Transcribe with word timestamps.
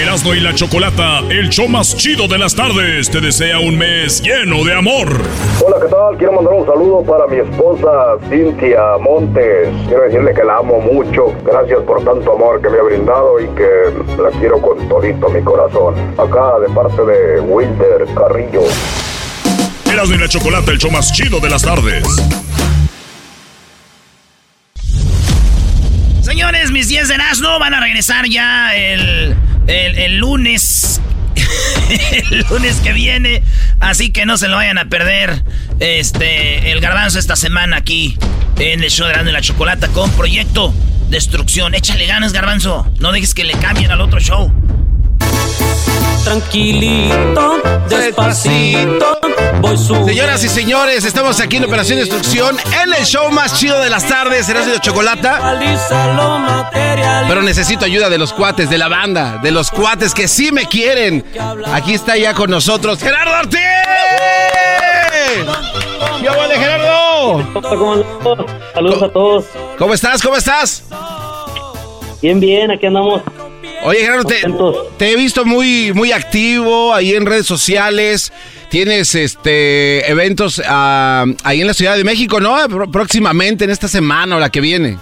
Erasmo 0.00 0.32
y 0.32 0.38
la 0.40 0.54
Chocolata, 0.54 1.18
el 1.28 1.48
show 1.48 1.68
más 1.68 1.96
chido 1.96 2.28
de 2.28 2.38
las 2.38 2.54
tardes, 2.54 3.10
te 3.10 3.20
desea 3.20 3.58
un 3.58 3.76
mes 3.76 4.22
lleno 4.22 4.64
de 4.64 4.72
amor. 4.72 5.08
Hola, 5.60 5.76
¿qué 5.82 5.88
tal? 5.88 6.16
Quiero 6.16 6.34
mandar 6.34 6.54
un 6.54 6.66
saludo 6.66 7.02
para 7.02 7.26
mi 7.26 7.38
esposa 7.38 8.16
Cintia 8.30 8.96
Montes. 9.00 9.68
Quiero 9.88 10.04
decirle 10.04 10.32
que 10.34 10.44
la 10.44 10.58
amo 10.58 10.80
mucho. 10.80 11.34
Gracias 11.44 11.80
por 11.80 12.04
tanto 12.04 12.32
amor 12.32 12.62
que 12.62 12.70
me 12.70 12.78
ha 12.78 12.82
brindado 12.82 13.40
y 13.40 13.48
que 13.56 14.22
la 14.22 14.30
quiero 14.38 14.62
con 14.62 14.88
todito 14.88 15.28
mi 15.30 15.42
corazón. 15.42 15.94
Acá 16.16 16.60
de 16.60 16.72
parte 16.72 17.02
de 17.04 17.40
Wilder 17.40 18.06
Carrillo. 18.14 18.62
Erasmo 19.90 20.14
y 20.14 20.18
la 20.18 20.28
Chocolata, 20.28 20.70
el 20.70 20.78
show 20.78 20.92
más 20.92 21.12
chido 21.12 21.40
de 21.40 21.50
las 21.50 21.62
tardes. 21.62 22.04
Señores, 26.22 26.70
mis 26.70 26.86
10 26.86 27.08
de 27.08 27.14
Erasmo 27.14 27.58
van 27.58 27.74
a 27.74 27.80
regresar 27.80 28.28
ya 28.28 28.76
el, 28.76 29.34
el, 29.68 30.16
lunes. 30.18 31.00
el 32.30 32.44
lunes 32.50 32.80
que 32.80 32.92
viene. 32.92 33.42
Así 33.80 34.10
que 34.10 34.26
no 34.26 34.36
se 34.36 34.48
lo 34.48 34.56
vayan 34.56 34.78
a 34.78 34.88
perder. 34.88 35.42
Este, 35.80 36.72
el 36.72 36.80
garbanzo 36.80 37.18
esta 37.18 37.36
semana 37.36 37.76
aquí 37.76 38.16
en 38.58 38.82
el 38.82 38.90
show 38.90 39.06
de 39.06 39.30
y 39.30 39.32
la 39.32 39.40
Chocolata 39.40 39.88
con 39.88 40.10
Proyecto 40.12 40.74
Destrucción. 41.10 41.74
Échale 41.74 42.06
ganas, 42.06 42.32
garbanzo. 42.32 42.90
No 42.98 43.12
dejes 43.12 43.34
que 43.34 43.44
le 43.44 43.52
cambien 43.54 43.90
al 43.90 44.00
otro 44.00 44.20
show. 44.20 44.52
Tranquilito, 46.24 47.62
despacito, 47.88 49.18
voy 49.62 49.78
subiendo. 49.78 50.08
Señoras 50.08 50.44
y 50.44 50.48
señores, 50.48 51.04
estamos 51.06 51.40
aquí 51.40 51.56
en 51.56 51.64
Operación 51.64 51.98
Destrucción 51.98 52.56
en 52.82 52.92
el 52.92 53.04
show 53.06 53.30
más 53.30 53.54
chido 53.54 53.80
de 53.80 53.88
las 53.88 54.06
tardes, 54.06 54.46
Erasmo 54.48 54.74
de 54.74 54.80
Chocolata. 54.80 55.58
Pero 57.26 57.42
necesito 57.42 57.86
ayuda 57.86 58.10
de 58.10 58.18
los 58.18 58.34
cuates, 58.34 58.68
de 58.68 58.76
la 58.76 58.88
banda, 58.88 59.38
de 59.42 59.50
los 59.50 59.70
cuates 59.70 60.12
que 60.12 60.28
sí 60.28 60.52
me 60.52 60.66
quieren. 60.66 61.24
Aquí 61.72 61.94
está 61.94 62.18
ya 62.18 62.34
con 62.34 62.50
nosotros 62.50 62.98
Gerardo 63.00 63.38
Ortiz. 63.38 63.60
¡Yo 66.22 66.36
vale, 66.36 66.58
Gerardo! 66.58 67.42
Saludos 68.74 69.02
a 69.02 69.08
todos. 69.08 69.44
¿Cómo 69.78 69.94
estás? 69.94 70.20
¿Cómo 70.20 70.36
estás? 70.36 70.84
Bien, 72.20 72.38
bien, 72.38 72.70
aquí 72.70 72.84
andamos. 72.86 73.22
Oye, 73.84 74.00
Gerardo, 74.00 74.24
te, 74.98 75.12
he 75.12 75.16
visto 75.16 75.44
muy, 75.44 75.92
muy 75.94 76.12
activo 76.12 76.92
ahí 76.92 77.14
en 77.14 77.26
redes 77.26 77.46
sociales. 77.46 78.32
Tienes 78.70 79.14
este 79.14 80.10
eventos 80.10 80.60
ah, 80.66 81.24
ahí 81.44 81.60
en 81.60 81.66
la 81.66 81.74
Ciudad 81.74 81.96
de 81.96 82.04
México, 82.04 82.40
¿no? 82.40 82.56
Pró- 82.68 82.90
Próximamente, 82.90 83.64
en 83.64 83.70
esta 83.70 83.88
semana 83.88 84.36
o 84.36 84.40
la 84.40 84.50
que 84.50 84.60
viene. 84.60 84.98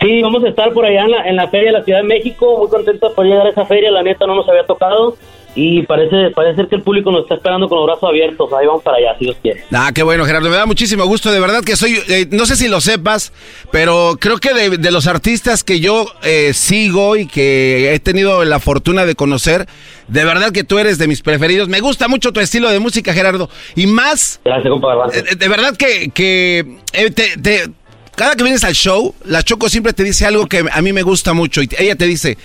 Sí, 0.00 0.20
vamos 0.20 0.42
a 0.44 0.48
estar 0.48 0.72
por 0.72 0.84
allá 0.84 1.02
en 1.04 1.10
la, 1.12 1.28
en 1.28 1.36
la 1.36 1.48
Feria 1.48 1.70
de 1.72 1.78
la 1.78 1.84
Ciudad 1.84 2.00
de 2.00 2.08
México. 2.08 2.58
Muy 2.58 2.68
contentos 2.68 3.12
por 3.14 3.24
llegar 3.24 3.46
a 3.46 3.50
esa 3.50 3.64
feria. 3.66 3.90
La 3.92 4.02
neta 4.02 4.26
no 4.26 4.34
nos 4.34 4.48
había 4.48 4.66
tocado. 4.66 5.16
Y 5.54 5.82
parece, 5.82 6.30
parece 6.34 6.56
ser 6.56 6.68
que 6.68 6.76
el 6.76 6.82
público 6.82 7.10
nos 7.12 7.22
está 7.24 7.34
esperando 7.34 7.68
con 7.68 7.76
los 7.78 7.86
brazos 7.86 8.08
abiertos. 8.08 8.48
Ahí 8.58 8.66
vamos 8.66 8.82
para 8.82 8.96
allá, 8.96 9.18
si 9.18 9.26
Dios 9.26 9.36
quiere. 9.42 9.64
Ah, 9.70 9.90
qué 9.94 10.02
bueno, 10.02 10.24
Gerardo. 10.24 10.48
Me 10.48 10.56
da 10.56 10.64
muchísimo 10.64 11.04
gusto. 11.04 11.30
De 11.30 11.40
verdad 11.40 11.62
que 11.62 11.76
soy, 11.76 12.00
eh, 12.08 12.26
no 12.30 12.46
sé 12.46 12.56
si 12.56 12.68
lo 12.68 12.80
sepas, 12.80 13.34
pero 13.70 14.16
creo 14.18 14.38
que 14.38 14.54
de, 14.54 14.78
de 14.78 14.90
los 14.90 15.06
artistas 15.06 15.62
que 15.62 15.78
yo 15.80 16.06
eh, 16.22 16.52
sigo 16.54 17.16
y 17.16 17.26
que 17.26 17.92
he 17.92 18.00
tenido 18.00 18.44
la 18.44 18.60
fortuna 18.60 19.04
de 19.04 19.14
conocer, 19.14 19.66
de 20.08 20.24
verdad 20.24 20.52
que 20.52 20.64
tú 20.64 20.78
eres 20.78 20.96
de 20.96 21.06
mis 21.06 21.20
preferidos. 21.20 21.68
Me 21.68 21.80
gusta 21.80 22.08
mucho 22.08 22.32
tu 22.32 22.40
estilo 22.40 22.70
de 22.70 22.78
música, 22.80 23.12
Gerardo. 23.12 23.50
Y 23.76 23.86
más, 23.86 24.40
Gracias, 24.44 24.70
compa 24.70 24.94
eh, 25.12 25.36
de 25.36 25.48
verdad 25.48 25.76
que, 25.76 26.10
que 26.14 26.78
eh, 26.94 27.10
te- 27.10 27.36
te- 27.36 27.68
cada 28.16 28.36
que 28.36 28.42
vienes 28.42 28.62
al 28.64 28.74
show, 28.74 29.14
la 29.24 29.42
Choco 29.42 29.68
siempre 29.68 29.92
te 29.94 30.04
dice 30.04 30.26
algo 30.26 30.46
que 30.46 30.64
a 30.70 30.82
mí 30.82 30.92
me 30.92 31.02
gusta 31.02 31.32
mucho. 31.32 31.62
Y 31.62 31.68
ella 31.78 31.96
te 31.96 32.06
dice, 32.06 32.36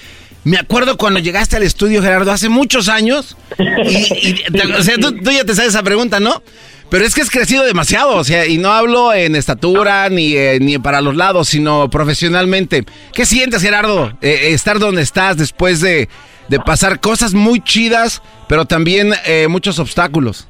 me 0.47 0.57
acuerdo 0.57 0.97
cuando 0.97 1.19
llegaste 1.19 1.57
al 1.57 1.63
estudio, 1.63 2.01
Gerardo, 2.01 2.31
hace 2.31 2.49
muchos 2.49 2.89
años. 2.89 3.35
Y, 3.59 4.29
y 4.29 4.33
te- 4.51 4.73
o 4.73 4.81
sea, 4.81 4.95
tú, 4.97 5.11
tú 5.21 5.31
ya 5.31 5.43
te 5.43 5.53
sabes 5.53 5.69
esa 5.71 5.83
pregunta, 5.83 6.19
¿no? 6.19 6.41
Pero 6.89 7.03
es 7.03 7.13
que 7.13 7.21
has 7.21 7.29
crecido 7.29 7.65
demasiado, 7.65 8.15
o 8.15 8.23
sea, 8.23 8.45
y 8.45 8.57
no 8.57 8.71
hablo 8.71 9.13
en 9.13 9.35
estatura 9.35 10.07
ni, 10.09 10.35
eh, 10.37 10.57
ni 10.61 10.77
para 10.77 11.01
los 11.01 11.17
lados, 11.17 11.49
sino 11.49 11.89
profesionalmente. 11.89 12.85
¿Qué 13.13 13.25
sientes, 13.25 13.61
Gerardo, 13.61 14.13
eh, 14.21 14.51
estar 14.53 14.79
donde 14.79 15.01
estás 15.01 15.35
después 15.35 15.81
de, 15.81 16.07
de 16.47 16.59
pasar 16.61 17.01
cosas 17.01 17.33
muy 17.33 17.59
chidas, 17.59 18.21
pero 18.47 18.63
también 18.63 19.11
eh, 19.25 19.47
muchos 19.49 19.79
obstáculos? 19.79 20.47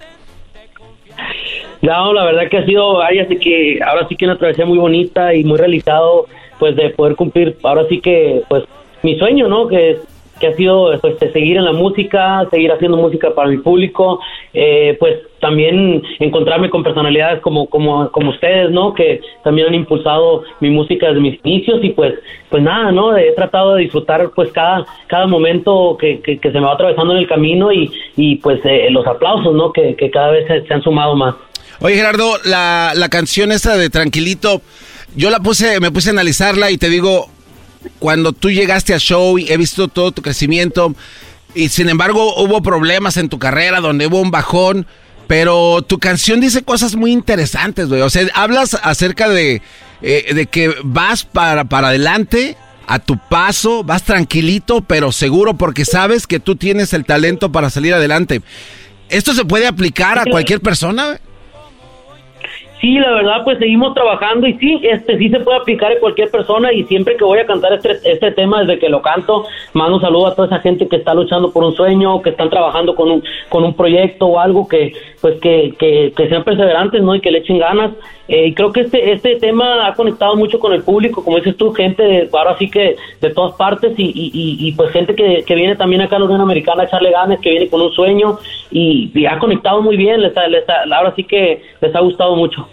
No, 1.82 2.14
la 2.14 2.26
verdad 2.26 2.50
que 2.50 2.58
ha 2.58 2.66
sido, 2.66 3.02
ay, 3.02 3.20
así 3.20 3.38
que 3.38 3.80
ahora 3.84 4.08
sí 4.08 4.16
que 4.16 4.26
una 4.26 4.38
travesía 4.38 4.66
muy 4.66 4.78
bonita 4.78 5.34
y 5.34 5.44
muy 5.44 5.58
realizado, 5.58 6.28
pues 6.60 6.76
de 6.76 6.90
poder 6.92 7.16
cumplir, 7.16 7.58
ahora 7.64 7.84
sí 7.90 8.00
que, 8.02 8.42
pues 8.50 8.64
mi 9.04 9.18
sueño, 9.18 9.48
¿no? 9.48 9.68
Que, 9.68 10.00
que 10.40 10.48
ha 10.48 10.54
sido, 10.56 10.92
pues, 11.02 11.20
de 11.20 11.32
seguir 11.32 11.58
en 11.58 11.66
la 11.66 11.72
música, 11.74 12.46
seguir 12.52 12.72
haciendo 12.72 12.96
música 12.98 13.34
para 13.34 13.50
mi 13.50 13.58
público, 13.58 14.20
eh, 14.54 14.96
pues 15.00 15.16
también 15.40 16.04
encontrarme 16.20 16.70
con 16.70 16.84
personalidades 16.84 17.42
como, 17.42 17.68
como, 17.68 18.12
como 18.12 18.30
ustedes, 18.32 18.70
¿no? 18.70 18.94
Que 18.94 19.20
también 19.44 19.68
han 19.68 19.74
impulsado 19.74 20.44
mi 20.60 20.70
música 20.70 21.08
desde 21.08 21.22
mis 21.22 21.40
inicios 21.44 21.80
y 21.84 21.90
pues, 21.90 22.14
pues 22.50 22.62
nada, 22.62 22.92
¿no? 22.92 23.18
He 23.18 23.32
tratado 23.34 23.76
de 23.76 23.84
disfrutar 23.84 24.30
pues 24.36 24.52
cada, 24.52 24.86
cada 25.08 25.26
momento 25.26 25.98
que, 26.00 26.22
que, 26.22 26.38
que 26.40 26.52
se 26.52 26.60
me 26.60 26.66
va 26.68 26.74
atravesando 26.74 27.14
en 27.14 27.20
el 27.20 27.28
camino 27.28 27.72
y, 27.72 27.92
y 28.16 28.36
pues 28.36 28.60
eh, 28.64 28.90
los 28.92 29.08
aplausos, 29.08 29.56
¿no? 29.56 29.72
Que, 29.74 29.96
que 29.96 30.12
cada 30.12 30.32
vez 30.32 30.46
se- 30.48 30.68
se 30.68 30.74
han 30.74 30.84
sumado 30.84 31.16
más. 31.16 31.34
Oye, 31.80 31.96
Gerardo, 31.96 32.34
la, 32.46 32.92
la 32.96 33.10
canción 33.10 33.52
esta 33.52 33.76
de 33.76 33.90
Tranquilito, 33.90 34.62
yo 35.16 35.30
la 35.32 35.40
puse, 35.40 35.80
me 35.80 35.90
puse 35.92 36.10
a 36.10 36.14
analizarla 36.14 36.70
y 36.72 36.78
te 36.78 36.90
digo, 36.90 37.28
cuando 38.00 38.34
tú 38.34 38.50
llegaste 38.52 38.94
al 38.94 39.00
show 39.00 39.38
y 39.38 39.52
he 39.52 39.58
visto 39.58 39.88
todo 39.88 40.12
tu 40.12 40.22
crecimiento 40.22 40.96
y 41.54 41.70
sin 41.70 41.90
embargo 41.90 42.36
hubo 42.42 42.62
problemas 42.62 43.18
en 43.18 43.30
tu 43.30 43.40
carrera 43.40 43.80
donde 43.80 44.08
hubo 44.08 44.22
un 44.22 44.32
bajón, 44.32 44.86
pero 45.28 45.82
tu 45.82 46.00
canción 46.00 46.40
dice 46.40 46.64
cosas 46.64 46.96
muy 46.96 47.12
interesantes, 47.12 47.88
güey. 47.90 48.02
O 48.02 48.10
sea, 48.10 48.28
hablas 48.34 48.76
acerca 48.84 49.28
de, 49.30 49.62
eh, 50.02 50.34
de 50.34 50.46
que 50.46 50.76
vas 50.84 51.24
para, 51.24 51.66
para 51.66 51.90
adelante 51.90 52.58
a 52.88 53.00
tu 53.00 53.18
paso, 53.18 53.84
vas 53.84 54.04
tranquilito, 54.04 54.82
pero 54.82 55.12
seguro 55.12 55.58
porque 55.58 55.84
sabes 55.84 56.26
que 56.28 56.40
tú 56.40 56.56
tienes 56.56 56.94
el 56.94 57.06
talento 57.06 57.52
para 57.52 57.70
salir 57.70 57.94
adelante. 57.94 58.42
¿Esto 59.10 59.34
se 59.34 59.46
puede 59.46 59.68
aplicar 59.68 60.20
a 60.20 60.26
cualquier 60.26 60.62
persona? 60.62 61.20
Sí, 62.80 63.00
la 63.00 63.10
verdad, 63.12 63.44
pues 63.44 63.58
seguimos 63.58 63.96
trabajando 63.96 64.46
y 64.46 64.54
sí, 64.60 64.80
este 64.84 65.18
sí 65.18 65.30
se 65.30 65.40
puede 65.40 65.58
aplicar 65.58 65.92
a 65.92 66.00
cualquier 66.00 66.30
persona 66.30 66.72
y 66.72 66.84
siempre 66.84 67.18
que 67.18 67.24
voy 67.24 67.40
a 67.40 67.46
cantar 67.48 67.74
este, 67.74 67.98
este 68.04 68.32
tema, 68.34 68.60
desde 68.62 68.78
que 68.78 68.88
lo 68.88 69.02
canto, 69.02 69.46
mando 69.74 69.96
un 69.96 70.02
saludo 70.02 70.28
a 70.28 70.36
toda 70.36 70.48
esa 70.48 70.60
gente 70.60 70.88
que 70.88 70.98
está 70.98 71.16
luchando 71.16 71.52
por 71.52 71.64
un 71.64 71.74
sueño, 71.74 72.22
que 72.22 72.30
están 72.30 72.52
trabajando 72.52 72.94
con 72.94 73.10
un, 73.10 73.24
con 73.50 73.64
un 73.64 73.74
proyecto 73.74 74.28
o 74.28 74.40
algo 74.40 74.68
que, 74.68 74.94
pues 75.22 75.40
que, 75.42 75.74
que, 75.80 76.30
sean 76.30 76.44
perseverantes, 76.44 77.02
¿no? 77.02 77.16
Y 77.16 77.20
que 77.20 77.32
le 77.32 77.40
echen 77.40 77.58
ganas. 77.58 77.94
Eh, 78.28 78.48
y 78.48 78.54
creo 78.54 78.72
que 78.72 78.82
este, 78.82 79.12
este 79.12 79.38
tema 79.38 79.88
ha 79.88 79.94
conectado 79.96 80.36
mucho 80.36 80.60
con 80.60 80.72
el 80.74 80.84
público, 80.84 81.24
como 81.24 81.38
dices 81.38 81.58
tú, 81.58 81.72
gente 81.74 82.04
de, 82.04 82.30
ahora 82.34 82.58
sí 82.60 82.70
que 82.70 82.96
de 83.22 83.30
todas 83.32 83.56
partes 83.56 83.94
y, 83.98 84.04
y, 84.04 84.32
y, 84.34 84.68
y, 84.68 84.72
pues 84.74 84.92
gente 84.92 85.16
que, 85.16 85.44
que 85.48 85.56
viene 85.56 85.76
también 85.78 86.02
acá 86.02 86.18
a 86.18 86.20
la 86.20 86.26
Unión 86.26 86.42
Americana 86.42 86.84
a 86.84 86.86
echarle 86.86 87.10
ganas, 87.12 87.40
que 87.40 87.50
viene 87.52 87.70
con 87.70 87.82
un 87.82 87.92
sueño 87.94 88.38
y, 88.70 89.26
ha 89.26 89.40
conectado 89.40 89.82
muy 89.82 89.98
bien, 89.98 90.22
les 90.22 90.36
ha- 90.38 90.48
les 90.48 90.64
ahora 90.70 91.14
sí 91.16 91.24
que 91.24 91.62
les 91.82 91.96
ha 91.96 92.00
gustado 92.02 92.36
mucho. 92.36 92.67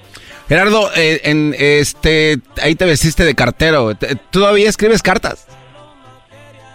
Gerardo, 0.48 0.90
eh, 0.94 1.20
en 1.24 1.54
este, 1.58 2.38
ahí 2.60 2.74
te 2.74 2.84
vestiste 2.84 3.24
de 3.24 3.34
cartero. 3.34 3.94
¿Te- 3.94 4.16
¿Todavía 4.16 4.68
escribes 4.68 5.02
cartas? 5.02 5.46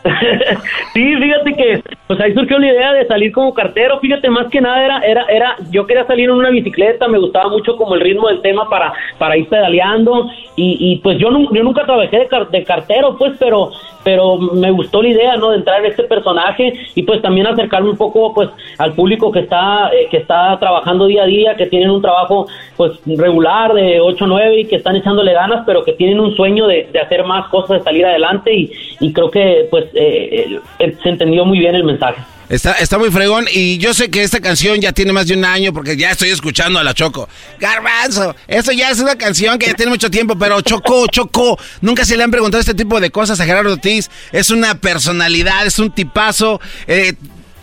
sí, 0.94 1.16
fíjate 1.16 1.54
que 1.54 1.84
pues 2.08 2.20
ahí 2.22 2.34
surgió 2.34 2.58
la 2.58 2.68
idea 2.68 2.94
de 2.94 3.06
salir 3.06 3.32
como 3.32 3.54
cartero. 3.54 4.00
Fíjate, 4.00 4.30
más 4.30 4.48
que 4.48 4.62
nada 4.62 4.84
era, 4.84 5.00
era, 5.00 5.26
era, 5.26 5.56
yo 5.70 5.86
quería 5.86 6.06
salir 6.06 6.30
en 6.30 6.36
una 6.36 6.50
bicicleta, 6.50 7.08
me 7.08 7.20
gustaba 7.20 7.50
mucho 7.50 7.76
como 7.76 7.96
el 7.96 8.02
ritmo 8.02 8.28
del 8.30 8.42
tema 8.42 8.70
para, 8.70 8.94
para 9.18 9.38
ir 9.38 9.48
pedaleando 9.48 10.30
y, 10.56 10.78
y 10.80 10.98
pues 10.98 11.18
yo, 11.20 11.30
yo 11.52 11.64
nunca 11.64 11.86
trabajé 11.86 12.28
de, 12.52 12.64
cartero, 12.64 13.16
pues, 13.18 13.34
pero 13.40 13.72
pero 14.04 14.38
me 14.38 14.72
gustó 14.72 15.02
la 15.02 15.10
idea, 15.10 15.38
¿no? 15.38 15.52
De 15.52 15.58
entrar 15.58 15.82
en 15.82 15.92
este 15.92 16.04
personaje 16.04 16.74
y 16.96 17.04
pues 17.04 17.22
también 17.22 17.48
acercarme 17.48 17.90
un 17.90 17.98
poco, 17.98 18.34
pues, 18.34 18.50
al 18.78 18.94
público 18.94 19.32
que 19.32 19.42
está, 19.42 19.92
eh, 19.94 20.08
que 20.10 20.18
está 20.18 20.58
trabajando 20.58 21.06
día 21.06 21.24
a 21.24 21.28
día, 21.28 21.56
que 21.56 21.68
tienen 21.68 21.90
un 21.90 22.02
trabajo, 22.02 22.48
pues, 22.78 22.94
regular 23.06 23.74
de 23.74 24.00
8 24.00 24.24
o 24.24 24.28
9 24.28 24.62
y 24.62 24.66
que 24.66 24.78
están 24.78 24.96
echándole 24.96 25.34
ganas, 25.34 25.64
pero 25.66 25.84
que 25.84 25.94
tienen 25.94 26.20
un 26.20 26.34
sueño 26.36 26.66
de, 26.66 26.88
de 26.92 27.00
hacer 27.00 27.26
más 27.26 27.50
cosas, 27.50 27.80
de 27.80 27.84
salir 27.84 28.06
adelante 28.06 28.54
y, 28.54 28.72
y 29.02 29.12
creo 29.12 29.30
que, 29.30 29.68
pues, 29.70 29.89
eh, 29.94 30.60
eh, 30.80 30.98
se 31.02 31.10
entendió 31.10 31.46
muy 31.46 31.60
bien 31.60 31.76
el 31.76 31.84
mensaje. 31.84 32.22
Está, 32.50 32.74
está 32.74 32.98
muy 32.98 33.12
fregón 33.12 33.46
y 33.54 33.78
yo 33.78 33.94
sé 33.94 34.10
que 34.10 34.24
esta 34.24 34.40
canción 34.40 34.82
ya 34.82 34.92
tiene 34.92 35.14
más 35.14 35.28
de 35.28 35.36
un 35.36 35.46
año 35.46 35.72
porque 35.72 35.96
ya 35.96 36.10
estoy 36.10 36.30
escuchando 36.30 36.80
a 36.80 36.84
la 36.84 36.96
Choco. 36.96 37.30
Garbanzo, 37.60 38.36
eso 38.48 38.72
ya 38.72 38.90
es 38.90 39.00
una 39.00 39.16
canción 39.16 39.60
que 39.60 39.68
ya 39.68 39.76
tiene 39.76 39.92
mucho 39.92 40.10
tiempo, 40.10 40.36
pero 40.36 40.60
Choco, 40.62 41.06
Choco, 41.08 41.60
nunca 41.82 42.06
se 42.06 42.18
le 42.18 42.24
han 42.24 42.32
preguntado 42.32 42.60
este 42.60 42.74
tipo 42.74 43.00
de 43.00 43.12
cosas 43.12 43.40
a 43.40 43.46
Gerardo 43.46 43.74
Ortiz. 43.74 44.10
Es 44.32 44.50
una 44.50 44.74
personalidad, 44.74 45.64
es 45.68 45.78
un 45.78 45.92
tipazo. 45.92 46.60
Eh, 46.88 47.14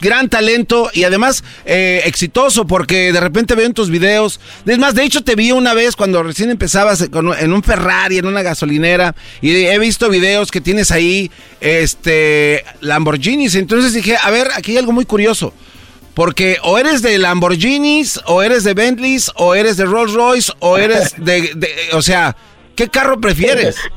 gran 0.00 0.28
talento 0.28 0.90
y 0.92 1.04
además 1.04 1.44
eh, 1.64 2.02
exitoso 2.04 2.66
porque 2.66 3.12
de 3.12 3.20
repente 3.20 3.54
veo 3.54 3.66
en 3.66 3.74
tus 3.74 3.90
videos. 3.90 4.40
Es 4.66 4.78
más, 4.78 4.94
de 4.94 5.04
hecho 5.04 5.22
te 5.22 5.34
vi 5.34 5.52
una 5.52 5.74
vez 5.74 5.96
cuando 5.96 6.22
recién 6.22 6.50
empezabas 6.50 7.00
en 7.00 7.52
un 7.52 7.62
Ferrari, 7.62 8.18
en 8.18 8.26
una 8.26 8.42
gasolinera 8.42 9.14
y 9.40 9.50
he 9.66 9.78
visto 9.78 10.08
videos 10.08 10.50
que 10.50 10.60
tienes 10.60 10.90
ahí, 10.90 11.30
este, 11.60 12.64
Lamborghinis. 12.80 13.54
Entonces 13.54 13.92
dije, 13.92 14.16
a 14.22 14.30
ver, 14.30 14.48
aquí 14.54 14.72
hay 14.72 14.78
algo 14.78 14.92
muy 14.92 15.04
curioso. 15.04 15.52
Porque 16.14 16.56
o 16.62 16.78
eres 16.78 17.02
de 17.02 17.18
Lamborghinis, 17.18 18.20
o 18.24 18.42
eres 18.42 18.64
de 18.64 18.72
Bentleys, 18.72 19.30
o 19.34 19.54
eres 19.54 19.76
de 19.76 19.84
Rolls 19.84 20.14
Royce, 20.14 20.50
o 20.60 20.78
eres 20.78 21.12
de, 21.18 21.52
de 21.54 21.68
o 21.92 22.00
sea, 22.00 22.34
¿qué 22.74 22.88
carro 22.88 23.20
prefieres? 23.20 23.76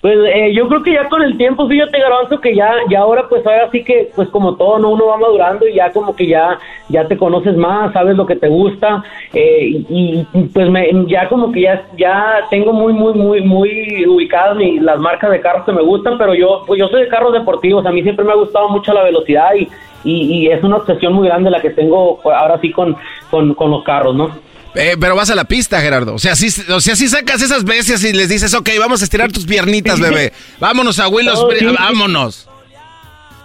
Pues 0.00 0.16
eh, 0.34 0.54
yo 0.54 0.66
creo 0.68 0.82
que 0.82 0.94
ya 0.94 1.08
con 1.10 1.20
el 1.20 1.36
tiempo, 1.36 1.68
fíjate 1.68 2.00
Garbanzo, 2.00 2.40
que 2.40 2.54
ya, 2.54 2.72
ya 2.88 3.00
ahora 3.00 3.28
pues 3.28 3.46
ahora 3.46 3.68
sí 3.70 3.84
que 3.84 4.10
pues 4.16 4.30
como 4.30 4.56
todo, 4.56 4.78
¿no? 4.78 4.90
Uno 4.90 5.06
va 5.06 5.18
madurando 5.18 5.68
y 5.68 5.74
ya 5.74 5.92
como 5.92 6.16
que 6.16 6.26
ya, 6.26 6.58
ya 6.88 7.06
te 7.06 7.18
conoces 7.18 7.54
más, 7.54 7.92
sabes 7.92 8.16
lo 8.16 8.24
que 8.24 8.36
te 8.36 8.48
gusta 8.48 9.04
eh, 9.34 9.84
y, 9.90 10.26
pues 10.54 10.70
me, 10.70 10.88
ya 11.06 11.28
como 11.28 11.52
que 11.52 11.62
ya, 11.62 11.84
ya 11.98 12.46
tengo 12.48 12.72
muy, 12.72 12.94
muy, 12.94 13.12
muy, 13.12 13.42
muy 13.42 14.06
ubicadas 14.06 14.56
las 14.80 14.98
marcas 14.98 15.32
de 15.32 15.40
carros 15.42 15.66
que 15.66 15.72
me 15.72 15.82
gustan, 15.82 16.16
pero 16.16 16.34
yo, 16.34 16.62
pues 16.66 16.80
yo 16.80 16.88
soy 16.88 17.02
de 17.02 17.08
carros 17.08 17.34
deportivos, 17.34 17.84
a 17.84 17.92
mí 17.92 18.02
siempre 18.02 18.24
me 18.24 18.32
ha 18.32 18.36
gustado 18.36 18.70
mucho 18.70 18.94
la 18.94 19.02
velocidad 19.02 19.50
y, 19.54 19.68
y, 20.02 20.48
es 20.48 20.64
una 20.64 20.76
obsesión 20.76 21.12
muy 21.12 21.28
grande 21.28 21.50
la 21.50 21.60
que 21.60 21.70
tengo 21.70 22.20
ahora 22.24 22.58
sí 22.62 22.72
con, 22.72 22.96
con, 23.30 23.52
con 23.52 23.70
los 23.70 23.84
carros, 23.84 24.14
¿no? 24.14 24.49
Eh, 24.74 24.96
pero 25.00 25.16
vas 25.16 25.30
a 25.30 25.34
la 25.34 25.44
pista, 25.44 25.80
Gerardo. 25.80 26.14
O 26.14 26.18
sea, 26.18 26.36
si, 26.36 26.48
o 26.70 26.80
sea, 26.80 26.96
si 26.96 27.08
sacas 27.08 27.42
esas 27.42 27.64
bestias 27.64 28.04
y 28.04 28.12
les 28.12 28.28
dices, 28.28 28.54
ok, 28.54 28.68
vamos 28.78 29.00
a 29.00 29.04
estirar 29.04 29.32
tus 29.32 29.46
piernitas, 29.46 29.98
bebé. 29.98 30.32
Vámonos 30.60 30.98
a 30.98 31.08
Willow 31.08 31.48
vámonos. 31.78 32.49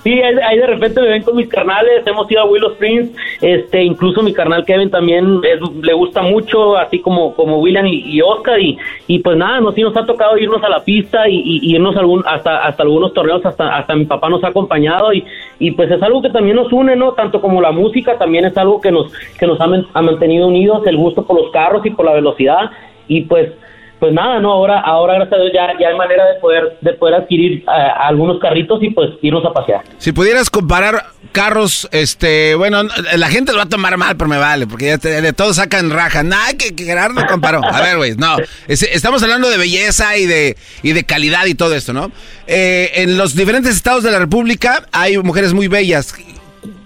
Sí, 0.05 0.21
ahí, 0.21 0.59
de 0.59 0.67
repente 0.67 1.01
me 1.01 1.07
ven 1.07 1.23
con 1.23 1.35
mis 1.35 1.49
carnales, 1.49 2.05
hemos 2.05 2.29
ido 2.29 2.41
a 2.41 2.45
Willow 2.45 2.73
Springs, 2.73 3.09
este, 3.41 3.81
incluso 3.81 4.21
mi 4.21 4.33
carnal 4.33 4.63
Kevin 4.63 4.91
también 4.91 5.41
le 5.41 5.93
gusta 5.93 6.21
mucho, 6.21 6.77
así 6.77 6.99
como, 6.99 7.33
como 7.33 7.57
William 7.57 7.87
y, 7.87 8.21
Oscar, 8.21 8.59
y, 8.61 8.77
y 9.07 9.17
pues 9.17 9.35
nada, 9.35 9.61
nos, 9.61 9.73
sí 9.73 9.81
nos 9.81 9.97
ha 9.97 10.05
tocado 10.05 10.37
irnos 10.37 10.63
a 10.63 10.69
la 10.69 10.83
pista 10.83 11.27
y, 11.27 11.59
irnos 11.73 11.97
algún, 11.97 12.23
hasta, 12.27 12.67
hasta 12.67 12.83
algunos 12.83 13.15
torneos, 13.15 13.43
hasta, 13.43 13.77
hasta 13.77 13.95
mi 13.95 14.05
papá 14.05 14.29
nos 14.29 14.43
ha 14.43 14.49
acompañado, 14.49 15.11
y, 15.11 15.25
y 15.57 15.71
pues 15.71 15.89
es 15.89 16.03
algo 16.03 16.21
que 16.21 16.29
también 16.29 16.57
nos 16.57 16.71
une, 16.71 16.95
¿no? 16.95 17.13
Tanto 17.13 17.41
como 17.41 17.59
la 17.59 17.71
música, 17.71 18.15
también 18.19 18.45
es 18.45 18.55
algo 18.59 18.79
que 18.79 18.91
nos, 18.91 19.11
que 19.39 19.47
nos 19.47 19.59
ha 19.59 20.01
mantenido 20.03 20.49
unidos, 20.49 20.85
el 20.85 20.97
gusto 20.97 21.25
por 21.25 21.41
los 21.41 21.49
carros 21.49 21.83
y 21.83 21.89
por 21.89 22.05
la 22.05 22.13
velocidad, 22.13 22.69
y 23.07 23.21
pues 23.21 23.53
pues 23.99 24.13
nada, 24.13 24.39
no, 24.39 24.51
ahora, 24.51 24.81
ahora 24.81 25.15
gracias 25.15 25.39
a 25.39 25.41
Dios 25.43 25.51
ya, 25.53 25.79
ya 25.79 25.87
hay 25.89 25.95
manera 25.95 26.25
de 26.25 26.39
poder, 26.39 26.77
de 26.81 26.93
poder 26.93 27.15
adquirir 27.15 27.59
eh, 27.59 27.91
algunos 27.97 28.39
carritos 28.39 28.81
y 28.83 28.89
pues 28.89 29.11
irnos 29.21 29.45
a 29.45 29.53
pasear. 29.53 29.83
Si 29.97 30.11
pudieras 30.11 30.49
comparar 30.49 31.05
carros, 31.31 31.87
este, 31.91 32.55
bueno, 32.55 32.83
la 33.15 33.27
gente 33.29 33.51
lo 33.51 33.57
va 33.57 33.63
a 33.63 33.69
tomar 33.69 33.97
mal, 33.97 34.15
pero 34.17 34.29
me 34.29 34.37
vale, 34.37 34.67
porque 34.67 34.97
de 34.97 35.33
todos 35.33 35.57
sacan 35.57 35.89
raja. 35.89 36.23
Nada, 36.23 36.53
que, 36.57 36.75
que 36.75 36.85
Gerardo 36.85 37.25
comparó. 37.27 37.61
A 37.63 37.81
ver, 37.81 37.97
güey, 37.97 38.15
no. 38.15 38.37
estamos 38.67 39.23
hablando 39.23 39.49
de 39.49 39.57
belleza 39.57 40.17
y 40.17 40.25
de, 40.25 40.57
y 40.83 40.93
de 40.93 41.03
calidad 41.03 41.45
y 41.45 41.55
todo 41.55 41.75
esto, 41.75 41.93
¿no? 41.93 42.11
Eh, 42.47 42.91
en 42.95 43.17
los 43.17 43.35
diferentes 43.35 43.75
estados 43.75 44.03
de 44.03 44.11
la 44.11 44.19
República 44.19 44.83
hay 44.91 45.17
mujeres 45.17 45.53
muy 45.53 45.67
bellas 45.67 46.15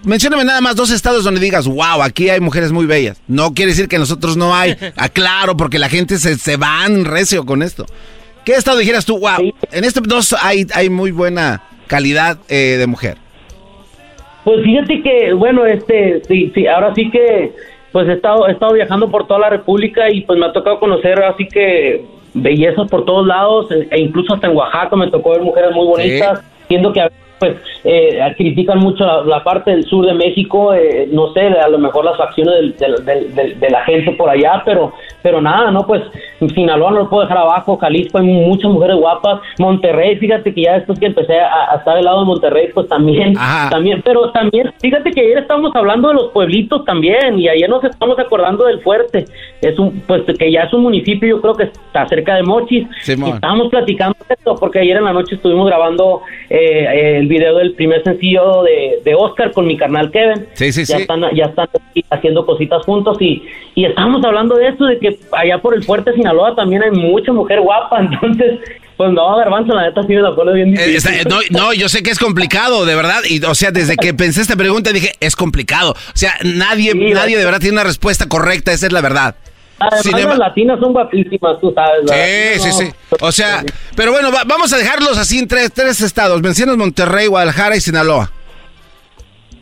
mencióname 0.04 0.44
nada 0.44 0.60
más 0.60 0.76
dos 0.76 0.90
estados 0.90 1.24
donde 1.24 1.40
digas, 1.40 1.66
wow, 1.66 2.02
aquí 2.02 2.28
hay 2.30 2.40
mujeres 2.40 2.72
muy 2.72 2.86
bellas. 2.86 3.20
No 3.28 3.54
quiere 3.54 3.72
decir 3.72 3.88
que 3.88 3.98
nosotros 3.98 4.36
no 4.36 4.54
hay. 4.54 4.76
Aclaro, 4.96 5.56
porque 5.56 5.78
la 5.78 5.88
gente 5.88 6.18
se, 6.18 6.36
se 6.36 6.56
va 6.56 6.84
en 6.86 7.04
recio 7.04 7.44
con 7.44 7.62
esto. 7.62 7.86
¿Qué 8.44 8.52
estado 8.52 8.78
dijeras 8.78 9.04
tú, 9.04 9.18
wow, 9.18 9.52
en 9.70 9.84
este 9.84 10.00
dos 10.00 10.34
hay, 10.40 10.66
hay 10.74 10.88
muy 10.88 11.10
buena 11.10 11.62
calidad 11.86 12.38
eh, 12.48 12.76
de 12.78 12.86
mujer? 12.86 13.18
Pues 14.44 14.62
fíjate 14.64 15.02
que, 15.02 15.32
bueno, 15.34 15.66
este, 15.66 16.22
sí, 16.26 16.50
sí, 16.54 16.66
ahora 16.66 16.94
sí 16.94 17.10
que, 17.10 17.52
pues 17.92 18.08
he 18.08 18.14
estado, 18.14 18.48
he 18.48 18.52
estado 18.52 18.72
viajando 18.72 19.10
por 19.10 19.26
toda 19.26 19.40
la 19.40 19.50
República 19.50 20.10
y 20.10 20.22
pues 20.22 20.38
me 20.38 20.46
ha 20.46 20.52
tocado 20.52 20.80
conocer 20.80 21.22
así 21.22 21.46
que 21.46 22.04
bellezas 22.32 22.88
por 22.88 23.04
todos 23.04 23.26
lados, 23.26 23.70
e, 23.70 23.88
e 23.90 24.00
incluso 24.00 24.34
hasta 24.34 24.46
en 24.46 24.56
Oaxaca 24.56 24.96
me 24.96 25.10
tocó 25.10 25.30
ver 25.32 25.42
mujeres 25.42 25.72
muy 25.72 25.86
bonitas, 25.86 26.42
siendo 26.68 26.92
que 26.92 27.00
a 27.02 27.10
pues 27.40 27.56
eh, 27.84 28.20
critican 28.36 28.78
mucho 28.78 29.04
la, 29.24 29.42
parte 29.42 29.70
del 29.70 29.84
sur 29.84 30.06
de 30.06 30.12
México, 30.12 30.74
eh, 30.74 31.08
no 31.10 31.32
sé, 31.32 31.40
a 31.40 31.68
lo 31.68 31.78
mejor 31.78 32.04
las 32.04 32.18
facciones 32.18 32.78
de 32.78 33.70
la 33.70 33.84
gente 33.84 34.12
por 34.12 34.28
allá, 34.28 34.62
pero 34.64 34.92
pero 35.22 35.40
nada, 35.40 35.70
no, 35.70 35.86
pues 35.86 36.02
Sinaloa 36.54 36.90
no 36.90 36.98
lo 37.00 37.10
puedo 37.10 37.22
dejar 37.22 37.38
abajo, 37.38 37.76
Jalisco 37.76 38.18
hay 38.18 38.24
muchas 38.26 38.70
mujeres 38.70 38.96
guapas, 38.96 39.40
Monterrey, 39.58 40.16
fíjate 40.16 40.54
que 40.54 40.62
ya 40.62 40.74
después 40.74 40.98
que 40.98 41.06
empecé 41.06 41.38
a, 41.38 41.76
estar 41.76 41.96
del 41.96 42.04
lado 42.04 42.20
de 42.20 42.26
Monterrey, 42.26 42.68
pues 42.72 42.88
también, 42.88 43.34
también, 43.70 44.02
pero 44.02 44.30
también, 44.30 44.72
fíjate 44.80 45.10
que 45.10 45.20
ayer 45.20 45.38
estábamos 45.38 45.74
hablando 45.74 46.08
de 46.08 46.14
los 46.14 46.28
pueblitos 46.28 46.84
también, 46.84 47.38
y 47.38 47.48
ayer 47.48 47.68
nos 47.68 47.84
estamos 47.84 48.18
acordando 48.18 48.64
del 48.64 48.80
Fuerte, 48.80 49.24
es 49.60 49.78
un, 49.78 50.00
pues 50.06 50.22
que 50.38 50.50
ya 50.50 50.62
es 50.62 50.72
un 50.72 50.82
municipio, 50.82 51.28
yo 51.28 51.40
creo 51.40 51.54
que 51.54 51.64
está 51.64 52.06
cerca 52.08 52.36
de 52.36 52.42
Mochis, 52.42 52.86
estábamos 53.06 53.68
platicando 53.68 54.16
esto, 54.28 54.54
porque 54.56 54.80
ayer 54.80 54.96
en 54.96 55.04
la 55.04 55.12
noche 55.12 55.34
estuvimos 55.34 55.66
grabando 55.66 56.22
eh, 56.48 57.18
el 57.18 57.28
video 57.30 57.56
del 57.56 57.72
primer 57.72 58.02
sencillo 58.02 58.62
de, 58.64 59.00
de 59.04 59.14
Oscar 59.14 59.52
con 59.52 59.66
mi 59.66 59.76
carnal 59.76 60.10
Kevin, 60.10 60.46
sí, 60.54 60.72
sí, 60.72 60.84
ya 60.84 60.98
están, 60.98 61.22
ya 61.34 61.46
están 61.46 61.68
haciendo 62.10 62.44
cositas 62.44 62.84
juntos, 62.84 63.16
y, 63.20 63.42
y 63.74 63.86
estábamos 63.86 64.22
hablando 64.24 64.56
de 64.56 64.68
esto, 64.68 64.84
de 64.84 64.98
que 64.98 65.18
allá 65.32 65.58
por 65.58 65.74
el 65.74 65.84
fuerte 65.84 66.12
Sinaloa 66.12 66.54
también 66.54 66.82
hay 66.82 66.90
mucha 66.90 67.32
mujer 67.32 67.60
guapa, 67.60 68.00
entonces 68.00 68.58
pues 68.96 69.12
no, 69.12 69.34
Garbanzo, 69.34 69.72
la 69.72 69.84
neta 69.84 70.02
sí 70.02 70.08
me 70.12 70.20
la 70.20 70.34
pone 70.34 70.52
bien 70.52 70.78
eh, 70.78 70.86
difícil. 70.88 71.26
no, 71.26 71.38
no, 71.48 71.72
yo 71.72 71.88
sé 71.88 72.02
que 72.02 72.10
es 72.10 72.18
complicado, 72.18 72.84
de 72.84 72.94
verdad. 72.94 73.22
Y, 73.26 73.42
o 73.42 73.54
sea, 73.54 73.70
desde 73.70 73.96
que 73.96 74.12
pensé 74.12 74.42
esta 74.42 74.56
pregunta 74.56 74.92
dije, 74.92 75.14
es 75.20 75.36
complicado. 75.36 75.92
O 75.92 76.16
sea, 76.18 76.34
nadie, 76.44 76.94
nadie 76.94 77.38
de 77.38 77.44
verdad 77.46 77.60
tiene 77.60 77.76
una 77.76 77.84
respuesta 77.84 78.28
correcta, 78.28 78.72
esa 78.72 78.88
es 78.88 78.92
la 78.92 79.00
verdad. 79.00 79.36
Además, 79.80 80.24
las 80.24 80.38
latinas 80.38 80.78
son 80.78 80.92
guapísimas, 80.92 81.58
tú 81.60 81.72
sabes. 81.74 82.02
Sí, 82.06 82.70
sí, 82.70 82.72
sí. 82.72 82.92
O 83.20 83.32
sea, 83.32 83.64
pero 83.96 84.12
bueno, 84.12 84.30
vamos 84.46 84.72
a 84.72 84.76
dejarlos 84.76 85.16
así 85.16 85.38
en 85.38 85.48
tres, 85.48 85.72
tres 85.72 86.00
estados. 86.02 86.42
Mencionas 86.42 86.76
Monterrey, 86.76 87.26
Guadalajara 87.26 87.76
y 87.76 87.80
Sinaloa. 87.80 88.30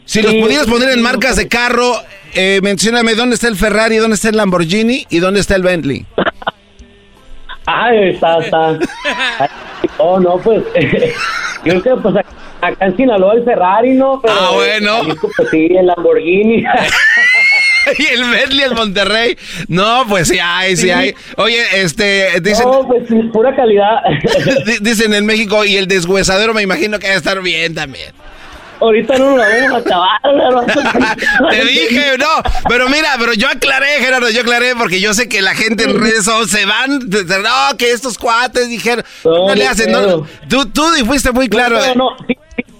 Si 0.05 0.21
los 0.23 0.35
pudieras 0.35 0.67
poner 0.67 0.91
en 0.91 1.03
marcas 1.03 1.37
de 1.37 1.49
carro, 1.49 1.93
eh, 2.35 2.61
mencióname 2.63 3.15
dónde 3.15 3.35
está 3.35 3.47
el 3.47 3.57
Ferrari, 3.57 3.99
dónde 3.99 4.15
está 4.17 4.31
el 4.31 4.37
Lamborghini 4.37 5.07
y 5.09 5.19
dónde 5.19 5.41
está 5.41 5.55
el 5.55 5.63
Bentley. 5.63 6.07
Ay, 7.67 8.11
está, 8.11 8.39
está. 8.39 8.79
Oh, 9.99 10.19
no, 10.19 10.39
pues. 10.39 10.65
yo 11.65 11.81
creo 11.81 11.97
que 11.97 12.03
pues 12.03 12.17
acá 12.61 12.87
en 12.87 12.97
Sinaloa 12.97 13.35
el 13.35 13.45
Ferrari, 13.45 13.93
¿no? 13.93 14.21
Pero, 14.21 14.35
ah, 14.35 14.51
bueno. 14.55 15.01
pues, 15.21 15.51
sí, 15.51 15.69
el 15.71 15.87
Lamborghini. 15.87 16.65
y 17.99 18.07
el 18.07 18.25
Bentley, 18.25 18.65
el 18.65 18.75
Monterrey. 18.75 19.37
No, 19.69 20.05
pues 20.09 20.29
sí 20.29 20.39
hay, 20.43 20.77
sí, 20.77 20.91
hay. 20.91 21.15
Oye, 21.37 21.63
este, 21.75 22.41
dicen. 22.41 22.67
No, 22.67 22.87
pues 22.87 23.05
pura 23.33 23.55
calidad. 23.55 24.03
dicen 24.81 25.15
en 25.15 25.27
México, 25.27 25.65
y 25.65 25.77
el 25.77 25.87
deshuesadero 25.87 26.55
me 26.55 26.63
imagino 26.63 26.99
que 26.99 27.09
va 27.09 27.15
a 27.15 27.17
estar 27.17 27.41
bien 27.43 27.75
también. 27.75 28.13
Ahorita 28.81 29.19
no 29.19 29.37
lo 29.37 29.43
vamos 29.43 29.73
a 29.73 29.77
acabar. 29.79 30.21
Te 31.51 31.65
dije, 31.65 32.17
no. 32.17 32.27
Pero 32.69 32.89
mira, 32.89 33.09
pero 33.19 33.35
yo 33.35 33.49
aclaré, 33.49 33.99
Gerardo, 33.99 34.31
yo 34.31 34.43
aclaré 34.43 34.77
porque 34.77 35.01
yo 35.01 35.15
sé 35.15 35.29
que 35.29 35.43
la 35.43 35.55
gente 35.55 35.85
en 35.85 36.01
redes 36.01 36.29
se 36.49 36.65
van. 36.65 37.01
No, 37.01 37.77
que 37.77 37.91
estos 37.91 38.19
cuates 38.19 38.69
dijeron. 38.69 39.05
No, 39.25 39.55
le 39.55 39.67
hacen. 39.67 39.91
No, 39.91 40.27
tú, 40.49 40.67
tú 40.67 40.83
fuiste 41.07 41.33
muy 41.33 41.49
claro. 41.49 41.79
No, 41.95 41.95
no, 41.95 42.17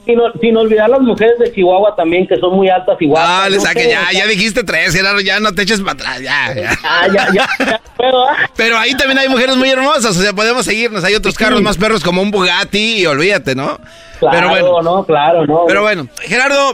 sin, 0.09 0.19
ol- 0.19 0.33
sin 0.41 0.57
olvidar 0.57 0.89
las 0.89 1.01
mujeres 1.01 1.39
de 1.39 1.53
Chihuahua 1.53 1.95
también, 1.95 2.27
que 2.27 2.37
son 2.39 2.55
muy 2.57 2.69
altas 2.71 2.97
guapas. 2.99 3.29
Ah, 3.45 3.49
le 3.51 3.61
saque, 3.61 3.89
ya, 3.89 4.27
dijiste 4.27 4.65
tres, 4.65 4.95
Gerardo, 4.95 5.21
ya 5.21 5.39
no 5.39 5.53
te 5.55 5.63
eches 5.63 5.81
para 5.81 5.93
atrás, 5.93 6.21
ya, 6.23 6.55
ya. 6.55 6.79
Ah, 6.83 7.07
ya, 7.13 7.29
ya, 7.35 7.47
ya 7.59 7.81
puedo, 7.97 8.27
¿ah? 8.27 8.37
Pero 8.57 8.79
ahí 8.79 8.93
también 8.95 9.19
hay 9.19 9.29
mujeres 9.29 9.57
muy 9.57 9.69
hermosas, 9.69 10.17
o 10.17 10.23
sea, 10.23 10.33
podemos 10.33 10.65
seguirnos. 10.65 11.05
Hay 11.05 11.15
otros 11.15 11.37
carros 11.37 11.61
más 11.61 11.77
perros 11.77 12.03
como 12.03 12.23
un 12.23 12.31
Bugatti 12.31 13.03
y 13.03 13.07
olvídate, 13.07 13.55
¿no? 13.55 13.79
Claro, 14.19 14.37
Pero 14.37 14.49
bueno, 14.51 14.83
no, 14.83 15.05
claro, 15.05 15.47
no. 15.47 15.65
pero 15.69 15.83
bueno, 15.83 16.09
Gerardo, 16.23 16.73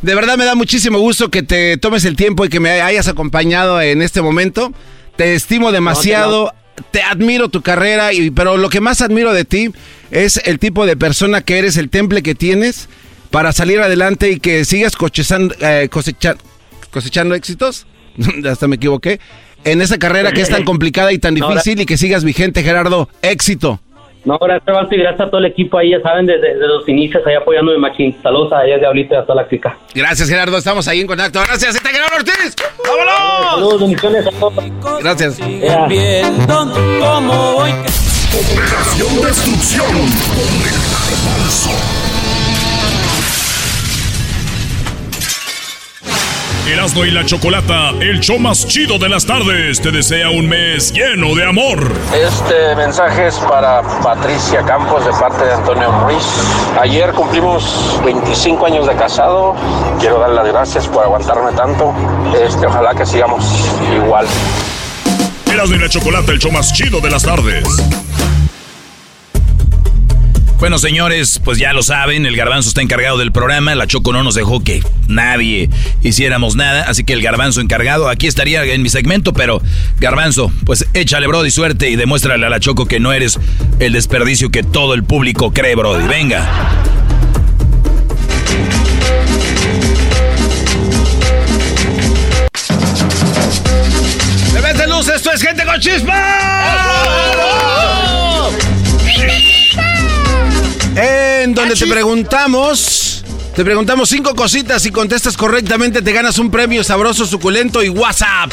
de 0.00 0.14
verdad 0.14 0.36
me 0.38 0.44
da 0.44 0.54
muchísimo 0.54 0.98
gusto 0.98 1.30
que 1.30 1.42
te 1.42 1.76
tomes 1.76 2.04
el 2.06 2.16
tiempo 2.16 2.44
y 2.44 2.48
que 2.48 2.58
me 2.58 2.70
hayas 2.80 3.06
acompañado 3.06 3.80
en 3.82 4.00
este 4.02 4.22
momento. 4.22 4.72
Te 5.16 5.34
estimo 5.34 5.70
demasiado, 5.72 6.52
te 6.90 7.02
admiro 7.02 7.48
tu 7.50 7.60
carrera, 7.60 8.12
y, 8.14 8.30
pero 8.30 8.56
lo 8.56 8.68
que 8.70 8.80
más 8.80 9.02
admiro 9.02 9.32
de 9.34 9.44
ti 9.44 9.70
es 10.12 10.40
el 10.44 10.58
tipo 10.60 10.86
de 10.86 10.96
persona 10.96 11.40
que 11.40 11.58
eres, 11.58 11.76
el 11.76 11.90
temple 11.90 12.22
que 12.22 12.34
tienes 12.36 12.88
para 13.30 13.50
salir 13.52 13.80
adelante 13.80 14.30
y 14.30 14.38
que 14.38 14.64
sigas 14.64 14.94
cosechando, 14.94 15.54
eh, 15.60 15.88
cosecha- 15.90 16.36
cosechando 16.92 17.34
éxitos. 17.34 17.86
Hasta 18.48 18.68
me 18.68 18.76
equivoqué. 18.76 19.18
En 19.64 19.80
esa 19.80 19.98
carrera 19.98 20.32
que 20.32 20.40
es 20.42 20.48
tan 20.50 20.64
complicada 20.64 21.12
y 21.12 21.18
tan 21.18 21.34
difícil 21.34 21.80
y 21.80 21.86
que 21.86 21.96
sigas 21.96 22.24
vigente, 22.24 22.62
Gerardo. 22.62 23.08
Éxito. 23.22 23.80
No, 24.24 24.38
gracias, 24.38 24.72
Banto, 24.72 24.94
y 24.94 24.98
gracias 24.98 25.20
a 25.26 25.30
todo 25.30 25.38
el 25.40 25.46
equipo 25.46 25.78
ahí, 25.78 25.90
ya 25.90 26.00
saben, 26.00 26.26
desde, 26.26 26.52
desde 26.54 26.68
los 26.68 26.88
inicios, 26.88 27.26
ahí 27.26 27.34
apoyándome, 27.34 27.78
Machín. 27.78 28.14
Saludos 28.22 28.52
a 28.52 28.64
ella, 28.64 28.78
Diablito, 28.78 29.14
y 29.14 29.18
a 29.18 29.22
toda 29.22 29.42
la 29.42 29.48
chica. 29.48 29.76
Gracias, 29.94 30.28
Gerardo. 30.28 30.58
Estamos 30.58 30.86
ahí 30.86 31.00
en 31.00 31.08
contacto. 31.08 31.40
Gracias, 31.44 31.74
está 31.74 31.88
Gerardo 31.88 32.16
Ortiz. 32.16 32.54
¡Vámonos! 32.86 33.50
Saludos, 33.50 33.80
bendiciones 33.80 34.26
a 34.26 34.30
todos. 34.30 34.64
Gracias. 35.02 35.38
Ya. 35.60 35.88
Operación 38.34 39.20
Destrucción 39.20 39.92
con 39.92 40.38
el 40.38 40.72
Garbanzo. 40.90 41.70
Erasmo 46.66 47.04
y 47.04 47.10
la 47.10 47.26
Chocolata, 47.26 47.90
el 48.00 48.20
show 48.20 48.38
más 48.38 48.66
chido 48.66 48.98
de 48.98 49.10
las 49.10 49.26
tardes, 49.26 49.82
te 49.82 49.90
desea 49.90 50.30
un 50.30 50.48
mes 50.48 50.94
lleno 50.94 51.34
de 51.34 51.46
amor. 51.46 51.92
Este 52.14 52.74
mensaje 52.74 53.26
es 53.26 53.36
para 53.36 53.82
Patricia 54.02 54.62
Campos 54.62 55.04
de 55.04 55.10
parte 55.12 55.44
de 55.44 55.52
Antonio 55.52 55.92
Ruiz. 56.04 56.24
Ayer 56.80 57.12
cumplimos 57.12 58.00
25 58.02 58.64
años 58.64 58.86
de 58.86 58.94
casado. 58.94 59.54
Quiero 60.00 60.18
dar 60.18 60.30
las 60.30 60.46
gracias 60.46 60.88
por 60.88 61.04
aguantarme 61.04 61.52
tanto. 61.52 61.92
Este, 62.42 62.64
ojalá 62.66 62.94
que 62.94 63.04
sigamos 63.04 63.44
igual. 63.94 64.26
Erasmo 65.52 65.76
y 65.76 65.78
la 65.78 65.88
Chocolata, 65.88 66.32
el 66.32 66.38
show 66.38 66.50
más 66.50 66.72
chido 66.72 67.00
de 67.00 67.10
las 67.10 67.22
tardes. 67.22 67.64
Bueno, 70.58 70.78
señores, 70.78 71.40
pues 71.44 71.58
ya 71.58 71.72
lo 71.72 71.82
saben, 71.82 72.24
el 72.24 72.36
garbanzo 72.36 72.68
está 72.68 72.82
encargado 72.82 73.18
del 73.18 73.32
programa, 73.32 73.74
la 73.74 73.86
Choco 73.86 74.12
no 74.12 74.22
nos 74.22 74.36
dejó 74.36 74.62
que 74.62 74.82
nadie 75.08 75.68
hiciéramos 76.02 76.54
nada, 76.54 76.84
así 76.84 77.02
que 77.02 77.12
el 77.12 77.20
garbanzo 77.20 77.60
encargado, 77.60 78.08
aquí 78.08 78.28
estaría 78.28 78.64
en 78.64 78.80
mi 78.80 78.88
segmento, 78.88 79.32
pero 79.32 79.60
garbanzo, 79.98 80.52
pues 80.64 80.86
échale, 80.94 81.26
Brody, 81.26 81.50
suerte 81.50 81.90
y 81.90 81.96
demuéstrale 81.96 82.46
a 82.46 82.48
la 82.48 82.60
Choco 82.60 82.86
que 82.86 83.00
no 83.00 83.12
eres 83.12 83.40
el 83.80 83.92
desperdicio 83.92 84.50
que 84.50 84.62
todo 84.62 84.94
el 84.94 85.02
público 85.02 85.52
cree, 85.52 85.74
Brody. 85.74 86.06
Venga. 86.06 86.80
¡Bebés 94.54 94.78
de 94.78 94.86
luz! 94.86 95.08
¡Esto 95.08 95.30
es 95.32 95.42
Gente 95.42 95.64
con 95.64 95.80
Chispa! 95.80 96.22
En 100.94 101.54
donde 101.54 101.74
te 101.74 101.86
preguntamos, 101.86 103.24
te 103.56 103.64
preguntamos 103.64 104.08
cinco 104.08 104.34
cositas 104.34 104.84
y 104.84 104.90
contestas 104.90 105.36
correctamente, 105.36 106.02
te 106.02 106.12
ganas 106.12 106.38
un 106.38 106.50
premio 106.50 106.84
sabroso, 106.84 107.26
suculento 107.26 107.82
y 107.82 107.88
WhatsApp. 107.88 108.52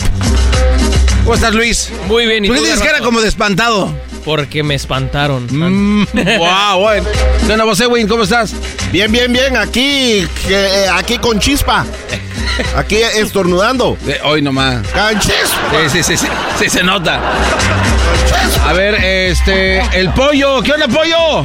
¿Cómo 1.23 1.35
estás, 1.35 1.53
Luis? 1.53 1.91
Muy 2.07 2.25
bien, 2.25 2.45
¿y 2.45 2.47
¿Por 2.47 2.55
qué 2.55 2.61
tú, 2.61 2.67
tienes 2.67 2.83
cara 2.83 2.99
como 3.01 3.19
de 3.21 3.27
espantado? 3.27 3.93
Porque 4.23 4.63
me 4.63 4.75
espantaron. 4.75 5.47
Mm, 5.51 6.05
wow, 6.37 6.79
bueno. 6.79 7.07
¿Qué 7.45 7.51
onda, 7.51 7.65
vos, 7.65 7.79
Edwin? 7.79 8.07
¿Cómo 8.07 8.23
estás? 8.23 8.53
Bien, 8.91 9.11
bien, 9.11 9.31
bien. 9.31 9.57
Aquí, 9.57 10.25
eh, 10.47 10.87
aquí 10.91 11.17
con 11.17 11.39
chispa. 11.39 11.85
Aquí 12.75 12.97
estornudando. 12.97 13.97
Eh, 14.07 14.19
hoy 14.23 14.41
nomás. 14.41 14.85
Con 14.87 15.19
chispa. 15.19 15.89
Sí, 15.89 15.89
sí, 15.89 16.03
sí, 16.03 16.17
sí, 16.17 16.27
sí, 16.57 16.69
se 16.69 16.83
nota. 16.83 17.19
A 18.65 18.73
ver, 18.73 18.95
este, 18.95 19.81
el 19.99 20.09
pollo, 20.11 20.61
¿qué 20.61 20.73
onda, 20.73 20.87
pollo? 20.87 21.43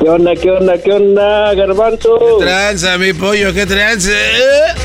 ¿Qué 0.00 0.08
onda, 0.08 0.34
qué 0.34 0.50
onda, 0.50 0.78
qué 0.78 0.92
onda, 0.92 1.54
Garbanzo? 1.54 2.18
Tranza, 2.38 2.96
mi 2.96 3.12
pollo, 3.12 3.52
¿qué 3.52 3.66
tranza? 3.66 4.10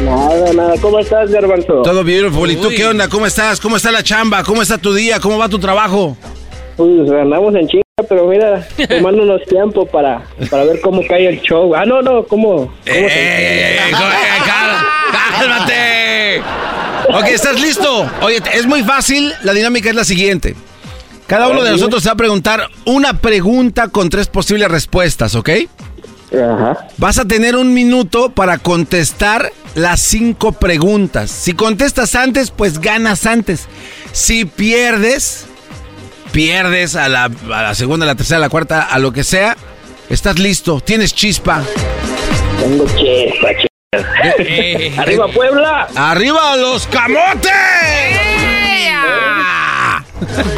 Nada, 0.03 0.53
nada. 0.53 0.73
¿Cómo 0.81 0.99
estás, 0.99 1.31
Garbanzo? 1.31 1.83
Todo 1.83 2.03
beautiful. 2.03 2.51
¿Y 2.51 2.57
tú 2.57 2.69
qué 2.75 2.85
onda? 2.85 3.07
¿Cómo 3.07 3.25
estás? 3.25 3.61
¿Cómo 3.61 3.77
está 3.77 3.91
la 3.91 4.03
chamba? 4.03 4.43
¿Cómo 4.43 4.61
está 4.61 4.77
tu 4.77 4.93
día? 4.93 5.19
¿Cómo 5.21 5.37
va 5.37 5.47
tu 5.47 5.57
trabajo? 5.59 6.17
Pues 6.75 7.09
ganamos 7.09 7.55
en 7.55 7.67
chinga, 7.69 7.83
pero 8.09 8.27
mira, 8.27 8.67
tomándonos 8.89 9.41
tiempo 9.43 9.85
para, 9.85 10.21
para 10.49 10.65
ver 10.65 10.81
cómo 10.81 11.01
cae 11.07 11.27
el 11.27 11.41
show. 11.41 11.73
Ah, 11.73 11.85
no, 11.85 12.01
no, 12.01 12.25
¿cómo? 12.25 12.55
cómo 12.57 12.71
¡Eh, 12.85 13.05
eh, 13.05 13.07
eh, 13.07 13.77
eh. 13.89 13.95
Ok, 17.09 17.25
¿estás 17.27 17.59
listo? 17.59 18.09
Oye, 18.21 18.41
es 18.53 18.65
muy 18.65 18.83
fácil. 18.83 19.33
La 19.43 19.53
dinámica 19.53 19.89
es 19.89 19.95
la 19.95 20.03
siguiente. 20.03 20.55
Cada 21.27 21.47
uno 21.47 21.63
de 21.63 21.71
nosotros 21.71 22.03
se 22.03 22.09
va 22.09 22.13
a 22.13 22.17
preguntar 22.17 22.69
una 22.85 23.19
pregunta 23.19 23.87
con 23.87 24.09
tres 24.09 24.27
posibles 24.27 24.69
respuestas, 24.69 25.35
¿ok? 25.35 25.49
Ajá. 26.33 26.87
Vas 26.97 27.17
a 27.17 27.25
tener 27.25 27.55
un 27.55 27.73
minuto 27.73 28.29
para 28.29 28.57
contestar 28.57 29.51
las 29.73 30.01
cinco 30.01 30.51
preguntas. 30.51 31.31
Si 31.31 31.53
contestas 31.53 32.15
antes, 32.15 32.51
pues 32.51 32.79
ganas 32.79 33.25
antes. 33.25 33.67
Si 34.11 34.45
pierdes, 34.45 35.45
pierdes 36.31 36.95
a 36.95 37.09
la, 37.09 37.25
a 37.25 37.61
la 37.61 37.75
segunda, 37.75 38.05
a 38.05 38.07
la 38.07 38.15
tercera, 38.15 38.37
a 38.37 38.41
la 38.41 38.49
cuarta, 38.49 38.83
a 38.83 38.99
lo 38.99 39.11
que 39.11 39.23
sea. 39.23 39.57
Estás 40.09 40.37
listo, 40.37 40.81
tienes 40.81 41.13
chispa. 41.13 41.63
Tengo 42.59 42.85
chispa, 42.85 43.49
chispa. 43.55 43.74
Eh, 44.39 44.93
¡Arriba, 44.97 45.27
Puebla! 45.27 45.87
¡Arriba 45.95 46.55
los 46.57 46.87
camotes! 46.87 47.51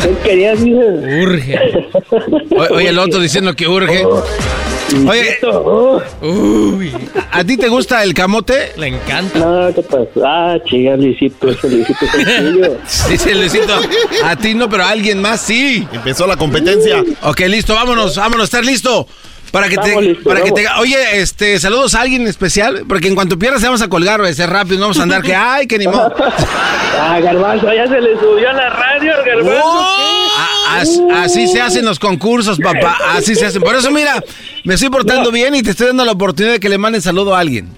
¿Qué 0.01 0.15
querías, 0.23 0.59
urge. 0.61 1.59
O- 2.55 2.75
Oye, 2.75 2.89
el 2.89 2.99
otro 2.99 3.19
diciendo 3.19 3.53
que 3.55 3.67
urge. 3.67 4.05
Oye, 5.05 5.37
Oh, 5.43 6.01
Uy, 6.21 6.93
¿a 7.31 7.43
ti 7.43 7.57
te 7.57 7.67
gusta 7.67 8.01
el 8.03 8.13
camote? 8.13 8.71
le 8.77 8.87
encanta. 8.87 9.37
no, 9.39 9.73
¿qué 9.75 9.81
pasa? 9.81 10.07
Ah, 10.23 10.57
chica, 10.65 10.95
Luisito, 10.95 11.49
ese 11.49 11.69
Luisito 11.69 12.05
es. 12.05 13.09
Dice 13.09 13.35
Luisito, 13.35 13.73
a 14.23 14.35
ti 14.37 14.53
no, 14.53 14.69
pero 14.69 14.83
a 14.85 14.89
alguien 14.91 15.19
más 15.21 15.41
sí. 15.41 15.85
Empezó 15.91 16.25
la 16.25 16.37
competencia. 16.37 17.03
Ok, 17.23 17.41
listo, 17.47 17.73
vámonos, 17.75 18.15
vámonos, 18.15 18.45
¿estás 18.45 18.65
listo? 18.65 19.07
Para 19.51 19.69
que 19.69 19.77
te, 19.77 20.01
listos, 20.01 20.25
para 20.25 20.41
que 20.43 20.51
te, 20.51 20.65
oye, 20.79 20.97
este, 21.19 21.59
saludos 21.59 21.95
a 21.95 22.01
alguien 22.01 22.27
especial, 22.27 22.83
porque 22.87 23.07
en 23.07 23.15
cuanto 23.15 23.39
pierdas 23.39 23.61
te 23.61 23.67
vamos 23.67 23.81
a 23.81 23.87
colgar, 23.87 24.21
ser 24.33 24.49
rápido, 24.49 24.75
no 24.75 24.81
vamos 24.81 24.99
a 24.99 25.03
andar 25.03 25.21
que, 25.21 25.33
ay, 25.35 25.67
que 25.67 25.77
ni 25.77 25.85
modo. 25.87 26.13
Ah, 26.99 27.19
Garbanzo, 27.19 27.71
ya 27.73 27.87
se 27.87 28.01
le 28.01 28.17
subió 28.19 28.49
a 28.49 28.53
la 28.53 28.69
radio 28.69 29.13
al 29.15 29.23
Garbanzo. 29.23 29.61
A- 29.63 30.79
as- 30.81 30.99
así 31.13 31.47
se 31.47 31.61
hacen 31.61 31.85
los 31.85 31.99
concursos, 31.99 32.57
papá, 32.59 32.97
así 33.13 33.35
se 33.35 33.45
hacen. 33.45 33.61
Por 33.61 33.75
eso, 33.75 33.91
mira, 33.91 34.21
me 34.63 34.73
estoy 34.73 34.89
portando 34.89 35.31
bien 35.31 35.53
y 35.55 35.61
te 35.63 35.71
estoy 35.71 35.87
dando 35.87 36.03
la 36.05 36.13
oportunidad 36.13 36.53
de 36.53 36.59
que 36.59 36.69
le 36.69 36.77
mandes 36.77 37.03
saludo 37.03 37.35
a 37.35 37.39
alguien. 37.39 37.69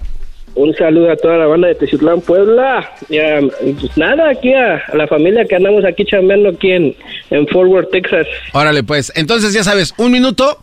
Un 0.54 0.74
saludo 0.74 1.12
a 1.12 1.16
toda 1.16 1.36
la 1.36 1.46
banda 1.46 1.68
de 1.68 1.74
Teziutlán, 1.76 2.22
Puebla. 2.22 2.90
Ya, 3.08 3.40
pues 3.78 3.96
nada, 3.96 4.30
aquí 4.30 4.52
a, 4.52 4.76
a 4.92 4.96
la 4.96 5.06
familia 5.06 5.44
que 5.44 5.54
andamos 5.56 5.84
aquí 5.84 6.04
chambeando 6.04 6.48
aquí 6.48 6.72
en, 6.72 6.96
en 7.30 7.46
Fort 7.48 7.68
Worth, 7.68 7.90
Texas. 7.90 8.26
Órale, 8.52 8.82
pues, 8.82 9.12
entonces 9.14 9.52
ya 9.52 9.62
sabes, 9.62 9.94
un 9.98 10.10
minuto, 10.10 10.58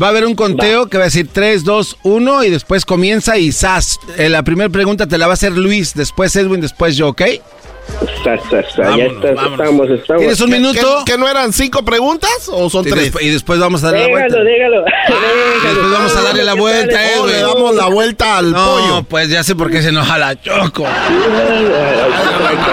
va 0.00 0.06
a 0.06 0.10
haber 0.10 0.26
un 0.26 0.34
conteo 0.34 0.88
que 0.88 0.98
va 0.98 1.04
a 1.04 1.06
decir 1.06 1.28
3, 1.32 1.64
2, 1.64 1.98
1 2.02 2.44
y 2.44 2.50
después 2.50 2.84
comienza 2.84 3.38
y 3.38 3.52
¡zas! 3.52 3.98
Eh, 4.16 4.28
la 4.28 4.42
primera 4.42 4.68
pregunta 4.68 5.06
te 5.06 5.18
la 5.18 5.26
va 5.26 5.32
a 5.32 5.34
hacer 5.34 5.52
Luis, 5.52 5.94
después 5.94 6.34
Edwin, 6.36 6.60
después 6.60 6.96
yo, 6.96 7.08
¿ok? 7.08 7.22
Sa, 8.24 8.36
sa, 8.50 8.62
sa, 8.70 8.96
ya 8.96 9.04
está- 9.06 9.30
estamos, 9.30 9.90
estamos. 9.90 10.20
¿Tienes 10.20 10.40
un 10.40 10.50
minuto? 10.50 11.02
¿Que, 11.04 11.18
no 11.18 11.28
eran 11.28 11.52
cinco 11.52 11.82
preguntas 11.84 12.48
o 12.52 12.70
son 12.70 12.86
Y, 12.86 12.90
tres? 12.90 13.12
despu- 13.12 13.22
y 13.22 13.28
después 13.30 13.58
vamos 13.58 13.82
a 13.82 13.90
darle 13.90 14.06
la 14.06 14.10
vuelta. 14.10 14.38
Dígalo, 14.44 14.84
después 15.64 15.92
vamos 15.92 16.16
a 16.16 16.22
darle 16.22 16.44
la 16.44 16.54
vuelta, 16.54 17.00
O 17.20 17.26
le 17.26 17.40
damos 17.40 17.74
la 17.74 17.86
vuelta 17.86 18.38
al 18.38 18.52
No, 18.52 18.64
pollo. 18.64 19.02
pues 19.04 19.28
ya 19.28 19.42
sé 19.42 19.54
por 19.54 19.70
qué 19.70 19.82
se 19.82 19.88
enoja 19.88 20.18
la 20.18 20.40
Choco. 20.40 20.86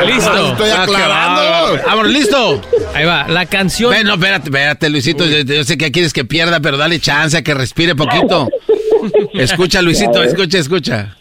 Listo. 0.05 0.51
Estoy 0.51 0.69
Ah, 0.69 0.83
aclarando. 0.83 1.79
Vámonos, 1.85 2.11
¿listo? 2.11 2.61
Ahí 2.93 3.05
va, 3.05 3.27
la 3.27 3.45
canción. 3.45 3.91
Ven, 3.91 4.05
no, 4.07 4.13
espérate, 4.13 4.45
espérate, 4.49 4.89
Luisito. 4.89 5.25
Yo, 5.25 5.39
yo 5.41 5.63
sé 5.63 5.77
que 5.77 5.91
quieres 5.91 6.13
que 6.13 6.25
pierda, 6.25 6.59
pero 6.59 6.77
dale 6.77 6.99
chance 6.99 7.35
a 7.37 7.41
que 7.41 7.53
respire 7.53 7.95
poquito. 7.95 8.47
Escucha, 9.33 9.81
Luisito, 9.81 10.21
escucha, 10.23 10.57
escucha. 10.57 11.15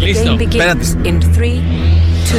Listo. 0.00 0.32
Espérate. 0.38 0.84
Two. 2.30 2.38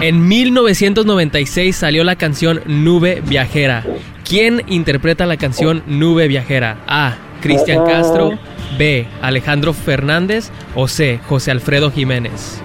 En 0.00 0.26
1996 0.26 1.76
salió 1.76 2.02
la 2.02 2.16
canción 2.16 2.62
Nube 2.66 3.22
Viajera. 3.24 3.84
¿Quién 4.28 4.64
interpreta 4.66 5.24
la 5.26 5.36
canción 5.36 5.84
Nube 5.86 6.26
Viajera? 6.26 6.78
A. 6.88 7.14
Cristian 7.42 7.84
Castro. 7.86 8.32
B. 8.76 9.06
Alejandro 9.22 9.72
Fernández. 9.72 10.50
O 10.74 10.88
C. 10.88 11.20
José 11.28 11.52
Alfredo 11.52 11.92
Jiménez. 11.92 12.60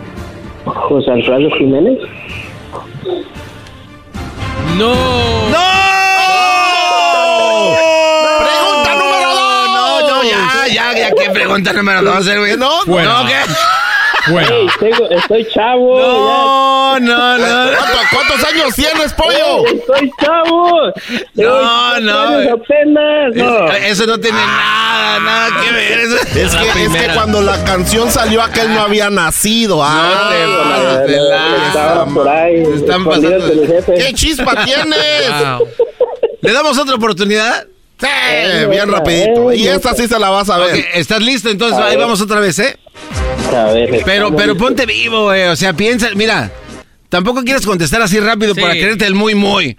José 0.65 1.12
Alfredo 1.12 1.51
Jiménez. 1.58 2.00
¡No! 4.75 4.94
¡No! 5.50 5.65
¡Pregunta 8.39 8.96
número 8.96 9.29
dos! 9.29 9.70
No, 9.70 10.01
no, 10.01 10.24
ya, 10.24 10.67
ya, 10.74 10.98
ya, 10.98 11.12
¿qué 11.12 11.29
pregunta 11.29 11.74
número 11.74 12.01
dos, 12.01 12.27
eh, 12.27 12.39
güey? 12.39 12.58
No. 12.58 12.84
No, 12.86 13.27
¿qué? 13.27 13.36
Fuera. 14.25 14.55
Ey, 14.55 14.67
tengo- 14.79 15.10
estoy 15.12 15.48
chavo. 15.53 16.00
No, 16.00 17.00
no, 17.00 17.38
no. 17.38 17.46
¿Cuánto- 17.77 18.00
¿Cuántos 18.12 18.44
años 18.51 18.75
tienes, 18.75 19.13
pollo? 19.13 19.65
Estoy 19.67 20.12
chavo. 20.20 20.91
No, 21.36 22.00
no. 22.00 22.53
apenas. 22.53 23.36
No. 23.36 23.72
Es- 23.72 23.91
Eso 23.91 24.05
no 24.08 24.20
tiene 24.20 24.38
nada, 24.38 25.20
nada 25.20 25.62
que 25.62 25.72
ver. 25.72 26.00
Eso... 26.00 26.15
Es 26.15 26.55
que, 26.55 26.84
es 26.86 26.89
que 26.96 27.13
cuando 27.13 27.41
la 27.41 27.63
canción 27.63 28.12
salió 28.12 28.41
aquel 28.41 28.74
no 28.74 28.82
había 28.82 29.10
nacido. 29.10 29.82
Ah, 29.84 30.32
te 31.05 31.15
Estaba 31.67 32.05
por 32.05 32.27
ahí. 32.27 32.63
Están 32.75 33.05
pasando. 33.05 33.51
¿Qué 33.98 34.13
chispa 34.13 34.55
tienes? 34.65 35.29
Wow. 35.29 35.67
¿Le 36.41 36.51
damos 36.53 36.77
otra 36.77 36.96
oportunidad? 36.96 37.65
Sí, 38.00 38.08
bien 38.70 38.91
rapidito. 38.91 39.53
Y 39.53 39.67
esta 39.67 39.94
sí 39.94 40.08
se 40.08 40.20
la 40.20 40.29
vas 40.29 40.50
a 40.50 40.58
ver. 40.58 40.86
¿estás 40.96 41.22
listo? 41.22 41.50
Entonces 41.50 41.79
ahí 41.79 41.96
vamos 41.96 42.20
otra 42.22 42.39
vez, 42.39 42.60
¿eh? 42.60 42.77
A 43.54 43.72
ver, 43.74 44.02
Pero, 44.06 44.36
pero 44.36 44.56
ponte 44.58 44.86
vivo, 44.86 45.25
güey. 45.25 45.44
O 45.48 45.56
sea, 45.56 45.74
piensa, 45.74 46.08
mira. 46.16 46.52
Tampoco 47.10 47.44
quieres 47.44 47.66
contestar 47.66 48.02
así 48.02 48.20
rápido 48.20 48.54
Sí. 48.56 48.62
para 48.62 48.74
quererte 48.74 49.06
el 49.06 49.14
muy, 49.16 49.36
muy. 49.36 49.78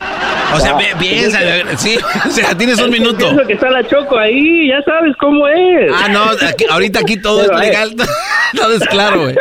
O 0.55 0.61
sea, 0.61 0.79
pi- 0.79 0.85
piensa, 0.99 1.39
sí, 1.77 1.99
o 2.27 2.31
sea, 2.31 2.57
tienes 2.57 2.79
un 2.81 2.89
minuto. 2.99 3.19
Pienso 3.19 3.47
que 3.47 3.53
está 3.55 3.69
la 3.71 3.87
Choco 3.87 4.17
ahí, 4.17 4.69
ya 4.69 4.81
sabes 4.85 5.15
cómo 5.21 5.47
es. 5.49 5.93
Ah, 5.93 6.09
no, 6.09 6.23
aquí- 6.49 6.65
ahorita 6.71 7.01
aquí 7.01 7.17
todo 7.21 7.41
Pero, 7.43 7.59
es 7.59 7.63
eh. 7.63 7.67
legal. 7.71 7.95
Todo 8.57 8.73
es 8.75 8.85
claro, 8.87 9.23
güey. 9.25 9.35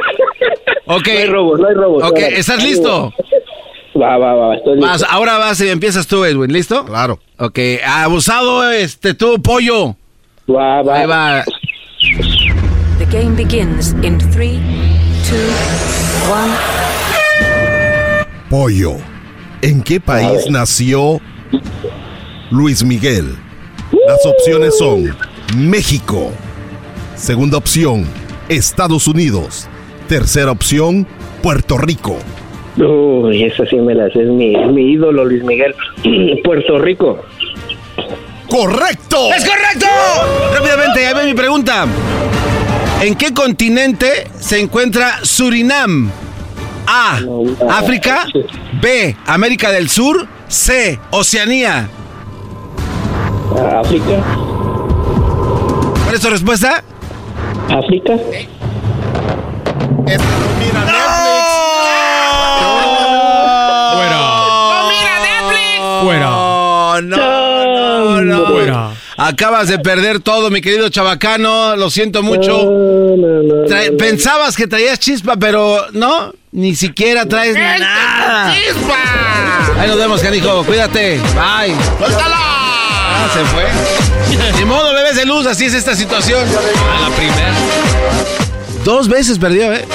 Ok. 0.87 1.07
No 1.07 1.11
hay 1.19 1.25
robos, 1.27 1.59
no 1.59 1.67
hay 1.69 1.75
robos. 1.75 2.03
Ok. 2.03 2.17
¿estás 2.17 2.61
listo? 2.63 3.13
Va, 3.95 4.17
va, 4.17 4.33
va, 4.33 4.55
estoy 4.55 4.75
listo. 4.75 4.89
Vas, 4.89 5.05
ahora 5.07 5.37
vas 5.37 5.61
y 5.61 5.69
empiezas 5.69 6.07
tú, 6.07 6.25
Edwin. 6.25 6.51
¿Listo? 6.51 6.83
Claro. 6.85 7.19
Ok, 7.37 7.59
abusado, 7.85 8.69
este, 8.71 9.13
tú, 9.13 9.41
pollo. 9.41 9.95
Va, 10.49 10.81
va. 10.81 10.95
Ahí 10.95 11.05
va. 11.05 11.43
The 13.05 13.11
game 13.11 13.35
begins 13.35 13.91
in 14.03 14.19
three, 14.31 14.59
two, 15.25 15.49
one. 16.27 16.51
Pollo. 18.49 18.97
¿En 19.61 19.83
qué 19.83 19.99
país 19.99 20.49
nació 20.49 21.19
Luis 22.49 22.83
Miguel? 22.83 23.35
Las 24.07 24.25
opciones 24.25 24.77
son 24.77 25.15
México. 25.55 26.31
Segunda 27.15 27.57
opción, 27.57 28.05
Estados 28.49 29.07
Unidos. 29.07 29.67
Tercera 30.07 30.51
opción, 30.51 31.05
Puerto 31.43 31.77
Rico. 31.77 32.17
Uy, 32.77 33.43
esa 33.43 33.65
sí 33.67 33.75
me 33.75 33.93
la 33.93 34.09
sé, 34.09 34.23
es 34.23 34.29
mi, 34.29 34.55
mi 34.67 34.93
ídolo, 34.93 35.25
Luis 35.25 35.43
Miguel. 35.43 35.75
Puerto 36.43 36.79
Rico. 36.79 37.23
¡Correcto! 38.49 39.29
¡Es 39.35 39.45
correcto! 39.45 39.87
Rápidamente, 40.53 41.05
ahí 41.05 41.13
va 41.13 41.23
mi 41.23 41.33
pregunta. 41.33 41.85
¿En 43.01 43.15
qué 43.15 43.33
continente 43.33 44.27
se 44.39 44.59
encuentra 44.59 45.19
Surinam? 45.23 46.11
A. 46.87 47.19
África. 47.69 48.25
B. 48.81 49.15
América 49.25 49.71
del 49.71 49.89
Sur. 49.89 50.27
C. 50.47 50.99
Oceanía. 51.11 51.89
África. 53.79 54.23
¿Cuál 56.03 56.15
es 56.15 56.21
tu 56.21 56.29
respuesta? 56.29 56.83
África. 57.69 58.15
No 58.15 60.03
mira. 60.03 61.24
Acabas 69.17 69.67
de 69.69 69.79
perder 69.79 70.19
todo, 70.19 70.49
mi 70.49 70.61
querido 70.61 70.89
chabacano. 70.89 71.75
Lo 71.75 71.89
siento 71.89 72.21
mucho. 72.21 72.51
No, 72.65 73.15
no, 73.17 73.43
no. 73.43 73.65
Trae- 73.65 73.95
pensabas 73.97 74.55
que 74.57 74.67
traías 74.67 74.99
chispa, 74.99 75.35
pero 75.37 75.85
no. 75.93 76.33
Ni 76.51 76.75
siquiera 76.75 77.25
traes 77.25 77.55
nada. 77.55 78.49
Ahí 79.79 79.87
nos 79.87 79.97
vemos, 79.97 80.21
canijo. 80.21 80.63
Cuídate. 80.63 81.17
Bye. 81.33 81.75
¡Suéltala! 81.97 82.35
Ah, 82.37 83.27
se 83.33 83.39
fue. 83.45 83.65
Ni 84.59 84.65
modo, 84.65 84.93
bebés 84.93 85.15
de 85.15 85.25
luz, 85.25 85.45
así 85.47 85.65
es 85.65 85.73
esta 85.73 85.95
situación. 85.95 86.43
A 86.97 87.09
la 87.09 87.15
primera. 87.15 87.53
Dos 88.83 89.07
veces 89.07 89.39
perdió, 89.39 89.73
¿eh? 89.73 89.85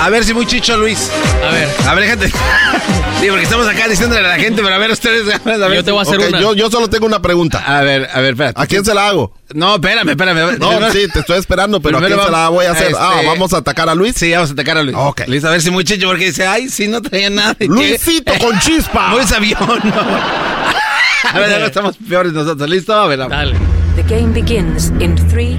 A 0.00 0.10
ver 0.10 0.24
si 0.24 0.34
muy 0.34 0.46
chicho, 0.46 0.76
Luis. 0.76 1.10
A 1.42 1.50
ver, 1.52 1.68
A 1.88 1.94
ver, 1.94 2.08
gente. 2.08 2.28
Sí, 2.28 3.26
porque 3.28 3.44
estamos 3.44 3.66
acá 3.66 3.88
diciéndole 3.88 4.20
a 4.26 4.28
la 4.30 4.36
gente, 4.36 4.62
pero 4.62 4.74
a 4.74 4.78
ver 4.78 4.90
ustedes. 4.90 5.22
A 5.34 5.38
ver, 5.68 5.74
yo 5.76 5.84
te 5.84 5.90
voy 5.92 6.00
a 6.00 6.02
hacer 6.02 6.18
una. 6.18 6.40
yo, 6.40 6.54
yo 6.54 6.70
solo 6.70 6.88
tengo 6.88 7.06
una 7.06 7.22
pregunta. 7.22 7.62
A 7.66 7.80
ver, 7.82 8.08
a 8.12 8.20
ver, 8.20 8.32
espérate. 8.32 8.60
¿A 8.60 8.66
quién 8.66 8.84
se 8.84 8.92
la 8.94 9.08
hago? 9.08 9.32
No, 9.54 9.76
espérame, 9.76 10.10
espérame. 10.10 10.58
No, 10.58 10.68
Primero- 10.70 10.92
sí, 10.92 11.06
te 11.12 11.20
estoy 11.20 11.38
esperando, 11.38 11.80
pero 11.80 11.98
¿a 11.98 12.00
quién 12.06 12.20
se 12.20 12.30
la 12.30 12.48
voy 12.50 12.66
a 12.66 12.72
hacer? 12.72 12.92
Ah, 12.98 13.12
este- 13.16 13.26
¿vamos 13.26 13.52
a 13.54 13.58
atacar 13.58 13.88
a 13.88 13.94
Luis? 13.94 14.14
Sí, 14.16 14.30
vamos 14.32 14.50
a 14.50 14.52
atacar 14.52 14.76
a 14.78 14.82
Luis. 14.82 14.96
Ok. 14.98 15.22
Listo, 15.26 15.48
a 15.48 15.52
ver 15.52 15.62
si 15.62 15.70
muy 15.70 15.84
chicho, 15.84 16.06
porque 16.06 16.26
dice, 16.26 16.46
ay, 16.46 16.68
sí, 16.68 16.86
no 16.88 17.00
traía 17.00 17.30
nada. 17.30 17.54
¿Qué? 17.54 17.66
Luisito 17.66 18.32
con 18.40 18.58
chispa. 18.60 19.08
Muy 19.14 19.24
sabión, 19.24 19.58
¿no? 19.84 19.94
A 21.32 21.38
ver, 21.38 21.48
ya 21.48 21.66
estamos 21.66 21.96
peores 22.06 22.32
nosotros. 22.34 22.68
¿Listo? 22.68 22.92
A 22.94 23.06
ver, 23.06 23.18
vamos. 23.20 23.32
Dale. 23.36 23.56
The 23.96 24.02
game 24.02 24.32
begins 24.34 24.92
in 25.00 25.14
three, 25.30 25.56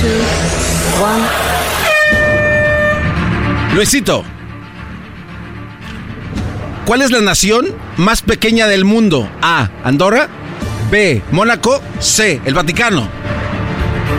two, 0.00 0.08
one. 1.00 1.22
Luisito. 3.74 4.24
¿Cuál 6.84 7.02
es 7.02 7.10
la 7.10 7.20
nación 7.20 7.66
más 7.96 8.22
pequeña 8.22 8.66
del 8.66 8.84
mundo? 8.84 9.30
A. 9.42 9.68
Andorra. 9.84 10.28
B. 10.90 11.22
Mónaco. 11.30 11.82
C. 11.98 12.40
El 12.44 12.54
Vaticano. 12.54 13.08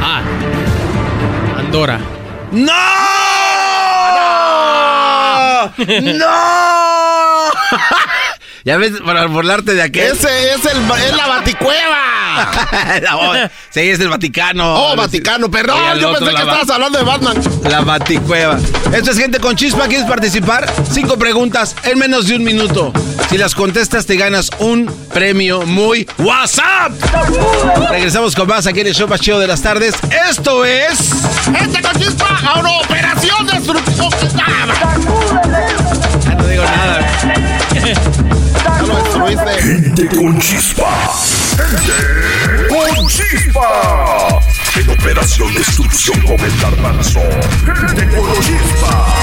A. 0.03 0.21
Andorra. 1.59 1.99
¡No! 2.51 2.73
¡No! 6.01 6.29
ya 8.63 8.77
ves, 8.77 8.93
para 9.05 9.25
burlarte 9.25 9.73
de 9.73 9.81
aquel. 9.81 10.11
Ese 10.11 10.53
es, 10.53 10.65
el, 10.65 10.77
es 10.77 11.15
la 11.15 11.27
baticueva. 11.27 12.18
Oh, 13.11 13.33
sí, 13.69 13.79
es 13.81 13.99
el 13.99 14.09
Vaticano. 14.09 14.75
Oh, 14.91 14.95
Vaticano, 14.95 15.49
perdón. 15.49 15.79
Al 15.83 15.99
Yo 15.99 16.09
otro, 16.09 16.19
pensé 16.25 16.35
que 16.35 16.39
la 16.39 16.45
va- 16.45 16.59
estabas 16.61 16.75
hablando 16.75 16.97
de 16.99 17.03
Batman. 17.05 17.37
La 17.69 17.81
Baticueva. 17.81 18.57
Esto 18.93 19.11
es 19.11 19.17
gente 19.17 19.39
con 19.39 19.55
chispa. 19.55 19.87
¿Quieres 19.87 20.05
participar? 20.07 20.71
Cinco 20.91 21.17
preguntas 21.17 21.75
en 21.83 21.97
menos 21.99 22.27
de 22.27 22.35
un 22.35 22.43
minuto. 22.43 22.93
Si 23.29 23.37
las 23.37 23.53
contestas, 23.55 24.05
te 24.05 24.15
ganas 24.15 24.49
un 24.59 24.85
premio 25.13 25.61
muy 25.65 26.07
WhatsApp. 26.17 26.91
Regresamos 27.89 28.35
con 28.35 28.47
más 28.47 28.65
aquí 28.67 28.79
en 28.81 28.87
el 28.87 28.95
show 28.95 29.07
más 29.07 29.19
chido 29.21 29.39
de 29.39 29.47
las 29.47 29.61
tardes. 29.61 29.95
Esto 30.29 30.65
es. 30.65 30.99
Este 31.59 31.81
con 31.81 31.93
chispa 32.01 32.39
a 32.45 32.59
una 32.59 32.71
operación 32.79 33.45
destructiva. 33.47 34.09
Ya 36.25 36.35
no 36.35 36.47
digo 36.47 36.63
nada. 36.63 37.58
Destruiste. 39.29 39.61
Gente 39.61 40.15
con 40.15 40.39
chispa. 40.39 41.13
Gente 41.55 42.95
con 42.95 43.07
chispa. 43.07 44.39
En 44.75 44.89
operación 44.89 45.53
destrucción 45.53 46.19
con 46.21 46.39
el 46.39 46.57
garbanzo. 46.59 47.19
Gente 47.63 48.07
con 48.15 48.33
chispa. 48.41 49.15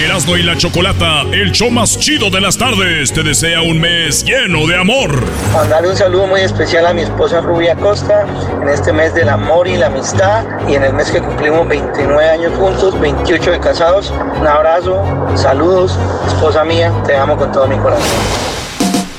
Erasmo 0.00 0.36
y 0.36 0.44
la 0.44 0.56
Chocolata, 0.56 1.22
el 1.32 1.50
show 1.50 1.72
más 1.72 1.98
chido 1.98 2.30
de 2.30 2.40
las 2.40 2.56
tardes, 2.56 3.12
te 3.12 3.24
desea 3.24 3.62
un 3.62 3.80
mes 3.80 4.24
lleno 4.24 4.64
de 4.68 4.76
amor. 4.76 5.24
Mandarle 5.52 5.88
un 5.88 5.96
saludo 5.96 6.28
muy 6.28 6.42
especial 6.42 6.86
a 6.86 6.94
mi 6.94 7.02
esposa 7.02 7.40
Rubia 7.40 7.74
Costa 7.74 8.26
en 8.62 8.68
este 8.68 8.92
mes 8.92 9.12
del 9.12 9.28
amor 9.28 9.66
y 9.66 9.76
la 9.76 9.86
amistad 9.86 10.44
y 10.68 10.76
en 10.76 10.84
el 10.84 10.92
mes 10.92 11.10
que 11.10 11.20
cumplimos 11.20 11.66
29 11.66 12.30
años 12.30 12.52
juntos, 12.56 12.98
28 13.00 13.50
de 13.50 13.58
casados. 13.58 14.12
Un 14.40 14.46
abrazo, 14.46 15.02
saludos, 15.34 15.98
esposa 16.28 16.62
mía, 16.62 16.92
te 17.04 17.16
amo 17.16 17.36
con 17.36 17.50
todo 17.50 17.66
mi 17.66 17.76
corazón. 17.78 18.67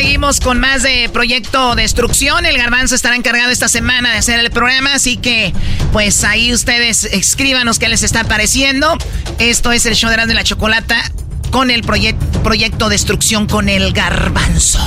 seguimos 0.00 0.38
con 0.38 0.60
más 0.60 0.84
de 0.84 1.10
Proyecto 1.12 1.74
Destrucción. 1.74 2.46
El 2.46 2.56
Garbanzo 2.56 2.94
estará 2.94 3.16
encargado 3.16 3.50
esta 3.50 3.66
semana 3.66 4.12
de 4.12 4.18
hacer 4.18 4.38
el 4.38 4.52
programa, 4.52 4.94
así 4.94 5.16
que 5.16 5.52
pues 5.92 6.22
ahí 6.22 6.54
ustedes 6.54 7.02
escríbanos 7.02 7.80
qué 7.80 7.88
les 7.88 8.04
está 8.04 8.22
pareciendo. 8.22 8.96
Esto 9.40 9.72
es 9.72 9.86
el 9.86 9.96
show 9.96 10.08
de 10.08 10.24
de 10.24 10.34
la 10.34 10.44
Chocolata 10.44 11.02
con 11.50 11.72
el 11.72 11.82
Proyecto 11.82 12.88
Destrucción 12.88 13.48
con 13.48 13.68
el 13.68 13.92
Garbanzo. 13.92 14.78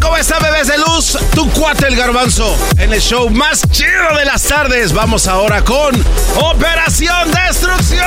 ¿Cómo 0.00 0.16
está, 0.16 0.38
bebés 0.38 0.68
de 0.68 0.78
luz? 0.78 1.18
Tu 1.34 1.50
cuate 1.50 1.88
el 1.88 1.96
garbanzo 1.96 2.56
en 2.78 2.92
el 2.92 3.00
show 3.00 3.28
más 3.28 3.62
chido 3.70 4.16
de 4.16 4.24
las 4.24 4.42
tardes. 4.42 4.92
Vamos 4.92 5.26
ahora 5.26 5.64
con 5.64 5.94
Operación 6.36 7.30
Destrucción. 7.32 8.06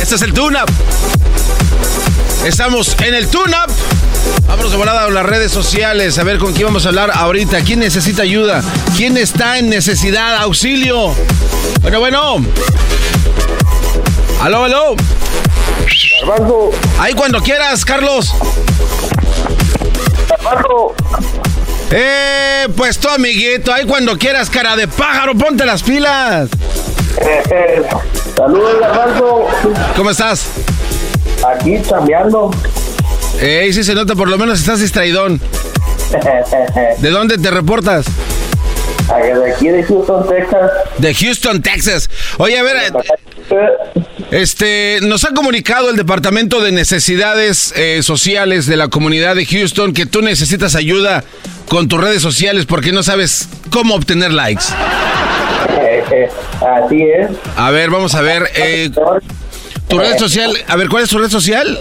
Este 0.00 0.16
es 0.16 0.22
el 0.22 0.32
tune-up. 0.32 0.68
Estamos 2.44 2.96
en 3.00 3.14
el 3.14 3.28
tune-up. 3.28 3.70
Vámonos 4.46 4.72
de 4.72 4.76
volada 4.76 5.04
a 5.04 5.10
las 5.10 5.24
redes 5.24 5.52
sociales 5.52 6.18
a 6.18 6.24
ver 6.24 6.38
con 6.38 6.52
quién 6.52 6.66
vamos 6.66 6.84
a 6.86 6.88
hablar 6.88 7.10
ahorita. 7.14 7.60
¿Quién 7.62 7.80
necesita 7.80 8.22
ayuda? 8.22 8.62
¿Quién 8.96 9.16
está 9.16 9.58
en 9.58 9.68
necesidad? 9.68 10.36
¡Auxilio! 10.38 11.14
Bueno, 11.82 12.00
bueno. 12.00 12.44
Aló, 14.40 14.64
aló. 14.64 14.96
Garbanzo. 16.26 16.70
Ahí 16.98 17.14
cuando 17.14 17.40
quieras, 17.40 17.84
Carlos. 17.84 18.34
Eh, 21.90 22.68
pues 22.76 22.98
tu 22.98 23.08
amiguito, 23.08 23.72
ahí 23.72 23.86
cuando 23.86 24.16
quieras, 24.18 24.50
cara 24.50 24.76
de 24.76 24.86
pájaro, 24.88 25.34
ponte 25.34 25.64
las 25.64 25.82
pilas. 25.82 26.50
Saludos, 28.36 28.80
Garbanzo. 28.80 29.46
¿Cómo 29.96 30.10
estás? 30.10 30.46
Aquí 31.46 31.80
chambeando. 31.82 32.50
Ey, 33.40 33.72
sí 33.72 33.84
se 33.84 33.94
nota, 33.94 34.14
por 34.14 34.28
lo 34.28 34.36
menos 34.36 34.60
estás 34.60 34.80
distraidón. 34.80 35.40
¿De 36.98 37.10
dónde 37.10 37.38
te 37.38 37.50
reportas? 37.50 38.06
De 39.08 39.52
aquí 39.52 39.68
de 39.68 39.82
Houston, 39.84 40.28
Texas. 40.28 40.70
De 40.98 41.14
Houston, 41.14 41.62
Texas. 41.62 42.10
Oye, 42.36 42.58
a 42.58 42.62
ver, 42.62 42.76
este, 44.30 44.98
nos 45.02 45.24
ha 45.24 45.32
comunicado 45.32 45.90
el 45.90 45.96
Departamento 45.96 46.60
de 46.60 46.72
Necesidades 46.72 47.72
eh, 47.76 48.02
Sociales 48.02 48.66
de 48.66 48.76
la 48.76 48.88
comunidad 48.88 49.36
de 49.36 49.46
Houston 49.46 49.92
que 49.92 50.06
tú 50.06 50.22
necesitas 50.22 50.74
ayuda 50.74 51.24
con 51.68 51.88
tus 51.88 52.00
redes 52.00 52.22
sociales 52.22 52.66
porque 52.66 52.92
no 52.92 53.02
sabes 53.02 53.48
cómo 53.70 53.94
obtener 53.94 54.32
likes. 54.32 54.64
Así 56.60 57.02
es. 57.02 57.30
A 57.56 57.70
ver, 57.70 57.90
vamos 57.90 58.14
a 58.14 58.22
ver. 58.22 58.50
Eh, 58.54 58.90
tu 59.88 59.98
red 59.98 60.18
social, 60.18 60.52
a 60.66 60.76
ver, 60.76 60.88
¿cuál 60.88 61.04
es 61.04 61.10
tu 61.10 61.18
red 61.18 61.30
social? 61.30 61.78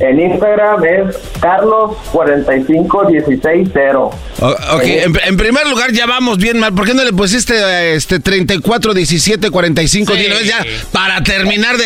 En 0.00 0.18
Instagram 0.20 0.84
es 0.84 1.16
Carlos45160. 1.40 4.02
ok, 4.02 4.82
en, 4.82 5.16
en, 5.24 5.36
primer 5.36 5.68
lugar 5.68 5.92
ya 5.92 6.06
vamos 6.06 6.38
bien 6.38 6.58
mal. 6.58 6.72
¿Por 6.72 6.86
qué 6.86 6.94
no 6.94 7.04
le 7.04 7.12
pusiste 7.12 7.94
este 7.94 8.18
341745 8.20 10.14
sí. 10.14 10.26
ya 10.44 10.64
para 10.90 11.22
terminar 11.22 11.76
de 11.76 11.84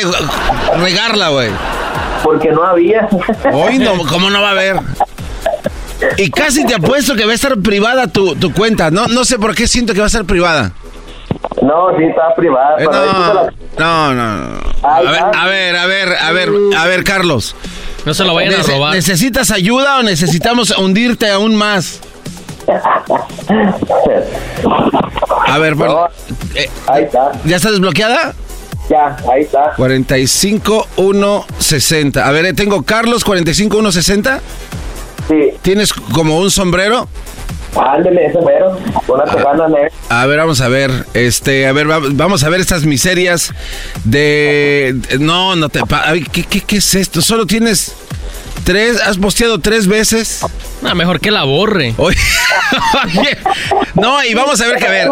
regarla, 0.81 1.31
güey? 1.31 1.51
Porque 2.23 2.53
no 2.53 2.65
había. 2.65 3.09
Hoy 3.53 3.79
no, 3.79 3.99
¿cómo 4.09 4.31
no 4.31 4.41
va 4.41 4.49
a 4.49 4.53
haber? 4.53 4.77
Y 6.17 6.31
casi 6.31 6.65
te 6.67 6.75
apuesto 6.75 7.17
que 7.17 7.25
va 7.25 7.33
a 7.33 7.35
estar 7.35 7.59
privada 7.59 8.07
tu, 8.07 8.37
tu 8.37 8.53
cuenta. 8.53 8.91
No, 8.91 9.09
no 9.09 9.25
sé 9.25 9.39
por 9.39 9.55
qué 9.55 9.67
siento 9.67 9.93
que 9.93 10.01
va 10.01 10.07
a 10.07 10.09
estar 10.09 10.25
privada. 10.25 10.73
No, 11.63 11.97
sí 11.97 12.05
está 12.05 12.35
privada. 12.35 12.77
Eh, 12.79 12.87
no, 13.79 14.15
no, 14.15 14.15
no, 14.15 14.61
A 14.83 15.01
ver, 15.01 15.23
a 15.35 15.47
ver, 15.47 15.77
a 15.77 15.87
ver, 15.87 16.17
a 16.17 16.33
ver, 16.33 16.51
a 16.77 16.87
ver, 16.87 17.05
Carlos. 17.05 17.57
No 18.07 18.15
se 18.15 18.25
lo 18.25 18.33
vayan 18.35 18.55
a 18.55 18.63
robar. 18.63 18.95
¿Necesitas 18.95 19.51
ayuda 19.51 19.99
o 19.99 20.03
necesitamos 20.05 20.71
hundirte 20.71 21.29
aún 21.29 21.57
más? 21.57 21.99
A 25.49 25.59
ver, 25.59 25.75
bueno, 25.75 26.09
eh, 26.55 26.71
ahí 26.87 27.03
está. 27.05 27.33
¿Ya 27.45 27.57
está 27.57 27.71
desbloqueada? 27.71 28.35
Ya, 28.89 29.17
ahí 29.31 29.43
está. 29.43 29.75
45160. 29.77 32.27
A 32.27 32.31
ver, 32.31 32.47
eh, 32.47 32.53
tengo 32.53 32.83
Carlos 32.83 33.25
45160. 33.25 34.41
Sí. 35.29 35.51
¿Tienes 35.63 35.93
como 35.93 36.39
un 36.39 36.53
sombrero? 36.53 37.09
Ándele, 37.79 38.33
sombrero. 38.33 38.79
Una 39.09 39.25
tejana 39.25 39.69
negra. 39.69 39.91
A 40.09 40.27
ver, 40.27 40.39
vamos 40.39 40.61
a 40.61 40.69
ver. 40.69 40.91
Este, 41.15 41.67
a 41.67 41.73
ver, 41.73 41.87
vamos 41.87 42.43
a 42.45 42.49
ver 42.49 42.61
estas 42.61 42.85
miserias 42.85 43.53
de. 44.05 44.97
No, 45.21 45.57
no 45.57 45.69
te. 45.69 45.81
¿Qué, 46.33 46.45
qué, 46.45 46.61
qué 46.61 46.77
es 46.77 46.95
esto? 46.95 47.21
Solo 47.23 47.47
tienes. 47.47 47.95
Tres, 48.65 49.01
has 49.01 49.19
posteado 49.19 49.61
tres 49.61 49.87
veces. 49.87 50.41
No, 50.83 50.95
mejor 50.95 51.21
que 51.21 51.31
la 51.31 51.45
borre. 51.45 51.95
Oye, 51.99 52.17
no, 53.95 54.25
y 54.25 54.35
vamos 54.35 54.61
a 54.61 54.67
ver 54.67 54.79
que 54.79 54.87
a 54.87 54.91
ver. 54.91 55.09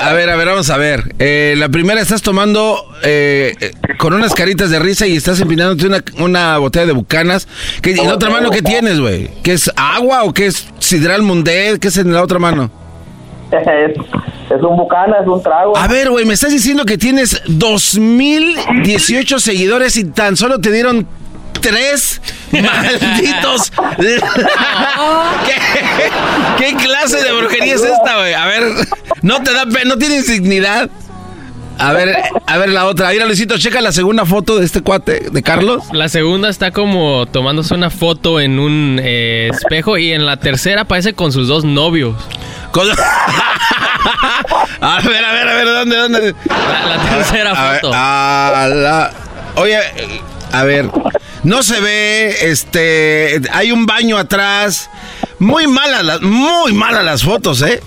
A 0.00 0.12
ver, 0.12 0.30
a 0.30 0.36
ver, 0.36 0.46
vamos 0.46 0.70
a 0.70 0.76
ver. 0.76 1.14
Eh, 1.18 1.54
la 1.56 1.68
primera 1.68 2.00
estás 2.00 2.22
tomando 2.22 2.76
eh, 3.02 3.54
con 3.98 4.12
unas 4.12 4.34
caritas 4.34 4.70
de 4.70 4.78
risa 4.78 5.06
y 5.06 5.16
estás 5.16 5.40
empinándote 5.40 5.86
una, 5.86 6.04
una 6.18 6.58
botella 6.58 6.86
de 6.86 6.92
bucanas. 6.92 7.48
¿Qué, 7.82 7.92
¿En 7.92 8.06
la 8.06 8.14
otra 8.14 8.30
mano 8.30 8.50
qué 8.50 8.62
tienes, 8.62 9.00
güey? 9.00 9.30
¿Qué 9.42 9.52
es 9.52 9.70
agua 9.76 10.24
o 10.24 10.32
qué 10.32 10.46
es 10.46 10.68
sidral 10.78 11.22
mundet? 11.22 11.80
¿Qué 11.80 11.88
es 11.88 11.96
en 11.96 12.12
la 12.12 12.22
otra 12.22 12.38
mano? 12.38 12.70
Es, 13.50 13.66
es 14.50 14.62
un 14.62 14.76
bucana, 14.76 15.18
es 15.20 15.26
un 15.26 15.42
trago. 15.42 15.76
A 15.76 15.88
ver, 15.88 16.10
güey, 16.10 16.24
me 16.24 16.34
estás 16.34 16.52
diciendo 16.52 16.84
que 16.84 16.98
tienes 16.98 17.42
2018 17.46 19.38
seguidores 19.38 19.96
y 19.96 20.04
tan 20.04 20.36
solo 20.36 20.60
te 20.60 20.70
dieron 20.70 21.06
tres 21.60 22.20
malditos. 22.52 23.70
¿Qué, 25.46 25.56
¿Qué, 26.58 26.76
clase 26.76 27.22
de 27.22 27.32
brujería 27.32 27.74
es 27.74 27.82
esta, 27.82 28.16
güey? 28.16 28.34
A 28.34 28.46
ver, 28.46 28.62
no 29.22 29.42
te 29.42 29.52
da 29.52 29.64
no 29.84 29.98
tienes 29.98 30.28
dignidad. 30.28 30.90
A 31.78 31.92
ver, 31.92 32.16
a 32.46 32.56
ver 32.56 32.70
la 32.70 32.86
otra. 32.86 33.10
Mira, 33.10 33.26
Luisito, 33.26 33.58
checa 33.58 33.82
la 33.82 33.92
segunda 33.92 34.24
foto 34.24 34.58
de 34.58 34.64
este 34.64 34.80
cuate, 34.80 35.28
de 35.30 35.42
Carlos. 35.42 35.84
La 35.92 36.08
segunda 36.08 36.48
está 36.48 36.70
como 36.70 37.26
tomándose 37.26 37.74
una 37.74 37.90
foto 37.90 38.40
en 38.40 38.58
un 38.58 38.98
eh, 39.02 39.50
espejo 39.52 39.98
y 39.98 40.12
en 40.12 40.24
la 40.24 40.38
tercera 40.38 40.82
aparece 40.82 41.12
con 41.12 41.32
sus 41.32 41.48
dos 41.48 41.64
novios. 41.64 42.16
Con... 42.70 42.88
a 44.80 45.00
ver, 45.02 45.24
a 45.24 45.32
ver, 45.32 45.48
a 45.48 45.54
ver, 45.54 45.66
¿dónde, 45.66 45.96
dónde? 45.96 46.34
La, 46.48 46.96
la 46.96 47.02
tercera 47.10 47.50
a 47.52 47.74
foto. 47.74 47.90
Ver, 47.90 47.98
a 47.98 48.68
la... 48.68 49.12
Oye, 49.56 49.78
a 50.52 50.64
ver, 50.64 50.90
no 51.42 51.62
se 51.62 51.80
ve, 51.80 52.50
este, 52.50 53.40
hay 53.52 53.72
un 53.72 53.86
baño 53.86 54.16
atrás. 54.18 54.90
Muy 55.38 55.66
malas 55.66 56.04
las, 56.04 56.22
muy 56.22 56.72
malas 56.72 57.04
las 57.04 57.22
fotos, 57.22 57.62
¿eh? 57.62 57.82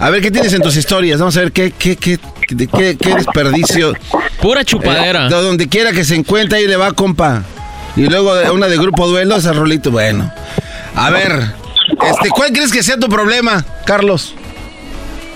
A 0.00 0.10
ver, 0.10 0.20
¿qué 0.22 0.30
tienes 0.30 0.52
en 0.52 0.62
tus 0.62 0.76
historias? 0.76 1.18
Vamos 1.18 1.36
a 1.36 1.40
ver, 1.40 1.52
¿qué, 1.52 1.72
qué, 1.72 1.96
qué? 1.96 2.18
qué, 2.48 2.96
qué 2.96 3.14
desperdicio. 3.14 3.94
Pura 4.40 4.64
chupadera. 4.64 5.26
Eh, 5.26 5.28
de 5.28 5.42
donde 5.42 5.68
quiera 5.68 5.92
que 5.92 6.04
se 6.04 6.14
encuentre, 6.14 6.58
ahí 6.58 6.66
le 6.66 6.76
va, 6.76 6.92
compa. 6.92 7.42
Y 7.96 8.02
luego 8.02 8.32
una 8.52 8.68
de 8.68 8.76
grupo 8.76 9.06
duelo, 9.08 9.36
ese 9.36 9.52
rolito, 9.52 9.90
bueno. 9.90 10.32
A 10.94 11.10
ver, 11.10 11.52
este, 12.06 12.30
¿cuál 12.30 12.52
crees 12.52 12.72
que 12.72 12.82
sea 12.82 12.96
tu 12.96 13.08
problema, 13.08 13.64
Carlos? 13.84 14.34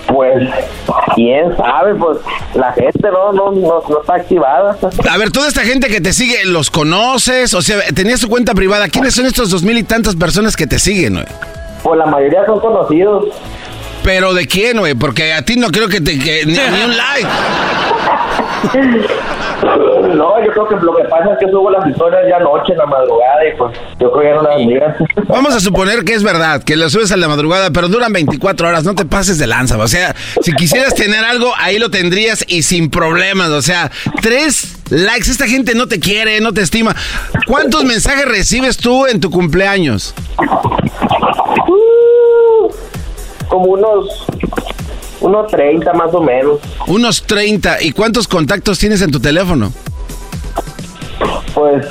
Pues, 0.07 0.49
quién 1.15 1.55
sabe, 1.57 1.95
pues 1.95 2.17
la 2.55 2.71
gente 2.73 2.99
no, 3.11 3.31
no, 3.31 3.51
no, 3.51 3.81
no 3.89 4.01
está 4.01 4.15
activada. 4.15 4.77
A 5.09 5.17
ver, 5.17 5.31
toda 5.31 5.47
esta 5.47 5.61
gente 5.61 5.87
que 5.87 6.01
te 6.01 6.11
sigue, 6.13 6.45
¿los 6.45 6.69
conoces? 6.69 7.53
O 7.53 7.61
sea, 7.61 7.77
tenías 7.95 8.19
tu 8.19 8.27
cuenta 8.27 8.53
privada. 8.53 8.89
¿Quiénes 8.89 9.15
son 9.15 9.25
estos 9.25 9.49
dos 9.49 9.63
mil 9.63 9.77
y 9.77 9.83
tantas 9.83 10.15
personas 10.15 10.55
que 10.57 10.67
te 10.67 10.77
siguen, 10.79 11.13
güey? 11.13 11.25
Pues 11.83 11.97
la 11.97 12.05
mayoría 12.05 12.45
son 12.45 12.59
conocidos. 12.59 13.25
¿Pero 14.03 14.33
de 14.33 14.45
quién, 14.47 14.79
güey? 14.79 14.93
Porque 14.95 15.31
a 15.33 15.43
ti 15.43 15.55
no 15.55 15.69
creo 15.69 15.87
que 15.87 16.01
te... 16.01 16.19
que- 16.19 16.45
ni, 16.45 16.53
ni 16.53 16.83
un 16.83 16.97
like. 16.97 17.27
Creo 20.53 20.67
que 20.67 20.75
lo 20.75 20.95
que 20.95 21.03
pasa 21.05 21.33
es 21.33 21.39
que 21.39 21.49
subo 21.49 21.71
las 21.71 21.87
historias 21.87 22.21
ya 22.29 22.37
anoche 22.37 22.73
en 22.73 22.77
la 22.77 22.85
madrugada 22.85 23.47
y 23.47 23.57
pues 23.57 23.75
yo 23.99 24.11
creo 24.11 24.21
que 24.21 24.27
ya 24.27 24.35
no 24.35 24.41
las 24.43 24.57
miran. 24.57 24.95
Vamos 25.27 25.55
a 25.55 25.59
suponer 25.59 26.03
que 26.03 26.13
es 26.13 26.23
verdad, 26.23 26.63
que 26.63 26.75
lo 26.75 26.89
subes 26.91 27.11
a 27.11 27.17
la 27.17 27.27
madrugada, 27.27 27.71
pero 27.71 27.87
duran 27.87 28.13
24 28.13 28.67
horas, 28.67 28.83
no 28.83 28.93
te 28.93 29.05
pases 29.05 29.39
de 29.39 29.47
lanza. 29.47 29.77
O 29.79 29.87
sea, 29.87 30.15
si 30.41 30.53
quisieras 30.53 30.93
tener 30.93 31.25
algo, 31.25 31.51
ahí 31.57 31.79
lo 31.79 31.89
tendrías 31.89 32.45
y 32.47 32.61
sin 32.61 32.91
problemas. 32.91 33.49
O 33.49 33.63
sea, 33.63 33.89
tres 34.21 34.77
likes, 34.91 35.31
esta 35.31 35.47
gente 35.47 35.73
no 35.73 35.87
te 35.87 35.99
quiere, 35.99 36.39
no 36.39 36.53
te 36.53 36.61
estima. 36.61 36.95
¿Cuántos 37.47 37.83
mensajes 37.83 38.25
recibes 38.25 38.77
tú 38.77 39.07
en 39.07 39.19
tu 39.19 39.31
cumpleaños? 39.31 40.13
Como 43.47 43.65
unos, 43.65 44.25
unos 45.21 45.51
30 45.51 45.93
más 45.93 46.13
o 46.13 46.21
menos. 46.21 46.59
Unos 46.85 47.23
30. 47.23 47.81
¿Y 47.81 47.91
cuántos 47.91 48.27
contactos 48.27 48.77
tienes 48.77 49.01
en 49.01 49.09
tu 49.09 49.19
teléfono? 49.19 49.71
Pues 51.53 51.85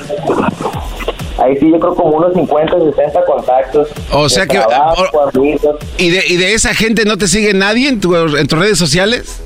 ahí 1.37 1.57
sí 1.59 1.71
yo 1.71 1.79
creo 1.79 1.95
como 1.95 2.17
unos 2.17 2.33
50, 2.33 2.73
60 2.95 3.25
contactos. 3.25 3.87
O 4.11 4.27
sea 4.29 4.45
que... 4.45 4.57
trabajo, 4.59 5.29
amigos. 5.33 5.75
¿Y 5.97 6.09
de, 6.09 6.23
¿Y 6.27 6.35
de 6.37 6.53
esa 6.53 6.73
gente 6.73 7.05
no 7.05 7.17
te 7.17 7.27
sigue 7.27 7.53
nadie 7.53 7.87
en, 7.89 7.99
tu- 8.01 8.15
en 8.15 8.47
tus 8.47 8.59
redes 8.59 8.77
sociales? 8.77 9.41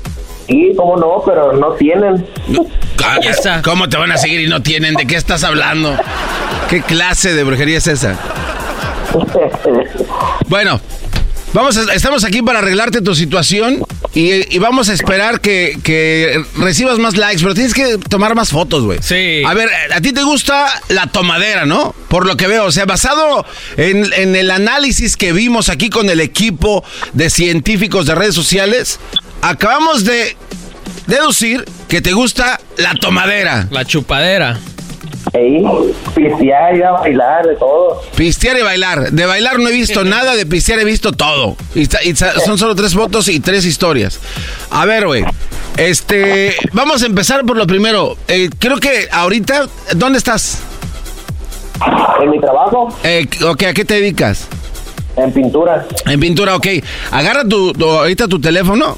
Sí, 0.46 0.72
cómo 0.76 0.96
no, 0.96 1.22
pero 1.26 1.52
no 1.52 1.72
tienen. 1.72 2.26
¿Cómo 3.64 3.88
te 3.88 3.96
van 3.96 4.12
a 4.12 4.16
seguir 4.18 4.40
y 4.40 4.48
no 4.48 4.60
tienen? 4.62 4.94
¿De 4.94 5.06
qué 5.06 5.16
estás 5.16 5.44
hablando? 5.44 5.94
¿Qué 6.68 6.82
clase 6.82 7.32
de 7.34 7.44
brujería 7.44 7.78
es 7.78 7.86
esa? 7.86 8.16
Bueno, 10.48 10.80
vamos 11.52 11.76
a- 11.76 11.92
estamos 11.94 12.24
aquí 12.24 12.42
para 12.42 12.58
arreglarte 12.60 13.00
tu 13.00 13.14
situación 13.14 13.84
y, 14.14 14.54
y 14.54 14.58
vamos 14.58 14.88
a 14.88 14.92
esperar 14.94 15.40
que, 15.40 15.78
que 15.82 16.42
recibas 16.56 16.98
más 16.98 17.16
likes, 17.16 17.42
pero 17.42 17.54
tienes 17.54 17.74
que 17.74 17.98
tomar 18.08 18.34
más 18.34 18.50
fotos, 18.50 18.84
güey. 18.84 18.98
Sí. 19.02 19.42
A 19.46 19.54
ver, 19.54 19.68
a 19.94 20.00
ti 20.00 20.12
te 20.12 20.22
gusta 20.22 20.68
la 20.88 21.06
tomadera, 21.08 21.66
¿no? 21.66 21.94
Por 22.08 22.26
lo 22.26 22.36
que 22.36 22.46
veo, 22.46 22.64
o 22.66 22.72
sea, 22.72 22.84
basado 22.86 23.44
en, 23.76 24.10
en 24.14 24.34
el 24.36 24.50
análisis 24.50 25.16
que 25.16 25.32
vimos 25.32 25.68
aquí 25.68 25.90
con 25.90 26.08
el 26.10 26.20
equipo 26.20 26.84
de 27.12 27.30
científicos 27.30 28.06
de 28.06 28.14
redes 28.14 28.34
sociales, 28.34 28.98
acabamos 29.42 30.04
de 30.04 30.36
deducir 31.06 31.64
que 31.88 32.00
te 32.00 32.12
gusta 32.12 32.60
la 32.76 32.94
tomadera. 32.94 33.68
La 33.70 33.84
chupadera. 33.84 34.58
Ahí, 35.34 35.62
pistear, 36.14 36.74
ir 36.76 36.84
a 36.84 36.92
bailar, 36.92 37.46
de 37.46 37.56
todo. 37.56 38.02
Pistear 38.16 38.58
y 38.58 38.62
bailar. 38.62 39.10
De 39.12 39.26
bailar 39.26 39.58
no 39.58 39.68
he 39.68 39.72
visto 39.72 40.04
nada, 40.04 40.34
de 40.36 40.46
pistear 40.46 40.78
he 40.78 40.84
visto 40.84 41.12
todo. 41.12 41.56
Y, 41.74 41.82
y 42.08 42.14
son 42.16 42.56
solo 42.58 42.74
tres 42.74 42.94
fotos 42.94 43.28
y 43.28 43.40
tres 43.40 43.64
historias. 43.64 44.18
A 44.70 44.86
ver, 44.86 45.06
güey. 45.06 45.24
Este, 45.76 46.56
vamos 46.72 47.02
a 47.02 47.06
empezar 47.06 47.44
por 47.44 47.56
lo 47.56 47.66
primero. 47.66 48.16
Eh, 48.26 48.50
creo 48.58 48.78
que 48.78 49.08
ahorita, 49.12 49.68
¿dónde 49.94 50.18
estás? 50.18 50.58
En 52.22 52.30
mi 52.30 52.40
trabajo. 52.40 52.88
Eh, 53.04 53.28
ok, 53.46 53.62
¿a 53.64 53.74
qué 53.74 53.84
te 53.84 53.94
dedicas? 53.94 54.48
En 55.16 55.32
pintura. 55.32 55.86
En 56.06 56.20
pintura, 56.20 56.56
ok. 56.56 56.66
Agarra 57.12 57.44
tu, 57.44 57.72
tu- 57.72 57.84
ahorita 57.88 58.26
tu 58.28 58.40
teléfono. 58.40 58.96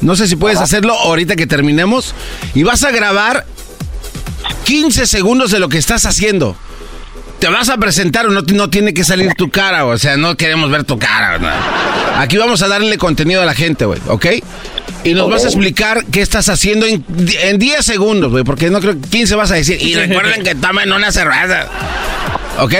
No 0.00 0.16
sé 0.16 0.26
si 0.28 0.36
puedes 0.36 0.58
hacerlo 0.60 0.94
ahorita 0.94 1.36
que 1.36 1.46
terminemos. 1.46 2.14
Y 2.54 2.62
vas 2.62 2.84
a 2.84 2.90
grabar 2.90 3.44
15 4.64 5.06
segundos 5.06 5.50
de 5.50 5.58
lo 5.58 5.68
que 5.68 5.78
estás 5.78 6.06
haciendo. 6.06 6.56
Te 7.38 7.48
vas 7.48 7.70
a 7.70 7.78
presentar 7.78 8.26
o 8.26 8.30
no, 8.30 8.42
no 8.42 8.68
tiene 8.68 8.92
que 8.92 9.02
salir 9.02 9.32
tu 9.34 9.50
cara, 9.50 9.86
o 9.86 9.96
sea, 9.96 10.18
no 10.18 10.36
queremos 10.36 10.70
ver 10.70 10.84
tu 10.84 10.98
cara. 10.98 11.38
¿no? 11.38 11.48
Aquí 12.18 12.36
vamos 12.36 12.60
a 12.62 12.68
darle 12.68 12.98
contenido 12.98 13.40
a 13.40 13.46
la 13.46 13.54
gente, 13.54 13.86
güey, 13.86 14.00
¿ok? 14.08 14.26
Y 15.04 15.14
nos 15.14 15.30
vas 15.30 15.44
a 15.44 15.46
explicar 15.46 16.04
qué 16.06 16.20
estás 16.20 16.50
haciendo 16.50 16.84
en, 16.84 17.02
en 17.42 17.58
10 17.58 17.84
segundos, 17.84 18.30
güey, 18.30 18.44
porque 18.44 18.68
no 18.68 18.80
creo 18.80 19.00
que 19.00 19.08
15 19.08 19.34
vas 19.36 19.50
a 19.50 19.54
decir. 19.54 19.80
Y 19.80 19.94
recuerden 19.94 20.42
que 20.42 20.54
tomen 20.54 20.92
una 20.92 21.10
cerveza. 21.10 21.66
¿Ok? 22.58 22.74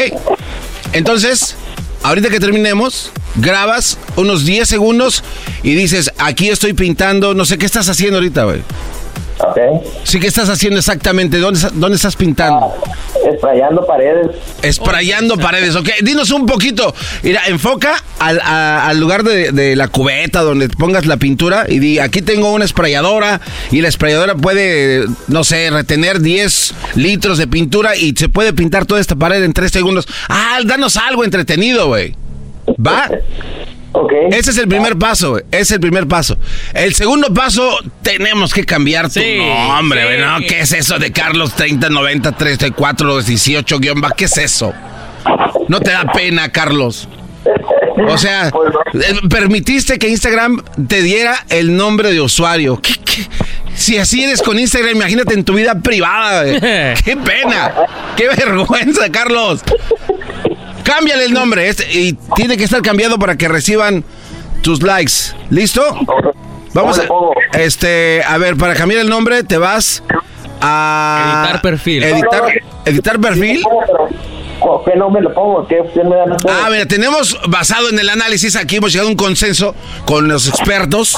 Entonces, 0.93 1.57
ahorita 2.03 2.29
que 2.29 2.41
terminemos, 2.41 3.13
grabas 3.37 3.97
unos 4.17 4.45
10 4.45 4.69
segundos 4.69 5.25
y 5.63 5.75
dices, 5.75 6.13
aquí 6.19 6.51
estoy 6.51 6.75
pintando, 6.75 7.33
no 7.33 7.47
sé 7.47 7.57
qué 7.57 7.65
estás 7.65 7.89
haciendo 7.89 8.19
ahorita, 8.19 8.45
güey. 8.45 8.61
Ok. 9.43 9.59
Sí, 10.05 10.21
¿qué 10.21 10.27
estás 10.27 10.49
haciendo 10.51 10.79
exactamente? 10.79 11.39
¿Dónde, 11.39 11.61
dónde 11.75 11.97
estás 11.97 12.15
pintando? 12.17 12.75
Esprayando 13.27 13.87
paredes. 13.87 14.37
Esprayando 14.63 15.37
paredes, 15.39 15.77
ok. 15.77 15.89
Dinos 16.03 16.31
un 16.31 16.45
poquito. 16.47 16.95
Mira, 17.23 17.43
enfoca 17.49 17.95
al, 18.19 18.39
a- 18.41 18.87
al 18.89 19.01
lugar 19.01 19.23
de, 19.23 19.53
de 19.53 19.77
la 19.77 19.89
cubeta 19.89 20.43
donde 20.43 20.69
pongas 20.69 21.07
la 21.07 21.17
pintura 21.17 21.65
y 21.69 21.79
di, 21.79 21.99
aquí 21.99 22.21
tengo 22.23 22.53
una 22.53 22.65
esprayadora 22.67 23.41
y 23.71 23.81
la 23.81 23.89
esprayadora 23.89 24.35
puede, 24.35 25.07
no 25.29 25.43
sé, 25.45 25.71
retener 25.71 26.21
10 26.21 26.75
litros 26.97 27.39
de 27.39 27.47
pintura 27.47 27.97
y 27.97 28.13
se 28.17 28.29
puede 28.29 28.53
pintar 28.53 28.85
toda 28.85 29.01
esta 29.01 29.17
pared 29.17 29.43
en 29.43 29.53
3 29.55 29.71
segundos. 29.73 30.07
Ah, 30.29 30.59
danos 30.65 30.97
algo 30.99 31.25
entretenido, 31.25 31.87
güey. 31.89 32.15
¿Va? 32.79 33.09
Ok. 33.93 34.13
Ese 34.31 34.51
es 34.53 34.59
el 34.59 34.69
primer 34.69 34.97
paso, 34.97 35.31
güey. 35.33 35.45
Ese 35.51 35.63
es 35.63 35.71
el 35.73 35.81
primer 35.81 36.07
paso. 36.07 36.39
El 36.75 36.95
segundo 36.95 37.33
paso, 37.35 37.77
tenemos 38.03 38.55
que 38.55 38.65
cambiar 38.65 39.11
tu 39.11 39.21
nombre, 39.21 40.03
sí. 40.17 40.21
¿no? 40.23 40.39
¿Qué 40.49 40.61
es 40.61 40.73
eso 40.73 40.99
de 40.99 41.11
Carlos 41.13 41.55
3090 41.55 42.33
34 42.33 43.23
18 43.23 43.79
guion 43.81 44.01
va? 44.03 44.13
¿Qué 44.13 44.27
es 44.27 44.39
eso? 44.39 44.73
No 45.69 45.81
te 45.81 45.91
da 45.91 46.05
pena, 46.13 46.51
Carlos. 46.51 47.09
O 48.09 48.17
sea, 48.17 48.49
eh, 48.95 49.17
permitiste 49.29 49.99
que 49.99 50.09
Instagram 50.09 50.63
te 50.89 51.03
diera 51.03 51.45
el 51.49 51.77
nombre 51.77 52.13
de 52.13 52.21
usuario. 52.21 52.81
¿Qué- 52.81 52.95
qué? 53.05 53.27
Si 53.75 53.97
así 53.99 54.23
eres 54.23 54.43
con 54.43 54.59
Instagram, 54.59 54.97
imagínate 54.97 55.35
en 55.35 55.45
tu 55.45 55.55
vida 55.55 55.75
privada. 55.81 56.45
¡Qué 57.05 57.17
pena! 57.25 57.73
¡Qué 58.17 58.29
vergüenza, 58.29 59.11
Carlos! 59.11 59.63
Cámbiale 60.85 61.25
el 61.25 61.33
nombre 61.33 61.69
este, 61.69 61.91
y 61.93 62.13
tiene 62.35 62.57
que 62.57 62.65
estar 62.65 62.83
cambiado 62.83 63.19
para 63.19 63.37
que 63.37 63.49
reciban 63.49 64.05
tus 64.63 64.83
likes. 64.83 65.13
¿Listo? 65.51 65.83
Vamos 66.73 66.99
a 66.99 67.59
este, 67.59 68.23
a 68.27 68.39
ver, 68.39 68.57
para 68.57 68.75
cambiar 68.75 69.01
el 69.01 69.09
nombre 69.09 69.43
te 69.43 69.59
vas 69.59 70.03
a 70.61 71.43
Editar 71.45 71.63
perfil. 71.63 72.03
Editar, 72.05 72.43
editar 72.85 73.21
perfil. 73.21 73.65
¿Qué 74.85 74.97
nombre 74.97 75.23
le 75.23 75.31
pongo? 75.31 75.67
¿Qué 75.67 75.83
me 76.05 76.17
dan 76.17 76.33
ustedes? 76.33 76.57
Ah, 76.63 76.69
mira, 76.71 76.87
tenemos 76.87 77.39
basado 77.49 77.89
en 77.89 77.99
el 77.99 78.09
análisis 78.09 78.57
aquí 78.57 78.77
hemos 78.77 78.93
llegado 78.93 79.09
a 79.09 79.11
un 79.11 79.17
consenso 79.17 79.75
con 80.05 80.29
los 80.29 80.49
expertos 80.49 81.17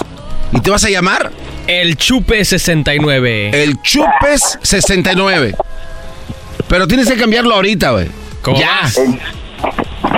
y 0.53 0.61
te 0.61 0.71
vas 0.71 0.85
a 0.85 0.91
llamar 0.91 1.33
El 1.67 1.97
Chupe 1.97 2.45
69. 2.45 3.63
El 3.63 3.81
Chupes 3.83 4.59
69. 4.63 5.55
Pero 6.69 6.87
tienes 6.87 7.09
que 7.11 7.17
cambiarlo 7.17 7.55
ahorita, 7.55 7.91
güey. 7.91 8.09
¿Cómo 8.43 8.59
Ya. 8.59 8.81
vas? 8.83 9.01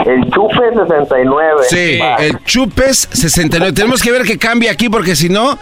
El 0.06 0.30
Chupe 0.30 0.70
69. 0.74 1.62
Sí, 1.68 1.98
Va. 1.98 2.16
el 2.16 2.38
Chupes 2.44 3.08
69. 3.12 3.72
Tenemos 3.72 4.02
que 4.02 4.10
ver 4.12 4.22
que 4.22 4.38
cambie 4.38 4.68
aquí 4.68 4.88
porque 4.88 5.16
si 5.16 5.28
no, 5.28 5.58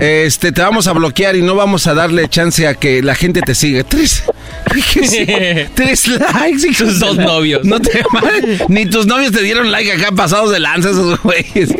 este, 0.00 0.50
te 0.52 0.60
vamos 0.62 0.86
a 0.88 0.92
bloquear 0.92 1.36
y 1.36 1.42
no 1.42 1.54
vamos 1.54 1.86
a 1.86 1.94
darle 1.94 2.28
chance 2.28 2.66
a 2.66 2.74
que 2.74 3.02
la 3.02 3.14
gente 3.14 3.42
te 3.42 3.54
siga. 3.54 3.84
Tres, 3.84 4.24
tres 5.74 6.08
likes. 6.08 6.66
hijos 6.68 6.78
Tus 6.78 7.00
dos 7.00 7.16
novios. 7.16 7.64
No 7.64 7.78
te 7.80 8.02
Ni 8.68 8.86
tus 8.86 9.06
novios 9.06 9.32
te 9.32 9.42
dieron 9.42 9.70
like 9.70 9.92
acá 9.92 10.10
pasados 10.12 10.50
de 10.50 10.58
lanza 10.60 10.90
esos 10.90 11.20
güeyes. 11.22 11.70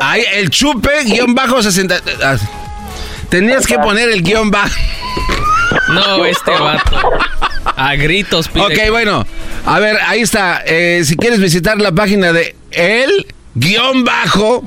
Ahí, 0.00 0.22
el 0.34 0.50
Chupe 0.50 1.04
guion 1.04 1.34
bajo 1.34 1.62
60. 1.62 2.00
ah, 2.24 2.36
Tenías 3.28 3.66
que 3.66 3.78
poner 3.78 4.08
el 4.08 4.22
guion 4.22 4.50
bajo. 4.50 4.74
No, 5.88 6.24
este 6.24 6.50
vato. 6.52 6.96
A 7.76 7.94
gritos 7.96 8.48
pide. 8.48 8.64
Ok, 8.64 8.90
bueno. 8.90 9.26
A 9.66 9.80
ver, 9.80 9.98
ahí 10.06 10.20
está. 10.20 10.62
Eh, 10.64 11.02
si 11.04 11.16
quieres 11.16 11.40
visitar 11.40 11.80
la 11.80 11.92
página 11.92 12.32
de 12.32 12.54
el 12.70 13.26
guion 13.54 14.04
bajo 14.04 14.64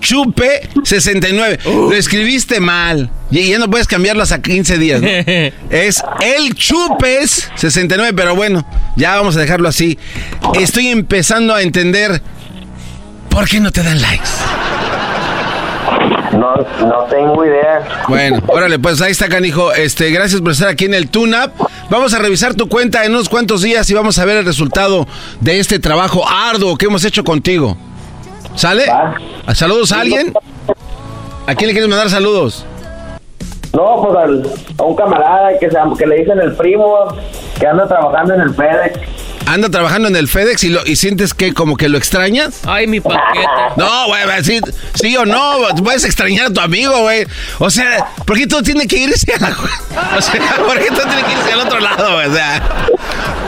chupe 0.00 0.68
69. 0.82 1.58
Lo 1.64 1.92
escribiste 1.92 2.58
mal. 2.58 3.10
Y 3.30 3.50
ya 3.50 3.58
no 3.58 3.68
puedes 3.68 3.86
cambiarlas 3.86 4.32
a 4.32 4.40
15 4.40 4.78
días. 4.78 5.02
¿no? 5.02 5.08
es 5.70 6.02
el 6.22 6.54
chupes 6.54 7.50
69, 7.56 8.14
pero 8.16 8.34
bueno, 8.34 8.66
ya 8.96 9.16
vamos 9.16 9.36
a 9.36 9.40
dejarlo 9.40 9.68
así. 9.68 9.98
Estoy 10.54 10.88
empezando 10.88 11.54
a 11.54 11.62
entender 11.62 12.22
por 13.28 13.46
qué 13.46 13.60
no 13.60 13.70
te 13.70 13.82
dan 13.82 14.00
likes. 14.00 14.30
No, 16.38 16.54
no 16.86 17.04
tengo 17.10 17.44
idea. 17.44 18.04
Bueno, 18.08 18.40
órale, 18.46 18.78
pues 18.78 19.00
ahí 19.02 19.10
está, 19.10 19.28
canijo. 19.28 19.72
Este, 19.72 20.10
gracias 20.10 20.40
por 20.40 20.52
estar 20.52 20.68
aquí 20.68 20.84
en 20.84 20.94
el 20.94 21.08
Tune-Up. 21.10 21.50
Vamos 21.90 22.14
a 22.14 22.18
revisar 22.20 22.54
tu 22.54 22.68
cuenta 22.68 23.04
en 23.04 23.12
unos 23.12 23.28
cuantos 23.28 23.62
días 23.62 23.90
y 23.90 23.94
vamos 23.94 24.18
a 24.18 24.24
ver 24.24 24.36
el 24.36 24.44
resultado 24.44 25.08
de 25.40 25.58
este 25.58 25.80
trabajo 25.80 26.28
arduo 26.28 26.76
que 26.76 26.86
hemos 26.86 27.04
hecho 27.04 27.24
contigo. 27.24 27.76
¿Sale? 28.54 28.84
¿Saludos 29.54 29.90
a 29.90 30.00
alguien? 30.00 30.32
¿A 31.46 31.54
quién 31.54 31.68
le 31.68 31.72
quieres 31.72 31.88
mandar 31.88 32.08
saludos? 32.08 32.64
No, 33.78 34.02
pues 34.02 34.16
al- 34.18 34.42
a 34.76 34.82
un 34.82 34.96
camarada 34.96 35.50
que, 35.60 35.70
se, 35.70 35.76
que 35.96 36.06
le 36.06 36.16
dicen 36.16 36.40
el 36.40 36.52
primo, 36.56 37.14
que 37.60 37.64
anda 37.64 37.86
trabajando 37.86 38.34
en 38.34 38.40
el 38.40 38.52
FedEx. 38.52 38.98
Anda 39.46 39.68
trabajando 39.70 40.08
en 40.08 40.16
el 40.16 40.26
FedEx 40.26 40.64
y, 40.64 40.70
lo, 40.70 40.84
y 40.84 40.96
sientes 40.96 41.32
que 41.32 41.54
como 41.54 41.76
que 41.76 41.88
lo 41.88 41.96
extrañas. 41.96 42.60
Ay, 42.66 42.88
mi 42.88 42.98
paquete. 43.00 43.46
No, 43.76 44.06
güey, 44.08 44.22
sí, 44.42 44.60
sí 44.94 45.16
o 45.16 45.24
no, 45.24 45.58
puedes 45.84 46.04
extrañar 46.04 46.46
a 46.46 46.52
tu 46.52 46.60
amigo, 46.60 47.02
güey. 47.02 47.24
O 47.60 47.70
sea, 47.70 48.08
¿por 48.26 48.36
qué 48.36 48.48
todo 48.48 48.62
tiene 48.62 48.88
que 48.88 48.96
irse 48.96 49.32
a 49.32 49.38
la... 49.40 49.56
O 50.16 50.20
sea, 50.20 50.40
¿por 50.66 50.76
qué 50.80 50.88
todo 50.88 51.02
tiene 51.06 51.22
que 51.22 51.32
irse 51.34 51.52
al 51.52 51.60
otro 51.60 51.78
lado, 51.78 52.14
güey? 52.14 52.26
O 52.26 52.32
sea, 52.34 52.62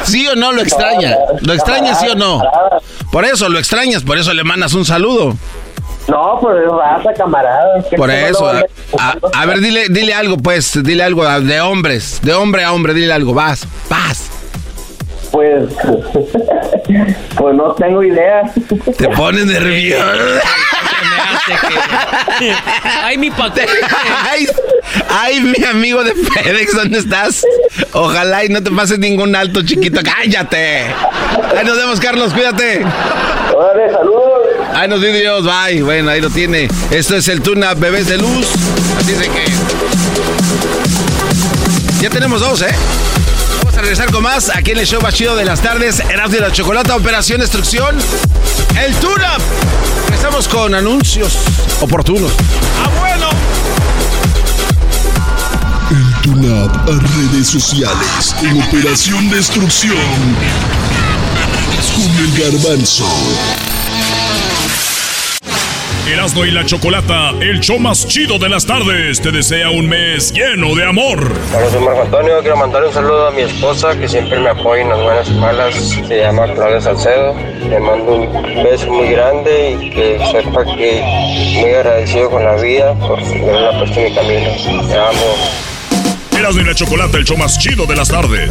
¿sí 0.05 0.29
o 0.29 0.37
no 0.37 0.53
lo 0.53 0.63
extraña? 0.63 1.17
¿Lo 1.41 1.53
extrañas 1.55 1.99
sí 2.01 2.07
o 2.09 2.15
no? 2.15 2.41
Por 3.11 3.25
eso, 3.25 3.49
lo 3.49 3.59
extrañas, 3.59 4.05
por 4.05 4.17
eso 4.17 4.33
le 4.33 4.45
mandas 4.45 4.75
un 4.75 4.85
saludo. 4.85 5.35
No, 6.09 6.39
pues 6.41 6.57
es 6.65 6.71
raza, 6.73 7.13
camarada. 7.15 7.79
es 7.79 7.87
que 7.87 7.97
Por 7.97 8.11
eso, 8.11 8.49
a, 8.49 8.63
a- 8.99 9.17
a 9.35 9.47
ver, 9.47 9.61
dile, 9.61 9.87
dile 9.89 10.13
algo, 10.15 10.37
pues, 10.39 10.83
dile 10.83 11.05
algo 11.05 11.25
de 11.41 11.61
hombres, 11.61 12.21
de 12.23 12.33
hombre 12.35 12.65
a 12.65 12.73
hombre, 12.73 12.95
dile 12.95 13.13
algo, 13.13 13.33
vas, 13.35 13.67
vas. 13.89 14.29
Pues, 15.31 15.65
pues 17.37 17.55
no 17.55 17.73
tengo 17.75 18.03
idea. 18.03 18.43
Te 18.99 19.09
pones 19.11 19.47
nervioso. 19.47 20.05
Ay, 23.05 23.17
mi 23.19 23.31
paquete. 23.31 23.69
Ay, 24.31 24.47
ay, 25.09 25.41
mi 25.41 25.65
amigo 25.65 26.03
de 26.03 26.15
FedEx, 26.15 26.75
¿dónde 26.75 26.99
estás? 26.99 27.45
Ojalá 27.93 28.45
y 28.45 28.49
no 28.49 28.63
te 28.63 28.71
pases 28.71 28.99
ningún 28.99 29.35
alto, 29.37 29.63
chiquito. 29.63 30.01
¡Cállate! 30.03 30.87
Ahí 31.57 31.65
nos 31.65 31.77
vemos, 31.77 32.01
Carlos, 32.01 32.33
cuídate. 32.33 32.85
Órale, 33.55 33.93
saludos. 33.93 34.30
Ay, 34.81 34.89
nos 34.89 35.03
di 35.03 35.13
Dios, 35.13 35.45
bye. 35.45 35.83
Bueno, 35.83 36.11
ahí 36.11 36.23
lo 36.23 36.31
tiene. 36.31 36.67
Esto 36.91 37.15
es 37.15 37.29
el 37.29 37.43
Tuna 37.43 37.75
Bebés 37.75 38.07
de 38.07 38.17
Luz. 38.17 38.47
Así 38.99 39.13
de 39.13 39.29
que. 39.29 39.45
Ya 42.01 42.09
tenemos 42.09 42.41
dos, 42.41 42.63
¿eh? 42.63 42.75
Vamos 43.59 43.77
a 43.77 43.81
regresar 43.83 44.11
con 44.11 44.23
más 44.23 44.49
aquí 44.49 44.71
en 44.71 44.79
el 44.79 44.87
show 44.87 45.03
más 45.03 45.13
chido 45.13 45.37
de 45.37 45.45
las 45.45 45.61
tardes. 45.61 46.01
Erasmo 46.01 46.35
de 46.35 46.41
la 46.41 46.51
Chocolata, 46.51 46.97
Operación 46.97 47.41
Destrucción. 47.41 47.95
El 48.83 48.95
Tuna. 48.95 49.37
Empezamos 50.07 50.49
con 50.49 50.75
anuncios 50.75 51.37
oportunos. 51.83 52.33
¡Ah, 52.83 52.89
bueno! 52.99 53.29
El 55.91 56.23
Tunab 56.23 56.71
a 56.89 57.33
redes 57.33 57.49
sociales 57.49 58.35
en 58.43 58.63
Operación 58.63 59.29
Destrucción. 59.29 59.99
Con 61.95 62.17
el 62.25 62.51
garbanzo. 62.51 63.05
Erasmo 66.09 66.45
y 66.45 66.51
la 66.51 66.65
Chocolata, 66.65 67.31
el 67.41 67.61
show 67.61 67.79
más 67.79 68.07
chido 68.07 68.39
de 68.39 68.49
las 68.49 68.67
tardes, 68.67 69.21
te 69.21 69.31
desea 69.31 69.71
un 69.71 69.89
mes 69.89 70.33
lleno 70.33 70.75
de 70.75 70.85
amor. 70.85 71.33
Hola, 71.55 71.71
soy 71.71 71.85
Marco 71.85 72.03
Antonio. 72.03 72.41
Quiero 72.41 72.57
mandar 72.57 72.85
un 72.85 72.93
saludo 72.93 73.29
a 73.29 73.31
mi 73.31 73.43
esposa 73.43 73.97
que 73.97 74.09
siempre 74.09 74.41
me 74.41 74.49
apoya 74.49 74.83
en 74.83 74.89
las 74.89 75.01
buenas 75.03 75.29
y 75.29 75.33
malas. 75.35 75.75
Se 76.09 76.19
llama 76.19 76.47
Claudia 76.55 76.81
Salcedo. 76.81 77.35
Le 77.69 77.79
mando 77.79 78.15
un 78.15 78.65
beso 78.65 78.91
muy 78.91 79.11
grande 79.11 79.79
y 79.81 79.91
que 79.91 80.19
sepa 80.33 80.65
que 80.65 81.03
muy 81.61 81.71
agradecido 81.71 82.31
con 82.31 82.45
la 82.45 82.57
vida 82.57 82.95
por 82.95 83.19
haberla 83.21 83.79
puesto 83.79 84.01
en 84.01 84.05
mi 84.05 84.15
camino. 84.15 84.51
Te 84.89 84.99
amo. 84.99 86.39
Erasmo 86.39 86.63
y 86.63 86.65
la 86.65 86.75
Chocolata, 86.75 87.19
el 87.19 87.25
show 87.25 87.37
más 87.37 87.59
chido 87.59 87.87
de 87.87 87.97
las 87.97 88.09
tardes. 88.09 88.51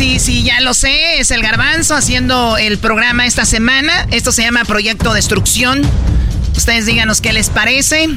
Sí, 0.00 0.18
sí, 0.18 0.42
ya 0.42 0.60
lo 0.62 0.72
sé. 0.72 1.20
Es 1.20 1.30
el 1.30 1.42
garbanzo 1.42 1.94
haciendo 1.94 2.56
el 2.56 2.78
programa 2.78 3.26
esta 3.26 3.44
semana. 3.44 4.06
Esto 4.10 4.32
se 4.32 4.42
llama 4.42 4.64
Proyecto 4.64 5.12
Destrucción. 5.12 5.82
Ustedes 6.56 6.86
díganos 6.86 7.20
qué 7.20 7.34
les 7.34 7.50
parece. 7.50 8.08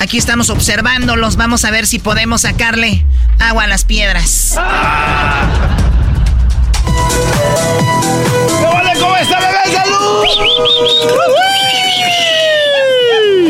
Aquí 0.00 0.18
estamos 0.18 0.50
observándolos. 0.50 1.36
Vamos 1.36 1.64
a 1.64 1.70
ver 1.70 1.86
si 1.86 2.00
podemos 2.00 2.40
sacarle 2.40 3.04
agua 3.38 3.62
a 3.64 3.66
las 3.68 3.84
piedras. 3.84 4.54
¿Cómo 8.98 9.16
está, 9.16 9.38
bebé? 9.38 9.58
¡Salud! 9.76 10.24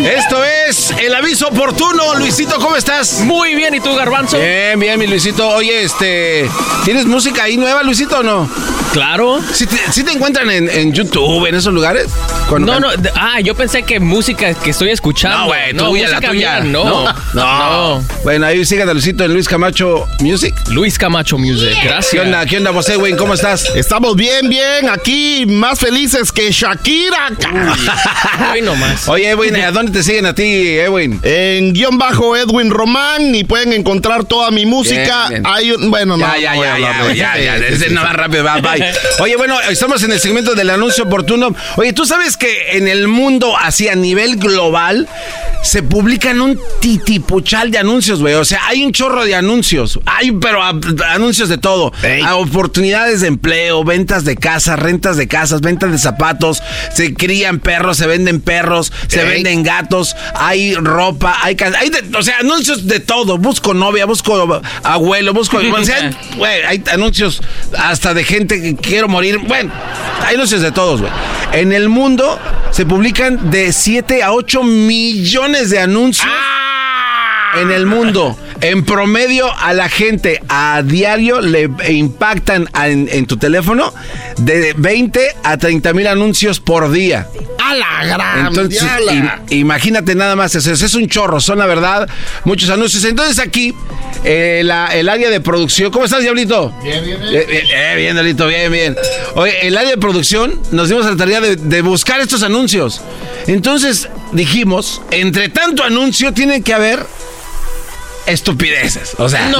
Esto 0.05 0.45
es 0.45 0.48
el 0.69 1.15
aviso 1.15 1.49
oportuno. 1.49 2.15
Luisito, 2.17 2.57
¿cómo 2.59 2.77
estás? 2.77 3.21
Muy 3.21 3.55
bien, 3.55 3.75
¿y 3.75 3.81
tú, 3.81 3.95
Garbanzo? 3.95 4.39
Bien, 4.39 4.79
bien, 4.79 4.99
mi 4.99 5.07
Luisito. 5.07 5.49
Oye, 5.49 5.83
este. 5.83 6.49
¿Tienes 6.85 7.07
música 7.07 7.45
ahí 7.45 7.57
nueva, 7.57 7.83
Luisito, 7.83 8.19
o 8.19 8.23
no? 8.23 8.51
Claro. 8.93 9.41
¿Sí 9.53 9.67
te, 9.67 9.77
sí 9.93 10.03
te 10.05 10.13
encuentran 10.13 10.51
en, 10.51 10.69
en 10.69 10.93
YouTube, 10.93 11.47
en 11.47 11.55
esos 11.55 11.73
lugares? 11.73 12.07
Cuando 12.49 12.79
No, 12.81 12.89
can- 12.91 13.03
no, 13.03 13.11
ah, 13.15 13.41
yo 13.41 13.55
pensé 13.55 13.83
que 13.83 13.99
música 14.01 14.53
que 14.55 14.71
estoy 14.71 14.91
escuchando. 14.91 15.39
No, 15.39 15.47
güey, 15.47 15.75
tuya, 15.75 16.09
la 16.09 16.21
tuya. 16.21 16.33
mía, 16.33 16.61
no. 16.61 17.05
no. 17.35 18.05
Bueno, 18.25 18.47
ahí 18.47 18.65
sigan 18.65 18.89
a 18.89 18.93
Luisito 18.93 19.25
en 19.25 19.33
Luis 19.33 19.49
Camacho 19.49 20.07
Music. 20.21 20.55
Luis 20.71 20.99
Camacho 20.99 21.39
Music, 21.39 21.77
gracias. 21.83 22.11
¿Qué 22.13 22.21
onda? 22.21 22.45
¿Qué 22.47 22.57
onda, 22.59 22.71
vos, 22.73 22.87
güey? 22.97 23.17
¿Cómo 23.17 23.35
estás? 23.35 23.67
Estamos 23.75 24.17
bien, 24.17 24.49
bien, 24.49 24.89
aquí 24.91 25.45
más 25.47 25.79
felices 25.79 26.33
que 26.33 26.51
Shakira. 26.51 27.31
Hoy 28.53 28.63
nomás. 28.63 29.09
Oye, 29.09 29.31
Edwin, 29.31 29.55
¿a 29.57 29.71
dónde 29.71 29.93
te 29.93 30.03
siguen 30.03 30.27
a 30.27 30.35
ti, 30.35 30.58
Edwin? 30.67 31.21
En 31.23 31.73
guion 31.73 31.99
bajo 31.99 32.37
Edwin 32.37 32.71
Román 32.71 33.35
y 33.35 33.45
pueden 33.45 33.73
encontrar 33.73 34.25
toda 34.25 34.51
mi 34.51 34.67
música. 34.67 35.29
Bien, 35.29 35.43
bien. 35.43 35.53
Hay 35.55 35.71
un, 35.73 35.91
bueno, 35.91 36.17
no, 36.17 36.27
Ya, 36.27 36.39
ya, 36.41 36.55
no 36.55 36.63
ya, 36.65 36.75
hablar 36.75 36.97
ya, 37.03 37.09
de 37.09 37.17
ya, 37.17 37.57
eso. 37.57 37.65
ya, 37.65 37.77
Sí, 37.77 37.85
sí, 37.85 37.95
no 37.95 38.01
sí. 38.01 38.07
va 38.07 38.13
rápido, 38.13 38.45
va, 38.45 38.61
bye. 38.61 38.85
Oye, 39.21 39.37
bueno, 39.37 39.61
estamos 39.71 40.03
en 40.03 40.13
el 40.13 40.21
segmento 40.21 40.55
del 40.55 40.71
anuncio 40.71 41.05
oportuno. 41.05 41.55
Oye, 41.77 41.93
¿tú 41.93 42.05
sabes 42.07 42.37
que 42.37 42.77
en 42.77 42.89
el 42.89 43.09
mundo, 43.09 43.57
así 43.57 43.89
a 43.89 43.95
nivel 43.95 44.37
global, 44.37 45.09
se 45.63 45.83
publican 45.83 46.41
un 46.41 46.59
titipuchal 46.81 47.71
de 47.71 47.79
anuncios, 47.79 48.21
güey? 48.21 48.35
O 48.35 48.45
sea, 48.45 48.61
hay 48.67 48.85
un 48.85 48.93
chorro 48.93 49.25
de 49.25 49.35
anuncios. 49.35 49.99
Hay, 50.07 50.33
pero 50.33 50.63
a- 50.63 50.75
anuncios 51.11 51.49
de 51.49 51.59
todo. 51.59 51.93
A 52.25 52.37
oportunidades 52.37 53.21
de 53.21 53.29
empleo, 53.29 53.85
ventas 53.85 54.25
de 54.25 54.37
casas, 54.37 54.79
rentas 54.79 55.17
de 55.17 55.29
casas, 55.29 55.61
ventas 55.61 55.91
de 55.93 55.99
zapatos. 55.99 56.63
Se 56.95 57.15
crían 57.15 57.59
perros, 57.61 57.97
se 57.99 58.07
venden 58.07 58.41
perros, 58.41 58.93
se 59.09 59.25
venden 59.25 59.63
gatos. 59.63 60.17
Hay 60.49 60.75
ropa, 60.75 61.37
hay, 61.43 61.55
hay 61.79 61.91
de- 61.91 62.17
o 62.17 62.23
sea, 62.23 62.39
anuncios 62.39 62.87
de 62.87 63.01
todo. 63.01 63.37
Busco 63.37 63.75
novia, 63.75 64.07
busco 64.07 64.63
abuelo, 64.83 65.35
busco... 65.35 65.59
o 65.59 65.85
sea, 65.85 66.11
güey, 66.37 66.63
hay 66.63 66.83
anuncios 66.91 67.43
hasta 67.77 68.15
de 68.15 68.25
gente 68.25 68.61
que 68.63 68.75
quiero 68.75 69.09
morir. 69.09 69.39
Bueno, 69.47 69.71
hay 70.25 70.37
anuncios 70.37 70.63
de 70.63 70.73
todos, 70.73 71.01
güey. 71.03 71.13
En 71.53 71.73
el 71.73 71.89
mundo 71.91 72.39
se 72.71 72.87
publican 72.87 73.51
de 73.51 73.73
7 73.73 74.23
a 74.23 74.33
8 74.33 74.63
millones 74.63 75.69
de 75.71 75.81
anuncios. 75.81 76.27
En 77.61 77.71
el 77.71 77.87
mundo. 77.87 78.39
En 78.61 78.85
promedio 78.85 79.53
a 79.57 79.73
la 79.73 79.89
gente 79.89 80.43
a 80.49 80.83
diario 80.85 81.41
le 81.41 81.71
impactan 81.91 82.69
en, 82.85 83.09
en 83.11 83.27
tu 83.27 83.37
teléfono 83.37 83.95
de 84.39 84.75
20 84.77 85.21
a 85.45 85.57
30 85.57 85.93
mil 85.93 86.07
anuncios 86.09 86.59
por 86.59 86.91
día. 86.91 87.29
¡A 87.65 87.75
la 87.75 88.05
gran! 88.05 88.47
Entonces, 88.49 88.83
im- 88.83 89.31
imagínate 89.51 90.15
nada 90.15 90.35
más, 90.35 90.55
eso 90.57 90.73
es, 90.73 90.83
es 90.83 90.95
un 90.95 91.07
chorro, 91.09 91.41
son 91.41 91.59
la 91.59 91.67
verdad 91.67 92.09
muchos 92.45 92.69
anuncios. 92.71 93.05
Entonces 93.05 93.39
aquí, 93.39 93.75
eh, 94.25 94.63
la- 94.65 94.89
el 94.89 95.09
área 95.09 95.31
de 95.31 95.41
producción, 95.41 95.93
¿cómo 95.93 96.05
estás, 96.05 96.23
Diablito? 96.23 96.73
Bien, 96.83 97.05
bien, 97.05 97.21
bien. 97.21 97.35
Eh, 97.35 97.47
bien, 97.49 97.65
eh, 97.73 97.95
bien, 97.97 98.15
Diablito, 98.15 98.47
bien, 98.49 98.73
bien. 98.73 98.97
Oye, 99.37 99.69
el 99.69 99.77
área 99.77 99.91
de 99.91 99.99
producción 99.99 100.61
nos 100.73 100.89
dimos 100.89 101.07
a 101.07 101.11
la 101.11 101.17
tarea 101.17 101.41
de, 101.41 101.55
de 101.57 101.81
buscar 101.83 102.19
estos 102.21 102.43
anuncios. 102.43 103.03
Entonces 103.47 104.09
dijimos, 104.33 105.01
entre 105.11 105.49
tanto 105.49 105.83
anuncio 105.85 106.33
tiene 106.33 106.63
que 106.63 106.75
haber 106.75 107.05
estupideces. 108.29 109.15
O 109.19 109.29
sea, 109.29 109.49
No, 109.49 109.59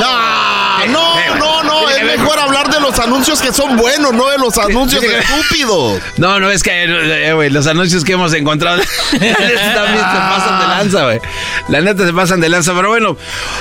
no, 0.87 1.37
no, 1.39 1.63
no, 1.65 1.91
es 1.91 2.05
mejor 2.05 2.39
hablar 2.39 2.71
de 2.73 2.81
los 2.81 2.99
anuncios 2.99 3.41
que 3.41 3.53
son 3.53 3.77
buenos, 3.77 4.13
no 4.13 4.29
de 4.29 4.39
los 4.39 4.57
anuncios 4.59 5.03
que- 5.03 5.19
estúpidos. 5.19 6.01
No, 6.17 6.39
no, 6.41 6.51
es 6.51 6.63
que, 6.63 6.85
eh, 6.85 7.33
güey, 7.35 7.51
los 7.51 7.67
anuncios 7.67 8.05
que 8.05 8.13
hemos 8.13 8.33
encontrado 8.35 8.81
también 9.11 9.35
se 9.37 9.75
pasan 9.75 10.61
de 10.61 10.67
lanza, 10.69 11.05
güey. 11.05 11.21
La 11.69 11.81
neta 11.81 12.07
se 12.07 12.13
pasan 12.13 12.41
de 12.41 12.49
lanza. 12.49 12.73
Pero 12.75 12.89
bueno, 12.89 13.17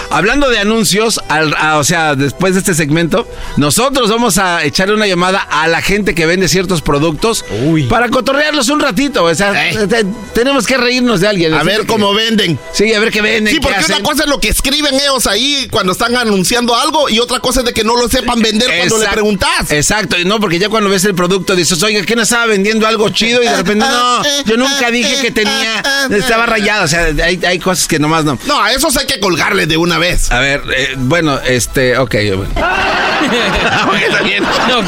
hablando 0.10 0.49
de 0.49 0.60
anuncios, 0.60 1.20
al- 1.30 1.55
a- 1.58 1.78
o 1.78 1.84
sea, 1.84 2.16
después 2.16 2.53
de 2.53 2.60
este 2.60 2.74
segmento, 2.76 3.28
nosotros 3.58 4.10
vamos 4.10 4.38
a 4.38 4.64
echarle 4.64 4.93
una 4.95 5.08
llamada 5.08 5.39
a 5.39 5.68
la 5.68 5.82
gente 5.82 6.14
que 6.16 6.26
vende 6.26 6.47
ciertos 6.47 6.82
productos 6.82 7.43
para 7.89 8.10
cotorrearlos 8.10 8.70
un 8.70 8.80
ratito. 8.80 9.24
O 9.24 9.36
sea, 9.36 9.53
te- 9.88 10.05
tenemos 10.34 10.66
que 10.68 10.78
reírnos 10.78 11.20
de 11.22 11.28
alguien. 11.28 11.53
A 11.53 11.64
ver 11.64 11.82
que- 11.82 11.88
cómo 11.88 12.14
venden. 12.14 12.60
Sí, 12.74 12.93
a 12.93 12.99
ver 12.99 13.12
qué 13.12 13.22
venden. 13.22 13.53
Sí, 13.53 13.60
qué 13.60 13.62
porque 13.62 13.78
hacen. 13.80 13.95
una 13.95 14.03
cosa 14.03 14.24
es 14.24 14.30
lo 14.30 14.39
que 14.39 14.49
escriben 14.49 14.97
ellos 14.98 15.28
ahí 15.28 15.68
cuando 15.72 15.91
están 15.93 16.16
anunciando 16.16 16.76
algo 16.76 17.10
y 17.10 17.20
otra 17.20 17.39
cosa 17.39 17.60
es 17.62 17.66
de 17.66 17.74
que 17.74 17.84
no 17.84 17.95
lo 17.95 18.08
sepan 18.10 18.41
vender 18.41 18.70
cuando 18.78 18.98
le 18.98 19.08
preguntas. 19.08 19.72
Exacto, 19.72 20.18
y 20.18 20.26
no, 20.26 20.39
porque 20.39 20.60
ya 20.60 20.70
cuando 20.70 20.89
ves 20.89 21.06
el 21.06 21.16
producto 21.16 21.56
dices, 21.56 21.82
oiga, 21.84 22.04
¿quién 22.06 22.20
estaba 22.20 22.45
vendiendo 22.45 22.88
algo 22.88 23.10
chido? 23.10 23.41
Y 23.41 23.48
de 23.48 23.56
repente, 23.58 23.86
no, 23.86 24.22
yo 24.45 24.58
nunca 24.58 24.91
dije 24.91 25.22
que 25.22 25.32
tenía, 25.32 25.84
estaba 26.10 26.45
rayado. 26.45 26.86
O 26.86 26.88
sea, 26.88 27.08
hay, 27.24 27.39
hay 27.45 27.60
cosas 27.60 27.88
que 27.88 28.00
nomás 28.00 28.26
no. 28.26 28.38
No, 28.45 28.62
a 28.62 28.72
esos 28.72 28.95
hay 28.98 29.06
que 29.06 29.20
colgarle 29.20 29.66
de 29.68 29.78
una 29.78 29.98
vez. 29.98 30.32
A 30.32 30.39
ver, 30.39 30.62
eh, 30.76 30.95
bueno, 30.98 31.39
este, 31.45 31.98
ok. 31.98 32.16
bueno. 32.36 32.52
Ah, 32.58 33.88
ok, 33.89 33.95
está 34.02 34.22
bien. 34.22 34.43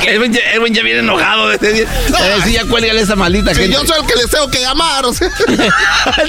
Edwin, 0.08 0.34
ya- 0.34 0.52
Edwin 0.54 0.74
ya 0.74 0.84
viene 0.84 1.00
enojado. 1.00 1.52
Eh, 1.52 1.86
sí, 2.46 2.54
ya 2.54 2.66
cuélgale 2.66 3.02
esa 3.02 3.16
maldita 3.16 3.54
Si 3.54 3.62
gente. 3.62 3.74
yo 3.76 3.86
soy 3.86 4.02
el 4.02 4.06
que 4.08 4.16
les 4.16 4.30
tengo 4.30 4.50
que 4.50 4.60
llamar. 4.62 5.06
o 5.06 5.14
sea. 5.14 5.30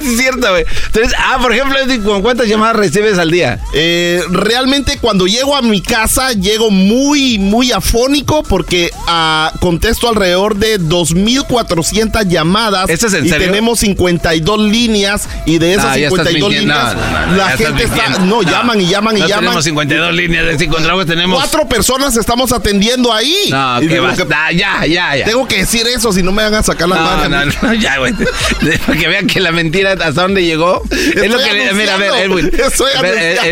Sí, 0.01 0.11
es 0.13 0.19
cierto, 0.19 0.51
güey. 0.51 0.65
Entonces, 0.87 1.15
ah, 1.19 1.39
por 1.41 1.53
ejemplo, 1.53 1.79
Edwin, 1.79 2.03
¿con 2.03 2.23
¿cuántas 2.23 2.47
llamadas 2.49 2.77
recibes 2.77 3.19
al 3.19 3.31
día? 3.31 3.60
Eh, 3.73 4.23
realmente 4.31 4.99
cuando 5.01 5.27
llego 5.27 5.55
a 5.57 5.63
mi 5.63 5.81
casa 5.81 6.33
llego 6.33 6.71
muy, 6.71 7.39
muy 7.39 7.71
afónico 7.71 8.43
porque 8.43 8.91
ah, 9.07 9.53
contesto 9.61 10.09
alrededor 10.09 10.57
de 10.57 10.81
2.400 10.81 12.27
llamadas. 12.29 12.91
¿Esto 12.91 13.07
es 13.07 13.15
en 13.15 13.27
y 13.27 13.29
serio? 13.29 13.47
tenemos 13.47 13.79
52 13.81 14.59
líneas 14.61 15.29
y 15.47 15.59
de 15.59 15.75
esas 15.75 15.85
No, 15.87 15.97
ya 15.97 16.09
estás 16.09 16.27
52 16.29 16.51
mintiendo. 16.51 16.75
líneas 16.75 16.95
No, 16.97 17.01
no, 17.21 17.27
no, 17.27 17.37
la 17.37 17.47
ya 17.47 17.53
estás 17.55 17.67
gente 17.69 17.85
está... 17.85 18.09
mintiendo. 18.09 18.37
No, 18.37 18.43
llaman 18.43 18.81
y 18.81 18.87
llaman 18.87 19.17
y 19.17 19.21
no 19.21 19.27
llaman. 19.29 19.45
tenemos 19.45 19.65
52 19.65 20.15
líneas, 20.15 20.59
si 20.59 20.65
encontramos 20.65 21.07
tenemos... 21.07 21.39
Cuatro 21.39 21.69
personas 21.69 22.17
estamos 22.17 22.53
atendiendo 22.53 23.13
ahí. 23.13 23.37
No, 23.51 23.79
Y 23.83 23.87
que 23.87 23.95
digo 23.95 24.07
basta, 24.07 24.53
ya, 24.53 24.85
ya, 24.87 25.17
ya. 25.17 25.25
Tengo 25.25 25.47
que 25.47 25.59
decir 25.59 25.87
eso 25.87 26.13
si 26.13 26.23
no 26.23 26.33
me 26.33 26.43
van 26.43 26.55
a 26.55 26.63
sacar 26.63 26.89
la 26.89 26.97
No, 26.97 27.29
no, 27.29 27.45
no, 27.63 27.75
ya, 27.75 27.99
güey. 27.99 28.13
Para 28.87 28.99
que 28.99 29.09
vean 29.09 29.27
que 29.27 29.41
la 29.41 29.53
mentira 29.53 29.93
hasta 29.93 30.11
dónde 30.13 30.45
llegó. 30.45 30.83
es 30.91 31.31
lo 31.31 31.39
que 31.39 31.71
Mira, 31.75 31.95
a 31.95 31.99
ver, 31.99 32.11
anunciando. 32.11 32.39
Edwin. 32.39 32.51
Estoy 32.67 32.91
A 32.97 33.03
ver, 33.03 33.15
eh, 33.15 33.19
anunciando. 33.31 33.50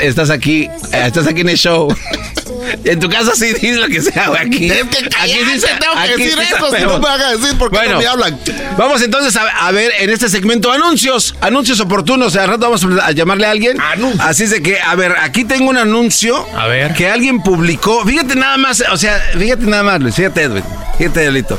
Estás 0.00 0.30
aquí, 0.30 0.68
estás 0.92 1.26
aquí 1.26 1.40
en 1.40 1.48
el 1.48 1.56
show. 1.56 1.88
En 2.84 3.00
tu 3.00 3.08
casa 3.08 3.32
sí 3.34 3.46
dices 3.46 3.76
lo 3.78 3.86
que 3.88 4.00
sea, 4.02 4.28
güey. 4.28 4.40
Aquí, 4.46 4.70
Es 4.70 4.82
que 4.84 4.98
aquí 4.98 5.08
cállate, 5.10 5.60
sa- 5.60 5.78
tengo 5.78 5.94
que 6.02 6.16
decir 6.16 6.38
sí 6.38 6.54
eso, 6.54 6.76
si 6.76 6.82
no 6.82 6.98
me 6.98 7.06
van 7.06 7.20
a 7.20 7.30
decir 7.36 7.58
por 7.58 7.70
qué 7.70 7.76
Bueno, 7.78 7.92
no 7.94 7.98
me 8.00 8.06
hablan. 8.06 8.38
Vamos 8.76 9.02
entonces 9.02 9.36
a, 9.36 9.42
a 9.66 9.70
ver 9.72 9.92
en 10.00 10.10
este 10.10 10.28
segmento 10.28 10.70
anuncios, 10.72 11.34
anuncios 11.40 11.80
oportunos. 11.80 12.36
Al 12.36 12.48
rato 12.48 12.70
vamos 12.70 12.84
a 13.02 13.12
llamarle 13.12 13.46
a 13.46 13.50
alguien. 13.50 13.78
Así 14.20 14.44
es 14.44 14.50
de 14.50 14.62
que, 14.62 14.80
a 14.80 14.94
ver, 14.94 15.14
aquí 15.20 15.44
tengo 15.44 15.70
un 15.70 15.76
anuncio 15.78 16.46
A 16.56 16.66
ver. 16.66 16.92
que 16.94 17.08
alguien 17.08 17.42
publicó. 17.42 18.04
Fíjate 18.04 18.34
nada 18.36 18.56
más, 18.56 18.82
o 18.90 18.96
sea, 18.96 19.20
fíjate 19.38 19.64
nada 19.66 19.82
más, 19.82 20.00
Luis. 20.00 20.14
Fíjate, 20.14 20.42
Edwin. 20.42 20.64
Fíjate, 20.98 21.20
Delito. 21.20 21.58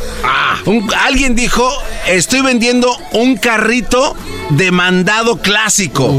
Un- 0.65 0.89
alguien 1.05 1.35
dijo, 1.35 1.69
estoy 2.07 2.41
vendiendo 2.41 2.95
un 3.11 3.35
carrito 3.37 4.15
de 4.51 4.71
mandado 4.71 5.37
clásico. 5.41 6.13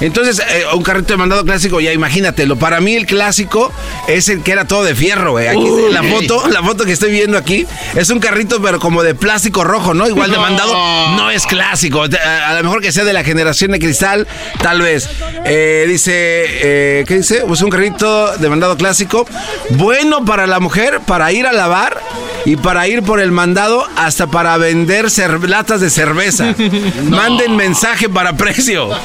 Entonces, 0.00 0.40
eh, 0.48 0.64
un 0.74 0.82
carrito 0.82 1.12
de 1.12 1.16
mandado 1.18 1.44
clásico, 1.44 1.80
ya 1.80 1.92
imagínatelo. 1.92 2.56
Para 2.56 2.80
mí 2.80 2.94
el 2.94 3.06
clásico 3.06 3.70
es 4.08 4.21
que 4.44 4.52
era 4.52 4.66
todo 4.66 4.84
de 4.84 4.94
fierro, 4.94 5.32
güey. 5.32 5.48
Aquí 5.48 5.58
Uy. 5.58 5.92
la 5.92 6.02
foto, 6.02 6.48
la 6.48 6.62
foto 6.62 6.84
que 6.84 6.92
estoy 6.92 7.10
viendo 7.10 7.36
aquí 7.38 7.66
es 7.94 8.10
un 8.10 8.20
carrito, 8.20 8.60
pero 8.62 8.78
como 8.78 9.02
de 9.02 9.14
plástico 9.14 9.64
rojo, 9.64 9.94
¿no? 9.94 10.08
Igual 10.08 10.30
de 10.30 10.36
No. 10.36 10.42
mandado 10.42 10.72
no 11.16 11.30
es 11.30 11.46
clásico. 11.46 12.04
A, 12.04 12.48
a 12.48 12.54
lo 12.54 12.62
mejor 12.64 12.80
que 12.82 12.92
sea 12.92 13.04
de 13.04 13.12
la 13.12 13.24
generación 13.24 13.72
de 13.72 13.78
cristal, 13.78 14.26
tal 14.62 14.80
vez. 14.82 15.08
Eh, 15.44 15.86
dice, 15.88 16.12
eh, 16.14 17.04
¿qué 17.06 17.16
dice? 17.16 17.42
Pues 17.46 17.60
un 17.62 17.70
carrito 17.70 18.36
de 18.36 18.48
mandado 18.48 18.76
clásico. 18.76 19.26
Bueno 19.70 20.24
para 20.24 20.46
la 20.46 20.60
mujer, 20.60 21.00
para 21.06 21.32
ir 21.32 21.46
a 21.46 21.52
lavar 21.52 22.00
y 22.44 22.56
para 22.56 22.86
ir 22.88 23.02
por 23.02 23.20
el 23.20 23.30
mandado 23.32 23.86
hasta 23.96 24.26
para 24.26 24.56
vender 24.56 25.06
latas 25.48 25.80
de 25.80 25.90
cerveza. 25.90 26.54
Manden 27.08 27.56
mensaje 27.56 28.08
para 28.08 28.34
precio. 28.36 28.90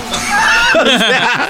O 0.78 0.86
sea, 0.86 1.50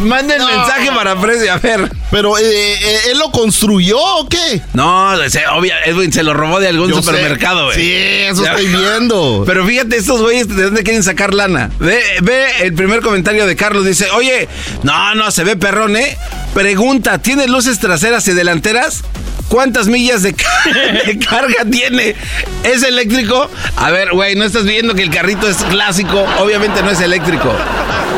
manden 0.00 0.44
mensaje 0.44 0.90
para 0.90 1.14
precio. 1.20 1.52
A 1.52 1.58
ver. 1.58 1.88
Pero, 2.10 2.36
eh, 2.36 2.42
eh, 2.44 2.95
¿él 3.10 3.18
lo 3.18 3.30
construyó 3.30 3.98
o 3.98 4.28
qué? 4.28 4.60
No, 4.74 5.16
se, 5.28 5.46
obvia, 5.48 5.76
Edwin 5.84 6.12
se 6.12 6.22
lo 6.22 6.34
robó 6.34 6.60
de 6.60 6.68
algún 6.68 6.88
Yo 6.90 7.02
supermercado, 7.02 7.66
güey. 7.66 7.76
Sí, 7.76 7.92
eso 7.94 8.44
Ya. 8.44 8.50
estoy 8.52 8.66
viendo. 8.66 9.44
Pero 9.46 9.66
fíjate, 9.66 9.96
estos 9.96 10.20
güeyes, 10.20 10.48
¿de 10.48 10.64
dónde 10.64 10.82
quieren 10.82 11.02
sacar 11.02 11.34
lana? 11.34 11.70
Ve, 11.78 12.00
ve 12.22 12.46
el 12.62 12.74
primer 12.74 13.00
comentario 13.00 13.46
de 13.46 13.56
Carlos, 13.56 13.84
dice, 13.84 14.08
oye, 14.10 14.48
no, 14.82 15.14
no, 15.14 15.30
se 15.30 15.44
ve 15.44 15.56
perrón, 15.56 15.96
¿eh? 15.96 16.16
Pregunta, 16.54 17.18
¿tiene 17.18 17.46
luces 17.48 17.78
traseras 17.78 18.26
y 18.28 18.32
delanteras? 18.32 19.02
¿Cuántas 19.48 19.86
millas 19.86 20.22
de, 20.22 20.32
de 21.06 21.18
carga 21.18 21.64
tiene? 21.70 22.16
¿Es 22.64 22.82
eléctrico? 22.82 23.48
A 23.76 23.90
ver, 23.92 24.10
güey, 24.12 24.34
¿no 24.34 24.44
estás 24.44 24.64
viendo 24.64 24.94
que 24.94 25.02
el 25.02 25.10
carrito 25.10 25.48
es 25.48 25.58
clásico? 25.58 26.26
Obviamente 26.40 26.82
no 26.82 26.90
es 26.90 27.00
eléctrico. 27.00 27.54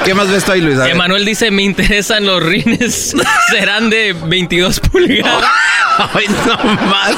¿Qué 0.05 0.15
más 0.15 0.29
ves 0.31 0.45
tú 0.45 0.53
ahí, 0.53 0.61
Luis? 0.61 0.79
Emanuel 0.79 1.25
dice, 1.25 1.51
me 1.51 1.63
interesan 1.63 2.25
los 2.25 2.43
rines. 2.43 3.15
Serán 3.51 3.91
de 3.91 4.15
22 4.15 4.81
pulgadas. 4.81 5.45
Ay, 6.15 6.27
no 6.47 6.57
más. 6.87 7.15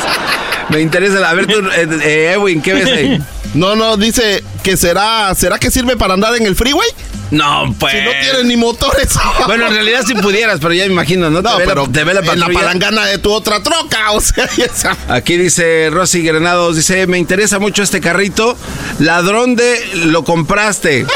Me 0.70 0.80
interesa. 0.80 1.28
A 1.28 1.34
ver, 1.34 1.46
tú, 1.46 1.58
eh, 1.58 1.88
eh, 2.02 2.32
Edwin, 2.34 2.62
¿qué 2.62 2.72
ves 2.74 2.86
ahí? 2.86 3.22
No, 3.54 3.74
no, 3.76 3.96
dice 3.96 4.42
que 4.62 4.76
será, 4.76 5.34
¿será 5.34 5.58
que 5.58 5.70
sirve 5.70 5.96
para 5.96 6.14
andar 6.14 6.34
en 6.36 6.46
el 6.46 6.54
freeway? 6.54 6.88
No, 7.30 7.74
pues. 7.78 7.92
Si 7.94 8.00
no 8.00 8.10
tiene 8.20 8.44
ni 8.44 8.56
motores. 8.56 9.08
Bueno, 9.46 9.66
en 9.66 9.74
realidad 9.74 10.02
si 10.06 10.14
pudieras, 10.14 10.58
pero 10.60 10.72
ya 10.74 10.84
me 10.86 10.92
imagino, 10.92 11.28
¿no? 11.30 11.42
No, 11.42 11.56
te 11.56 11.62
ve 11.62 11.64
pero 11.66 11.86
la, 11.86 11.92
te 11.92 12.04
ve 12.04 12.14
la 12.14 12.20
en 12.32 12.40
la 12.40 12.48
palangana 12.48 13.06
de 13.06 13.18
tu 13.18 13.32
otra 13.32 13.62
troca, 13.62 14.12
o 14.12 14.20
sea, 14.20 14.48
y 14.56 14.62
esa- 14.62 14.96
Aquí 15.08 15.36
dice 15.36 15.88
Rosy 15.90 16.22
Granados, 16.22 16.76
dice, 16.76 17.06
me 17.08 17.18
interesa 17.18 17.58
mucho 17.58 17.82
este 17.82 18.00
carrito. 18.00 18.56
Ladrón 19.00 19.56
de 19.56 19.90
lo 20.06 20.24
compraste. 20.24 21.06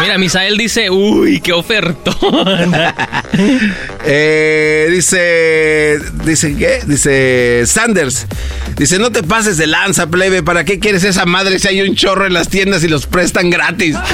Mira, 0.00 0.16
Misael 0.18 0.56
dice, 0.56 0.90
uy, 0.90 1.40
qué 1.40 1.52
ofertón. 1.52 2.72
Eh, 4.10 4.88
dice, 4.90 5.98
dice, 6.24 6.56
¿qué? 6.56 6.80
Dice 6.86 7.64
Sanders. 7.66 8.26
Dice, 8.76 8.98
no 8.98 9.12
te 9.12 9.22
pases 9.22 9.58
de 9.58 9.66
lanza, 9.66 10.06
plebe. 10.06 10.42
¿Para 10.42 10.64
qué 10.64 10.78
quieres 10.78 11.04
esa 11.04 11.26
madre 11.26 11.58
si 11.58 11.68
hay 11.68 11.82
un 11.82 11.94
chorro 11.94 12.26
en 12.26 12.32
las 12.32 12.48
tiendas 12.48 12.82
y 12.84 12.88
los 12.88 13.06
prestan 13.06 13.50
gratis? 13.50 13.96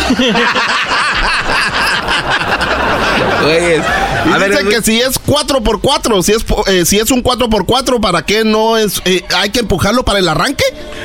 Y 3.45 4.31
A 4.33 4.39
ver, 4.39 4.67
que 4.69 4.81
si 4.83 5.01
es 5.01 5.21
4x4, 5.21 6.23
si 6.23 6.33
es, 6.33 6.45
po- 6.45 6.65
eh, 6.67 6.85
si 6.87 6.99
es 6.99 7.11
un 7.11 7.23
4x4, 7.23 8.01
¿para 8.01 8.25
qué 8.25 8.43
no 8.45 8.79
es? 8.79 9.03
eh, 9.05 9.23
¿Hay 9.37 9.51
que 9.51 9.61
empujarlo 9.61 10.03
para 10.05 10.19
el 10.19 10.29
arranque? 10.29 10.65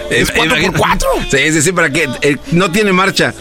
¿Es 0.10 0.30
Eh, 0.30 0.34
4x4? 0.36 1.06
Sí, 1.30 1.52
sí, 1.52 1.62
sí, 1.62 1.72
para 1.74 1.90
que 1.90 2.08
eh, 2.22 2.38
no 2.52 2.72
tiene 2.72 2.94
marcha. 2.94 3.34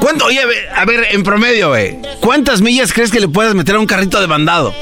¿Cuánto? 0.00 0.26
Oye, 0.26 0.40
a 0.74 0.84
ver, 0.84 1.08
en 1.10 1.22
promedio, 1.22 1.68
güey, 1.70 1.98
¿cuántas 2.20 2.60
millas 2.60 2.92
crees 2.92 3.10
que 3.10 3.20
le 3.20 3.28
puedas 3.28 3.54
meter 3.54 3.74
a 3.76 3.78
un 3.78 3.86
carrito 3.86 4.20
de 4.20 4.26
mandado? 4.26 4.72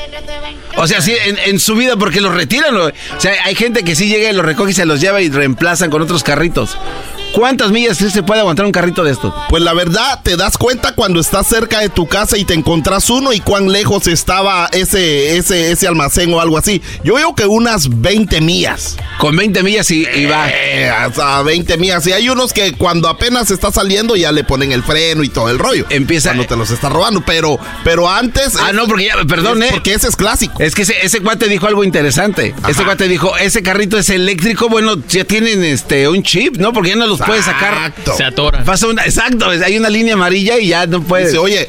O 0.76 0.86
sea, 0.86 1.00
sí, 1.00 1.14
en, 1.24 1.38
en 1.38 1.58
su 1.58 1.74
vida, 1.74 1.96
porque 1.96 2.20
los 2.20 2.34
retiran, 2.34 2.74
güey. 2.76 2.92
O 3.16 3.20
sea, 3.20 3.32
hay 3.44 3.54
gente 3.54 3.82
que 3.82 3.96
sí 3.96 4.08
llega 4.08 4.30
y 4.30 4.34
los 4.34 4.44
recoge 4.44 4.72
y 4.72 4.74
se 4.74 4.84
los 4.84 5.00
lleva 5.00 5.22
y 5.22 5.30
reemplazan 5.30 5.90
con 5.90 6.02
otros 6.02 6.22
carritos. 6.22 6.76
¿Cuántas 7.36 7.70
millas 7.70 7.98
se 7.98 8.22
puede 8.22 8.40
aguantar 8.40 8.64
un 8.64 8.72
carrito 8.72 9.04
de 9.04 9.12
estos? 9.12 9.30
Pues 9.50 9.62
la 9.62 9.74
verdad, 9.74 10.22
te 10.22 10.38
das 10.38 10.56
cuenta 10.56 10.94
cuando 10.94 11.20
estás 11.20 11.46
cerca 11.46 11.80
de 11.80 11.90
tu 11.90 12.06
casa 12.06 12.38
y 12.38 12.46
te 12.46 12.54
encontrás 12.54 13.10
uno 13.10 13.34
y 13.34 13.40
cuán 13.40 13.70
lejos 13.70 14.06
estaba 14.06 14.70
ese, 14.72 15.36
ese, 15.36 15.70
ese 15.70 15.86
almacén 15.86 16.32
o 16.32 16.40
algo 16.40 16.56
así. 16.56 16.80
Yo 17.04 17.16
veo 17.16 17.34
que 17.34 17.44
unas 17.44 18.00
20 18.00 18.40
millas. 18.40 18.96
Con 19.18 19.36
20 19.36 19.62
millas 19.62 19.90
y, 19.90 20.06
y 20.06 20.24
va. 20.24 20.48
Eh, 20.48 20.88
hasta 20.88 21.42
20 21.42 21.76
millas. 21.76 22.06
Y 22.06 22.14
hay 22.14 22.30
unos 22.30 22.54
que 22.54 22.72
cuando 22.72 23.06
apenas 23.06 23.50
está 23.50 23.70
saliendo 23.70 24.16
ya 24.16 24.32
le 24.32 24.42
ponen 24.42 24.72
el 24.72 24.82
freno 24.82 25.22
y 25.22 25.28
todo 25.28 25.50
el 25.50 25.58
rollo. 25.58 25.84
Empieza. 25.90 26.30
Cuando 26.30 26.46
te 26.46 26.56
los 26.56 26.70
está 26.70 26.88
robando. 26.88 27.22
Pero, 27.26 27.58
pero 27.84 28.08
antes. 28.08 28.56
Ah, 28.58 28.72
no, 28.72 28.86
porque 28.86 29.04
ya, 29.04 29.14
perdón, 29.28 29.62
es 29.62 29.68
¿eh? 29.68 29.72
Porque 29.74 29.92
ese 29.92 30.08
es 30.08 30.16
clásico. 30.16 30.54
Es 30.62 30.74
que 30.74 30.82
ese, 30.82 30.94
ese 31.04 31.20
cuate 31.20 31.48
dijo 31.48 31.66
algo 31.66 31.84
interesante. 31.84 32.54
Ese 32.66 32.82
cuate 32.82 33.08
dijo, 33.08 33.36
ese 33.36 33.62
carrito 33.62 33.98
es 33.98 34.08
eléctrico, 34.08 34.70
bueno, 34.70 34.94
ya 35.06 35.24
tienen 35.24 35.62
este 35.64 36.08
un 36.08 36.22
chip, 36.22 36.56
¿no? 36.56 36.72
Porque 36.72 36.90
ya 36.90 36.96
no 36.96 37.06
los 37.06 37.25
puedes 37.26 37.44
sacar. 37.44 37.72
Exacto. 37.74 38.14
Se 38.16 38.24
atoran. 38.24 38.64
Pasa 38.64 38.86
una, 38.86 39.04
exacto, 39.04 39.48
hay 39.48 39.76
una 39.76 39.90
línea 39.90 40.14
amarilla 40.14 40.58
y 40.58 40.68
ya 40.68 40.86
no 40.86 41.02
puedes. 41.02 41.28
Dice, 41.28 41.38
oye, 41.38 41.68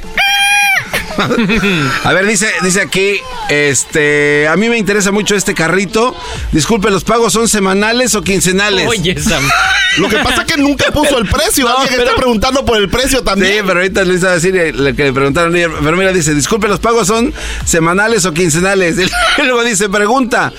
A 2.04 2.14
ver, 2.14 2.26
dice, 2.28 2.50
dice 2.64 2.82
aquí, 2.82 3.16
este, 3.50 4.48
a 4.48 4.56
mí 4.56 4.70
me 4.70 4.78
interesa 4.78 5.12
mucho 5.12 5.36
este 5.36 5.54
carrito. 5.54 6.16
Disculpe, 6.52 6.90
¿los 6.92 7.04
pagos 7.04 7.34
son 7.34 7.48
semanales 7.48 8.16
o 8.16 8.22
quincenales? 8.22 8.88
Oye, 8.88 9.20
Sam. 9.22 9.44
lo 9.98 10.10
que 10.10 10.18
pasa 10.18 10.42
es 10.44 10.54
que 10.54 10.58
nunca 10.62 10.92
puso 10.94 11.18
el 11.18 11.28
precio. 11.28 11.66
No, 11.68 11.78
Alguien 11.78 11.96
pero- 11.98 12.04
está 12.10 12.16
preguntando 12.16 12.66
por 12.66 12.78
el 12.78 12.90
precio 12.90 13.20
Sí, 13.20 13.26
también. 13.26 13.66
pero 13.66 13.80
ahorita 13.80 14.04
Luis 14.06 14.24
a 14.24 14.32
decir 14.34 14.54
lo 14.76 14.96
que 14.96 15.04
le 15.06 15.14
preguntaron. 15.14 15.52
Pero 15.54 15.98
mira, 15.98 16.12
dice, 16.14 16.34
disculpe, 16.36 16.68
¿los 16.68 16.80
pagos 16.80 17.08
son 17.08 17.34
semanales 17.66 18.26
o 18.26 18.34
quincenales? 18.34 18.98
Y 19.00 19.42
luego 19.44 19.64
dice, 19.64 19.90
pregunta, 19.90 20.54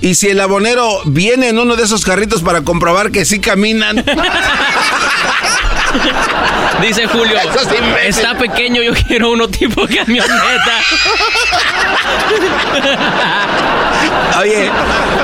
¿y 0.00 0.14
si 0.14 0.28
el 0.28 0.40
abonero 0.40 1.00
viene 1.06 1.48
en 1.48 1.58
uno 1.58 1.76
de 1.76 1.84
esos 1.84 2.04
carritos 2.04 2.42
para 2.42 2.62
comprobar 2.62 3.10
que 3.10 3.24
sí 3.24 3.40
caminan? 3.40 4.04
Dice 6.82 7.06
Julio, 7.06 7.36
imbécil. 7.44 8.08
está 8.08 8.36
pequeño, 8.38 8.82
yo 8.82 8.92
quiero 9.06 9.30
uno 9.32 9.48
tipo 9.48 9.86
camioneta. 9.86 10.78
Oye, 14.40 14.70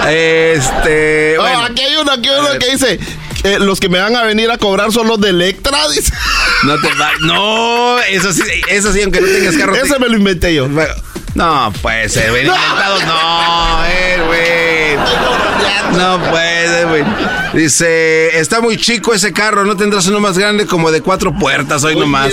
este... 0.08 1.34
No, 1.36 1.42
bueno. 1.42 1.62
aquí 1.64 1.82
hay 1.82 1.96
uno, 1.96 2.12
aquí 2.12 2.28
hay 2.28 2.40
uno 2.40 2.58
que 2.58 2.70
dice. 2.70 2.98
eh, 3.44 3.58
los 3.60 3.78
que 3.80 3.88
me 3.88 3.98
van 4.00 4.16
a 4.16 4.24
venir 4.24 4.50
a 4.50 4.58
cobrar 4.58 4.90
son 4.92 5.06
los 5.06 5.20
de 5.20 5.30
Electra, 5.30 5.78
dice. 5.88 6.12
No 6.64 6.80
te 6.80 6.92
va. 6.94 7.10
No, 7.20 7.98
eso 8.00 8.32
sí, 8.32 8.42
eso 8.68 8.92
sí, 8.92 9.02
aunque 9.02 9.20
no 9.20 9.26
tengas 9.28 9.56
carro. 9.56 9.74
Ese 9.82 9.98
me 9.98 10.08
lo 10.08 10.16
inventé 10.16 10.54
yo. 10.54 10.68
No 11.34 11.72
puede 11.82 12.08
ser, 12.08 12.30
güey. 12.30 12.46
Inventado, 12.46 13.00
no, 13.06 13.84
eh, 13.86 14.22
güey. 14.26 15.98
No 15.98 16.18
puede, 16.30 16.84
güey. 16.86 17.04
Dice, 17.54 18.38
está 18.38 18.60
muy 18.60 18.76
chico 18.76 19.14
ese 19.14 19.32
carro, 19.32 19.64
no 19.64 19.76
tendrás 19.76 20.06
uno 20.06 20.20
más 20.20 20.36
grande 20.36 20.66
como 20.66 20.90
de 20.90 21.00
cuatro 21.02 21.32
puertas 21.32 21.84
hoy 21.84 21.94
nomás. 21.96 22.32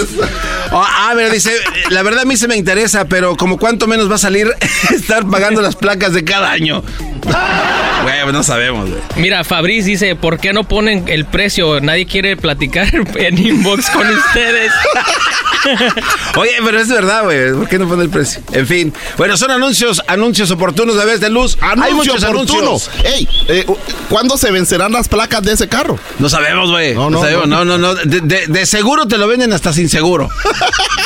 Oh, 0.71 0.83
ah, 0.83 1.13
mira, 1.15 1.29
dice, 1.29 1.51
la 1.89 2.01
verdad 2.01 2.21
a 2.21 2.25
mí 2.25 2.37
se 2.37 2.47
me 2.47 2.55
interesa, 2.55 3.05
pero 3.05 3.35
como 3.35 3.57
cuánto 3.57 3.87
menos 3.87 4.09
va 4.09 4.15
a 4.15 4.19
salir 4.19 4.47
estar 4.89 5.27
pagando 5.27 5.61
las 5.61 5.75
placas 5.75 6.13
de 6.13 6.23
cada 6.23 6.51
año. 6.51 6.83
Güey, 8.03 8.21
pues 8.23 8.33
no 8.33 8.43
sabemos, 8.43 8.89
güey. 8.89 9.01
Mira, 9.17 9.43
Fabriz 9.43 9.85
dice, 9.85 10.15
¿por 10.15 10.39
qué 10.39 10.53
no 10.53 10.63
ponen 10.63 11.05
el 11.07 11.25
precio? 11.25 11.79
Nadie 11.81 12.05
quiere 12.07 12.35
platicar 12.35 12.89
en 13.15 13.37
inbox 13.37 13.89
con 13.91 14.07
ustedes. 14.07 14.71
Oye, 16.35 16.53
pero 16.63 16.79
es 16.79 16.89
verdad, 16.89 17.23
güey. 17.23 17.53
¿Por 17.53 17.67
qué 17.67 17.77
no 17.77 17.87
pone 17.87 18.03
el 18.03 18.09
precio? 18.09 18.41
En 18.53 18.65
fin. 18.65 18.90
Bueno, 19.17 19.37
son 19.37 19.51
anuncios, 19.51 20.01
anuncios 20.07 20.51
oportunos 20.51 20.95
de 20.97 21.05
vez 21.05 21.19
de 21.19 21.29
luz. 21.29 21.57
Hay 21.61 21.71
Anuncio 21.71 22.13
muchos 22.13 22.23
oportuno. 22.29 22.59
anuncios. 22.61 22.91
Ey, 23.03 23.27
eh, 23.47 23.65
¿cuándo 24.09 24.37
se 24.37 24.51
vencerán 24.51 24.91
las 24.91 25.07
placas 25.07 25.41
de 25.43 25.53
ese 25.53 25.67
carro? 25.67 25.99
No 26.19 26.29
sabemos, 26.29 26.69
güey. 26.69 26.93
No, 26.95 27.09
No, 27.09 27.17
no, 27.17 27.21
sabemos. 27.21 27.47
No, 27.47 27.65
no. 27.65 27.77
no. 27.77 27.95
De, 27.95 28.21
de- 28.21 28.47
de 28.47 28.65
seguro 28.65 29.07
te 29.07 29.17
lo 29.17 29.27
venden 29.27 29.53
hasta 29.53 29.73
sin 29.73 29.89
seguro. 29.89 30.29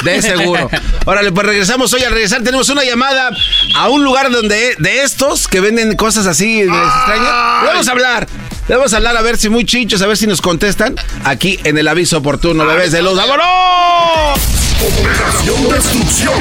De 0.03 0.21
seguro. 0.21 0.69
Órale, 1.05 1.31
pues 1.31 1.45
regresamos 1.47 1.93
hoy. 1.93 2.03
Al 2.03 2.11
regresar 2.11 2.41
tenemos 2.43 2.69
una 2.69 2.83
llamada 2.83 3.29
a 3.75 3.89
un 3.89 4.03
lugar 4.03 4.31
donde 4.31 4.75
de 4.77 5.01
estos 5.03 5.47
que 5.47 5.59
venden 5.59 5.95
cosas 5.95 6.25
así 6.27 6.61
extrañas. 6.61 7.29
Vamos 7.65 7.87
a 7.87 7.91
hablar. 7.91 8.27
Le 8.67 8.75
vamos 8.75 8.93
a 8.93 8.97
hablar 8.97 9.15
a 9.15 9.21
ver 9.21 9.37
si 9.37 9.47
muy 9.49 9.63
chichos, 9.65 10.01
a 10.01 10.07
ver 10.07 10.17
si 10.17 10.25
nos 10.25 10.41
contestan 10.41 10.95
aquí 11.23 11.59
en 11.63 11.77
el 11.77 11.87
aviso 11.87 12.17
oportuno. 12.17 12.65
Bebés 12.65 12.91
de 12.91 13.01
luz. 13.03 13.15
¡Vámonos! 13.15 14.39
Operación 14.81 15.69
Destrucción. 15.69 16.33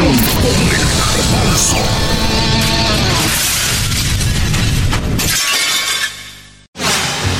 con 0.43 0.51
el 0.71 2.14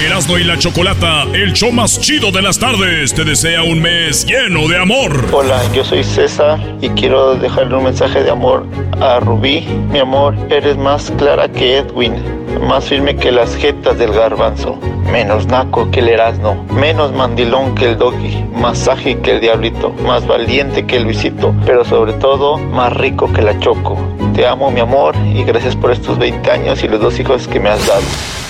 Erasmo 0.05 0.37
y 0.37 0.45
la 0.45 0.59
Chocolata, 0.59 1.23
el 1.33 1.55
show 1.55 1.73
más 1.73 1.99
chido 1.99 2.31
de 2.31 2.43
las 2.43 2.59
tardes, 2.59 3.15
te 3.15 3.25
desea 3.25 3.63
un 3.63 3.81
mes 3.81 4.27
lleno 4.27 4.69
de 4.69 4.77
amor. 4.77 5.11
Hola, 5.33 5.63
yo 5.73 5.83
soy 5.83 6.05
César 6.05 6.61
y 6.83 6.91
quiero 6.91 7.37
dejarle 7.37 7.77
un 7.77 7.85
mensaje 7.85 8.23
de 8.23 8.31
amor 8.31 8.67
a 9.01 9.21
Rubí. 9.21 9.63
Mi 9.91 10.01
amor, 10.01 10.37
eres 10.51 10.77
más 10.77 11.11
clara 11.17 11.49
que 11.49 11.79
Edwin, 11.79 12.17
más 12.69 12.85
firme 12.85 13.17
que 13.17 13.33
las 13.33 13.57
jetas 13.57 13.97
del 13.97 14.13
garbanzo, 14.13 14.79
menos 15.11 15.47
naco 15.47 15.91
que 15.91 16.01
el 16.01 16.11
Erasmo, 16.11 16.67
menos 16.75 17.11
mandilón 17.13 17.75
que 17.75 17.87
el 17.87 17.97
Doggy, 17.97 18.45
más 18.53 18.87
ágil 18.87 19.19
que 19.23 19.37
el 19.37 19.41
Diablito, 19.41 19.95
más 20.05 20.27
valiente 20.27 20.85
que 20.85 20.99
el 20.99 21.05
Luisito, 21.05 21.55
pero 21.65 21.83
sobre 21.83 22.13
todo 22.13 22.59
más 22.59 22.93
rico 22.95 23.33
que 23.33 23.41
la 23.41 23.59
Choco. 23.59 23.97
Te 24.35 24.47
amo, 24.47 24.71
mi 24.71 24.81
amor, 24.81 25.17
y 25.35 25.45
gracias 25.45 25.75
por 25.75 25.93
estos 25.93 26.19
20 26.19 26.51
años 26.51 26.85
y 26.85 26.89
los 26.89 27.01
dos 27.01 27.19
hijos 27.19 27.49
que 27.49 27.59
me 27.59 27.71
has 27.71 27.87
dado. 27.87 28.44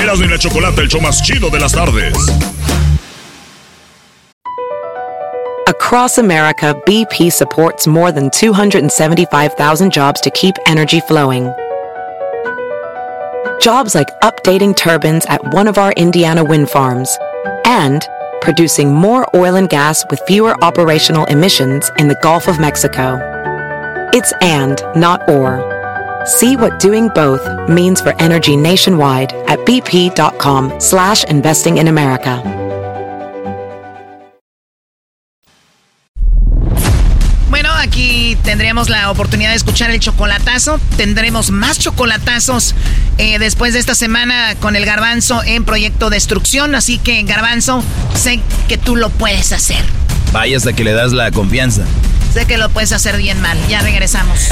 Erasmo 0.00 0.24
y 0.24 0.28
la 0.28 0.38
Chocolata, 0.38 0.80
el 0.80 0.88
show 0.88 1.00
más 1.00 1.22
chido 1.22 1.50
de 1.50 1.60
las 1.60 1.72
tardes. 1.72 2.14
Across 5.66 6.18
America, 6.18 6.74
BP 6.86 7.30
supports 7.30 7.86
more 7.86 8.10
than 8.10 8.30
275,000 8.30 9.92
jobs 9.92 10.20
to 10.22 10.30
keep 10.30 10.54
energy 10.66 11.00
flowing. 11.00 11.52
Jobs 13.60 13.94
like 13.94 14.08
updating 14.22 14.74
turbines 14.74 15.26
at 15.26 15.40
one 15.52 15.68
of 15.68 15.76
our 15.76 15.92
Indiana 15.92 16.42
wind 16.42 16.70
farms 16.70 17.16
and 17.66 18.08
producing 18.40 18.94
more 18.94 19.26
oil 19.36 19.56
and 19.56 19.68
gas 19.68 20.04
with 20.10 20.20
fewer 20.26 20.56
operational 20.64 21.26
emissions 21.26 21.90
in 21.98 22.08
the 22.08 22.18
Gulf 22.22 22.48
of 22.48 22.58
Mexico. 22.58 23.18
It's 24.14 24.32
and, 24.40 24.82
not 24.96 25.28
or. 25.28 25.79
See 26.26 26.54
what 26.54 26.78
doing 26.78 27.08
both 27.14 27.40
means 27.66 28.02
for 28.02 28.14
energy 28.18 28.54
nationwide 28.54 29.32
at 29.48 29.58
bp.com 29.60 30.78
slash 30.78 31.24
investing 31.24 31.78
in 31.78 31.88
America. 31.88 32.42
Bueno, 37.48 37.70
aquí 37.72 38.36
tendremos 38.44 38.90
la 38.90 39.10
oportunidad 39.10 39.50
de 39.50 39.56
escuchar 39.56 39.90
el 39.90 39.98
chocolatazo. 39.98 40.78
Tendremos 40.98 41.50
más 41.50 41.78
chocolatazos 41.78 42.74
eh, 43.16 43.38
después 43.38 43.72
de 43.72 43.78
esta 43.78 43.94
semana 43.94 44.54
con 44.60 44.76
el 44.76 44.84
garbanzo 44.84 45.42
en 45.42 45.64
Proyecto 45.64 46.10
Destrucción. 46.10 46.74
Así 46.74 46.98
que, 46.98 47.22
garbanzo, 47.22 47.82
sé 48.14 48.40
que 48.68 48.76
tú 48.76 48.94
lo 48.94 49.08
puedes 49.08 49.52
hacer. 49.52 49.82
Vaya 50.32 50.58
hasta 50.58 50.74
que 50.74 50.84
le 50.84 50.92
das 50.92 51.12
la 51.12 51.30
confianza. 51.30 51.82
Sé 52.34 52.44
que 52.46 52.58
lo 52.58 52.68
puedes 52.68 52.92
hacer 52.92 53.16
bien 53.16 53.40
mal. 53.40 53.58
Ya 53.68 53.80
regresamos. 53.80 54.50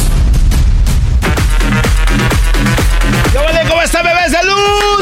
¿Cómo 3.68 3.82
está, 3.82 4.02
bebés 4.02 4.32
de 4.32 4.42
luz? 4.44 4.98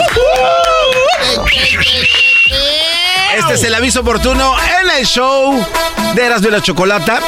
Este 3.36 3.54
es 3.54 3.64
el 3.64 3.74
aviso 3.74 4.00
oportuno 4.00 4.54
en 4.80 4.98
el 4.98 5.06
show 5.06 5.64
de 6.14 6.24
Erasmo 6.24 6.48
y 6.48 6.50
la 6.52 6.62
Chocolata. 6.62 7.20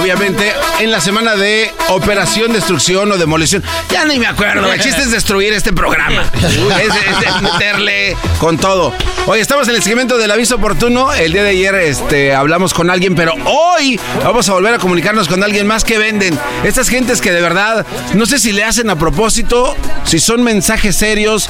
Obviamente, 0.00 0.52
en 0.78 0.90
la 0.90 1.00
semana 1.00 1.34
de 1.34 1.72
Operación 1.88 2.52
Destrucción 2.52 3.10
o 3.10 3.16
Demolición. 3.16 3.64
Ya 3.90 4.04
ni 4.04 4.18
me 4.18 4.26
acuerdo. 4.26 4.70
El 4.70 4.80
chiste 4.80 5.02
es 5.02 5.10
destruir 5.10 5.52
este 5.52 5.72
programa. 5.72 6.22
Es, 6.76 7.26
es 7.26 7.42
meterle 7.42 8.16
con 8.38 8.58
todo. 8.58 8.92
Hoy 9.26 9.40
estamos 9.40 9.66
en 9.68 9.74
el 9.74 9.82
segmento 9.82 10.18
del 10.18 10.30
aviso 10.30 10.56
oportuno. 10.56 11.12
El 11.12 11.32
día 11.32 11.42
de 11.42 11.50
ayer 11.50 11.74
este, 11.76 12.34
hablamos 12.34 12.74
con 12.74 12.90
alguien, 12.90 13.14
pero 13.14 13.34
hoy 13.44 13.98
vamos 14.22 14.48
a 14.48 14.52
volver 14.52 14.74
a 14.74 14.78
comunicarnos 14.78 15.26
con 15.26 15.42
alguien 15.42 15.66
más 15.66 15.84
que 15.84 15.98
venden. 15.98 16.38
Estas 16.64 16.88
gentes 16.88 17.20
que 17.20 17.32
de 17.32 17.40
verdad, 17.40 17.86
no 18.14 18.26
sé 18.26 18.38
si 18.38 18.52
le 18.52 18.62
hacen 18.62 18.90
a 18.90 18.96
propósito, 18.96 19.74
si 20.04 20.20
son 20.20 20.42
mensajes 20.42 20.96
serios, 20.96 21.48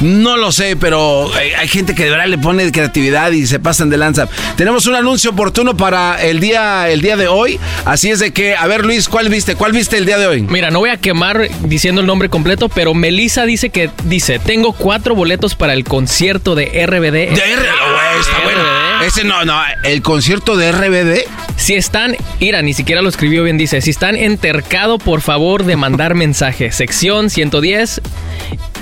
no 0.00 0.36
lo 0.36 0.52
sé, 0.52 0.76
pero 0.76 1.32
hay, 1.34 1.52
hay 1.52 1.68
gente 1.68 1.94
que 1.94 2.04
de 2.04 2.10
verdad 2.10 2.26
le 2.26 2.38
pone 2.38 2.63
creatividad 2.72 3.32
y 3.32 3.46
se 3.46 3.58
pasan 3.58 3.90
de 3.90 3.96
lanza. 3.96 4.28
Tenemos 4.56 4.86
un 4.86 4.94
anuncio 4.94 5.30
oportuno 5.30 5.76
para 5.76 6.22
el 6.22 6.40
día, 6.40 6.88
el 6.88 7.00
día 7.00 7.16
de 7.16 7.28
hoy. 7.28 7.58
Así 7.84 8.10
es 8.10 8.18
de 8.18 8.32
que, 8.32 8.56
a 8.56 8.66
ver 8.66 8.84
Luis, 8.84 9.08
¿cuál 9.08 9.28
viste? 9.28 9.54
¿Cuál 9.56 9.72
viste 9.72 9.96
el 9.96 10.06
día 10.06 10.18
de 10.18 10.26
hoy? 10.26 10.42
Mira, 10.42 10.70
no 10.70 10.80
voy 10.80 10.90
a 10.90 10.96
quemar 10.96 11.48
diciendo 11.62 12.00
el 12.00 12.06
nombre 12.06 12.28
completo, 12.28 12.68
pero 12.68 12.94
Melissa 12.94 13.46
dice 13.46 13.70
que 13.70 13.90
dice, 14.04 14.38
tengo 14.38 14.72
cuatro 14.72 15.14
boletos 15.14 15.54
para 15.54 15.72
el 15.74 15.84
concierto 15.84 16.54
de 16.54 16.66
RBD. 16.86 17.12
De 17.12 17.52
R, 17.52 17.62
güey, 17.62 18.20
está 18.20 18.40
bueno. 18.42 18.62
Ese 19.04 19.24
no, 19.24 19.44
no, 19.44 19.60
el 19.82 20.02
concierto 20.02 20.56
de 20.56 20.72
RBD. 20.72 21.28
Si 21.56 21.74
están, 21.74 22.16
Ira, 22.40 22.62
ni 22.62 22.74
siquiera 22.74 23.02
lo 23.02 23.08
escribió 23.08 23.44
bien, 23.44 23.58
dice, 23.58 23.80
si 23.80 23.90
están 23.90 24.16
entercado, 24.16 24.98
por 24.98 25.20
favor 25.20 25.64
de 25.64 25.76
mandar 25.76 26.14
mensaje. 26.14 26.72
Sección 26.72 27.30
110, 27.30 28.00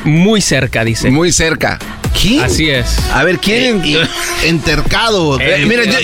muy 0.05 0.41
cerca, 0.41 0.85
dice. 0.85 1.11
Muy 1.11 1.33
cerca. 1.33 1.79
¿Qué? 2.21 2.43
Así 2.43 2.71
es. 2.71 2.99
A 3.13 3.25
ver, 3.25 3.39
¿quién? 3.39 3.83
entercado. 4.45 5.39
Eh, 5.53 5.65
mira, 5.67 5.85
yo, 5.85 5.99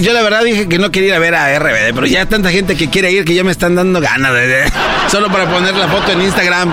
yo 0.00 0.12
la 0.12 0.22
verdad 0.22 0.44
dije 0.44 0.68
que 0.68 0.78
no 0.78 0.90
quería 0.90 1.08
ir 1.08 1.14
a 1.14 1.18
ver 1.18 1.34
a 1.34 1.58
RBD, 1.58 1.94
pero 1.94 2.06
ya 2.06 2.26
tanta 2.26 2.50
gente 2.50 2.76
que 2.76 2.88
quiere 2.88 3.10
ir 3.10 3.24
que 3.24 3.34
ya 3.34 3.42
me 3.42 3.50
están 3.50 3.74
dando 3.74 4.00
ganas 4.00 4.32
de, 4.32 4.64
solo 5.10 5.30
para 5.30 5.50
poner 5.50 5.74
la 5.74 5.88
foto 5.88 6.12
en 6.12 6.22
Instagram. 6.22 6.72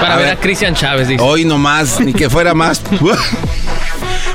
Para 0.00 0.16
ver 0.16 0.28
a 0.30 0.36
Cristian 0.36 0.74
Chávez, 0.74 1.08
dice. 1.08 1.22
Hoy 1.22 1.44
nomás, 1.44 2.00
ni 2.00 2.12
que 2.12 2.28
fuera 2.28 2.52
más. 2.52 2.82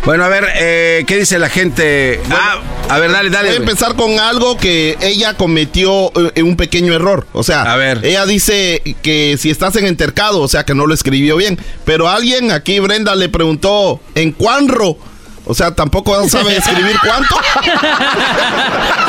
Bueno, 0.06 0.24
a 0.26 0.30
ver, 0.30 0.48
eh, 0.56 1.04
¿qué 1.08 1.18
dice 1.18 1.38
la 1.40 1.50
gente? 1.50 2.20
ah, 2.32 2.62
a 2.90 3.00
ver, 3.00 3.12
dale, 3.12 3.30
dale. 3.30 3.50
Voy 3.50 3.58
a 3.58 3.60
empezar 3.60 3.96
con 3.96 4.20
algo 4.20 4.58
que 4.58 4.98
ella 5.02 5.36
cometió 5.36 6.12
eh, 6.36 6.42
un 6.42 6.58
pequeño 6.58 6.94
error. 6.94 7.28
O 7.34 7.44
sea, 7.44 7.62
A 7.72 7.78
ver. 7.78 8.04
ella 8.04 8.26
dice 8.26 8.82
que 9.04 9.38
si 9.40 9.50
estás 9.50 9.76
en 9.76 9.86
entercado, 9.86 10.42
o 10.42 10.48
sea, 10.48 10.66
que 10.66 10.74
no 10.74 10.88
lo 10.88 10.94
escribió 10.94 11.38
bien. 11.38 11.60
Pero 11.86 12.10
alguien 12.10 12.52
aquí, 12.52 12.80
Brenda, 12.80 13.16
le 13.16 13.30
preguntó, 13.30 14.02
¿en 14.16 14.32
cuánro? 14.32 14.98
O 15.46 15.54
sea, 15.56 15.72
tampoco 15.74 16.28
sabe 16.30 16.56
escribir 16.58 16.96
cuánto. 17.04 17.36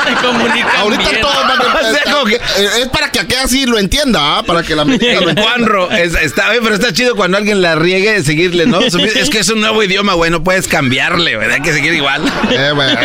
Se 0.06 0.26
comunican 0.26 0.76
Ahorita 0.78 1.08
bien. 1.10 1.20
todo 1.20 1.32
O 1.32 2.26
sea, 2.26 2.38
Eh, 2.58 2.68
es 2.82 2.88
para 2.88 3.10
que 3.10 3.20
aquella 3.20 3.46
sí 3.46 3.66
lo 3.66 3.78
entienda, 3.78 4.38
¿ah? 4.38 4.42
para 4.42 4.62
que 4.62 4.74
la 4.74 4.82
americana 4.82 5.20
lo 5.20 5.28
entienda. 5.30 5.42
Juanro, 5.42 5.90
es- 5.90 6.14
está, 6.14 6.48
pero 6.62 6.74
está 6.74 6.92
chido 6.92 7.14
cuando 7.16 7.36
alguien 7.36 7.60
la 7.62 7.74
riegue 7.74 8.12
de 8.14 8.24
seguirle, 8.24 8.66
¿no? 8.66 8.80
Es 8.80 9.28
que 9.30 9.38
es 9.40 9.48
un 9.50 9.60
nuevo 9.60 9.82
idioma, 9.82 10.14
güey, 10.14 10.30
no 10.30 10.42
puedes 10.42 10.68
cambiarle, 10.68 11.36
¿verdad? 11.36 11.56
Hay 11.56 11.62
que 11.62 11.72
seguir 11.72 11.92
igual. 11.94 12.22
Eh, 12.50 12.72
bueno. 12.74 12.98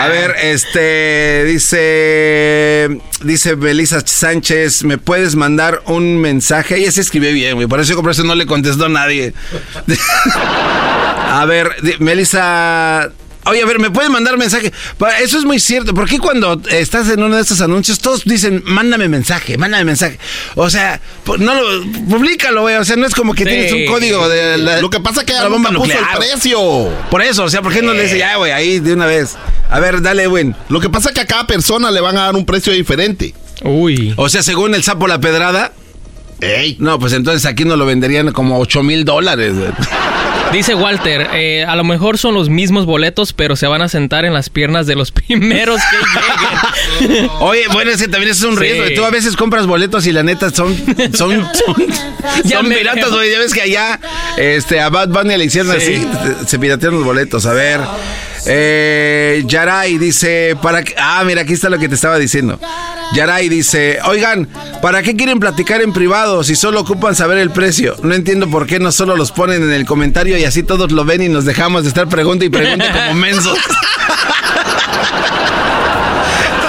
A 0.00 0.08
ver, 0.08 0.34
este, 0.42 1.44
dice, 1.46 2.98
dice 3.22 3.54
Belisa 3.54 4.00
Sánchez, 4.04 4.84
¿me 4.84 4.98
puedes 4.98 5.34
mandar 5.34 5.82
un 5.86 6.18
mensaje? 6.20 6.76
Ella 6.76 6.92
se 6.92 7.00
escribió 7.00 7.32
bien, 7.32 7.54
güey, 7.54 7.66
por 7.66 7.80
eso, 7.80 8.00
por 8.02 8.10
eso 8.12 8.22
no 8.24 8.34
le 8.34 8.46
contestó 8.46 8.86
a 8.86 8.88
nadie. 8.90 9.32
A 11.28 11.44
ver, 11.44 11.68
di- 11.82 11.96
Melissa... 12.66 13.12
Oye, 13.48 13.62
a 13.62 13.66
ver, 13.66 13.78
¿me 13.78 13.92
pueden 13.92 14.10
mandar 14.10 14.36
mensaje? 14.36 14.72
Eso 15.22 15.38
es 15.38 15.44
muy 15.44 15.60
cierto. 15.60 15.94
¿Por 15.94 16.08
qué 16.08 16.18
cuando 16.18 16.60
estás 16.68 17.08
en 17.10 17.22
uno 17.22 17.36
de 17.36 17.42
estos 17.42 17.60
anuncios 17.60 18.00
todos 18.00 18.24
dicen, 18.24 18.60
mándame 18.66 19.08
mensaje, 19.08 19.56
mándame 19.56 19.84
mensaje? 19.84 20.18
O 20.56 20.68
sea, 20.68 21.00
no 21.38 21.54
lo, 21.54 21.84
públicalo, 22.08 22.62
güey. 22.62 22.74
O 22.74 22.84
sea, 22.84 22.96
no 22.96 23.06
es 23.06 23.14
como 23.14 23.34
que 23.34 23.44
Sí. 23.44 23.48
tienes 23.50 23.72
un 23.72 23.86
código 23.86 24.28
de 24.28 24.58
la, 24.58 24.80
Lo 24.80 24.90
que 24.90 24.98
pasa 24.98 25.20
es 25.20 25.26
que 25.26 25.32
la 25.34 25.46
bomba 25.46 25.70
nunca 25.70 25.84
puso 25.84 25.94
nuclear. 26.00 26.20
el 26.24 26.28
precio. 26.28 26.58
Por 27.08 27.22
eso, 27.22 27.44
o 27.44 27.48
sea, 27.48 27.62
¿por 27.62 27.72
qué 27.72 27.82
no 27.82 27.94
le 27.94 28.02
dice 28.02 28.18
ya, 28.18 28.34
güey, 28.34 28.50
ahí 28.50 28.80
de 28.80 28.94
una 28.94 29.06
vez? 29.06 29.36
A 29.70 29.78
ver, 29.78 30.02
dale, 30.02 30.26
güey. 30.26 30.52
Lo 30.68 30.80
que 30.80 30.90
pasa 30.90 31.10
es 31.10 31.14
que 31.14 31.20
a 31.20 31.26
cada 31.26 31.46
persona 31.46 31.92
le 31.92 32.00
van 32.00 32.16
a 32.18 32.22
dar 32.22 32.34
un 32.34 32.44
precio 32.46 32.72
diferente. 32.72 33.32
Uy. 33.62 34.12
O 34.16 34.28
sea, 34.28 34.42
según 34.42 34.74
el 34.74 34.82
sapo 34.82 35.06
la 35.06 35.20
pedrada. 35.20 35.70
Ey. 36.40 36.76
No, 36.80 36.98
pues 36.98 37.12
entonces 37.12 37.46
aquí 37.46 37.64
nos 37.64 37.78
lo 37.78 37.86
venderían 37.86 38.32
como 38.32 38.58
8 38.58 38.82
mil 38.82 39.04
dólares. 39.04 39.54
Dice 40.52 40.74
Walter, 40.76 41.28
eh, 41.34 41.64
a 41.66 41.74
lo 41.74 41.82
mejor 41.82 42.18
son 42.18 42.34
los 42.34 42.48
mismos 42.48 42.86
boletos, 42.86 43.32
pero 43.32 43.56
se 43.56 43.66
van 43.66 43.82
a 43.82 43.88
sentar 43.88 44.24
en 44.24 44.32
las 44.32 44.48
piernas 44.48 44.86
de 44.86 44.94
los 44.94 45.10
primeros 45.12 45.80
que 45.90 47.08
lleguen. 47.08 47.30
Oye, 47.40 47.62
bueno, 47.72 47.90
es 47.90 48.00
que 48.00 48.08
también 48.08 48.30
eso 48.30 48.46
es 48.46 48.52
un 48.52 48.58
Sí. 48.58 48.60
riesgo. 48.64 48.84
Tú 48.94 49.04
a 49.04 49.10
veces 49.10 49.36
compras 49.36 49.66
boletos 49.66 50.06
y 50.06 50.12
la 50.12 50.22
neta 50.22 50.50
son 50.50 50.76
son 51.14 51.14
son, 51.52 51.86
Ya 52.44 52.58
son 52.58 52.68
piratas, 52.68 53.10
güey. 53.10 53.30
Ya 53.32 53.38
ves 53.38 53.52
que 53.52 53.62
allá 53.62 54.00
este 54.36 54.80
a 54.80 54.88
Bad 54.88 55.08
Bunny 55.08 55.36
le 55.36 55.44
hicieron 55.46 55.74
Sí. 55.80 55.96
así, 55.96 56.36
se 56.46 56.58
piratearon 56.58 56.96
los 56.98 57.04
boletos. 57.04 57.44
A 57.46 57.52
ver. 57.52 57.80
Eh, 58.46 59.42
Yaray 59.46 59.98
dice, 59.98 60.56
para 60.62 60.82
qué- 60.82 60.94
ah, 60.98 61.22
mira, 61.24 61.42
aquí 61.42 61.54
está 61.54 61.68
lo 61.70 61.78
que 61.78 61.88
te 61.88 61.94
estaba 61.94 62.18
diciendo. 62.18 62.58
Yaray 63.14 63.48
dice, 63.48 63.98
oigan, 64.06 64.48
¿para 64.82 65.02
qué 65.02 65.14
quieren 65.16 65.38
platicar 65.40 65.80
en 65.80 65.92
privado 65.92 66.42
si 66.44 66.56
solo 66.56 66.80
ocupan 66.80 67.14
saber 67.14 67.38
el 67.38 67.50
precio? 67.50 67.96
No 68.02 68.14
entiendo 68.14 68.48
por 68.50 68.66
qué 68.66 68.78
no 68.80 68.90
solo 68.92 69.16
los 69.16 69.32
ponen 69.32 69.62
en 69.62 69.72
el 69.72 69.86
comentario 69.86 70.36
y 70.38 70.44
así 70.44 70.62
todos 70.62 70.90
lo 70.92 71.04
ven 71.04 71.22
y 71.22 71.28
nos 71.28 71.44
dejamos 71.44 71.82
de 71.84 71.88
estar 71.88 72.08
pregunta 72.08 72.44
y 72.44 72.48
pregunta 72.48 72.92
como 72.92 73.14
mensos. 73.14 73.56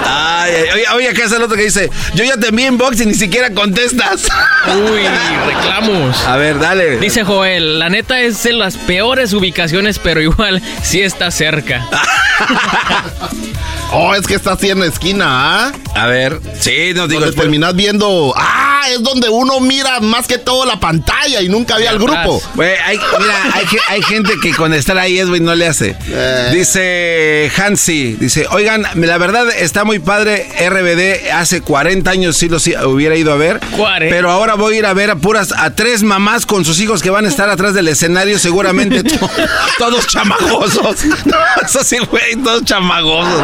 Ay, 0.09 0.83
acá 1.07 1.23
está 1.23 1.37
el 1.37 1.43
otro 1.43 1.57
que 1.57 1.63
dice, 1.63 1.89
yo 2.13 2.23
ya 2.23 2.37
te 2.37 2.47
envié 2.49 2.67
inbox 2.67 3.01
y 3.01 3.05
ni 3.05 3.13
siquiera 3.13 3.53
contestas. 3.53 4.27
Uy, 4.67 5.01
reclamos. 5.47 6.17
A 6.25 6.37
ver, 6.37 6.59
dale. 6.59 6.97
Dice 6.97 7.23
Joel, 7.23 7.79
la 7.79 7.89
neta 7.89 8.21
es 8.21 8.45
en 8.45 8.59
las 8.59 8.77
peores 8.77 9.33
ubicaciones, 9.33 9.99
pero 9.99 10.21
igual 10.21 10.61
sí 10.83 11.01
está 11.01 11.31
cerca. 11.31 11.87
Oh, 13.93 14.13
es 14.13 14.27
que 14.27 14.35
está 14.35 14.51
así 14.53 14.69
en 14.69 14.79
la 14.81 14.85
esquina, 14.87 15.25
¿ah? 15.27 15.71
A 15.95 16.07
ver, 16.07 16.39
sí, 16.59 16.91
no 16.93 17.07
digo, 17.07 17.21
Donde 17.21 17.35
terminas 17.35 17.73
viendo. 17.75 18.33
Ah, 18.35 18.81
es 18.91 19.01
donde 19.01 19.29
uno 19.29 19.59
mira 19.59 19.99
más 20.01 20.27
que 20.27 20.37
todo 20.37 20.65
la 20.65 20.79
pantalla 20.79 21.41
y 21.41 21.49
nunca 21.49 21.77
ve 21.77 21.87
al 21.87 21.97
grupo. 21.97 22.41
Güey, 22.55 22.75
hay, 22.85 22.97
mira, 23.19 23.35
hay, 23.53 23.65
ge- 23.65 23.79
hay 23.89 24.01
gente 24.03 24.33
que 24.41 24.53
con 24.53 24.73
estar 24.73 24.97
ahí 24.97 25.17
es, 25.19 25.27
güey, 25.29 25.41
no 25.41 25.55
le 25.55 25.67
hace. 25.67 25.95
Eh. 26.09 26.49
Dice 26.53 27.51
Hansi, 27.57 28.13
dice, 28.19 28.45
oigan, 28.51 28.85
la 28.95 29.17
verdad 29.17 29.47
está 29.57 29.83
muy 29.85 29.99
padre 29.99 30.47
RBD, 30.69 31.31
hace 31.31 31.61
40 31.61 32.11
años 32.11 32.37
sí 32.37 32.49
los 32.49 32.67
i- 32.67 32.75
hubiera 32.77 33.15
ido 33.15 33.31
a 33.33 33.37
ver, 33.37 33.59
40. 33.77 34.13
pero 34.13 34.29
ahora 34.31 34.55
voy 34.55 34.75
a 34.75 34.79
ir 34.79 34.85
a 34.85 34.93
ver 34.93 35.11
a 35.11 35.15
puras, 35.15 35.53
a 35.57 35.73
tres 35.75 36.03
mamás 36.03 36.45
con 36.45 36.63
sus 36.65 36.79
hijos 36.79 37.01
que 37.01 37.09
van 37.09 37.25
a 37.25 37.29
estar 37.29 37.49
atrás 37.49 37.73
del 37.73 37.87
escenario, 37.87 38.37
seguramente 38.37 39.03
to- 39.03 39.29
todos 39.79 40.05
chamagosos. 40.07 40.97
No, 41.25 41.35
eso 41.65 41.83
sí, 41.83 41.97
güey, 42.09 42.35
todos 42.43 42.63
chamagosos. 42.63 43.41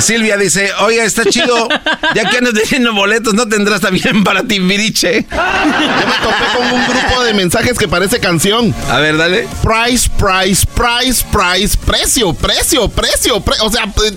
Silvia 0.00 0.38
dice, 0.38 0.72
oiga, 0.80 1.04
está 1.04 1.24
chido, 1.26 1.68
ya 2.14 2.30
que 2.30 2.38
andas 2.38 2.54
vendiendo 2.54 2.94
boletos, 2.94 3.34
¿no 3.34 3.46
tendrás 3.46 3.82
también 3.82 4.24
para 4.24 4.42
Timbiriche? 4.44 5.26
Yo 5.30 5.36
me 5.36 6.14
topé 6.22 6.56
con 6.56 6.72
un 6.72 6.86
grupo 6.88 7.22
de 7.22 7.34
mensajes 7.34 7.76
que 7.78 7.86
parece 7.86 8.18
canción. 8.18 8.74
A 8.88 8.98
ver, 8.98 9.18
dale. 9.18 9.46
Price, 9.62 10.08
price, 10.16 10.66
price, 10.74 11.22
price, 11.30 11.76
precio, 11.84 12.32
precio, 12.32 12.88
precio, 12.88 13.40
pre- 13.42 13.60
o 13.60 13.70
sea, 13.70 13.84
p- 13.88 14.12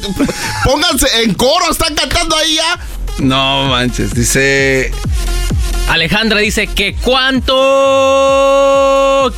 pónganse 0.64 1.08
en 1.24 1.34
coro, 1.34 1.70
están 1.70 1.94
cantando 1.96 2.38
ahí 2.38 2.56
ya. 2.56 2.80
No 3.20 3.66
manches, 3.66 4.14
dice. 4.14 4.90
Alejandra 5.90 6.40
dice 6.40 6.68
que 6.68 6.96
cuánto 6.96 7.54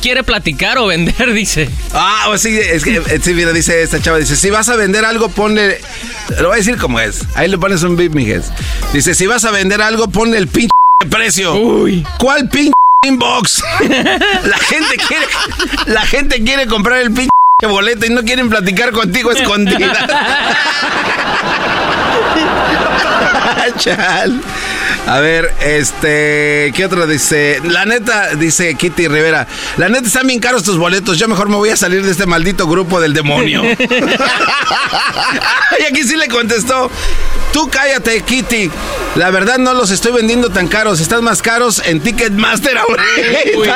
quiere 0.00 0.22
platicar 0.22 0.78
o 0.78 0.86
vender, 0.86 1.32
dice. 1.34 1.68
Ah, 1.92 2.26
o 2.28 2.38
sí, 2.38 2.56
es 2.58 2.82
que 2.84 2.96
eh, 2.96 3.20
sí, 3.22 3.34
mira, 3.34 3.52
dice 3.52 3.82
esta 3.82 4.00
chava, 4.00 4.18
dice, 4.18 4.36
si 4.36 4.48
vas 4.50 4.68
a 4.68 4.76
vender 4.76 5.04
algo, 5.04 5.28
ponle. 5.28 5.80
Lo 6.40 6.48
voy 6.48 6.54
a 6.54 6.58
decir 6.58 6.76
como 6.78 6.98
es. 7.00 7.22
Ahí 7.34 7.48
le 7.48 7.58
pones 7.58 7.82
un 7.82 7.96
beat, 7.96 8.12
mijes. 8.12 8.46
Dice, 8.92 9.14
si 9.14 9.26
vas 9.26 9.44
a 9.44 9.50
vender 9.50 9.82
algo, 9.82 10.08
ponle 10.08 10.38
el 10.38 10.48
pinche 10.48 10.70
precio. 11.10 11.54
Uy. 11.54 12.06
¿Cuál 12.18 12.48
pinche 12.48 12.72
inbox? 13.06 13.62
la 14.44 14.58
gente 14.58 14.96
quiere. 15.06 15.26
La 15.86 16.02
gente 16.02 16.42
quiere 16.42 16.66
comprar 16.66 17.00
el 17.00 17.12
pinche 17.12 17.28
boleto 17.68 18.06
y 18.06 18.10
no 18.10 18.22
quieren 18.22 18.48
platicar 18.48 18.92
contigo 18.92 19.30
escondida. 19.32 20.06
Chal. 23.78 24.40
A 25.06 25.20
ver, 25.20 25.54
este, 25.64 26.72
¿qué 26.74 26.84
otro 26.84 27.06
dice? 27.06 27.60
La 27.62 27.84
neta, 27.84 28.34
dice 28.34 28.74
Kitty 28.74 29.06
Rivera, 29.06 29.46
la 29.76 29.88
neta 29.88 30.08
están 30.08 30.26
bien 30.26 30.40
caros 30.40 30.64
tus 30.64 30.78
boletos, 30.78 31.16
yo 31.16 31.28
mejor 31.28 31.48
me 31.48 31.54
voy 31.54 31.70
a 31.70 31.76
salir 31.76 32.04
de 32.04 32.10
este 32.10 32.26
maldito 32.26 32.66
grupo 32.66 33.00
del 33.00 33.14
demonio. 33.14 33.62
y 33.68 33.76
aquí 35.88 36.02
sí 36.02 36.16
le 36.16 36.26
contestó, 36.26 36.90
tú 37.52 37.70
cállate 37.70 38.20
Kitty, 38.22 38.68
la 39.14 39.30
verdad 39.30 39.58
no 39.58 39.74
los 39.74 39.92
estoy 39.92 40.10
vendiendo 40.10 40.50
tan 40.50 40.66
caros, 40.66 40.98
están 40.98 41.22
más 41.22 41.40
caros 41.40 41.80
en 41.86 42.00
Ticketmaster 42.00 42.76
ahorita. 42.76 43.04
Uy, 43.58 43.68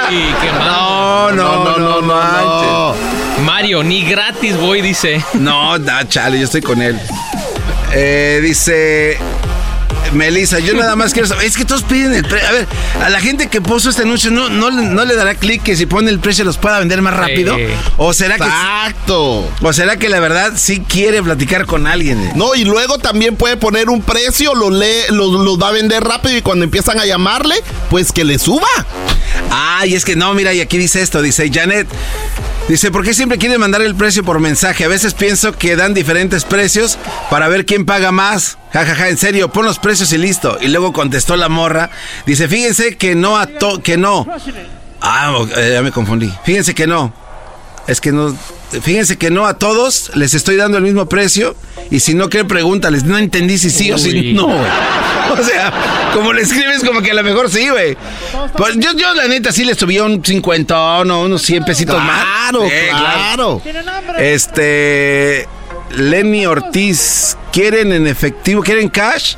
qué 0.43 0.51
mal. 0.51 0.67
No, 0.67 1.31
no, 1.31 1.65
no, 1.65 1.79
no, 1.79 2.01
no, 2.01 2.97
Mario, 3.45 3.85
ni 3.85 4.03
gratis 4.05 4.57
voy, 4.57 4.81
dice. 4.83 5.25
No, 5.35 5.79
da, 5.79 6.09
chale, 6.09 6.41
yo 6.41 6.47
estoy 6.47 6.63
con 6.63 6.83
él. 6.83 7.01
Eh, 7.93 8.41
dice 8.43 9.17
Melissa, 10.13 10.59
yo 10.59 10.75
nada 10.75 10.97
más 10.97 11.13
quiero 11.13 11.29
saber. 11.29 11.45
Es 11.47 11.57
que 11.57 11.65
todos 11.65 11.83
piden 11.85 12.13
el 12.15 12.25
precio. 12.25 12.49
A 12.49 12.53
ver, 12.53 12.67
a 13.03 13.09
la 13.11 13.21
gente 13.21 13.49
que 13.49 13.61
puso 13.61 13.91
este 13.91 14.03
anuncio, 14.03 14.31
¿no, 14.31 14.49
no, 14.49 14.71
le- 14.71 14.83
no 14.87 15.05
le 15.05 15.15
dará 15.15 15.35
clic 15.37 15.63
que 15.63 15.77
si 15.77 15.87
pone 15.87 16.11
el 16.11 16.19
precio 16.19 16.45
los 16.45 16.59
pueda 16.59 16.79
vender 16.81 17.01
más 17.01 17.15
rápido? 17.15 17.57
¿O 17.97 18.13
será 18.13 18.37
que.? 18.37 18.43
Exacto. 18.45 19.49
¿O 19.63 19.73
será 19.73 19.97
que 19.99 20.09
la 20.09 20.19
verdad 20.21 20.53
sí 20.57 20.81
quiere 20.81 21.23
platicar 21.23 21.67
con 21.67 21.87
alguien? 21.87 22.21
eh? 22.25 22.33
No, 22.35 22.55
y 22.57 22.65
luego 22.65 22.99
también 22.99 23.37
puede 23.37 23.57
poner 23.57 23.89
un 23.89 24.03
precio, 24.03 24.55
lo 24.55 24.71
lee, 24.71 25.03
los 25.11 25.31
los 25.33 25.59
va 25.61 25.69
a 25.69 25.73
vender 25.73 26.03
rápido 26.03 26.37
y 26.37 26.43
cuando 26.43 26.65
empiezan 26.65 26.99
a 26.99 27.07
llamarle, 27.07 27.55
pues 27.89 28.11
que 28.13 28.25
le 28.25 28.39
suba. 28.39 28.67
Ah, 29.51 29.85
y 29.87 29.95
es 29.95 30.05
que 30.05 30.17
no, 30.17 30.35
mira, 30.35 30.53
y 30.53 30.61
aquí 30.61 30.77
dice 30.77 31.03
esto, 31.03 31.23
dice 31.23 31.51
Janet. 31.53 31.87
Dice, 32.71 32.93
¿por 32.93 33.03
qué 33.03 33.15
siempre 33.15 33.37
quieren 33.37 33.59
mandar 33.59 33.83
el 33.83 33.97
precio 33.97 34.23
por 34.23 34.39
mensaje? 34.39 34.85
A 34.85 34.89
veces 34.89 35.13
pienso 35.15 35.59
que 35.59 35.75
dan 35.75 35.93
diferentes 35.93 36.45
precios 36.45 36.99
para 37.29 37.49
ver 37.49 37.67
quién 37.67 37.85
paga 37.85 38.13
más. 38.13 38.59
Ja, 38.73 38.87
ja, 38.87 38.95
ja, 38.95 39.09
en 39.09 39.19
serio, 39.19 39.51
pon 39.51 39.65
los 39.65 39.81
precios 39.81 40.13
y 40.13 40.19
listo. 40.19 40.57
Y 40.61 40.69
luego 40.69 40.93
contestó 40.93 41.35
la 41.35 41.49
morra. 41.49 41.91
Dice, 42.27 42.47
fíjense 42.47 42.97
que 42.97 43.17
no 43.17 43.37
a 43.37 43.49
to 43.49 43.83
que 43.83 43.97
no. 43.97 44.25
Ah, 45.01 45.35
ya 45.57 45.83
me 45.83 45.91
confundí. 45.91 46.33
Fíjense 46.45 46.73
que 46.73 46.87
no. 46.87 47.13
Es 47.91 48.01
que 48.01 48.13
no. 48.13 48.37
Fíjense 48.83 49.19
que 49.19 49.31
no 49.33 49.47
a 49.47 49.55
todos 49.55 50.13
les 50.15 50.35
estoy 50.35 50.55
dando 50.55 50.79
el 50.79 50.85
mismo 50.85 51.07
precio. 51.07 51.57
Y 51.91 51.99
si 51.99 52.15
no, 52.15 52.29
¿qué 52.29 52.45
pregúntales? 52.45 53.03
No 53.03 53.19
entendí 53.19 53.59
si 53.59 53.69
sí 53.69 53.91
o 53.91 53.99
si 53.99 54.33
no, 54.33 54.47
güey. 54.47 54.59
O 55.31 55.45
sea, 55.45 56.11
como 56.13 56.33
le 56.33 56.43
escribes, 56.43 56.83
como 56.85 57.03
que 57.03 57.13
a 57.13 57.15
lo 57.15 57.23
mejor 57.23 57.51
sí, 57.51 57.69
güey. 57.69 57.97
Pues 58.57 58.77
yo, 58.79 58.93
yo, 58.95 59.15
la 59.15 59.27
neta, 59.29 59.53
sí 59.53 59.65
le 59.65 59.75
subí 59.75 59.99
un 59.99 60.25
50 60.25 61.05
no, 61.05 61.23
unos 61.23 61.43
100 61.43 61.65
pesitos 61.65 61.97
más. 62.03 62.23
Claro, 62.23 62.65
Eh, 62.67 62.89
claro. 62.91 63.63
Este. 64.19 65.49
Lenny 65.97 66.47
Ortiz, 66.47 67.37
¿quieren 67.53 67.93
en 67.93 68.07
efectivo? 68.07 68.63
¿Quieren 68.63 68.89
cash? 68.89 69.35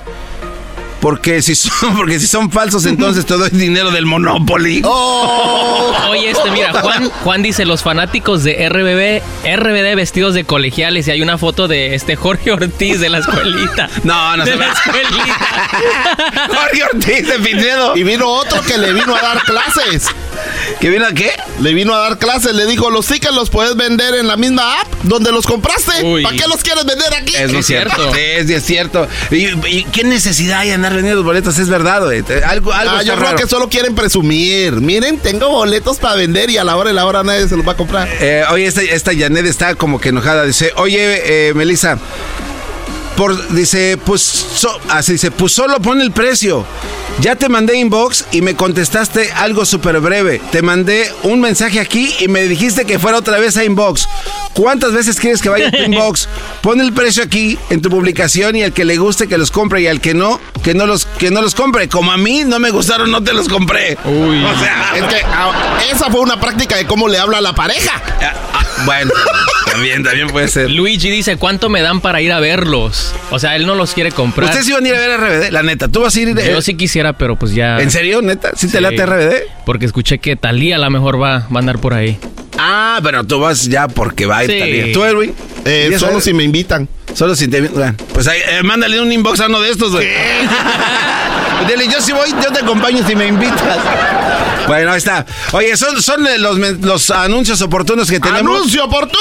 Porque 1.03 1.43
si 1.43 1.57
son, 1.57 1.97
porque 1.97 2.21
si 2.21 2.29
son 2.29 2.51
falsos, 2.53 2.87
entonces 2.87 3.27
te 3.27 3.35
doy 3.35 3.51
dinero 3.51 3.91
del 3.91 4.07
Monopoly. 4.07 4.83
Oye, 6.09 6.31
este, 6.31 6.51
mira, 6.53 6.73
Juan, 6.81 7.11
Juan 7.25 7.43
dice, 7.43 7.65
los 7.65 7.83
fanáticos 7.83 8.45
de 8.45 8.69
RBB, 8.69 9.57
RBD 9.57 9.97
vestidos 9.97 10.35
de 10.35 10.45
colegiales 10.45 11.09
y 11.09 11.11
hay 11.11 11.21
una 11.21 11.39
foto 11.39 11.67
de 11.67 11.97
este 11.97 12.15
Jorge 12.15 12.53
Ortiz 12.53 13.01
de 13.01 13.09
la 13.09 13.19
escuelita. 13.19 13.91
No, 14.05 14.37
no 14.37 14.45
de 14.45 14.53
se 14.53 14.57
la 14.57 14.67
ve. 14.67 14.73
escuelita. 14.73 16.47
Jorge 16.47 16.85
Ortiz 16.85 17.27
de 17.27 17.39
Pinedo. 17.41 17.97
Y 17.97 18.05
vino 18.05 18.29
otro 18.29 18.63
que 18.63 18.79
le 18.79 18.93
vino 18.93 19.17
a 19.17 19.21
dar 19.21 19.43
clases. 19.43 20.07
¿Que 20.81 20.89
vino 20.89 21.07
a 21.07 21.13
qué? 21.13 21.33
Le 21.61 21.75
vino 21.75 21.95
a 21.95 21.99
dar 21.99 22.19
clases, 22.19 22.55
le 22.55 22.67
dijo, 22.67 22.91
los 22.91 23.07
tickets 23.07 23.35
los 23.35 23.51
puedes 23.51 23.77
vender 23.77 24.15
en 24.15 24.27
la 24.29 24.37
misma 24.37 24.81
app 24.81 24.89
donde 25.03 25.33
los 25.33 25.47
compraste. 25.47 26.05
Uy. 26.05 26.23
¿Para 26.23 26.37
qué 26.37 26.45
los 26.49 26.63
quieres 26.63 26.85
vender 26.85 27.13
aquí? 27.15 27.35
Es, 27.37 27.53
Es 27.53 27.67
cierto. 27.67 27.97
cierto. 27.97 28.15
Es, 28.17 28.51
es 28.51 28.65
cierto. 28.65 29.09
¿Y, 29.31 29.47
y 29.69 29.85
qué 29.85 30.05
necesidad 30.05 30.61
hay 30.61 30.69
de 30.69 30.75
andar 30.75 30.92
vendiendo 30.95 31.23
boletos? 31.23 31.59
Es 31.59 31.69
verdad, 31.69 32.03
güey. 32.05 32.23
Algo, 32.45 32.73
algo 32.73 32.95
Ah, 32.97 33.03
yo 33.03 33.17
creo 33.17 33.35
que 33.37 33.47
solo 33.47 33.69
quieren 33.69 33.95
presumir. 33.95 34.73
Miren, 34.75 35.19
tengo 35.19 35.49
boletos 35.49 35.99
para 35.99 36.15
vender 36.17 36.51
y 36.51 36.59
a 36.59 36.65
la 36.65 36.77
hora 36.77 36.91
y 36.91 36.95
la 36.95 37.05
hora 37.07 37.23
nadie 37.23 37.49
se 37.49 37.57
los 37.57 37.67
va 37.67 37.73
a 37.73 37.77
comprar. 37.77 38.09
Eh, 38.21 38.45
oye, 38.51 38.67
esta, 38.67 38.83
esta 38.83 39.13
Janet 39.17 39.47
está 39.47 39.75
como 39.75 40.01
que 40.01 40.11
enojada. 40.11 40.45
Dice, 40.45 40.73
oye, 40.77 41.49
eh, 41.49 41.55
Melissa, 41.55 41.99
por, 43.17 43.49
dice, 43.55 43.99
pues, 44.05 44.23
so- 44.23 44.81
así 44.89 45.13
dice, 45.13 45.31
pues 45.31 45.53
solo 45.53 45.81
pon 45.81 46.01
el 46.01 46.13
precio. 46.13 46.65
Ya 47.21 47.37
te 47.37 47.49
mandé 47.49 47.77
inbox 47.77 48.25
y 48.33 48.41
me 48.43 48.57
contestaste 48.57 49.31
algo 49.33 49.65
súper 49.65 50.01
breve. 50.01 50.41
Te 50.51 50.61
mandé 50.61 51.09
un 51.23 51.41
mensaje 51.41 51.79
aquí 51.79 52.13
y 52.19 52.27
me 52.27 52.43
dijiste 52.49 52.85
que 52.85 52.99
fuera 52.99 53.19
otra 53.19 53.39
vez 53.39 53.57
a 53.57 53.65
inbox. 53.65 54.09
¿Cuántas 54.55 54.93
veces 54.93 55.21
quieres 55.21 55.41
que 55.41 55.49
vaya 55.49 55.69
a 55.69 55.71
tu 55.71 55.83
inbox? 55.87 56.29
Pon 56.63 56.81
el 56.81 56.93
precio 56.93 57.23
aquí 57.23 57.57
en 57.71 57.81
tu 57.81 57.91
publicación 57.91 58.57
y 58.57 58.65
al 58.65 58.73
que 58.73 58.85
le 58.85 58.97
guste 58.97 59.29
que 59.29 59.39
los 59.39 59.53
compre 59.53 59.83
y 59.83 59.87
al 59.87 60.01
que 60.01 60.15
no, 60.15 60.41
que 60.65 60.75
no 60.75 60.87
los, 60.87 61.07
que 61.07 61.31
no 61.31 61.43
los 61.43 61.55
compre. 61.55 61.89
Como 61.89 62.11
a 62.11 62.17
mí 62.17 62.43
no 62.45 62.59
me 62.59 62.71
gustaron, 62.71 63.11
no 63.11 63.23
te 63.23 63.33
los 63.35 63.49
compré. 63.49 63.97
Uy. 64.05 64.43
O 64.45 64.59
sea, 64.59 64.93
Es 64.97 65.05
que 65.05 65.21
ah, 65.25 65.79
esa 65.93 66.11
fue 66.11 66.21
una 66.21 66.41
práctica 66.41 66.75
de 66.77 66.87
cómo 66.87 67.09
le 67.09 67.19
habla 67.19 67.39
a 67.39 67.43
la 67.43 67.55
pareja. 67.55 68.03
ah, 68.21 68.33
ah, 68.53 68.67
bueno, 68.85 69.13
también, 69.71 70.03
también 70.03 70.27
puede 70.29 70.49
ser. 70.49 70.71
Luigi 70.71 71.09
dice, 71.09 71.37
¿cuánto 71.37 71.69
me 71.69 71.83
dan 71.83 72.01
para 72.01 72.21
ir 72.21 72.33
a 72.33 72.41
verlos? 72.41 73.13
O 73.31 73.39
sea, 73.39 73.55
él 73.55 73.65
no 73.67 73.75
los 73.77 73.93
quiere 73.95 74.11
comprar. 74.11 74.49
Ustedes 74.49 74.69
iban 74.69 74.85
a 74.85 74.89
ir 74.89 74.95
a 74.95 74.99
ver 74.99 75.21
RBD, 75.21 75.51
la 75.53 75.63
neta. 75.63 75.89
¿Tú 75.89 76.01
vas 76.01 76.17
a 76.17 76.21
ir? 76.21 76.29
eh, 76.39 76.51
Yo 76.51 76.61
sí 76.63 76.75
quisiera, 76.75 77.02
pero 77.13 77.37
pues 77.37 77.53
ya... 77.55 77.81
¿En 77.81 77.91
serio, 77.91 78.23
neta? 78.23 78.51
¿Sí 78.55 78.69
te 78.69 78.79
Sí. 78.79 78.83
late 78.83 79.05
RBD? 79.05 79.33
Porque 79.67 79.87
escuché 79.87 80.19
que 80.19 80.37
Talía 80.37 80.77
a 80.77 80.79
lo 80.79 80.89
mejor 80.91 81.21
va, 81.21 81.41
va 81.41 81.57
a 81.57 81.59
andar 81.59 81.79
por 81.79 81.95
ahí. 81.95 82.19
Ah, 82.59 83.01
pero 83.03 83.25
tú 83.25 83.41
vas 83.41 83.69
ya 83.69 83.89
porque 83.89 84.27
va 84.27 84.39
a 84.39 84.45
ir 84.45 84.51
Sí. 84.51 84.59
Talía. 84.61 84.93
¿Tú, 84.93 85.05
Erwin? 85.05 85.35
Eh, 85.65 85.89
¿Ya 85.91 85.99
solo 85.99 86.21
si 86.21 86.33
me 86.33 86.45
invitan. 86.45 86.89
Solo 87.15 87.35
si 87.35 87.49
te... 87.49 87.61
bueno, 87.63 87.95
Pues 88.15 88.27
ahí, 88.29 88.41
eh, 88.41 88.63
mándale 88.63 89.01
un 89.01 89.11
inbox 89.13 89.41
a 89.41 89.47
uno 89.47 89.61
de 89.61 89.71
estos, 89.71 89.91
güey. 89.93 90.07
Dile, 91.67 91.89
yo 91.89 92.01
si 92.01 92.13
voy, 92.13 92.31
yo 92.31 92.53
te 92.53 92.61
acompaño 92.61 93.07
si 93.07 93.15
me 93.15 93.27
invitas. 93.27 93.79
Bueno, 94.67 94.93
ahí 94.93 94.99
está. 94.99 95.27
Oye, 95.53 95.77
son, 95.77 96.01
son 96.01 96.27
eh, 96.27 96.39
los, 96.39 97.11
anuncios 97.11 97.61
oportunos 97.63 98.11
que 98.11 98.21
tenemos. 98.21 98.57
¡Anuncio 98.57 98.85
oportuno! 98.85 99.19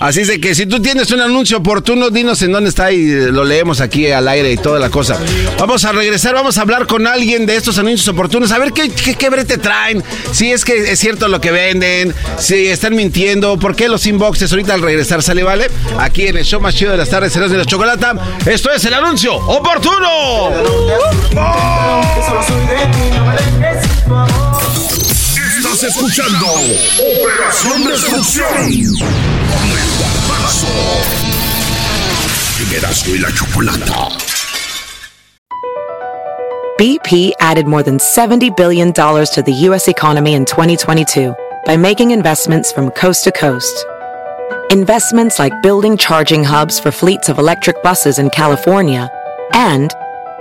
Así 0.00 0.20
es 0.20 0.28
de 0.28 0.40
que 0.40 0.54
si 0.54 0.66
tú 0.66 0.80
tienes 0.80 1.10
un 1.10 1.20
anuncio 1.20 1.58
oportuno, 1.58 2.10
dinos 2.10 2.42
en 2.42 2.52
dónde 2.52 2.70
está 2.70 2.90
y 2.92 3.10
eh, 3.10 3.30
lo 3.30 3.44
leemos 3.44 3.80
aquí 3.80 4.10
al 4.10 4.26
aire 4.28 4.52
y 4.52 4.56
toda 4.56 4.78
la 4.78 4.90
cosa. 4.90 5.18
Vamos 5.58 5.84
a 5.84 5.92
regresar, 5.92 6.34
vamos 6.34 6.58
a 6.58 6.62
hablar 6.62 6.86
con 6.86 7.06
alguien 7.06 7.46
de 7.46 7.56
estos 7.56 7.78
anuncios 7.78 8.08
oportunos, 8.08 8.50
a 8.52 8.58
ver 8.58 8.72
qué, 8.72 8.90
qué, 8.90 9.14
qué 9.14 9.30
brete 9.30 9.58
traen, 9.58 10.02
si 10.32 10.52
es 10.52 10.64
que 10.64 10.92
es 10.92 10.98
cierto 10.98 11.28
lo 11.28 11.40
que 11.40 11.50
venden, 11.50 12.14
si 12.38 12.66
están 12.66 12.94
mintiendo, 12.96 13.58
por 13.58 13.76
qué 13.76 13.88
los 13.88 14.06
inboxes 14.06 14.50
ahorita 14.50 14.74
al 14.74 14.82
regresar 14.82 15.22
sale, 15.22 15.42
¿vale? 15.42 15.70
Aquí 15.98 16.26
en 16.26 16.36
el 16.36 16.44
show 16.44 16.60
más 16.60 16.74
chido 16.74 16.92
de 16.92 16.98
las 16.98 17.10
tardes, 17.10 17.32
serás 17.32 17.50
de 17.50 17.58
la 17.58 17.64
chocolata. 17.64 18.14
Esto 18.44 18.70
es 18.72 18.84
el 18.84 18.94
anuncio 18.94 19.34
oportuno. 19.36 20.50
Estás 25.58 25.82
escuchando 25.84 26.46
Operación 27.20 27.84
Destrucción 27.84 28.48
con 29.50 29.70
el. 29.70 29.96
Erasmo 32.76 33.14
y 33.14 33.18
la 33.18 33.30
Chocolata. 33.32 34.08
BP 36.78 37.32
added 37.40 37.66
more 37.66 37.82
than 37.82 37.96
$70 37.96 38.54
billion 38.54 38.92
to 38.92 39.42
the 39.44 39.52
U.S. 39.68 39.88
economy 39.88 40.34
in 40.34 40.44
2022 40.44 41.34
by 41.64 41.76
making 41.76 42.10
investments 42.10 42.70
from 42.70 42.90
coast 42.90 43.24
to 43.24 43.32
coast. 43.32 43.86
Investments 44.70 45.38
like 45.38 45.62
building 45.62 45.96
charging 45.96 46.44
hubs 46.44 46.78
for 46.78 46.90
fleets 46.90 47.30
of 47.30 47.38
electric 47.38 47.82
buses 47.82 48.18
in 48.18 48.28
California 48.28 49.10
and 49.54 49.90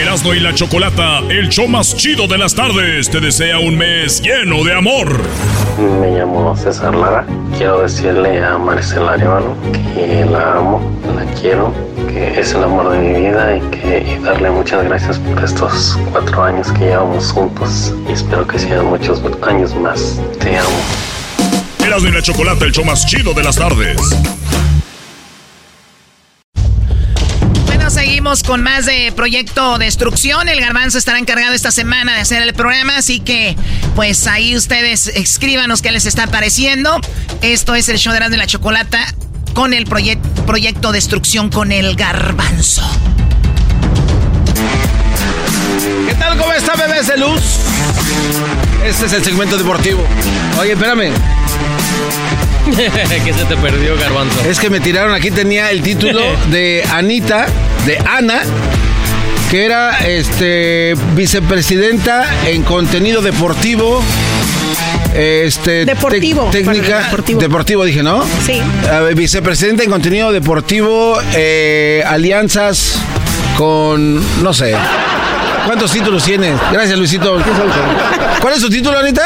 Erasmo 0.00 0.32
y 0.32 0.40
la 0.40 0.54
Chocolata, 0.54 1.18
el 1.28 1.50
show 1.50 1.68
más 1.68 1.94
chido 1.94 2.26
de 2.26 2.38
las 2.38 2.54
tardes, 2.54 3.10
te 3.10 3.20
desea 3.20 3.58
un 3.58 3.76
mes 3.76 4.22
lleno 4.22 4.64
de 4.64 4.72
amor. 4.72 5.20
Me 6.00 6.12
llamo 6.12 6.56
César 6.56 6.94
Lara. 6.94 7.26
Quiero 7.58 7.82
decirle 7.82 8.42
a 8.42 8.56
Maricela 8.56 9.12
Arevalo 9.12 9.54
que 9.94 10.24
la 10.24 10.54
amo, 10.54 10.80
la 11.14 11.24
quiero, 11.38 11.74
que 12.08 12.40
es 12.40 12.54
el 12.54 12.64
amor 12.64 12.90
de 12.92 12.98
mi 12.98 13.20
vida 13.20 13.56
y 13.56 13.60
que 13.76 13.98
y 13.98 14.24
darle 14.24 14.50
muchas 14.50 14.84
gracias 14.84 15.18
por 15.18 15.44
estos 15.44 15.98
cuatro 16.12 16.44
años 16.44 16.72
que 16.72 16.86
llevamos 16.86 17.30
juntos 17.30 17.92
y 18.08 18.12
espero 18.12 18.46
que 18.46 18.58
sean 18.58 18.86
muchos 18.86 19.22
años 19.46 19.74
más. 19.74 20.18
Te 20.38 20.56
amo. 20.56 20.78
Erasmo 21.84 22.08
y 22.08 22.12
la 22.12 22.22
Chocolata, 22.22 22.64
el 22.64 22.72
show 22.72 22.86
más 22.86 23.04
chido 23.04 23.34
de 23.34 23.42
las 23.42 23.56
tardes. 23.56 24.00
Seguimos 27.90 28.42
con 28.42 28.62
más 28.62 28.86
de 28.86 29.12
Proyecto 29.14 29.78
Destrucción. 29.78 30.48
El 30.48 30.60
Garbanzo 30.60 30.98
estará 30.98 31.18
encargado 31.18 31.54
esta 31.54 31.70
semana 31.70 32.14
de 32.14 32.20
hacer 32.20 32.42
el 32.42 32.54
programa, 32.54 32.96
así 32.96 33.20
que 33.20 33.56
pues 33.94 34.26
ahí 34.26 34.56
ustedes 34.56 35.08
escríbanos 35.08 35.82
qué 35.82 35.90
les 35.90 36.06
está 36.06 36.26
pareciendo. 36.28 37.00
Esto 37.42 37.74
es 37.74 37.88
el 37.88 37.98
show 37.98 38.12
de 38.12 38.18
Erasmo 38.18 38.36
y 38.36 38.38
la 38.38 38.46
Chocolata 38.46 39.14
con 39.54 39.74
el 39.74 39.86
proye- 39.86 40.20
Proyecto 40.46 40.92
Destrucción 40.92 41.50
con 41.50 41.72
el 41.72 41.96
Garbanzo. 41.96 42.82
¿Qué 46.08 46.14
tal? 46.14 46.36
¿Cómo 46.38 46.52
está, 46.52 46.74
bebés 46.76 47.08
de 47.08 47.16
luz? 47.18 47.40
Este 48.84 49.06
es 49.06 49.12
el 49.12 49.24
segmento 49.24 49.58
deportivo. 49.58 50.04
Oye, 50.60 50.72
espérame. 50.72 51.12
que 53.24 53.32
se 53.34 53.44
te 53.46 53.56
perdió, 53.56 53.96
Garbanzo. 53.98 54.40
Es 54.48 54.58
que 54.60 54.70
me 54.70 54.80
tiraron 54.80 55.12
aquí, 55.14 55.30
tenía 55.30 55.70
el 55.70 55.82
título 55.82 56.20
de 56.50 56.84
Anita, 56.92 57.46
de 57.86 57.98
Ana, 58.06 58.42
que 59.50 59.64
era 59.64 59.98
este 60.06 60.94
vicepresidenta 61.14 62.24
en 62.46 62.62
contenido 62.62 63.22
deportivo. 63.22 64.02
Este, 65.14 65.84
Deportivo, 65.84 66.48
técnica 66.52 67.00
deportivo. 67.00 67.40
deportivo. 67.40 67.84
dije, 67.84 68.02
¿no? 68.02 68.24
Sí. 68.46 68.62
Vicepresidenta 69.16 69.82
en 69.82 69.90
contenido 69.90 70.30
deportivo, 70.30 71.18
eh, 71.34 72.02
alianzas 72.06 72.94
con, 73.56 74.22
no 74.42 74.52
sé. 74.54 74.74
¿Cuántos 75.66 75.90
títulos 75.92 76.24
tiene? 76.24 76.52
Gracias, 76.72 76.96
Luisito. 76.98 77.38
¿Cuál 78.40 78.54
es 78.54 78.60
su 78.60 78.70
título, 78.70 78.98
Anita? 78.98 79.22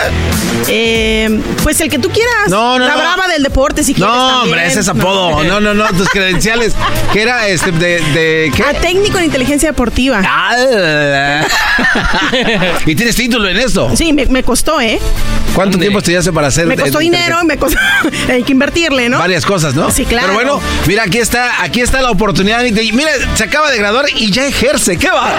Eh, 0.69 1.41
pues 1.63 1.81
el 1.81 1.89
que 1.91 1.99
tú 1.99 2.11
quieras. 2.11 2.49
No, 2.49 2.79
no, 2.79 2.87
La 2.87 2.93
no. 2.95 2.99
brava 3.01 3.29
del 3.29 3.43
deporte, 3.43 3.85
si 3.85 3.95
quieres. 3.95 4.13
No, 4.15 4.19
también. 4.29 4.43
hombre, 4.55 4.67
ese 4.67 4.81
es 4.81 4.89
apodo. 4.89 5.45
No, 5.45 5.61
no, 5.61 5.75
no, 5.75 5.87
tus 5.89 6.09
credenciales. 6.09 6.75
¿Qué 7.13 7.23
era 7.23 7.47
este 7.49 7.73
de, 7.73 8.01
de 8.01 8.53
qué? 8.55 8.63
Ah, 8.63 8.75
técnico 8.81 9.19
en 9.19 9.25
inteligencia 9.25 9.71
deportiva. 9.71 10.23
Ah, 10.27 10.55
¿Y 12.87 12.95
tienes 12.95 13.17
título 13.17 13.49
en 13.49 13.59
esto? 13.59 13.91
Sí, 13.97 14.13
me, 14.13 14.27
me 14.27 14.43
costó, 14.43 14.81
¿eh? 14.81 14.99
¿Cuánto 15.55 15.79
tiempo 15.79 15.99
estudiaste 15.99 16.33
para 16.33 16.49
hacer? 16.49 16.67
Me 16.67 16.77
costó 16.77 16.99
eh, 16.99 17.03
dinero 17.05 17.45
me 17.45 17.57
costó. 17.57 17.79
hay 18.29 18.43
que 18.43 18.53
invertirle, 18.53 19.09
¿no? 19.09 19.19
Varias 19.19 19.45
cosas, 19.47 19.75
¿no? 19.75 19.91
Sí, 19.91 20.05
claro. 20.05 20.29
Pero 20.29 20.35
bueno, 20.35 20.61
mira, 20.87 21.05
aquí 21.05 21.19
está, 21.19 21.63
aquí 21.63 21.81
está 21.81 22.03
la 22.03 22.11
oportunidad. 22.11 22.63
Te- 22.63 22.93
mira, 22.93 23.11
se 23.35 23.45
acaba 23.45 23.71
de 23.71 23.79
graduar 23.79 24.07
y 24.15 24.31
ya 24.31 24.47
ejerce. 24.47 24.97
¡Qué 24.99 25.09
bárbaro! 25.09 25.35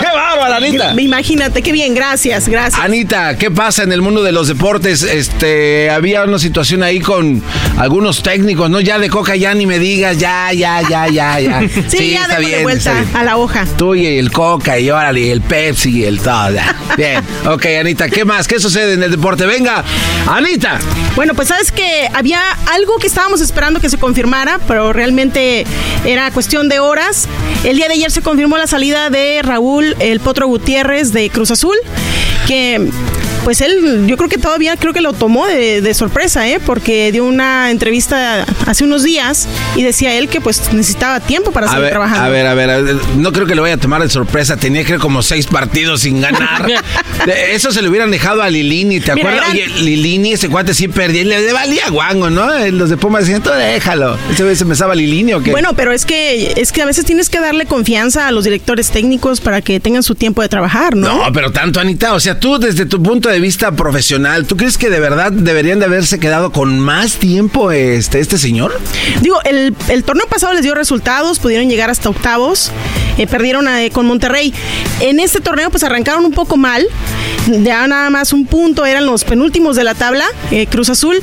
¡Qué 0.00 0.06
la 0.48 0.56
Anita. 0.56 0.94
Imagínate, 1.00 1.62
qué 1.62 1.72
bien, 1.72 1.94
gracias, 1.94 2.48
gracias. 2.48 2.82
Anita, 2.82 3.36
¿qué 3.36 3.50
pasa 3.50 3.82
en 3.82 3.92
el 3.92 4.02
mundo 4.02 4.22
de 4.22 4.29
los 4.32 4.48
deportes? 4.48 5.02
Este, 5.02 5.90
había 5.90 6.24
una 6.24 6.38
situación 6.38 6.82
ahí 6.82 7.00
con 7.00 7.42
algunos 7.78 8.22
técnicos, 8.22 8.70
¿no? 8.70 8.80
Ya 8.80 8.98
de 8.98 9.08
coca 9.08 9.36
ya 9.36 9.54
ni 9.54 9.66
me 9.66 9.78
digas, 9.78 10.18
ya, 10.18 10.52
ya, 10.52 10.82
ya, 10.88 11.08
ya, 11.08 11.40
ya. 11.40 11.60
Sí, 11.88 12.12
ya 12.12 12.22
está 12.22 12.38
bien, 12.38 12.62
vuelta 12.62 12.92
está 12.92 13.02
bien. 13.02 13.16
a 13.16 13.24
la 13.24 13.36
hoja. 13.36 13.66
Tú 13.76 13.94
y 13.94 14.06
el 14.06 14.30
coca 14.30 14.78
y 14.78 14.90
órale, 14.90 15.20
y 15.20 15.30
el 15.30 15.40
Pepsi 15.40 16.00
y 16.00 16.04
el 16.04 16.20
todo. 16.20 16.50
Bien, 16.96 17.22
ok, 17.46 17.66
Anita, 17.80 18.08
¿qué 18.08 18.24
más? 18.24 18.46
¿Qué 18.46 18.58
sucede 18.58 18.94
en 18.94 19.02
el 19.02 19.10
deporte? 19.10 19.46
Venga, 19.46 19.84
Anita. 20.26 20.78
Bueno, 21.16 21.34
pues 21.34 21.48
sabes 21.48 21.72
que 21.72 22.08
había 22.12 22.40
algo 22.72 22.98
que 22.98 23.06
estábamos 23.06 23.40
esperando 23.40 23.80
que 23.80 23.88
se 23.88 23.98
confirmara, 23.98 24.60
pero 24.66 24.92
realmente 24.92 25.64
era 26.04 26.30
cuestión 26.30 26.68
de 26.68 26.80
horas. 26.80 27.28
El 27.64 27.76
día 27.76 27.88
de 27.88 27.94
ayer 27.94 28.10
se 28.10 28.22
confirmó 28.22 28.58
la 28.58 28.66
salida 28.66 29.10
de 29.10 29.40
Raúl 29.42 29.96
El 30.00 30.20
Potro 30.20 30.46
Gutiérrez 30.46 31.12
de 31.12 31.30
Cruz 31.30 31.50
Azul, 31.50 31.76
que 32.46 32.90
pues 33.44 33.60
él, 33.60 34.04
yo 34.06 34.16
creo 34.16 34.28
que 34.28 34.38
todavía 34.38 34.76
creo 34.76 34.92
que 34.92 35.00
lo 35.00 35.12
tomó 35.12 35.46
de, 35.46 35.80
de 35.80 35.94
sorpresa, 35.94 36.48
¿eh? 36.48 36.60
porque 36.64 37.10
dio 37.12 37.24
una 37.24 37.70
entrevista 37.70 38.44
hace 38.66 38.84
unos 38.84 39.02
días 39.02 39.48
y 39.76 39.82
decía 39.82 40.14
él 40.14 40.28
que 40.28 40.40
pues 40.40 40.72
necesitaba 40.72 41.20
tiempo 41.20 41.50
para 41.50 41.66
A 41.66 41.70
seguir 41.70 41.82
ver, 41.84 41.90
trabajando. 41.90 42.24
a 42.24 42.28
ver, 42.28 42.46
a 42.46 42.54
ver, 42.54 42.70
a 42.70 42.80
ver, 42.80 42.96
no 43.16 43.32
creo 43.32 43.46
que 43.46 43.54
le 43.54 43.60
vaya 43.60 43.74
a 43.74 43.78
tomar 43.78 44.02
de 44.02 44.08
sorpresa. 44.10 44.56
Tenía 44.56 44.84
creo 44.84 44.98
como 45.00 45.22
seis 45.22 45.46
partidos 45.46 46.02
sin 46.02 46.20
ganar. 46.20 46.66
De- 47.26 47.54
Eso 47.54 47.72
se 47.72 47.82
le 47.82 47.88
hubieran 47.88 48.10
dejado 48.10 48.42
a 48.42 48.48
Lilini, 48.50 49.00
¿te 49.00 49.14
Mira, 49.14 49.30
acuerdas? 49.30 49.54
eran- 49.54 49.72
Oye, 49.72 49.82
Lilini, 49.82 50.32
ese 50.32 50.48
cuate 50.48 50.74
sí 50.74 50.88
perdía 50.88 51.24
le, 51.24 51.40
le 51.40 51.52
valía 51.52 51.88
guango, 51.90 52.30
¿no? 52.30 52.46
Los 52.70 52.90
de 52.90 52.96
Pumas 52.96 53.22
decían, 53.22 53.42
tú 53.42 53.50
déjalo. 53.50 54.16
¿Ese 54.32 54.42
vez 54.42 54.58
se 54.58 54.64
me 54.64 54.72
estaba 54.74 54.94
Lilini 54.94 55.32
o 55.34 55.42
qué? 55.42 55.50
Bueno, 55.50 55.74
pero 55.74 55.92
es 55.92 56.04
que 56.06 56.52
es 56.56 56.72
que 56.72 56.82
a 56.82 56.86
veces 56.86 57.04
tienes 57.04 57.28
que 57.30 57.40
darle 57.40 57.66
confianza 57.66 58.26
a 58.28 58.32
los 58.32 58.44
directores 58.44 58.90
técnicos 58.90 59.40
para 59.40 59.60
que 59.62 59.80
tengan 59.80 60.02
su 60.02 60.14
tiempo 60.14 60.42
de 60.42 60.48
trabajar, 60.48 60.94
¿no? 60.96 61.24
No, 61.26 61.32
pero 61.32 61.50
tanto, 61.50 61.80
Anita. 61.80 62.14
O 62.14 62.20
sea, 62.20 62.38
tú, 62.38 62.58
desde 62.58 62.86
tu 62.86 63.02
punto 63.02 63.29
de 63.30 63.40
vista 63.40 63.72
profesional, 63.72 64.46
¿tú 64.46 64.56
crees 64.56 64.78
que 64.78 64.90
de 64.90 65.00
verdad 65.00 65.32
deberían 65.32 65.78
de 65.78 65.86
haberse 65.86 66.18
quedado 66.18 66.52
con 66.52 66.78
más 66.78 67.16
tiempo 67.16 67.70
este, 67.70 68.20
este 68.20 68.38
señor? 68.38 68.78
Digo, 69.20 69.38
el, 69.44 69.74
el 69.88 70.04
torneo 70.04 70.26
pasado 70.26 70.52
les 70.54 70.62
dio 70.62 70.74
resultados, 70.74 71.38
pudieron 71.38 71.68
llegar 71.68 71.90
hasta 71.90 72.08
octavos, 72.08 72.72
eh, 73.20 73.26
perdieron 73.26 73.68
eh, 73.68 73.90
con 73.92 74.06
Monterrey. 74.06 74.54
En 75.00 75.20
este 75.20 75.40
torneo 75.40 75.70
pues 75.70 75.82
arrancaron 75.82 76.24
un 76.24 76.32
poco 76.32 76.56
mal, 76.56 76.86
ya 77.46 77.86
nada 77.86 78.08
más 78.08 78.32
un 78.32 78.46
punto, 78.46 78.86
eran 78.86 79.04
los 79.04 79.24
penúltimos 79.24 79.76
de 79.76 79.84
la 79.84 79.94
tabla, 79.94 80.24
eh, 80.50 80.66
Cruz 80.66 80.88
Azul, 80.88 81.20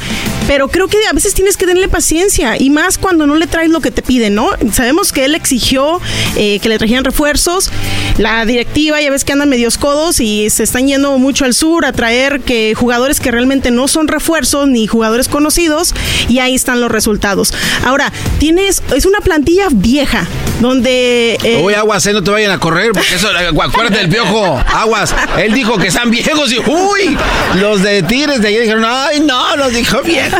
pero 0.48 0.68
creo 0.68 0.88
que 0.88 0.98
a 1.10 1.14
veces 1.14 1.34
tienes 1.34 1.58
que 1.58 1.66
tenerle 1.66 1.88
paciencia 1.88 2.56
y 2.60 2.70
más 2.70 3.00
cuando 3.00 3.26
no 3.26 3.36
le 3.36 3.48
traes 3.48 3.70
lo 3.70 3.82
que 3.82 3.90
te 3.90 4.02
piden, 4.02 4.36
¿no? 4.36 4.50
Sabemos 4.72 5.12
que 5.12 5.26
él 5.26 5.34
exigió 5.36 6.00
que 6.36 6.62
le 6.64 6.78
trajeran 6.78 7.04
refuerzos, 7.04 7.72
la 8.18 8.46
directiva 8.46 9.02
ya 9.02 9.10
ves 9.10 9.24
que 9.24 9.34
andan 9.34 9.50
medios 9.50 9.78
codos 9.78 10.20
y 10.20 10.50
se 10.50 10.64
están 10.64 10.88
yendo 10.88 11.18
mucho 11.18 11.46
al 11.46 11.54
sur 11.54 11.86
a 11.86 11.92
traer 11.98 12.40
que 12.40 12.74
jugadores 12.76 13.20
que 13.20 13.32
realmente 13.32 13.72
no 13.72 13.90
son 13.90 14.08
refuerzos 14.08 14.68
ni 14.70 14.88
jugadores 14.88 15.28
conocidos 15.28 15.94
y 16.30 16.40
ahí 16.40 16.56
están 16.56 16.80
los 16.80 16.90
resultados. 16.90 17.54
Ahora, 17.84 18.14
tienes, 18.40 18.82
es 18.96 19.06
una 19.06 19.20
plantilla 19.20 19.68
vieja 19.72 20.26
donde... 20.62 21.38
eh, 21.44 21.62
Uy, 21.64 21.74
aguas, 21.74 22.06
eh, 22.08 22.14
no 22.14 22.24
te 22.24 22.32
vayan 22.32 22.52
a 22.52 22.60
correr, 22.60 22.92
porque 22.94 23.16
eso, 23.16 23.30
eh, 23.32 23.48
acuérdate 23.50 23.98
del 24.00 24.10
piojo, 24.10 24.62
aguas. 24.74 25.14
Él 25.38 25.54
dijo 25.54 25.78
que 25.78 25.88
están 25.88 26.10
viejos 26.10 26.52
y, 26.54 26.60
uy, 26.60 27.18
los 27.60 27.82
de 27.84 28.02
Tigres 28.04 28.42
de 28.42 28.48
ayer 28.50 28.62
dijeron, 28.62 28.84
ay, 28.88 29.20
no, 29.20 29.56
los 29.58 29.74
dijo 29.74 30.02
bien. 30.04 30.32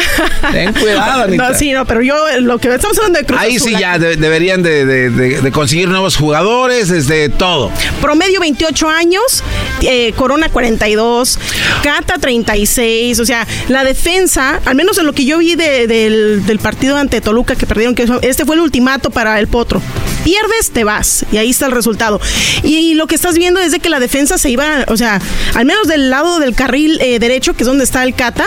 Ten 0.52 0.74
cuidado, 0.74 1.24
Anita. 1.26 1.50
No, 1.50 1.58
sí, 1.58 1.72
no, 1.72 1.86
pero 1.86 2.02
yo 2.02 2.16
lo 2.42 2.58
que 2.60 2.74
estamos 2.74 2.98
hablando 2.98 3.20
de 3.20 3.26
Cruz 3.26 3.40
Ahí 3.40 3.56
Azul, 3.58 3.72
sí 3.72 3.76
ya 3.80 3.98
de- 4.00 4.16
deberían 4.16 4.64
de, 4.64 4.86
de- 4.86 5.10
de- 5.10 5.42
de 5.42 5.52
conseguir 5.52 5.90
nuevos 5.90 6.16
jugadores, 6.18 6.90
desde 6.90 7.30
todo. 7.30 7.72
Promedio 8.02 8.40
28 8.40 8.90
años, 8.90 9.44
eh, 9.82 10.14
Corona 10.16 10.50
42, 10.50 11.40
Cata 11.84 12.16
36, 12.20 13.20
o 13.20 13.26
sea, 13.26 13.48
la 13.68 13.84
defensa, 13.84 14.60
al 14.66 14.76
menos 14.76 14.98
en 14.98 15.06
lo 15.06 15.14
que 15.14 15.26
yo 15.26 15.38
vi 15.40 15.56
de- 15.56 15.88
del, 15.88 16.46
del 16.46 16.60
partido 16.60 16.98
ante 16.98 17.22
Toluca 17.22 17.56
que 17.56 17.66
perdieron, 17.66 17.96
que 17.96 18.06
este 18.22 18.46
fue 18.46 18.56
el 18.56 18.62
ultimato 18.62 19.10
para 19.10 19.40
el 19.40 19.48
Potro. 19.48 19.82
Pierdes, 20.24 20.72
te 20.72 20.84
vas, 20.84 21.26
y 21.32 21.38
ahí 21.38 21.52
está 21.52 21.68
el 21.68 21.72
resultado. 21.72 22.20
Y, 22.64 22.96
lo 22.96 23.08
que 23.08 23.16
estás 23.16 23.38
viendo 23.38 23.60
es 23.62 23.72
de 23.72 23.80
que 23.80 23.90
la 23.90 24.00
defensa 24.00 24.38
se 24.38 24.50
iba, 24.50 24.84
o 24.88 24.98
sea, 24.98 25.22
al 25.56 25.66
menos 25.66 25.88
del 25.88 26.10
lado 26.10 26.40
del 26.40 26.54
carril 26.56 27.00
eh, 27.02 27.20
derecho, 27.20 27.54
que 27.54 27.64
es 27.64 27.68
donde 27.68 27.84
está 27.86 28.04
el 28.04 28.14
Cata, 28.14 28.46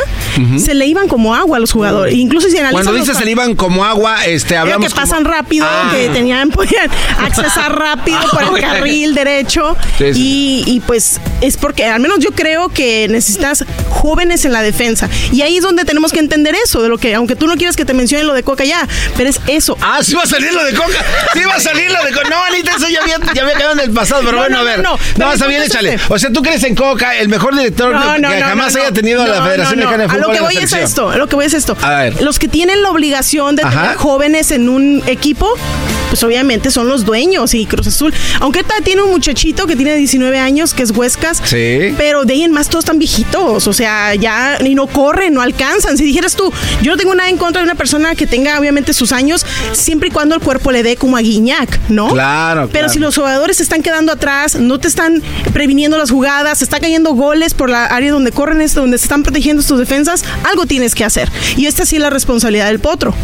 se 0.59 0.75
le 0.75 0.87
iban 0.87 1.09
como 1.09 1.35
agua 1.35 1.57
a 1.57 1.61
los 1.61 1.73
jugadores. 1.73 2.15
Incluso 2.15 2.49
si 2.49 2.59
analizan 2.59 2.85
Cuando 2.85 2.93
dices 3.01 3.17
se 3.17 3.25
le 3.25 3.31
iban 3.31 3.55
como 3.55 3.85
agua, 3.85 4.25
este, 4.27 4.57
hablamos 4.57 4.89
que 4.89 4.95
pasan 4.95 5.23
como- 5.25 5.35
rápido, 5.35 5.67
Ah. 5.69 5.91
que 5.95 6.09
tenían, 6.11 6.51
podían 6.51 6.91
accesar 7.19 7.79
rápido 7.79 8.19
por 8.31 8.43
el 8.59 8.61
carril 8.63 9.15
derecho. 9.15 9.77
Sí, 9.99 10.15
sí. 10.15 10.21
Y, 10.21 10.65
y, 10.77 10.81
pues 10.81 11.21
es 11.41 11.57
porque, 11.57 11.87
al 11.87 12.01
menos 12.01 12.19
yo 12.19 12.31
creo 12.33 12.69
que 12.69 12.90
necesitas 13.09 13.65
jóvenes 13.89 14.45
en 14.45 14.53
la 14.53 14.63
defensa. 14.63 15.09
Y 15.33 15.43
ahí 15.43 15.57
es 15.57 15.63
donde 15.63 15.85
tenemos 15.85 16.13
que 16.13 16.21
entender 16.21 16.55
eso, 16.65 16.83
de 16.83 16.89
lo 16.89 16.99
que, 16.99 17.15
aunque 17.15 17.37
tú 17.37 17.47
no 17.47 17.57
quieras 17.57 17.77
que 17.77 17.85
te 17.85 17.95
mencione 17.95 18.25
lo 18.25 18.33
de 18.35 18.43
Coca 18.43 18.65
ya, 18.65 18.87
pero 19.17 19.29
es 19.31 19.41
eso. 19.47 19.77
Ah, 19.81 20.01
sí 20.03 20.15
va 20.15 20.23
a 20.23 20.27
salir 20.27 20.53
lo 20.53 20.65
de 20.65 20.73
Coca. 20.75 21.05
Sí 21.35 21.41
va 21.47 21.55
a 21.55 21.61
salir 21.61 21.91
lo 21.91 22.03
de 22.05 22.13
Coca. 22.13 22.29
No, 22.29 22.43
Anita, 22.45 22.73
eso 22.77 22.89
ya 22.89 23.01
había, 23.03 23.19
ya 23.35 23.43
había 23.43 23.55
quedado 23.55 23.73
en 23.75 23.81
el 23.81 23.91
pasado, 23.91 24.23
pero 24.25 24.33
No, 24.33 24.39
bueno, 24.39 24.57
no, 24.57 24.61
a 24.63 24.65
ver. 24.65 24.83
no, 24.83 24.99
No, 25.17 25.27
no. 25.27 25.33
Está 25.33 25.47
bien, 25.47 25.63
échale. 25.63 25.95
este. 25.95 26.13
O 26.13 26.19
sea, 26.19 26.31
tú 26.33 26.43
crees 26.43 26.63
en 26.65 26.75
Coca, 26.75 27.17
el 27.17 27.29
mejor 27.29 27.55
director 27.57 27.93
que 27.93 28.41
jamás 28.43 28.75
haya 28.77 28.93
tenido 28.93 29.27
la 29.27 29.39
No, 29.39 29.45
Federación. 29.45 29.79
Mexicana 29.79 29.99
de 29.99 30.05
A 30.05 30.09
Fútbol. 30.09 30.21
lo 30.23 30.29
que 30.29 30.35
la 30.35 30.43
voy 30.43 30.57
es 30.57 30.73
esto, 30.73 31.11
a 31.11 31.17
lo 31.17 31.27
que 31.29 31.37
voy 31.37 31.45
es 31.47 31.55
esto. 31.55 31.77
A 31.83 31.91
ver. 31.91 32.23
Los 32.23 32.39
que 32.39 32.49
tienen 32.49 32.83
la 32.83 32.91
obligación 32.91 33.57
de 33.57 33.63
Ajá. 33.63 33.83
tener 33.83 33.97
jóvenes 33.97 34.51
en 34.51 34.69
un 34.69 35.03
equipo, 35.07 35.49
pues 36.09 36.23
obviamente 36.25 36.71
son 36.71 36.89
los 36.89 37.05
dueños 37.05 37.55
y 37.55 37.67
Cruz 37.67 37.87
Azul. 37.87 38.13
Aunque 38.41 38.65
tiene 38.85 39.03
un 39.03 39.11
muchachito 39.11 39.67
que 39.67 39.77
tiene 39.77 39.95
19 39.97 40.39
años, 40.39 40.75
que 40.75 40.83
es 40.83 40.91
Huescas. 40.93 41.43
Sí. 41.45 41.95
Pero 41.99 42.25
de 42.25 42.35
ahí 42.35 42.45
en 42.45 42.53
más 42.53 42.69
todos 42.81 42.85
están 42.85 42.99
viejitos. 42.99 43.67
O 43.67 43.73
sea, 43.73 44.15
ya 44.15 44.59
ni 44.61 44.75
no 44.75 44.87
corren, 44.87 45.35
no 45.35 45.43
alcanzan. 45.43 45.97
Si 45.97 46.05
dijeras 46.05 46.35
tú, 46.35 46.53
yo 46.83 46.93
no 46.93 46.97
tengo 46.97 47.15
nada 47.15 47.29
en 47.29 47.37
contra 47.37 47.61
de 47.61 47.65
una 47.65 47.75
persona 47.75 48.15
que 48.15 48.27
tenga 48.27 48.59
obviamente 48.59 48.93
sus 48.93 49.13
años, 49.13 49.45
siempre 49.73 50.09
y 50.09 50.11
cuando 50.11 50.35
el 50.35 50.41
cuerpo 50.41 50.73
le 50.73 50.83
dé 50.83 50.97
como 50.97 51.17
a 51.17 51.21
Guiñac, 51.21 51.79
¿no? 51.89 52.09
Claro, 52.09 52.69
Pero 52.69 52.87
claro. 52.87 52.93
si 52.93 52.99
los 52.99 53.17
jugadores 53.17 53.59
se 53.59 53.63
están 53.63 53.83
quedando 53.83 54.13
atrás, 54.13 54.55
no 54.57 54.79
te 54.79 54.89
están 54.89 55.23
previniendo 55.53 55.99
las 55.99 56.11
jugadas, 56.11 56.59
se 56.59 56.65
están 56.65 56.81
cayendo 56.81 57.13
goles 57.15 57.55
por 57.55 57.69
la 57.71 57.87
área 57.87 58.13
donde 58.13 58.33
corren 58.33 58.61
esto, 58.61 58.81
donde 58.81 58.99
se 58.99 59.05
están 59.05 59.23
protegiendo 59.23 59.63
tus 59.63 59.79
defensas, 59.79 60.25
algo 60.45 60.67
tienes 60.67 60.95
que 60.95 61.05
hacer. 61.05 61.31
Y 61.57 61.67
esta 61.67 61.85
sí 61.85 61.97
es 61.97 62.03
la 62.03 62.11
responsabilidad 62.11 62.67
del 62.67 62.81
potro. 62.81 63.15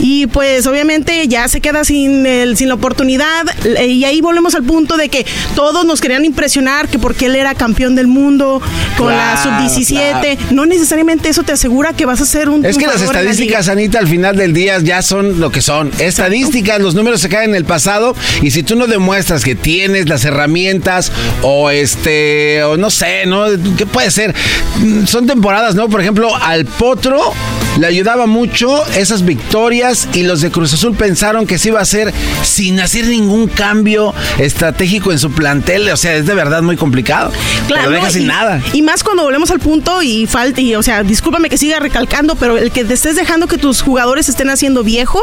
Y 0.00 0.26
pues 0.26 0.66
obviamente 0.66 1.26
ya 1.28 1.48
se 1.48 1.60
queda 1.60 1.84
sin, 1.84 2.26
el, 2.26 2.56
sin 2.56 2.68
la 2.68 2.74
oportunidad 2.74 3.44
eh, 3.64 3.86
y 3.86 4.04
ahí 4.04 4.20
volvemos 4.20 4.54
al 4.54 4.64
punto 4.64 4.96
de 4.96 5.08
que 5.08 5.24
todos 5.54 5.84
nos 5.86 6.00
querían 6.00 6.24
impresionar 6.24 6.88
que 6.88 6.98
porque 6.98 7.26
él 7.26 7.36
era 7.36 7.54
campeón 7.54 7.94
del 7.94 8.06
mundo 8.06 8.60
con 8.98 9.08
la 9.08 9.38
Claro, 9.42 9.58
sub-17, 9.58 10.50
no 10.50 10.66
necesariamente 10.66 11.28
eso 11.28 11.42
te 11.42 11.52
asegura 11.52 11.92
que 11.92 12.04
vas 12.06 12.20
a 12.20 12.26
ser 12.26 12.48
un... 12.48 12.64
Es 12.64 12.76
que 12.76 12.86
las 12.86 13.00
la 13.00 13.06
estadísticas. 13.06 13.68
Anita, 13.68 13.98
al 13.98 14.08
final 14.08 14.36
del 14.36 14.52
día 14.52 14.78
ya 14.80 15.00
son 15.02 15.40
lo 15.40 15.50
que 15.50 15.62
son. 15.62 15.90
Estadísticas, 15.98 16.80
los 16.80 16.94
números 16.94 17.20
se 17.20 17.28
caen 17.28 17.50
en 17.50 17.56
el 17.56 17.64
pasado 17.64 18.14
y 18.42 18.50
si 18.50 18.62
tú 18.62 18.76
no 18.76 18.86
demuestras 18.86 19.44
que 19.44 19.54
tienes 19.54 20.08
las 20.08 20.24
herramientas 20.24 21.12
o 21.42 21.70
este, 21.70 22.62
o 22.64 22.76
no 22.76 22.90
sé, 22.90 23.26
¿no? 23.26 23.44
¿Qué 23.76 23.86
puede 23.86 24.10
ser? 24.10 24.34
Mm, 24.78 25.06
Son 25.06 25.26
temporadas, 25.26 25.74
¿no? 25.74 25.88
Por 25.88 26.00
ejemplo, 26.00 26.34
al 26.34 26.64
Potro 26.64 27.32
le 27.78 27.86
ayudaba 27.86 28.26
mucho 28.26 28.84
esas 28.96 29.24
victorias 29.24 29.83
y 30.14 30.22
los 30.22 30.40
de 30.40 30.50
Cruz 30.50 30.72
Azul 30.72 30.96
pensaron 30.96 31.46
que 31.46 31.58
se 31.58 31.68
iba 31.68 31.78
a 31.78 31.82
hacer 31.82 32.12
sin 32.42 32.80
hacer 32.80 33.06
ningún 33.06 33.48
cambio 33.48 34.14
estratégico 34.38 35.12
en 35.12 35.18
su 35.18 35.30
plantel. 35.32 35.88
O 35.90 35.96
sea, 35.96 36.14
es 36.14 36.26
de 36.26 36.34
verdad 36.34 36.62
muy 36.62 36.76
complicado. 36.76 37.32
Claro, 37.66 37.90
Lo 37.90 37.96
deja 37.96 38.10
sin 38.10 38.22
y, 38.22 38.26
nada. 38.26 38.60
Y 38.72 38.82
más 38.82 39.02
cuando 39.04 39.22
volvemos 39.24 39.50
al 39.50 39.60
punto 39.60 40.02
y 40.02 40.26
falta, 40.26 40.60
y, 40.60 40.74
o 40.74 40.82
sea, 40.82 41.02
discúlpame 41.02 41.48
que 41.50 41.58
siga 41.58 41.80
recalcando, 41.80 42.34
pero 42.36 42.56
el 42.56 42.70
que 42.70 42.84
te 42.84 42.94
estés 42.94 43.16
dejando 43.16 43.46
que 43.46 43.58
tus 43.58 43.82
jugadores 43.82 44.28
estén 44.28 44.48
haciendo 44.50 44.82
viejos, 44.84 45.22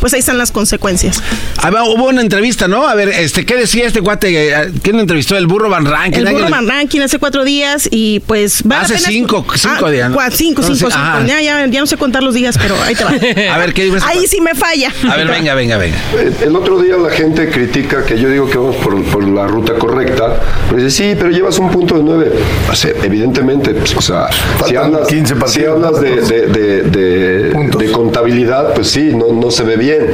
pues 0.00 0.12
ahí 0.12 0.20
están 0.20 0.38
las 0.38 0.50
consecuencias. 0.52 1.22
Ah, 1.58 1.70
va, 1.70 1.84
hubo 1.84 2.08
una 2.08 2.20
entrevista, 2.20 2.68
¿no? 2.68 2.86
A 2.86 2.94
ver, 2.94 3.08
este, 3.08 3.46
¿qué 3.46 3.56
decía 3.56 3.86
este 3.86 4.00
cuate? 4.02 4.50
Eh, 4.50 4.72
¿Quién 4.82 4.98
entrevistó? 4.98 5.36
El 5.36 5.46
burro 5.46 5.68
Van 5.70 5.86
Rankin. 5.86 6.26
El 6.26 6.32
burro 6.34 6.50
Van 6.50 6.68
Ranking 6.68 7.00
hace 7.00 7.18
cuatro 7.18 7.44
días 7.44 7.88
y 7.90 8.20
pues 8.20 8.62
vale 8.64 8.84
Hace 8.84 8.98
cinco- 8.98 9.46
cinco 9.54 9.86
Ah, 9.86 9.90
días, 9.90 10.12
Cinco, 10.32 10.62
No, 10.62 10.68
cinco, 10.74 10.90
cinco. 10.90 11.26
Ya, 11.26 11.40
ya, 11.40 11.66
ya 11.66 11.80
no 11.80 11.86
sé 11.86 11.96
contar 11.96 12.22
los 12.22 12.34
días, 12.34 12.56
pero 12.58 12.74
ahí 12.82 12.94
te 12.94 13.04
va. 13.04 13.10
A 13.54 13.58
ver, 13.58 13.72
¿qué 13.74 13.86
ibas 13.86 14.01
Ahí 14.04 14.26
sí 14.26 14.40
me 14.40 14.54
falla. 14.54 14.90
A 15.10 15.16
ver, 15.16 15.28
venga, 15.28 15.54
venga, 15.54 15.76
venga. 15.76 15.96
Eh, 16.18 16.32
El 16.42 16.56
otro 16.56 16.78
día 16.80 16.96
la 16.96 17.10
gente 17.10 17.48
critica 17.50 18.04
que 18.04 18.18
yo 18.18 18.28
digo 18.28 18.48
que 18.48 18.58
vamos 18.58 18.76
por, 18.76 19.02
por 19.04 19.26
la 19.28 19.46
ruta 19.46 19.74
correcta. 19.74 20.40
Pero 20.68 20.82
dice, 20.82 20.90
sí, 20.90 21.14
pero 21.16 21.30
llevas 21.30 21.58
un 21.58 21.70
punto 21.70 21.96
de 21.96 22.02
nueve. 22.02 22.32
O 22.70 22.74
sea, 22.74 22.90
evidentemente, 23.02 23.72
pues, 23.74 23.96
o 23.96 24.00
sea, 24.02 24.28
si 24.66 24.76
hablas, 24.76 25.08
si 25.46 25.64
hablas 25.64 26.00
de, 26.00 26.20
de- 26.20 26.46
de- 26.46 26.82
de- 26.82 27.70
de 27.78 27.92
contabilidad, 27.92 28.74
pues 28.74 28.88
sí, 28.90 29.12
no, 29.14 29.32
no 29.32 29.50
se 29.50 29.62
ve 29.64 29.76
bien. 29.76 30.06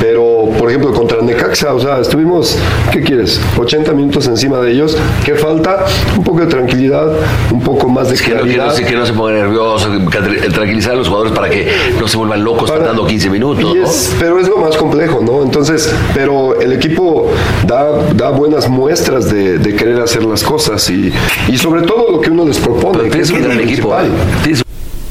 Pero, 0.00 0.48
por 0.58 0.68
ejemplo, 0.70 0.92
contra 0.92 1.20
Necaxa, 1.20 1.74
o 1.74 1.80
sea, 1.80 2.00
estuvimos, 2.00 2.56
¿qué 2.92 3.00
quieres? 3.02 3.40
80 3.58 3.92
minutos 3.92 4.26
encima 4.26 4.58
de 4.60 4.72
ellos. 4.72 4.96
¿Qué 5.24 5.34
falta? 5.34 5.84
Un 6.16 6.24
poco 6.24 6.40
de 6.40 6.46
tranquilidad, 6.46 7.08
un 7.50 7.60
poco 7.62 7.88
más 7.88 8.08
de 8.08 8.14
Es 8.14 8.22
que 8.22 8.30
no, 8.30 8.36
que, 8.36 8.42
claridad. 8.44 8.66
no, 8.66 8.72
se- 8.72 8.84
que 8.84 8.94
no 8.94 9.06
se 9.06 9.12
pongan 9.12 9.34
nerviosos, 9.36 9.88
tra- 10.10 10.52
tranquilizar 10.52 10.92
a 10.92 10.96
los 10.96 11.08
jugadores 11.08 11.32
para 11.34 11.50
que 11.50 11.68
no 12.00 12.08
se 12.08 12.16
vuelvan 12.16 12.42
locos 12.44 12.70
faltando 12.70 13.06
15 13.06 13.28
minutos. 13.38 13.76
Es- 13.76 14.14
pero 14.18 14.38
es 14.38 14.48
lo 14.48 14.56
más 14.58 14.76
complejo, 14.76 15.20
¿no? 15.22 15.42
Entonces, 15.42 15.92
pero 16.14 16.60
el 16.60 16.72
equipo 16.72 17.30
da, 17.66 17.90
da 18.14 18.30
buenas 18.30 18.68
muestras 18.68 19.30
de, 19.30 19.58
de 19.58 19.74
querer 19.76 20.00
hacer 20.00 20.24
las 20.24 20.42
cosas 20.42 20.88
y, 20.90 21.12
y 21.48 21.56
sobre 21.58 21.82
todo 21.82 22.10
lo 22.10 22.20
que 22.20 22.30
uno 22.30 22.44
les 22.46 22.58
propone. 22.58 23.08
que 23.10 23.20
es 23.20 23.30
un 23.30 23.40
lo 23.40 23.44
gran 23.44 23.58
equipo, 23.60 23.90
principal. 23.90 24.06
¿eh? 24.06 24.10
Tienes 24.42 24.63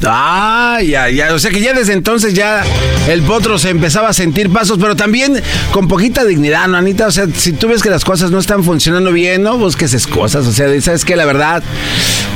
Ah, 0.06 0.80
ya, 0.84 1.10
ya. 1.10 1.34
O 1.34 1.40
sea 1.40 1.52
que 1.52 1.62
ya 1.62 1.74
desde 1.74 1.94
entonces 1.94 2.34
ya 2.34 2.64
el 3.08 3.22
potro 3.22 3.58
se 3.58 3.70
empezaba 3.70 4.10
a 4.10 4.14
sentir 4.14 4.50
pasos, 4.50 4.78
pero 4.80 4.96
también 4.96 5.42
con 5.72 5.88
poquita 5.88 6.26
dignidad, 6.26 6.68
¿no, 6.68 6.78
Anita? 6.78 7.08
O 7.08 7.12
sea, 7.12 7.28
si 7.36 7.54
tú 7.54 7.68
ves 7.68 7.82
que 7.82 7.90
las 7.90 8.04
cosas 8.04 8.32
no 8.32 8.40
están 8.40 8.64
funcionando 8.64 9.12
bien, 9.12 9.44
no 9.44 9.58
busques 9.58 9.94
excusas. 9.94 10.46
O 10.46 10.52
sea, 10.52 10.68
sabes 10.82 11.06
que 11.06 11.16
la 11.16 11.26
verdad 11.26 11.64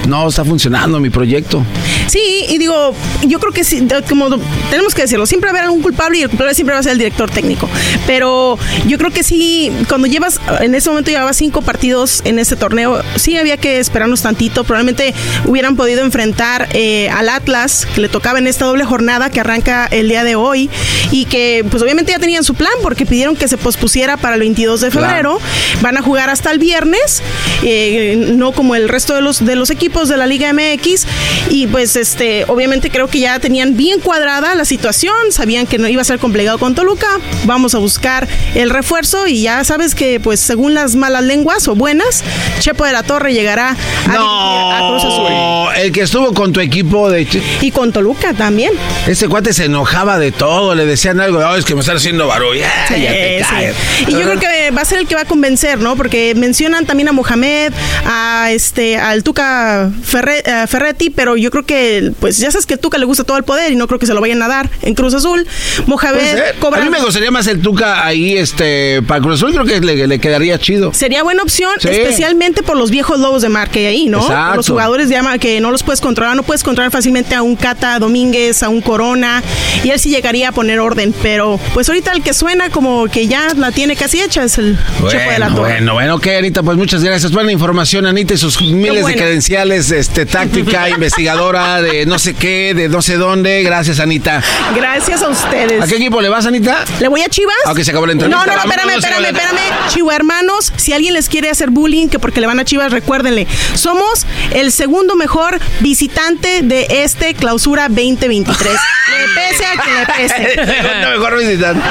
no 0.07 0.27
está 0.27 0.45
funcionando 0.45 0.99
mi 0.99 1.09
proyecto. 1.09 1.63
Sí, 2.07 2.45
y 2.47 2.57
digo, 2.57 2.95
yo 3.27 3.39
creo 3.39 3.51
que 3.51 3.63
sí, 3.63 3.85
como 4.07 4.29
tenemos 4.69 4.95
que 4.95 5.01
decirlo, 5.01 5.25
siempre 5.25 5.49
va 5.49 5.57
a 5.57 5.59
haber 5.59 5.63
algún 5.65 5.81
culpable 5.81 6.19
y 6.19 6.21
el 6.21 6.29
culpable 6.29 6.55
siempre 6.55 6.73
va 6.73 6.79
a 6.79 6.83
ser 6.83 6.93
el 6.93 6.97
director 6.97 7.29
técnico. 7.29 7.69
Pero 8.05 8.57
yo 8.87 8.97
creo 8.97 9.11
que 9.11 9.23
sí, 9.23 9.71
cuando 9.89 10.07
llevas, 10.07 10.39
en 10.61 10.73
ese 10.75 10.89
momento 10.89 11.11
llevaba 11.11 11.33
cinco 11.33 11.61
partidos 11.61 12.21
en 12.23 12.39
este 12.39 12.55
torneo, 12.55 13.01
sí 13.15 13.37
había 13.37 13.57
que 13.57 13.79
esperarnos 13.79 14.21
tantito. 14.21 14.63
Probablemente 14.63 15.13
hubieran 15.45 15.75
podido 15.75 16.01
enfrentar 16.01 16.69
eh, 16.73 17.09
al 17.09 17.27
Atlas, 17.29 17.56
que 17.93 18.01
le 18.01 18.09
tocaba 18.09 18.39
en 18.39 18.47
esta 18.47 18.65
doble 18.65 18.83
jornada 18.85 19.29
que 19.29 19.39
arranca 19.39 19.87
el 19.89 20.09
día 20.09 20.23
de 20.23 20.35
hoy, 20.35 20.69
y 21.11 21.25
que 21.25 21.65
pues 21.69 21.81
obviamente 21.81 22.11
ya 22.11 22.19
tenían 22.19 22.43
su 22.43 22.53
plan 22.53 22.71
porque 22.81 23.05
pidieron 23.05 23.35
que 23.35 23.47
se 23.47 23.57
pospusiera 23.57 24.17
para 24.17 24.35
el 24.35 24.41
22 24.41 24.81
de 24.81 24.89
Claro. 24.89 25.07
febrero. 25.07 25.39
Van 25.81 25.97
a 25.97 26.01
jugar 26.01 26.29
hasta 26.29 26.51
el 26.51 26.59
viernes, 26.59 27.21
eh, 27.63 28.33
no 28.35 28.51
como 28.51 28.75
el 28.75 28.89
resto 28.89 29.15
de 29.15 29.21
los, 29.21 29.43
de 29.45 29.55
los 29.55 29.69
equipos 29.69 30.09
de 30.09 30.17
la 30.17 30.27
Liga 30.27 30.51
MX. 30.53 31.05
Y 31.49 31.67
pues 31.67 31.95
este, 31.95 32.45
obviamente 32.47 32.89
creo 32.89 33.07
que 33.07 33.19
ya 33.19 33.39
tenían 33.39 33.75
bien 33.77 33.99
cuadrada 33.99 34.53
la 34.55 34.65
situación, 34.65 35.13
sabían 35.31 35.65
que 35.67 35.77
no 35.77 35.87
iba 35.87 36.01
a 36.01 36.05
ser 36.05 36.19
complicado 36.19 36.57
con 36.57 36.75
Toluca. 36.75 37.07
Vamos 37.45 37.73
a 37.75 37.79
buscar 37.79 38.27
el 38.55 38.69
refuerzo 38.69 39.27
y 39.27 39.41
ya 39.41 39.63
sabes 39.63 39.95
que 39.95 40.19
pues 40.19 40.39
según 40.39 40.73
las 40.73 40.95
malas 40.95 41.23
lenguas 41.23 41.67
o 41.67 41.75
buenas, 41.75 42.23
Chepo 42.59 42.85
de 42.85 42.91
la 42.91 43.03
Torre 43.03 43.33
llegará 43.33 43.69
a, 43.69 43.73
dirigir 43.73 44.17
a 44.17 44.79
Cruz 44.89 45.03
Azul. 45.03 45.81
El 45.83 45.91
que 45.91 46.01
estuvo 46.01 46.33
con 46.33 46.51
tu 46.53 46.59
equipo 46.59 47.09
de... 47.09 47.27
Y 47.61 47.71
con 47.71 47.91
Toluca 47.91 48.33
también. 48.33 48.71
Ese 49.07 49.27
cuate 49.27 49.53
se 49.53 49.65
enojaba 49.65 50.19
de 50.19 50.31
todo, 50.31 50.75
le 50.75 50.85
decían 50.85 51.19
algo, 51.19 51.39
"Oh, 51.39 51.55
es 51.55 51.65
que 51.65 51.73
me 51.75 51.81
están 51.81 51.97
haciendo 51.97 52.27
barullo. 52.27 52.63
Sí, 52.87 53.01
ya 53.01 53.09
te 53.11 53.39
sí. 53.43 53.49
calles". 53.49 53.75
Y 54.07 54.11
yo 54.11 54.21
creo 54.21 54.39
que 54.39 54.71
va 54.71 54.81
a 54.81 54.85
ser 54.85 54.99
el 54.99 55.07
que 55.07 55.15
va 55.15 55.21
a 55.21 55.25
convencer, 55.25 55.79
¿no? 55.79 55.95
Porque 55.95 56.33
mencionan 56.35 56.85
también 56.85 57.09
a 57.09 57.11
Mohamed, 57.13 57.73
a 58.05 58.49
este, 58.51 58.97
al 58.97 59.23
Tuca 59.23 59.89
Ferre- 60.03 60.43
eh, 60.45 60.65
Ferretti, 60.67 61.09
pero 61.09 61.35
yo 61.37 61.49
creo 61.51 61.65
que, 61.65 62.11
pues 62.19 62.37
ya 62.37 62.51
sabes 62.51 62.65
que 62.65 62.75
el 62.75 62.79
Tuca 62.79 62.97
le 62.97 63.05
gusta 63.05 63.23
todo 63.23 63.37
el 63.37 63.43
poder 63.43 63.71
y 63.71 63.75
no 63.75 63.87
creo 63.87 63.99
que 63.99 64.05
se 64.05 64.13
lo 64.13 64.21
vayan 64.21 64.41
a 64.43 64.47
dar 64.47 64.69
en 64.81 64.93
Cruz 64.93 65.13
Azul. 65.13 65.47
Mohamed 65.85 66.37
cobra. 66.59 66.81
A 66.81 66.83
mí 66.85 66.89
me 66.89 66.99
gustaría 66.99 67.31
más 67.31 67.47
el 67.47 67.61
Tuca 67.61 68.05
ahí, 68.05 68.37
este, 68.37 69.01
para 69.07 69.21
Cruz 69.21 69.41
Azul 69.41 69.53
creo 69.53 69.65
que 69.65 69.79
le, 69.79 70.07
le 70.07 70.19
quedaría 70.19 70.59
chido. 70.59 70.93
Sería 70.93 71.23
buena 71.23 71.43
opción, 71.43 71.71
Sí. 71.79 71.87
especialmente 71.89 72.63
por 72.63 72.77
los 72.77 72.91
viejos 72.91 73.19
lobos 73.19 73.41
de 73.41 73.49
mar 73.49 73.69
que 73.69 73.79
hay 73.79 73.85
ahí, 73.87 74.05
¿no? 74.07 74.25
Por 74.25 74.57
los 74.57 74.67
jugadores 74.67 75.09
de 75.09 75.17
ama 75.17 75.37
que 75.37 75.59
no 75.61 75.71
los 75.71 75.83
puedes 75.83 76.01
controlar, 76.01 76.35
no 76.35 76.43
puedes 76.43 76.63
controlar 76.63 76.91
fácilmente 76.91 77.35
a 77.37 77.41
un 77.41 77.55
Cata 77.55 77.99
Domínguez, 77.99 78.63
a 78.63 78.69
un 78.69 78.81
Corona, 78.81 79.41
y 79.83 79.89
él 79.89 79.99
sí 79.99 80.09
llegaría 80.09 80.49
a 80.49 80.51
poner 80.51 80.79
orden, 80.79 81.13
pero 81.21 81.59
pues 81.73 81.87
ahorita 81.89 82.11
el 82.11 82.21
que 82.23 82.33
suena 82.33 82.69
como 82.69 83.05
que 83.07 83.27
ya 83.27 83.47
la 83.55 83.71
tiene 83.71 83.95
casi 83.95 84.21
hecha 84.21 84.43
es 84.43 84.57
el 84.57 84.77
Chepo 85.09 85.31
de 85.31 85.39
la 85.39 85.47
Bueno, 85.49 85.55
Torre. 85.55 85.71
bueno, 85.73 85.93
bueno, 85.93 86.15
ok, 86.15 86.27
Anita, 86.39 86.63
pues 86.63 86.77
muchas 86.77 87.03
gracias. 87.03 87.31
Buena 87.31 87.51
información, 87.51 88.05
Anita, 88.05 88.33
y 88.33 88.37
sus 88.37 88.61
miles 88.61 88.95
de 88.95 89.01
bueno. 89.01 89.17
credenciales, 89.17 89.91
este, 89.91 90.25
táctica, 90.25 90.89
investigadora, 91.17 91.81
de 91.81 92.05
no 92.05 92.19
sé 92.19 92.33
qué, 92.33 92.73
de 92.73 92.89
no 92.89 93.01
sé 93.01 93.15
dónde. 93.17 93.63
Gracias, 93.63 93.99
Anita. 93.99 94.41
Gracias 94.75 95.21
a 95.21 95.29
ustedes. 95.29 95.81
¿A 95.81 95.87
qué 95.87 95.95
equipo 95.95 96.21
le 96.21 96.29
vas, 96.29 96.45
Anita? 96.45 96.83
¿Le 96.99 97.07
voy 97.07 97.21
a 97.21 97.29
Chivas? 97.29 97.55
Ah, 97.65 97.71
ok, 97.71 97.79
se 97.81 97.91
acabó 97.91 98.05
la 98.05 98.13
No, 98.13 98.23
entrevista. 98.25 98.45
no, 98.45 98.51
no, 98.51 98.57
Vámonos, 98.57 98.75
espérame, 98.95 98.97
espérame, 99.23 99.25
espérame. 99.57 99.89
Chivo 99.93 100.11
hermanos, 100.11 100.73
si 100.77 100.93
alguien 100.93 101.13
les 101.13 101.29
quiere 101.29 101.49
hacer 101.49 101.69
bullying, 101.69 102.07
que 102.07 102.19
porque 102.19 102.41
le 102.41 102.47
van 102.47 102.59
a 102.59 102.65
Chivas, 102.65 102.91
recuérdenle, 102.91 103.47
somos 103.75 104.25
el 104.53 104.71
segundo 104.71 105.15
mejor 105.15 105.59
visitante 105.79 106.61
de 106.63 106.87
este 106.89 107.16
clausura 107.35 107.87
2023. 107.89 108.71
le 108.71 109.27
pese 109.35 109.65
a 109.65 109.71
que 109.81 109.91
le 109.91 110.05
pese. 110.05 110.61
Mejor 111.11 111.37
visitante. 111.37 111.81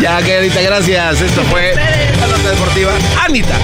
Ya, 0.00 0.22
que 0.22 0.38
Anita, 0.38 0.60
gracias. 0.60 1.20
Esto 1.20 1.42
fue 1.44 1.74
la 1.74 2.26
nota 2.26 2.50
deportiva. 2.50 2.92
Anita. 3.22 3.56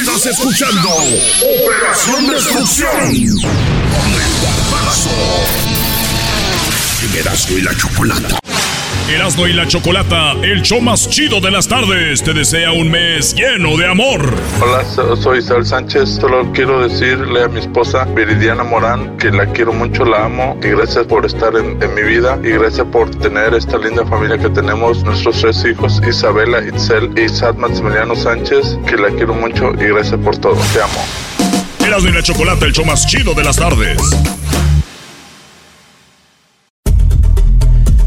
Estás 0.00 0.26
escuchando 0.26 0.88
Operación 0.88 2.26
Destrucción 2.28 2.90
con 2.90 4.12
el 4.12 4.32
garbanzo. 4.42 5.10
Erasmo 7.16 7.58
y 7.58 7.62
la 7.62 7.76
Chocolata. 7.76 8.40
Erasmo 9.12 9.46
y 9.48 9.52
la 9.52 9.66
Chocolata, 9.66 10.32
el 10.42 10.62
show 10.62 10.80
más 10.80 11.08
chido 11.08 11.40
de 11.40 11.50
las 11.50 11.66
tardes, 11.66 12.22
te 12.22 12.32
desea 12.32 12.70
un 12.72 12.90
mes 12.90 13.34
lleno 13.34 13.76
de 13.76 13.86
amor. 13.86 14.22
Hola, 14.62 14.84
so- 14.84 15.16
soy 15.16 15.38
Isabel 15.40 15.66
Sánchez. 15.66 16.16
Solo 16.20 16.50
quiero 16.52 16.86
decirle 16.88 17.42
a 17.44 17.48
mi 17.48 17.58
esposa 17.60 18.04
Viridiana 18.04 18.62
Morán 18.62 19.16
que 19.18 19.30
la 19.30 19.46
quiero 19.46 19.72
mucho, 19.72 20.04
la 20.04 20.26
amo 20.26 20.56
y 20.62 20.68
gracias 20.68 21.06
por 21.06 21.26
estar 21.26 21.54
en, 21.56 21.82
en 21.82 21.94
mi 21.94 22.02
vida 22.02 22.38
y 22.44 22.50
gracias 22.50 22.86
por 22.92 23.10
tener 23.16 23.52
esta 23.54 23.78
linda 23.78 24.06
familia 24.06 24.38
que 24.38 24.48
tenemos, 24.50 25.02
nuestros 25.02 25.40
tres 25.40 25.64
hijos, 25.64 26.00
Isabela, 26.08 26.60
Itzel 26.64 27.10
y 27.18 27.28
Sad 27.28 27.56
Maximiliano 27.56 28.14
Sánchez, 28.14 28.78
que 28.86 28.96
la 28.96 29.08
quiero 29.10 29.34
mucho 29.34 29.72
y 29.74 29.88
gracias 29.88 30.20
por 30.20 30.36
todo. 30.38 30.56
Te 30.72 30.82
amo. 30.82 31.04
Erasmo 31.84 32.08
y 32.08 32.12
la 32.12 32.22
Chocolata, 32.22 32.64
el 32.64 32.72
show 32.72 32.84
más 32.84 33.06
chido 33.06 33.34
de 33.34 33.42
las 33.42 33.56
tardes. 33.56 33.98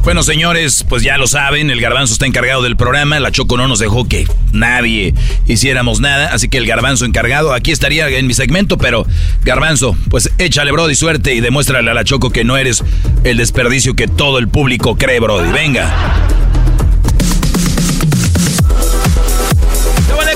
Bueno, 0.03 0.21
señores, 0.21 0.85
pues 0.87 1.01
ya 1.01 1.17
lo 1.17 1.27
saben, 1.27 1.69
el 1.69 1.79
garbanzo 1.79 2.13
está 2.13 2.25
encargado 2.25 2.61
del 2.61 2.75
programa, 2.75 3.19
la 3.21 3.31
Choco 3.31 3.55
no 3.55 3.67
nos 3.67 3.79
dejó 3.79 4.05
que 4.05 4.27
nadie 4.51 5.13
hiciéramos 5.47 6.01
nada, 6.01 6.33
así 6.33 6.49
que 6.49 6.57
el 6.57 6.65
garbanzo 6.65 7.05
encargado, 7.05 7.53
aquí 7.53 7.71
estaría 7.71 8.09
en 8.09 8.27
mi 8.27 8.33
segmento, 8.33 8.77
pero 8.77 9.07
garbanzo, 9.43 9.95
pues 10.09 10.29
échale, 10.39 10.73
Brody, 10.73 10.95
suerte 10.95 11.33
y 11.33 11.39
demuéstrale 11.39 11.89
a 11.89 11.93
la 11.93 12.03
Choco 12.03 12.31
que 12.31 12.43
no 12.43 12.57
eres 12.57 12.83
el 13.23 13.37
desperdicio 13.37 13.95
que 13.95 14.09
todo 14.09 14.39
el 14.39 14.49
público 14.49 14.97
cree, 14.97 15.21
Brody. 15.21 15.51
Venga. 15.53 15.89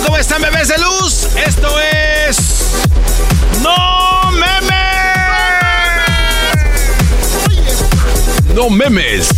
¿Cómo 0.06 0.18
están, 0.18 0.42
bebés 0.42 0.70
de 0.70 0.78
luz? 0.78 1.28
Esto 1.46 1.68
es. 2.28 2.72
¡No 3.62 4.32
memes! 4.32 4.78
¡No 8.56 8.70
memes! 8.70 9.30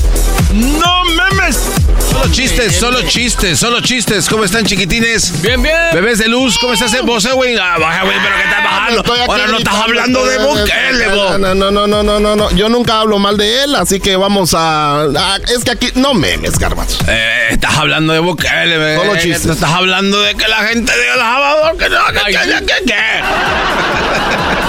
¡No 0.60 1.06
memes! 1.06 1.89
Solo 2.20 2.32
chistes, 2.34 2.76
solo 2.76 3.02
chistes, 3.04 3.60
solo 3.60 3.80
chistes. 3.82 4.28
¿Cómo 4.28 4.44
están, 4.44 4.66
chiquitines? 4.66 5.42
Bien, 5.42 5.62
bien. 5.64 5.74
Bebés 5.94 6.18
de 6.20 6.28
luz, 6.28 6.58
¿cómo 6.60 6.74
estás 6.74 6.94
en 6.94 7.06
vos, 7.06 7.24
eh, 7.24 7.32
güey? 7.32 7.56
Ah, 7.58 7.78
baja, 7.80 8.04
güey, 8.04 8.18
pero 8.22 8.36
que 8.36 8.44
estás 8.44 8.62
bajando. 8.64 9.00
Estoy 9.02 9.20
aquí 9.20 9.30
Ahora 9.32 9.48
no 9.48 9.58
estás 9.58 9.74
hablando 9.76 10.26
de 10.26 10.38
Bukele, 10.40 11.08
no, 11.08 11.16
bo. 11.16 11.38
no, 11.38 11.56
no, 11.56 11.72
no, 11.72 11.88
no, 11.88 12.04
no, 12.04 12.20
no, 12.20 12.36
no. 12.36 12.52
Yo 12.52 12.68
nunca 12.68 13.00
hablo 13.00 13.20
mal 13.20 13.38
de 13.38 13.64
él, 13.64 13.74
así 13.76 14.02
que 14.02 14.18
vamos 14.18 14.54
a. 14.54 15.04
a- 15.04 15.38
es 15.48 15.64
que 15.64 15.72
aquí. 15.72 15.88
No 15.96 16.14
memes, 16.14 16.60
garbanzo. 16.60 16.98
Eh, 17.08 17.48
estás 17.52 17.78
hablando 17.78 18.12
de 18.12 18.20
Bukele, 18.20 18.78
bebé. 18.78 18.98
Solo 18.98 19.16
chistes. 19.16 19.46
Estás 19.46 19.72
hablando 19.72 20.20
de 20.22 20.36
que 20.36 20.48
la 20.50 20.58
gente 20.68 20.92
de 20.92 21.08
El 21.14 21.20
Salvador, 21.20 21.78
que 21.78 21.90
no, 21.90 21.98
que, 22.08 22.32
que, 22.34 22.66
que, 22.66 22.86
que, 22.86 22.96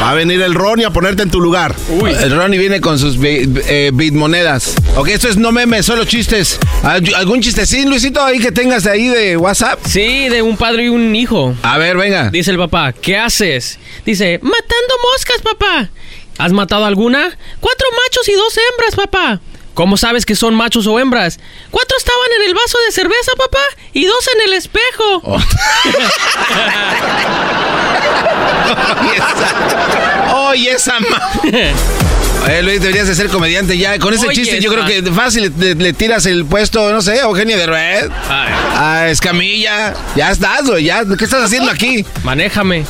Va 0.01 0.11
a 0.12 0.14
venir 0.14 0.40
el 0.40 0.55
Ronnie 0.55 0.86
a 0.86 0.90
ponerte 0.90 1.22
en 1.24 1.30
tu 1.30 1.40
lugar. 1.40 1.74
Uy. 1.90 2.12
El 2.12 2.34
Ronnie 2.34 2.59
viene 2.59 2.80
con 2.80 2.98
sus 2.98 3.18
bi- 3.18 3.46
eh, 3.66 3.90
bitmonedas. 3.92 4.74
Ok, 4.96 5.09
esto 5.09 5.28
es 5.28 5.36
no 5.36 5.53
memes, 5.53 5.84
solo 5.84 6.05
chistes. 6.07 6.59
¿Al- 6.82 7.03
¿Algún 7.41 7.49
chistecín, 7.49 7.88
Luisito, 7.88 8.22
ahí 8.22 8.38
que 8.38 8.53
tengas 8.53 8.84
de 8.84 8.91
ahí 8.91 9.09
de 9.09 9.38
WhatsApp? 9.38 9.80
Sí, 9.86 10.28
de 10.28 10.43
un 10.43 10.59
padre 10.59 10.84
y 10.84 10.88
un 10.91 11.16
hijo. 11.16 11.55
A 11.62 11.78
ver, 11.78 11.97
venga. 11.97 12.28
Dice 12.28 12.51
el 12.51 12.59
papá, 12.59 12.93
¿qué 12.93 13.16
haces? 13.16 13.78
Dice, 14.05 14.38
matando 14.43 14.95
moscas, 15.11 15.41
papá. 15.41 15.88
¿Has 16.36 16.53
matado 16.53 16.84
alguna? 16.84 17.34
Cuatro 17.61 17.86
machos 17.93 18.28
y 18.28 18.34
dos 18.34 18.55
hembras, 18.59 18.95
papá. 18.95 19.41
¿Cómo 19.72 19.97
sabes 19.97 20.26
que 20.26 20.36
son 20.36 20.55
machos 20.55 20.86
o 20.86 21.01
hembras? 21.01 21.41
Cuatro 21.70 21.97
estaban 21.97 22.26
en 22.41 22.49
el 22.51 22.55
vaso 22.55 22.76
de 22.84 22.93
cerveza, 22.93 23.32
papá, 23.38 23.62
y 23.95 24.05
dos 24.05 24.28
en 24.34 24.43
el 24.43 24.53
espejo. 24.53 25.22
Oh. 25.24 25.41
Oye, 30.51 30.72
esa 30.72 31.01
ma... 31.01 31.32
Eh, 32.49 32.62
Luis, 32.62 32.80
deberías 32.80 33.07
de 33.07 33.14
ser 33.14 33.28
comediante 33.28 33.76
ya. 33.76 33.99
Con 33.99 34.14
ese 34.14 34.26
Oye, 34.26 34.34
chiste 34.36 34.61
yo 34.61 34.72
creo 34.72 34.84
que 34.86 35.03
fácil 35.12 35.53
le, 35.59 35.74
le 35.74 35.93
tiras 35.93 36.24
el 36.26 36.45
puesto, 36.47 36.91
no 36.91 37.03
sé, 37.03 37.20
a 37.20 37.24
Eugenio 37.24 37.57
de 37.57 37.66
Red, 37.66 38.11
a 38.28 39.09
Escamilla. 39.09 39.95
Ya 40.16 40.30
estás, 40.30 40.64
güey, 40.66 40.84
ya. 40.84 41.05
¿Qué 41.18 41.24
estás 41.24 41.45
haciendo 41.45 41.70
aquí? 41.70 42.05
Manéjame. 42.24 42.84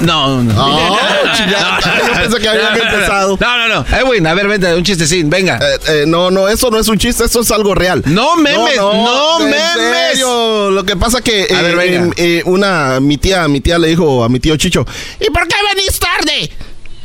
No, 0.00 0.42
no. 0.42 0.54
Oh. 0.56 0.98
Yo 2.06 2.12
pensé 2.20 2.38
que 2.40 2.48
habían 2.48 2.74
empezado. 2.76 3.38
No, 3.40 3.56
no, 3.68 3.68
no. 3.82 3.96
Eh, 3.96 4.02
güey, 4.02 4.26
a 4.26 4.34
ver, 4.34 4.48
vente, 4.48 4.74
un 4.74 4.82
chistecín, 4.82 5.30
venga. 5.30 5.58
Eh, 5.62 5.78
eh, 5.88 6.04
no, 6.06 6.30
no, 6.30 6.48
eso 6.48 6.70
no 6.70 6.78
es 6.78 6.88
un 6.88 6.98
chiste, 6.98 7.24
eso 7.24 7.40
es 7.40 7.50
algo 7.52 7.74
real. 7.74 8.02
No 8.06 8.36
memes, 8.36 8.76
no, 8.76 9.40
en 9.40 9.50
memes. 9.50 10.08
serio. 10.10 10.70
Lo 10.72 10.84
que 10.84 10.96
pasa 10.96 11.20
que 11.22 11.46
A 11.56 11.62
ver, 11.62 11.72
eh, 11.72 11.76
venga. 11.76 12.14
eh, 12.16 12.42
una 12.44 12.98
mi 13.00 13.18
tía, 13.18 13.46
mi 13.48 13.60
tía 13.60 13.78
le 13.78 13.88
dijo 13.88 14.24
a 14.24 14.28
mi 14.28 14.40
tío 14.40 14.56
Chicho, 14.56 14.84
¿y 15.20 15.30
por 15.30 15.46
qué 15.46 15.56
venís 15.74 15.98
tarde? 15.98 16.50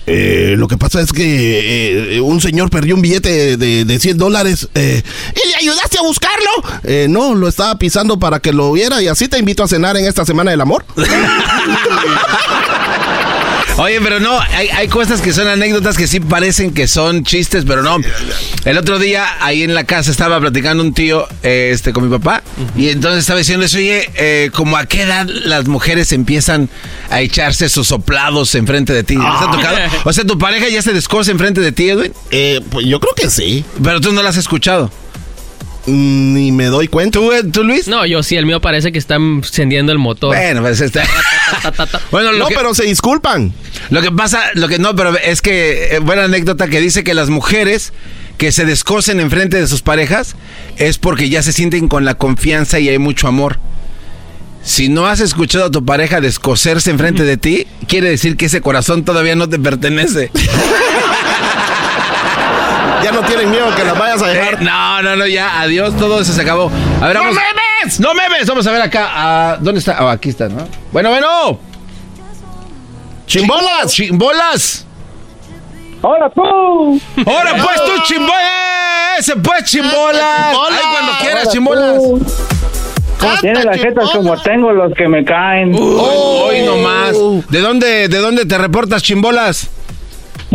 Eh, 0.07 0.55
lo 0.57 0.67
que 0.67 0.77
pasa 0.77 1.01
es 1.01 1.11
que 1.11 2.15
eh, 2.17 2.21
un 2.21 2.39
señor 2.41 2.69
perdió 2.69 2.95
un 2.95 3.01
billete 3.01 3.57
de, 3.57 3.85
de 3.85 3.99
100 3.99 4.17
dólares. 4.17 4.67
eh, 4.75 5.01
¿Y 5.35 5.49
le 5.49 5.55
ayudaste 5.55 5.97
a 5.97 6.01
buscarlo? 6.03 6.49
Eh, 6.83 7.07
no, 7.09 7.33
lo 7.35 7.47
estaba 7.47 7.77
pisando 7.79 8.19
para 8.19 8.39
que 8.39 8.53
lo 8.53 8.71
viera 8.71 9.01
y 9.01 9.07
así 9.07 9.27
te 9.27 9.39
invito 9.39 9.63
a 9.63 9.67
cenar 9.67 9.97
en 9.97 10.05
esta 10.05 10.25
semana 10.25 10.51
del 10.51 10.61
amor. 10.61 10.85
Oye, 13.77 13.99
pero 13.99 14.21
no, 14.21 14.39
hay, 14.39 14.69
hay 14.69 14.87
cosas 14.87 15.19
que 15.19 15.33
son 15.33 15.49
anécdotas 15.49 15.97
que 15.97 16.07
sí 16.07 16.21
parecen 16.21 16.73
que 16.73 16.87
son 16.87 17.25
chistes, 17.25 17.65
pero 17.67 17.83
no. 17.83 17.97
El 18.63 18.77
otro 18.77 18.99
día 18.99 19.27
ahí 19.41 19.63
en 19.63 19.73
la 19.73 19.83
casa 19.83 20.11
estaba 20.11 20.39
platicando 20.39 20.81
un 20.81 20.93
tío 20.93 21.27
eh, 21.43 21.71
este, 21.73 21.91
con 21.91 22.09
mi 22.09 22.17
papá 22.17 22.41
y 22.77 22.87
entonces 22.87 23.19
estaba 23.21 23.39
diciendo 23.39 23.65
eso, 23.65 23.77
oye, 23.77 24.09
eh, 24.15 24.49
como 24.53 24.77
a 24.77 24.85
qué 24.85 25.01
edad 25.01 25.27
las 25.27 25.67
mujeres 25.67 26.13
empiezan 26.13 26.69
a 27.09 27.19
echarse 27.19 27.67
sus 27.67 27.87
soplados 27.89 28.55
enfrente 28.55 28.93
de 28.93 29.03
ti. 29.03 29.15
¿Les 29.15 29.25
ha 29.25 29.51
tocado? 29.51 29.77
O 30.05 30.13
sea, 30.13 30.23
¿tu 30.23 30.37
pareja 30.37 30.69
ya 30.69 30.81
se 30.81 30.93
descosa 30.93 31.31
enfrente 31.31 31.59
de 31.59 31.71
ti, 31.73 31.89
Edwin? 31.89 32.13
Eh, 32.31 32.61
pues 32.69 32.85
yo 32.85 32.99
creo 33.01 33.13
que 33.13 33.29
sí. 33.29 33.65
Pero 33.83 33.99
tú 33.99 34.13
no 34.13 34.23
la 34.23 34.29
has 34.29 34.37
escuchado. 34.37 34.89
Ni 35.87 36.51
me 36.51 36.65
doy 36.65 36.87
cuenta. 36.87 37.19
¿Tú, 37.19 37.31
¿Tú, 37.51 37.63
Luis? 37.63 37.87
No, 37.87 38.05
yo 38.05 38.23
sí, 38.23 38.35
el 38.35 38.45
mío 38.45 38.59
parece 38.59 38.91
que 38.91 38.97
está 38.97 39.15
encendiendo 39.15 39.91
el 39.91 39.99
motor. 39.99 40.35
Bueno, 40.35 40.61
pues 40.61 40.81
está. 40.81 41.03
bueno, 42.11 42.31
no, 42.33 42.47
que- 42.47 42.55
pero 42.55 42.73
se 42.73 42.85
disculpan. 42.85 43.53
Lo 43.91 44.01
que 44.01 44.11
pasa, 44.11 44.41
lo 44.55 44.67
que 44.67 44.79
no, 44.79 44.95
pero 44.95 45.15
es 45.17 45.41
que, 45.41 45.95
eh, 45.95 45.99
buena 45.99 46.23
anécdota 46.23 46.67
que 46.67 46.79
dice 46.81 47.03
que 47.03 47.13
las 47.13 47.29
mujeres 47.29 47.93
que 48.37 48.51
se 48.51 48.65
descosen 48.65 49.19
enfrente 49.19 49.57
de 49.59 49.67
sus 49.67 49.81
parejas 49.83 50.35
es 50.77 50.97
porque 50.97 51.29
ya 51.29 51.43
se 51.43 51.53
sienten 51.53 51.87
con 51.87 52.03
la 52.03 52.15
confianza 52.15 52.79
y 52.79 52.89
hay 52.89 52.97
mucho 52.97 53.27
amor. 53.27 53.59
Si 54.63 54.89
no 54.89 55.05
has 55.05 55.19
escuchado 55.19 55.65
a 55.65 55.71
tu 55.71 55.85
pareja 55.85 56.19
descoserse 56.19 56.89
enfrente 56.89 57.23
de 57.23 57.37
ti, 57.37 57.67
quiere 57.87 58.09
decir 58.09 58.35
que 58.35 58.47
ese 58.47 58.61
corazón 58.61 59.05
todavía 59.05 59.35
no 59.35 59.47
te 59.47 59.59
pertenece. 59.59 60.31
No 63.15 63.21
tienen 63.21 63.49
miedo 63.49 63.73
que 63.75 63.83
las 63.83 63.97
vayas 63.97 64.21
a 64.21 64.27
dejar. 64.27 64.53
Eh, 64.55 64.57
no, 64.61 65.01
no, 65.01 65.15
no, 65.15 65.25
ya, 65.27 65.61
adiós, 65.61 65.95
todo 65.97 66.19
eso 66.19 66.33
se 66.33 66.41
acabó. 66.41 66.69
A 67.01 67.07
ver, 67.07 67.15
¡No 67.15 67.21
vamos. 67.21 67.35
memes! 67.35 67.99
¡No 67.99 68.13
memes! 68.13 68.45
Vamos 68.47 68.67
a 68.67 68.71
ver 68.71 68.81
acá. 68.81 69.09
ah, 69.13 69.57
¿Dónde 69.59 69.79
está? 69.79 69.95
Ah, 69.99 70.11
aquí 70.11 70.29
está, 70.29 70.49
¿no? 70.49 70.67
Bueno, 70.91 71.09
bueno. 71.09 71.57
¡Chimbolas! 73.25 73.93
¡Chimbolas! 73.93 74.85
¡Hola 76.01 76.29
tú! 76.29 77.01
¡Ahora 77.25 77.55
pues 77.55 77.83
tú, 77.83 78.03
chimbolas! 78.03 79.19
¡Ese 79.19 79.35
pues, 79.37 79.63
chimbolas! 79.63 80.21
¡Ay, 80.21 80.79
cuando 80.91 81.11
quieras, 81.21 81.39
Ahora 81.45 81.51
chimbolas! 81.51 81.95
tú. 81.97 82.25
Tiene 83.41 83.63
las 83.63 83.77
jetas 83.77 84.09
como 84.11 84.39
tengo 84.43 84.71
los 84.71 84.93
que 84.93 85.07
me 85.07 85.23
caen. 85.25 85.73
Hoy 85.79 86.61
nomás. 86.63 87.15
¿De 87.49 87.59
dónde, 87.59 88.07
¿De 88.07 88.17
dónde 88.19 88.45
te 88.45 88.57
reportas, 88.57 89.01
chimbolas? 89.01 89.69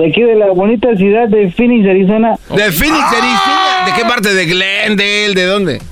De 0.00 0.08
aquí 0.08 0.22
de 0.22 0.34
la 0.34 0.46
bonita 0.52 0.88
ciudad 0.96 1.28
de 1.28 1.50
Phoenix, 1.50 1.86
Arizona. 1.88 2.36
¿De 2.48 2.72
Phoenix, 2.72 3.04
Arizona? 3.04 3.84
¿De 3.86 3.92
qué 3.92 4.04
parte? 4.08 4.32
¿De 4.32 4.46
Glendale? 4.46 5.34
¿De 5.34 5.44
dónde? 5.46 5.82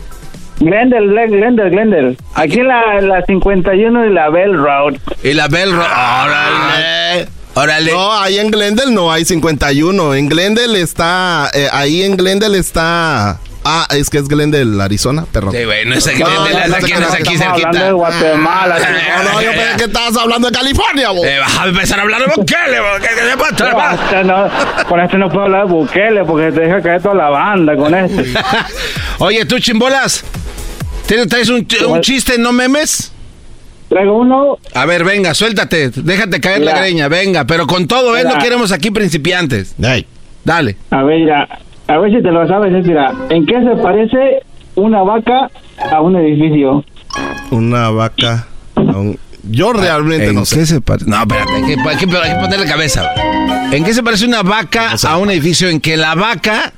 Glendale, 0.60 1.06
Glen- 1.06 1.30
Glendale, 1.30 1.70
Glendale. 1.70 2.16
Aquí 2.34 2.60
en 2.60 2.68
la, 2.68 3.00
la 3.02 3.22
51 3.26 4.00
de 4.02 4.10
la 4.10 4.30
Bell 4.30 4.54
Road. 4.56 4.94
Y 5.22 5.34
la 5.34 5.46
Bell 5.48 5.72
Road. 5.72 5.84
Órale. 5.84 7.28
Órale. 7.54 7.92
No, 7.92 8.12
ahí 8.14 8.38
en 8.38 8.50
Glendale 8.50 8.92
no 8.92 9.12
hay 9.12 9.24
51. 9.24 10.14
En 10.14 10.28
Glendale 10.28 10.80
está. 10.80 11.50
eh, 11.52 11.68
ahí 11.70 12.02
en 12.02 12.16
Glendale 12.16 12.58
está. 12.58 13.38
Ah, 13.70 13.86
es 13.90 14.08
que 14.08 14.16
es 14.16 14.28
Glendale, 14.28 14.82
Arizona, 14.82 15.26
perdón. 15.30 15.52
Sí, 15.52 15.62
güey, 15.64 15.84
no 15.84 15.94
es 15.94 16.06
aquí, 16.06 16.20
No, 16.20 16.46
es 16.46 16.54
aquí, 16.54 16.62
te 16.62 16.68
no 16.68 16.76
es 16.76 16.84
creas, 16.84 17.12
aquí 17.14 17.34
estamos 17.34 17.38
cerquita. 17.38 17.68
hablando 17.68 17.84
de 17.84 17.92
Guatemala. 17.92 18.78
No, 18.78 19.22
no, 19.32 19.42
yo 19.42 19.50
pensé 19.50 19.76
que 19.76 19.84
estabas 19.84 20.16
hablando 20.16 20.48
de 20.50 20.56
California, 20.56 21.10
bo. 21.10 21.22
Eh, 21.22 21.38
vas 21.38 21.58
a 21.58 21.66
empezar 21.66 21.98
a 21.98 22.02
hablar 22.02 22.20
de 22.22 22.26
Bukele, 22.34 22.78
No, 22.78 23.56
trabar. 23.56 23.94
este 24.02 24.24
no, 24.24 24.48
con 24.88 25.00
este 25.00 25.18
no 25.18 25.28
puedo 25.28 25.44
hablar 25.44 25.66
de 25.66 25.72
Bukele 25.72 26.24
porque 26.24 26.50
te 26.50 26.60
deja 26.62 26.80
caer 26.80 27.02
toda 27.02 27.14
la 27.14 27.28
banda 27.28 27.76
con 27.76 27.94
este. 27.94 28.24
Oye, 29.18 29.44
tú, 29.44 29.58
chimbolas. 29.58 30.24
¿tienes- 31.06 31.28
¿Traes 31.28 31.50
un, 31.50 31.66
un 31.88 32.00
chiste, 32.00 32.38
no 32.38 32.52
memes? 32.52 33.12
Traigo 33.90 34.16
uno. 34.18 34.58
A 34.74 34.86
ver, 34.86 35.04
venga, 35.04 35.34
suéltate. 35.34 35.90
Déjate 35.90 36.40
caer 36.40 36.60
la 36.62 36.72
greña, 36.78 37.08
venga. 37.08 37.44
Pero 37.46 37.66
con 37.66 37.86
todo, 37.86 38.16
¿eh? 38.16 38.24
No 38.24 38.38
queremos 38.38 38.72
aquí 38.72 38.90
principiantes. 38.90 39.74
Dale. 40.44 40.76
A 40.90 41.02
ver, 41.02 41.18
mira, 41.18 41.46
a 41.88 41.98
ver 41.98 42.10
si 42.12 42.22
te 42.22 42.30
lo 42.30 42.46
sabes, 42.46 42.72
es, 42.74 42.86
mira, 42.86 43.12
¿en 43.30 43.44
qué 43.46 43.54
se 43.60 43.76
parece 43.82 44.42
una 44.76 45.02
vaca 45.02 45.50
a 45.90 46.00
un 46.00 46.16
edificio? 46.16 46.84
Una 47.50 47.90
vaca. 47.90 48.46
a 48.76 48.80
un- 48.80 49.18
Yo 49.50 49.72
realmente 49.72 50.26
¿En 50.28 50.34
no 50.34 50.44
sé. 50.44 50.56
qué 50.60 50.66
se 50.66 50.80
parece? 50.80 51.08
No, 51.10 51.16
espérate, 51.22 51.52
hay 51.54 51.62
que, 51.62 51.72
hay 51.88 51.96
que- 51.96 52.16
hay 52.16 52.30
que 52.34 52.40
ponerle 52.40 52.66
cabeza. 52.66 53.10
¿En 53.72 53.82
qué 53.84 53.92
se 53.94 54.02
parece 54.02 54.26
una 54.26 54.42
vaca 54.42 54.90
a 55.08 55.16
un 55.16 55.30
edificio? 55.30 55.68
En 55.68 55.80
que 55.80 55.96
la 55.96 56.14
vaca 56.14 56.72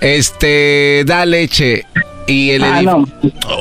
este 0.00 1.02
da 1.06 1.24
leche 1.26 1.84
y 2.26 2.50
el 2.50 2.64
Ah, 2.64 2.80
edificio. 2.80 3.06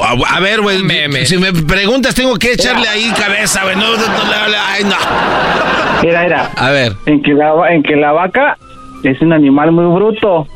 A, 0.03 0.35
a 0.35 0.39
ver, 0.39 0.61
güey, 0.61 0.77
si 1.25 1.37
me 1.37 1.51
preguntas 1.53 2.15
tengo 2.15 2.35
que 2.37 2.53
echarle 2.53 2.87
ahí 2.87 3.11
cabeza, 3.17 3.63
güey. 3.63 3.75
No, 3.75 3.81
no, 3.91 3.97
no, 3.97 4.47
no, 4.47 4.55
ay, 4.67 4.83
no. 4.83 6.01
Mira, 6.03 6.23
mira. 6.23 6.51
A 6.55 6.69
ver. 6.69 6.93
En 7.05 7.21
que 7.21 7.33
la, 7.33 7.53
en 7.71 7.83
que 7.83 7.95
la 7.95 8.11
vaca 8.11 8.57
es 9.03 9.21
un 9.21 9.33
animal 9.33 9.71
muy 9.71 9.85
bruto. 9.93 10.47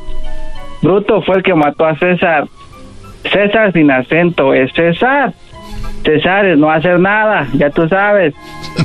Bruto 0.82 1.22
fue 1.22 1.36
el 1.36 1.42
que 1.42 1.54
mató 1.54 1.86
a 1.86 1.96
César. 1.96 2.44
César 3.32 3.72
sin 3.72 3.90
acento 3.90 4.54
es 4.54 4.72
César. 4.72 5.32
César 6.04 6.46
es 6.46 6.58
no 6.58 6.70
hacer 6.70 6.98
nada, 6.98 7.46
ya 7.54 7.70
tú 7.70 7.88
sabes. 7.88 8.34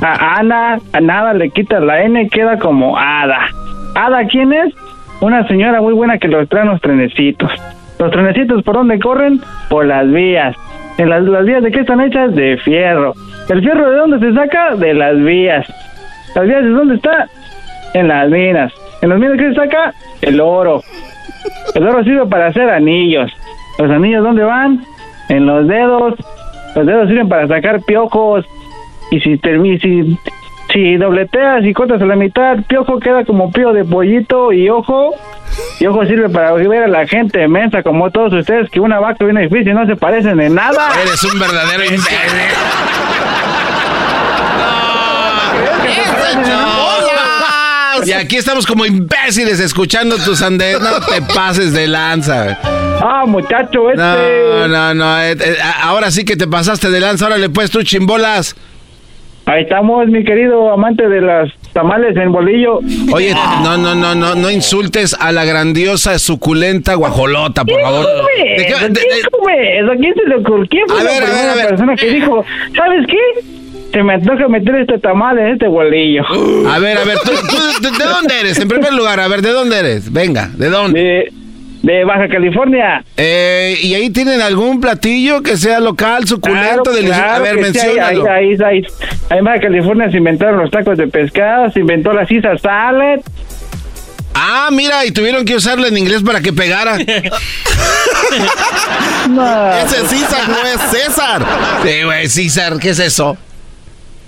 A 0.02 0.38
Ana, 0.38 0.78
a 0.92 1.00
nada 1.00 1.32
le 1.32 1.50
quitas 1.50 1.82
la 1.82 2.02
N, 2.02 2.28
queda 2.28 2.58
como 2.58 2.98
Ada. 2.98 3.46
¿Ada 3.94 4.26
quién 4.26 4.52
es? 4.52 4.74
Una 5.20 5.46
señora 5.46 5.80
muy 5.80 5.94
buena 5.94 6.18
que 6.18 6.28
los 6.28 6.48
trae 6.48 6.64
los 6.64 6.80
trenecitos. 6.80 7.50
Los 7.98 8.10
trenecitos, 8.10 8.62
¿por 8.64 8.74
dónde 8.74 8.98
corren? 8.98 9.40
Por 9.70 9.86
las 9.86 10.10
vías. 10.10 10.56
¿En 10.98 11.08
las, 11.08 11.22
las 11.22 11.44
vías 11.44 11.62
de 11.62 11.70
qué 11.70 11.80
están 11.80 12.00
hechas? 12.00 12.34
De 12.34 12.58
fierro. 12.58 13.14
¿El 13.48 13.60
fierro 13.60 13.90
de 13.90 13.96
dónde 13.96 14.18
se 14.18 14.34
saca? 14.34 14.74
De 14.74 14.94
las 14.94 15.16
vías. 15.16 15.66
¿Las 16.34 16.46
vías 16.46 16.62
de 16.62 16.70
dónde 16.70 16.96
está? 16.96 17.26
En 17.94 18.08
las 18.08 18.28
minas. 18.28 18.72
¿En 19.04 19.10
las 19.10 19.18
minas 19.18 19.36
qué 19.36 19.50
se 19.50 19.54
saca? 19.54 19.92
El 20.22 20.40
oro. 20.40 20.82
El 21.74 21.86
oro 21.86 22.02
sirve 22.04 22.24
para 22.24 22.46
hacer 22.46 22.70
anillos. 22.70 23.30
¿Los 23.78 23.90
anillos 23.90 24.24
dónde 24.24 24.44
van? 24.44 24.82
En 25.28 25.44
los 25.44 25.68
dedos. 25.68 26.14
Los 26.74 26.86
dedos 26.86 27.08
sirven 27.08 27.28
para 27.28 27.46
sacar 27.46 27.82
piojos. 27.82 28.46
Y 29.10 29.20
si 29.20 29.36
termi- 29.36 29.78
si, 29.82 30.18
si 30.72 30.96
dobleteas 30.96 31.66
y 31.66 31.74
cortas 31.74 32.00
a 32.00 32.06
la 32.06 32.16
mitad, 32.16 32.56
piojo 32.66 32.98
queda 32.98 33.26
como 33.26 33.52
pío 33.52 33.74
de 33.74 33.84
pollito 33.84 34.54
y 34.54 34.70
ojo. 34.70 35.10
Y 35.80 35.86
ojo 35.86 36.06
sirve 36.06 36.30
para 36.30 36.52
ver 36.54 36.84
a 36.84 36.88
la 36.88 37.06
gente 37.06 37.46
mensa 37.46 37.82
como 37.82 38.10
todos 38.10 38.32
ustedes 38.32 38.70
que 38.70 38.80
una 38.80 39.00
vaca 39.00 39.18
y 39.20 39.24
un 39.28 39.36
edificio 39.36 39.74
no 39.74 39.84
se 39.84 39.96
parecen 39.96 40.40
en 40.40 40.54
nada. 40.54 40.88
Eres 41.02 41.22
un 41.24 41.38
verdadero 41.38 41.84
imbécil. 41.84 42.40
Y 48.06 48.12
aquí 48.12 48.36
estamos 48.36 48.66
como 48.66 48.84
imbéciles 48.86 49.60
escuchando 49.60 50.16
tus 50.18 50.42
andes. 50.42 50.80
No 50.80 51.00
te 51.00 51.22
pases 51.34 51.72
de 51.72 51.86
lanza. 51.86 52.58
Ah, 53.02 53.24
muchacho, 53.26 53.90
este. 53.90 54.00
No, 54.02 54.68
no, 54.68 54.94
no. 54.94 55.22
eh, 55.22 55.32
eh, 55.32 55.56
ahora 55.82 56.10
sí 56.10 56.24
que 56.24 56.36
te 56.36 56.46
pasaste 56.46 56.90
de 56.90 57.00
lanza. 57.00 57.26
Órale, 57.26 57.50
pues 57.50 57.70
tú, 57.70 57.82
chimbolas. 57.82 58.56
Ahí 59.46 59.64
estamos, 59.64 60.06
mi 60.06 60.24
querido 60.24 60.72
amante 60.72 61.06
de 61.06 61.20
las 61.20 61.50
tamales 61.74 62.16
en 62.16 62.32
bolillo. 62.32 62.80
Oye, 63.12 63.34
no, 63.62 63.76
no, 63.76 63.94
no, 63.94 64.14
no, 64.14 64.34
no 64.34 64.50
insultes 64.50 65.14
a 65.20 65.32
la 65.32 65.44
grandiosa, 65.44 66.18
suculenta 66.18 66.94
guajolota, 66.94 67.62
por 67.62 67.78
favor. 67.82 68.06
¿De 68.38 68.56
qué- 68.66 68.72
¿Quién 68.78 68.92
de-? 68.94 69.00
¿Quién 70.00 70.14
se 70.14 70.28
le 70.28 70.36
ocurrió? 70.36 70.66
¿Quién 70.70 70.84
fue 70.88 70.98
A 71.00 71.04
la 71.04 71.10
ver, 71.10 71.22
a 71.22 71.26
ver, 71.26 71.28
primera 71.34 71.52
a 71.52 71.56
ver. 71.56 71.68
persona 71.68 71.94
que 71.94 72.06
dijo, 72.10 72.42
¿sabes 72.74 73.06
qué? 73.06 73.63
Se 73.94 74.02
me 74.02 74.14
antoja 74.14 74.48
meter 74.48 74.74
este 74.74 74.98
tamal 74.98 75.38
en 75.38 75.46
este 75.52 75.68
bolillo. 75.68 76.24
A 76.70 76.78
ver, 76.80 76.98
a 76.98 77.04
ver, 77.04 77.16
¿tú, 77.24 77.30
tú 77.48 77.56
de, 77.80 77.90
de 77.96 78.04
dónde 78.04 78.40
eres? 78.40 78.58
En 78.58 78.68
primer 78.68 78.92
lugar, 78.92 79.20
a 79.20 79.28
ver, 79.28 79.40
¿de 79.40 79.50
dónde 79.52 79.78
eres? 79.78 80.12
Venga, 80.12 80.50
¿de 80.52 80.68
dónde? 80.68 81.00
De, 81.00 81.32
de 81.94 82.04
Baja 82.04 82.28
California. 82.28 83.04
Eh, 83.16 83.78
¿Y 83.82 83.94
ahí 83.94 84.10
tienen 84.10 84.40
algún 84.40 84.80
platillo 84.80 85.42
que 85.42 85.56
sea 85.56 85.78
local, 85.80 86.26
suculento, 86.26 86.82
Claro, 86.82 86.92
delicioso? 86.92 87.22
a 87.22 87.26
claro 87.36 87.44
ver, 87.44 87.56
que 87.58 87.64
sí, 87.72 87.78
ahí, 87.78 87.86
menciónalo. 87.94 88.30
ahí, 88.32 88.48
ahí, 88.48 88.58
ahí. 88.64 88.82
En 89.38 89.44
Baja 89.44 89.60
California 89.60 90.10
se 90.10 90.16
inventaron 90.18 90.58
los 90.60 90.70
tacos 90.70 90.98
de 90.98 91.06
pescado, 91.06 91.70
se 91.70 91.78
inventó 91.80 92.12
la 92.12 92.26
Caesar 92.26 92.58
salad. 92.58 93.20
Ah, 94.34 94.68
mira, 94.72 95.04
y 95.06 95.12
tuvieron 95.12 95.44
que 95.44 95.54
usarlo 95.54 95.86
en 95.86 95.96
inglés 95.96 96.22
para 96.24 96.40
que 96.40 96.52
pegara. 96.52 96.96
Ese 99.84 100.08
César 100.08 100.48
no 100.48 100.56
es 100.66 100.80
César. 100.90 101.44
Sí, 101.84 102.02
güey, 102.02 102.28
César, 102.28 102.78
¿qué 102.80 102.90
es 102.90 102.98
eso? 102.98 103.36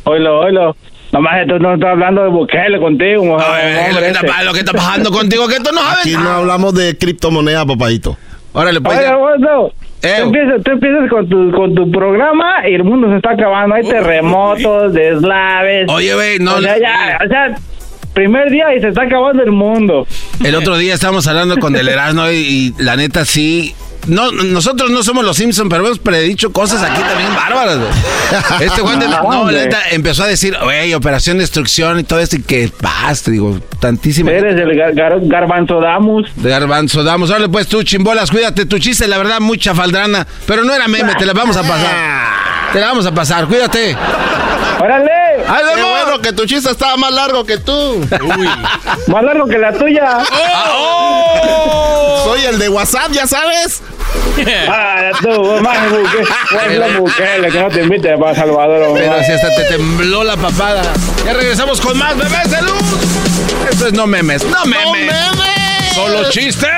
Oilo, 0.06 0.40
oilo. 0.40 0.76
Nomás 1.12 1.42
esto 1.42 1.58
no 1.60 1.74
está 1.74 1.90
hablando 1.92 2.22
de 2.24 2.28
Bukele 2.30 2.78
contigo, 2.80 3.22
hombre, 3.22 3.92
lo, 3.92 4.00
que 4.00 4.08
está, 4.08 4.42
lo 4.42 4.52
que 4.52 4.58
está 4.58 4.72
pasando 4.72 5.10
contigo, 5.10 5.46
que 5.46 5.56
tú 5.60 5.70
no 5.72 5.80
sabes. 5.80 5.98
Aquí 6.00 6.14
no 6.14 6.28
hablamos 6.30 6.74
de 6.74 6.98
criptomoneda, 6.98 7.64
papadito. 7.64 8.16
Órale, 8.52 8.80
pues. 8.80 8.98
Oye, 8.98 9.14
bueno, 9.14 9.72
tú 10.00 10.08
empiezas, 10.08 10.62
tú 10.64 10.70
empiezas 10.72 11.08
con, 11.10 11.28
tu, 11.28 11.52
con 11.52 11.74
tu 11.74 11.90
programa 11.92 12.68
y 12.68 12.74
el 12.74 12.84
mundo 12.84 13.08
se 13.10 13.16
está 13.16 13.30
acabando. 13.32 13.76
Hay 13.76 13.88
terremotos, 13.88 14.92
deslaves. 14.94 15.86
Oye, 15.90 16.14
güey, 16.14 16.38
no 16.40 16.56
O 16.56 16.60
sea, 16.60 16.74
le- 16.74 16.80
ya, 16.80 17.18
o 17.24 17.28
sea, 17.28 17.56
primer 18.12 18.50
día 18.50 18.74
y 18.74 18.80
se 18.80 18.88
está 18.88 19.02
acabando 19.02 19.42
el 19.42 19.52
mundo. 19.52 20.06
El 20.44 20.54
otro 20.56 20.76
día 20.76 20.94
estábamos 20.94 21.26
hablando 21.28 21.56
con 21.58 21.72
Del 21.72 21.88
Erasmo 21.88 22.28
y, 22.30 22.72
y 22.78 22.82
la 22.82 22.96
neta 22.96 23.24
sí. 23.24 23.74
No, 24.06 24.30
nosotros 24.30 24.90
no 24.90 25.02
somos 25.02 25.24
los 25.24 25.36
Simpsons, 25.36 25.68
pero 25.68 25.84
hemos 25.86 25.98
predicho 25.98 26.52
cosas 26.52 26.82
aquí 26.82 27.00
también 27.02 27.34
bárbaras. 27.34 27.78
güey. 27.78 28.66
Este 28.66 28.80
Juan 28.80 29.00
de 29.00 29.08
la, 29.08 29.16
No, 29.18 29.22
no, 29.24 29.30
la 29.32 29.40
hombre. 29.40 29.56
neta 29.64 29.78
empezó 29.90 30.22
a 30.22 30.26
decir, 30.28 30.56
güey, 30.62 30.94
operación 30.94 31.38
destrucción 31.38 31.98
y 31.98 32.04
todo 32.04 32.20
esto 32.20 32.36
y 32.36 32.42
que 32.42 32.70
basta, 32.80 33.30
digo, 33.30 33.58
tantísimas. 33.80 34.32
Eres 34.34 34.54
el 34.60 34.68
gar- 34.70 34.94
gar- 34.94 35.20
garbanzo 35.28 35.80
damus. 35.80 36.28
De 36.36 36.48
garbanzo, 36.50 37.02
damos. 37.02 37.30
Órale, 37.30 37.48
pues 37.48 37.66
tú, 37.66 37.82
chimbolas, 37.82 38.30
cuídate. 38.30 38.64
Tu 38.66 38.78
chiste, 38.78 39.08
la 39.08 39.18
verdad, 39.18 39.40
mucha 39.40 39.74
faldrana. 39.74 40.26
Pero 40.46 40.62
no 40.64 40.72
era 40.72 40.86
meme, 40.88 41.14
te 41.16 41.26
la 41.26 41.32
vamos 41.32 41.56
a 41.56 41.62
pasar. 41.62 41.94
Te 42.72 42.80
la 42.80 42.86
vamos 42.88 43.06
a 43.06 43.12
pasar, 43.12 43.46
cuídate. 43.46 43.96
¡Órale! 44.78 45.10
¡Ay, 45.48 45.62
Qué 45.74 45.82
bueno 45.82 46.20
que 46.20 46.32
tu 46.32 46.44
chiste 46.44 46.70
estaba 46.70 46.96
más 46.96 47.10
largo 47.12 47.44
que 47.44 47.56
tú. 47.58 48.06
Más 49.08 49.22
largo 49.24 49.46
que 49.46 49.58
la 49.58 49.72
tuya. 49.72 50.18
Soy 52.24 52.40
el 52.44 52.58
de 52.58 52.68
WhatsApp, 52.68 53.10
ya 53.12 53.26
sabes. 53.26 53.82
Ah, 54.68 55.10
tú, 55.22 55.60
más. 55.62 55.78
Pues 56.50 56.78
la 56.78 56.98
Bukele, 56.98 57.48
que 57.50 57.60
no 57.60 57.68
te 57.68 57.82
invite 57.82 58.16
para 58.18 58.34
Salvador. 58.34 58.92
Pero 58.94 59.24
si 59.24 59.32
hasta 59.32 59.54
te 59.54 59.64
tembló 59.64 60.24
la 60.24 60.36
papada. 60.36 60.82
Ya 61.24 61.32
regresamos 61.32 61.80
con 61.80 61.96
más 61.96 62.16
bebés 62.16 62.50
de 62.50 62.62
luz. 62.62 62.82
Esto 63.70 63.86
es 63.86 63.92
no 63.92 64.06
memes. 64.06 64.44
No 64.44 64.64
memes. 64.66 65.14
Solo 65.94 66.28
chistes. 66.30 66.68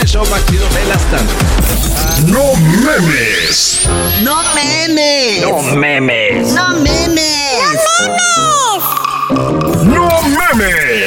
El 0.00 0.06
show 0.06 0.24
más 0.30 0.44
chido 0.46 0.66
de 0.68 0.84
las 0.84 1.02
tardes. 1.10 2.26
No 2.26 2.54
memes. 2.56 3.88
No 4.22 4.42
memes. 4.54 5.42
No 5.42 5.62
memes. 5.76 6.52
No 6.52 6.68
memes. 6.74 7.72
No 7.72 8.00
memes. 8.04 8.27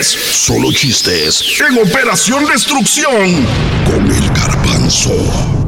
Solo 0.04 0.72
chistes 0.72 1.44
en 1.68 1.78
Operación 1.80 2.46
Destrucción 2.46 3.46
con 3.86 4.12
el 4.12 4.30
garbanzo. 4.30 5.61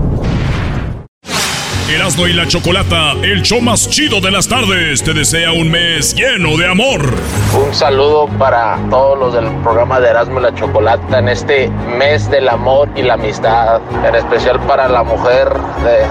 Erasmo 1.93 2.27
y 2.27 2.33
la 2.33 2.47
Chocolata, 2.47 3.11
el 3.21 3.43
show 3.43 3.61
más 3.61 3.87
chido 3.87 4.19
de 4.19 4.31
las 4.31 4.47
tardes, 4.47 5.03
te 5.03 5.13
desea 5.13 5.51
un 5.51 5.69
mes 5.69 6.15
lleno 6.15 6.57
de 6.57 6.67
amor. 6.67 7.13
Un 7.55 7.71
saludo 7.71 8.27
para 8.39 8.79
todos 8.89 9.19
los 9.19 9.33
del 9.35 9.45
programa 9.61 9.99
de 9.99 10.09
Erasmo 10.09 10.39
y 10.39 10.43
la 10.43 10.55
Chocolata 10.55 11.19
en 11.19 11.29
este 11.29 11.69
mes 11.99 12.31
del 12.31 12.49
amor 12.49 12.89
y 12.95 13.03
la 13.03 13.13
amistad. 13.13 13.79
En 14.03 14.15
especial 14.15 14.59
para 14.61 14.89
la 14.89 15.03
mujer 15.03 15.53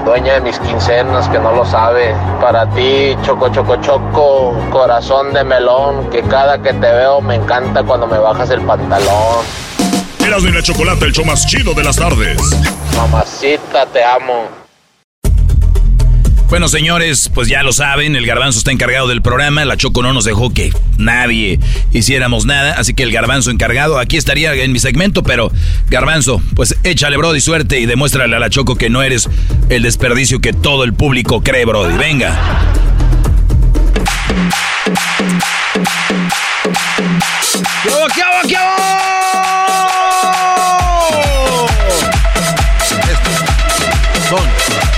dueña 0.04 0.34
de 0.34 0.42
mis 0.42 0.56
quincenas 0.60 1.28
que 1.28 1.40
no 1.40 1.52
lo 1.52 1.64
sabe. 1.64 2.14
Para 2.40 2.70
ti, 2.70 3.16
Choco 3.24 3.48
Choco 3.48 3.74
Choco, 3.80 4.54
corazón 4.70 5.32
de 5.32 5.42
melón, 5.42 6.08
que 6.10 6.22
cada 6.22 6.62
que 6.62 6.72
te 6.74 6.92
veo 6.92 7.20
me 7.20 7.34
encanta 7.34 7.82
cuando 7.82 8.06
me 8.06 8.18
bajas 8.18 8.50
el 8.50 8.60
pantalón. 8.60 9.44
Erasmo 10.24 10.48
y 10.48 10.52
la 10.52 10.62
Chocolata, 10.62 11.06
el 11.06 11.12
show 11.12 11.24
más 11.24 11.44
chido 11.44 11.74
de 11.74 11.82
las 11.82 11.96
tardes. 11.96 12.38
Mamacita, 12.96 13.84
te 13.86 14.04
amo. 14.04 14.61
Bueno, 16.52 16.68
señores, 16.68 17.30
pues 17.32 17.48
ya 17.48 17.62
lo 17.62 17.72
saben, 17.72 18.14
el 18.14 18.26
garbanzo 18.26 18.58
está 18.58 18.70
encargado 18.72 19.08
del 19.08 19.22
programa, 19.22 19.64
la 19.64 19.78
Choco 19.78 20.02
no 20.02 20.12
nos 20.12 20.26
dejó 20.26 20.52
que 20.52 20.70
nadie 20.98 21.58
hiciéramos 21.92 22.44
nada, 22.44 22.74
así 22.74 22.92
que 22.92 23.04
el 23.04 23.10
garbanzo 23.10 23.50
encargado 23.50 23.98
aquí 23.98 24.18
estaría 24.18 24.52
en 24.52 24.70
mi 24.70 24.78
segmento, 24.78 25.22
pero 25.22 25.50
garbanzo, 25.88 26.42
pues 26.54 26.76
échale, 26.84 27.16
Brody, 27.16 27.40
suerte 27.40 27.80
y 27.80 27.86
demuéstrale 27.86 28.36
a 28.36 28.38
la 28.38 28.50
Choco 28.50 28.76
que 28.76 28.90
no 28.90 29.02
eres 29.02 29.30
el 29.70 29.82
desperdicio 29.82 30.42
que 30.42 30.52
todo 30.52 30.84
el 30.84 30.92
público 30.92 31.42
cree, 31.42 31.64
Brody. 31.64 31.96
Venga. 31.96 32.38
¿Qué 37.82 37.88
hubo, 37.88 38.06
qué 38.46 38.56
hubo? 38.56 38.82
Estos 43.10 44.28
son 44.28 44.91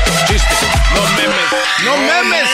no 1.84 1.96
memes. 1.96 2.48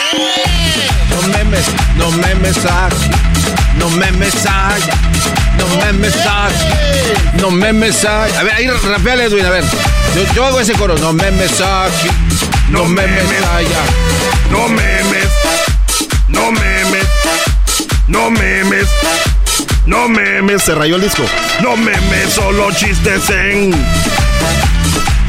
No 1.09 1.27
memes, 1.27 1.65
no 1.97 2.11
memes 2.11 2.65
aquí, 2.65 3.09
no 3.77 3.89
memes 3.89 4.45
allá, 4.45 4.93
no 5.57 5.67
memes 5.77 6.15
aquí, 6.15 7.39
no 7.39 7.51
memes 7.51 8.05
allá. 8.05 8.39
A 8.39 8.43
ver, 8.43 8.53
ahí 8.53 8.67
rapeale, 8.69 9.25
Edwin, 9.25 9.45
a 9.45 9.49
ver. 9.49 9.63
Yo, 10.15 10.33
yo 10.33 10.45
hago 10.45 10.59
ese 10.59 10.73
coro, 10.73 10.97
no 10.97 11.13
memes 11.13 11.61
aquí, 11.61 12.09
no 12.69 12.85
memes 12.85 13.43
allá. 13.55 14.21
No 14.51 14.67
memes. 14.67 15.29
No 16.27 16.51
memes. 16.51 17.07
No 18.07 18.29
memes. 18.29 18.87
No 19.85 20.09
memes. 20.09 20.61
Se 20.61 20.75
rayó 20.75 20.97
el 20.97 21.01
disco. 21.01 21.23
No 21.61 21.77
memes, 21.77 22.33
solo 22.33 22.69
chistes 22.73 23.29
en. 23.29 23.71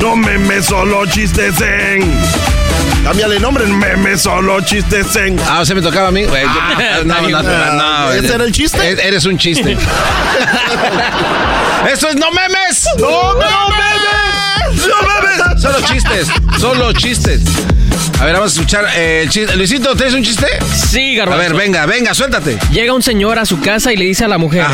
No 0.01 0.17
memes, 0.17 0.67
solo 0.67 1.07
chistes 1.07 1.55
en. 1.61 2.62
Cámbiale 3.05 3.41
nombre. 3.41 3.67
Memes, 3.67 4.23
solo 4.23 4.61
chistes 4.61 5.17
en. 5.17 5.39
Ah, 5.49 5.61
o 5.61 5.65
sea, 5.65 5.75
me 5.75 5.83
tocaba 5.83 6.09
a 6.09 6.13
mí. 6.13 6.25
Ah, 6.25 7.01
no, 7.05 7.21
no, 7.23 7.29
no, 7.29 7.43
no, 7.43 7.75
no, 7.75 8.13
¿Ese 8.13 8.35
era 8.35 8.45
el 8.45 8.53
chiste? 8.53 8.79
E- 8.81 9.09
Eres 9.09 9.25
un 9.25 9.37
chiste. 9.39 9.73
¡Eso 11.93 12.09
es 12.09 12.17
no 12.17 12.31
memes! 12.31 12.87
¡No, 12.99 13.35
no 13.35 13.69
memes! 13.69 14.87
¡No 14.87 14.95
memes! 15.03 15.61
Solo 15.63 15.81
chistes, 15.81 16.29
solo 16.59 16.93
chistes. 16.93 17.41
A 18.21 18.25
ver, 18.25 18.35
vamos 18.35 18.53
a 18.57 18.61
escuchar 18.61 18.85
eh, 18.97 19.23
el 19.25 19.31
chiste. 19.31 19.57
Luisito, 19.57 19.97
¿tienes 19.97 20.15
un 20.15 20.23
chiste? 20.23 20.47
Sí, 20.75 21.15
A 21.19 21.25
garbanzo. 21.25 21.43
ver, 21.43 21.55
venga, 21.55 21.87
venga, 21.87 22.15
suéltate. 22.15 22.57
Llega 22.73 22.95
un 22.95 23.03
señor 23.03 23.39
a 23.41 23.45
su 23.45 23.59
casa 23.61 23.93
y 23.93 23.97
le 23.97 24.05
dice 24.05 24.25
a 24.25 24.29
la 24.29 24.39
mujer, 24.39 24.65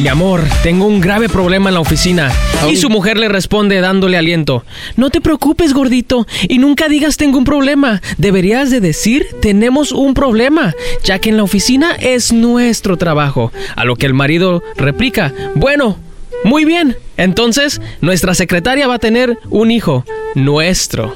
mi 0.00 0.08
amor, 0.08 0.42
tengo 0.64 0.84
un 0.86 1.00
grave 1.00 1.28
problema 1.28 1.70
en 1.70 1.74
la 1.74 1.80
oficina. 1.80 2.32
Y 2.68 2.76
su 2.76 2.90
mujer 2.90 3.16
le 3.16 3.28
responde 3.28 3.80
dándole 3.80 4.16
aliento, 4.18 4.64
no 4.96 5.10
te 5.10 5.20
preocupes, 5.20 5.74
gordito, 5.74 6.26
y 6.48 6.58
nunca 6.58 6.88
digas 6.88 7.16
tengo 7.16 7.38
un 7.38 7.44
problema. 7.44 8.02
Deberías 8.16 8.70
de 8.70 8.80
decir 8.80 9.26
tenemos 9.40 9.92
un 9.92 10.12
problema, 10.14 10.74
ya 11.04 11.20
que 11.20 11.28
en 11.30 11.36
la 11.36 11.44
oficina 11.44 11.92
es 12.00 12.32
nuestro 12.32 12.96
trabajo. 12.96 13.52
A 13.76 13.84
lo 13.84 13.94
que 13.94 14.06
el 14.06 14.14
marido 14.14 14.60
replica, 14.76 15.32
bueno, 15.54 15.98
muy 16.42 16.64
bien, 16.64 16.96
entonces 17.16 17.80
nuestra 18.00 18.34
secretaria 18.34 18.88
va 18.88 18.94
a 18.94 18.98
tener 18.98 19.38
un 19.50 19.70
hijo, 19.70 20.04
nuestro. 20.34 21.14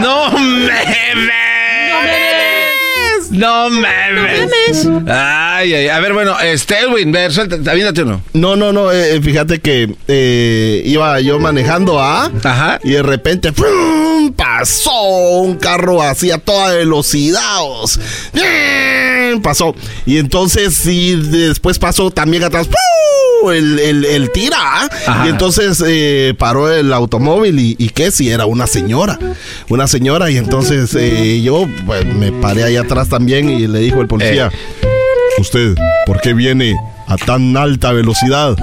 ¡No 0.00 0.30
memes! 0.30 1.30
¡No 3.30 3.68
memes! 3.68 4.86
Ay, 5.06 5.74
ay, 5.74 5.88
a 5.88 6.00
ver, 6.00 6.14
bueno, 6.14 6.40
este, 6.40 6.80
Edwin, 6.80 7.12
ver, 7.12 7.32
suéltate, 7.32 7.68
aviéntate 7.68 8.02
uno. 8.02 8.22
No, 8.32 8.56
no, 8.56 8.72
no, 8.72 8.90
eh, 8.90 9.20
fíjate 9.20 9.60
que 9.60 9.94
eh, 10.08 10.82
iba 10.86 11.20
yo 11.20 11.38
manejando 11.38 12.00
a 12.00 12.30
y 12.82 12.92
de 12.92 13.02
repente 13.02 13.52
¡frum! 13.52 14.32
Pasó 14.58 15.02
un 15.40 15.56
carro 15.56 16.02
así 16.02 16.30
a 16.30 16.38
toda 16.38 16.74
velocidad. 16.74 17.40
Pasó. 19.42 19.74
Y 20.06 20.18
entonces 20.18 20.74
sí, 20.74 21.14
después 21.14 21.78
pasó 21.78 22.10
también 22.10 22.44
atrás 22.44 22.68
el, 23.52 23.78
el, 23.78 24.04
el 24.04 24.32
tira. 24.32 24.56
¿ah? 24.58 24.88
Ajá. 25.06 25.26
Y 25.26 25.28
entonces 25.28 25.82
eh, 25.86 26.34
paró 26.38 26.72
el 26.72 26.92
automóvil 26.92 27.58
y, 27.58 27.76
y 27.78 27.90
qué 27.90 28.10
si 28.10 28.30
era 28.30 28.46
una 28.46 28.66
señora. 28.66 29.18
Una 29.68 29.86
señora 29.86 30.30
y 30.30 30.38
entonces 30.38 30.94
eh, 30.98 31.42
yo 31.42 31.66
pues, 31.84 32.06
me 32.06 32.32
paré 32.32 32.64
ahí 32.64 32.76
atrás 32.76 33.08
también 33.08 33.50
y 33.50 33.66
le 33.66 33.80
dijo 33.80 34.00
el 34.00 34.06
policía, 34.06 34.50
¿usted 35.38 35.74
por 36.06 36.20
qué 36.20 36.32
viene 36.32 36.74
a 37.06 37.16
tan 37.16 37.56
alta 37.56 37.92
velocidad? 37.92 38.56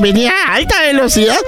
Venía 0.00 0.32
a 0.46 0.54
alta 0.54 0.80
velocidad. 0.82 1.38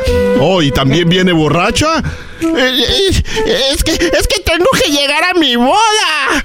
Oh, 0.40 0.62
y 0.62 0.70
también 0.70 1.08
viene 1.08 1.32
borracha. 1.32 2.02
Es 2.40 3.82
que, 3.84 3.92
es 3.92 4.28
que 4.28 4.40
tengo 4.44 4.68
que 4.82 4.90
llegar 4.90 5.24
a 5.24 5.34
mi 5.34 5.56
boda. 5.56 6.42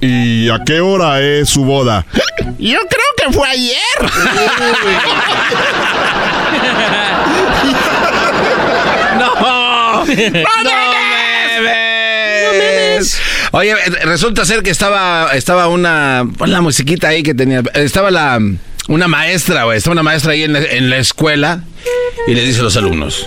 ¿Y 0.00 0.48
a 0.48 0.60
qué 0.64 0.80
hora 0.80 1.20
es 1.20 1.50
su 1.50 1.64
boda? 1.64 2.06
Yo 2.58 2.78
creo 2.78 3.06
que 3.16 3.32
fue 3.32 3.48
ayer. 3.48 3.76
¡No! 9.18 9.34
¡No 9.44 10.04
memes! 11.62 13.20
Oye, 13.52 13.74
resulta 14.04 14.44
ser 14.44 14.62
que 14.62 14.68
estaba, 14.70 15.30
estaba 15.34 15.68
una, 15.68 16.26
pon 16.36 16.50
la 16.50 16.60
musiquita 16.60 17.08
ahí 17.08 17.22
que 17.22 17.32
tenía, 17.34 17.62
estaba 17.74 18.10
la, 18.10 18.38
una 18.88 19.08
maestra, 19.08 19.64
güey, 19.64 19.78
estaba 19.78 19.92
una 19.92 20.02
maestra 20.02 20.32
ahí 20.32 20.42
en 20.44 20.52
la, 20.52 20.60
en 20.60 20.90
la 20.90 20.98
escuela 20.98 21.62
y 22.26 22.34
le 22.34 22.42
dice 22.42 22.60
a 22.60 22.64
los 22.64 22.76
alumnos, 22.76 23.24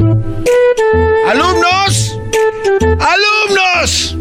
¡Alumnos! 1.27 2.17
¡Alumnos! 2.99 4.15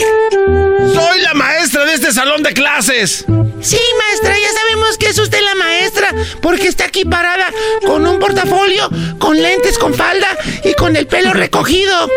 Soy 0.95 1.21
la 1.23 1.35
maestra 1.35 1.85
de 1.87 1.95
este 1.95 2.13
salón 2.13 2.43
de 2.43 2.53
clases. 2.53 3.25
Sí, 3.61 3.79
maestra, 3.99 4.39
ya 4.39 4.53
sabemos 4.53 4.97
que 4.99 5.09
es 5.09 5.19
usted 5.19 5.41
la 5.43 5.55
maestra, 5.57 6.15
porque 6.41 6.69
está 6.69 6.85
aquí 6.85 7.05
parada 7.05 7.47
con 7.87 8.07
un 8.07 8.19
portafolio, 8.19 8.89
con 9.19 9.41
lentes, 9.41 9.77
con 9.79 9.95
falda 9.95 10.29
y 10.65 10.75
con 10.75 10.97
el 10.97 11.07
pelo 11.07 11.33
recogido. 11.33 12.09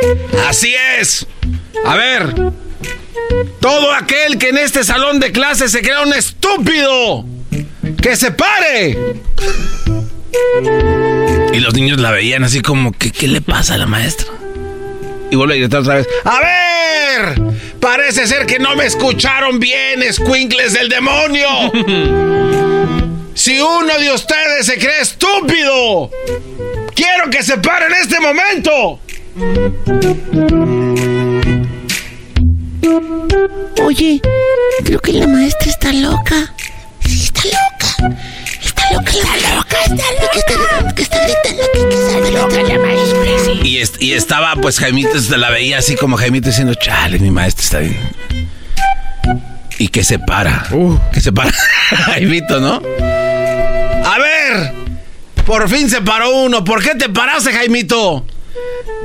Así 0.47 0.73
es. 0.99 1.25
A 1.85 1.95
ver, 1.95 2.33
Todo 3.59 3.93
aquel 3.93 4.37
que 4.37 4.49
en 4.49 4.57
este 4.57 4.83
salón 4.83 5.19
de 5.19 5.31
clases 5.31 5.71
se 5.71 5.81
crea 5.81 6.01
un 6.01 6.13
estúpido, 6.13 7.25
que 8.01 8.15
se 8.15 8.31
pare. 8.31 8.97
Y 11.53 11.59
los 11.59 11.73
niños 11.73 11.99
la 11.99 12.11
veían 12.11 12.43
así 12.43 12.61
como 12.61 12.91
que, 12.91 13.11
¿qué 13.11 13.27
le 13.27 13.41
pasa 13.41 13.75
a 13.75 13.77
la 13.77 13.85
maestra? 13.85 14.27
Y 15.31 15.35
vuelve 15.35 15.55
a 15.55 15.57
gritar 15.57 15.81
otra 15.81 15.95
vez. 15.95 16.07
¡A 16.23 16.39
ver! 16.39 17.41
Parece 17.79 18.27
ser 18.27 18.45
que 18.45 18.59
no 18.59 18.75
me 18.75 18.85
escucharon 18.85 19.59
bien, 19.59 20.01
escuincles 20.03 20.73
del 20.73 20.89
demonio. 20.89 21.47
Si 23.35 23.59
uno 23.59 23.97
de 23.99 24.11
ustedes 24.11 24.67
se 24.67 24.77
cree 24.77 25.01
estúpido, 25.01 26.11
quiero 26.93 27.31
que 27.31 27.41
se 27.41 27.57
pare 27.57 27.87
en 27.87 27.93
este 27.93 28.19
momento. 28.19 28.99
Oye, 33.83 34.21
creo 34.85 34.99
que 34.99 35.13
la 35.13 35.27
maestra 35.27 35.69
está 35.69 35.91
loca. 35.93 36.53
Sí, 37.01 37.23
está 37.23 37.41
loca. 37.45 37.72
Está 38.61 38.93
loca, 38.93 39.11
está 39.11 39.55
loca, 39.55 39.77
está 39.85 40.03
loca. 40.13 40.33
Está, 40.35 40.93
que 40.95 41.01
está 41.03 41.17
gritando 41.23 41.63
que, 41.73 41.89
que 41.89 41.95
salga 42.11 42.29
loca 42.41 42.61
la 42.63 42.79
maestra. 42.79 43.19
sí. 43.45 43.59
Y, 43.63 43.77
est- 43.79 44.01
y 44.01 44.13
estaba, 44.13 44.55
pues 44.55 44.79
Jaimito 44.79 45.19
se 45.19 45.37
la 45.37 45.49
veía 45.49 45.77
así 45.77 45.95
como 45.95 46.17
Jaimito 46.17 46.47
diciendo, 46.49 46.73
chale, 46.75 47.19
mi 47.19 47.31
maestra 47.31 47.63
está 47.63 47.79
bien. 47.79 47.99
Y 49.79 49.87
que 49.87 50.03
se 50.03 50.19
para. 50.19 50.65
que 51.13 51.21
se 51.21 51.31
para. 51.31 51.51
Jaimito, 52.05 52.59
¿no? 52.59 52.81
A 54.05 54.17
ver, 54.19 54.73
por 55.45 55.67
fin 55.69 55.89
se 55.89 56.01
paró 56.01 56.29
uno. 56.43 56.63
¿Por 56.63 56.83
qué 56.83 56.95
te 56.95 57.09
paraste, 57.09 57.51
Jaimito? 57.53 58.25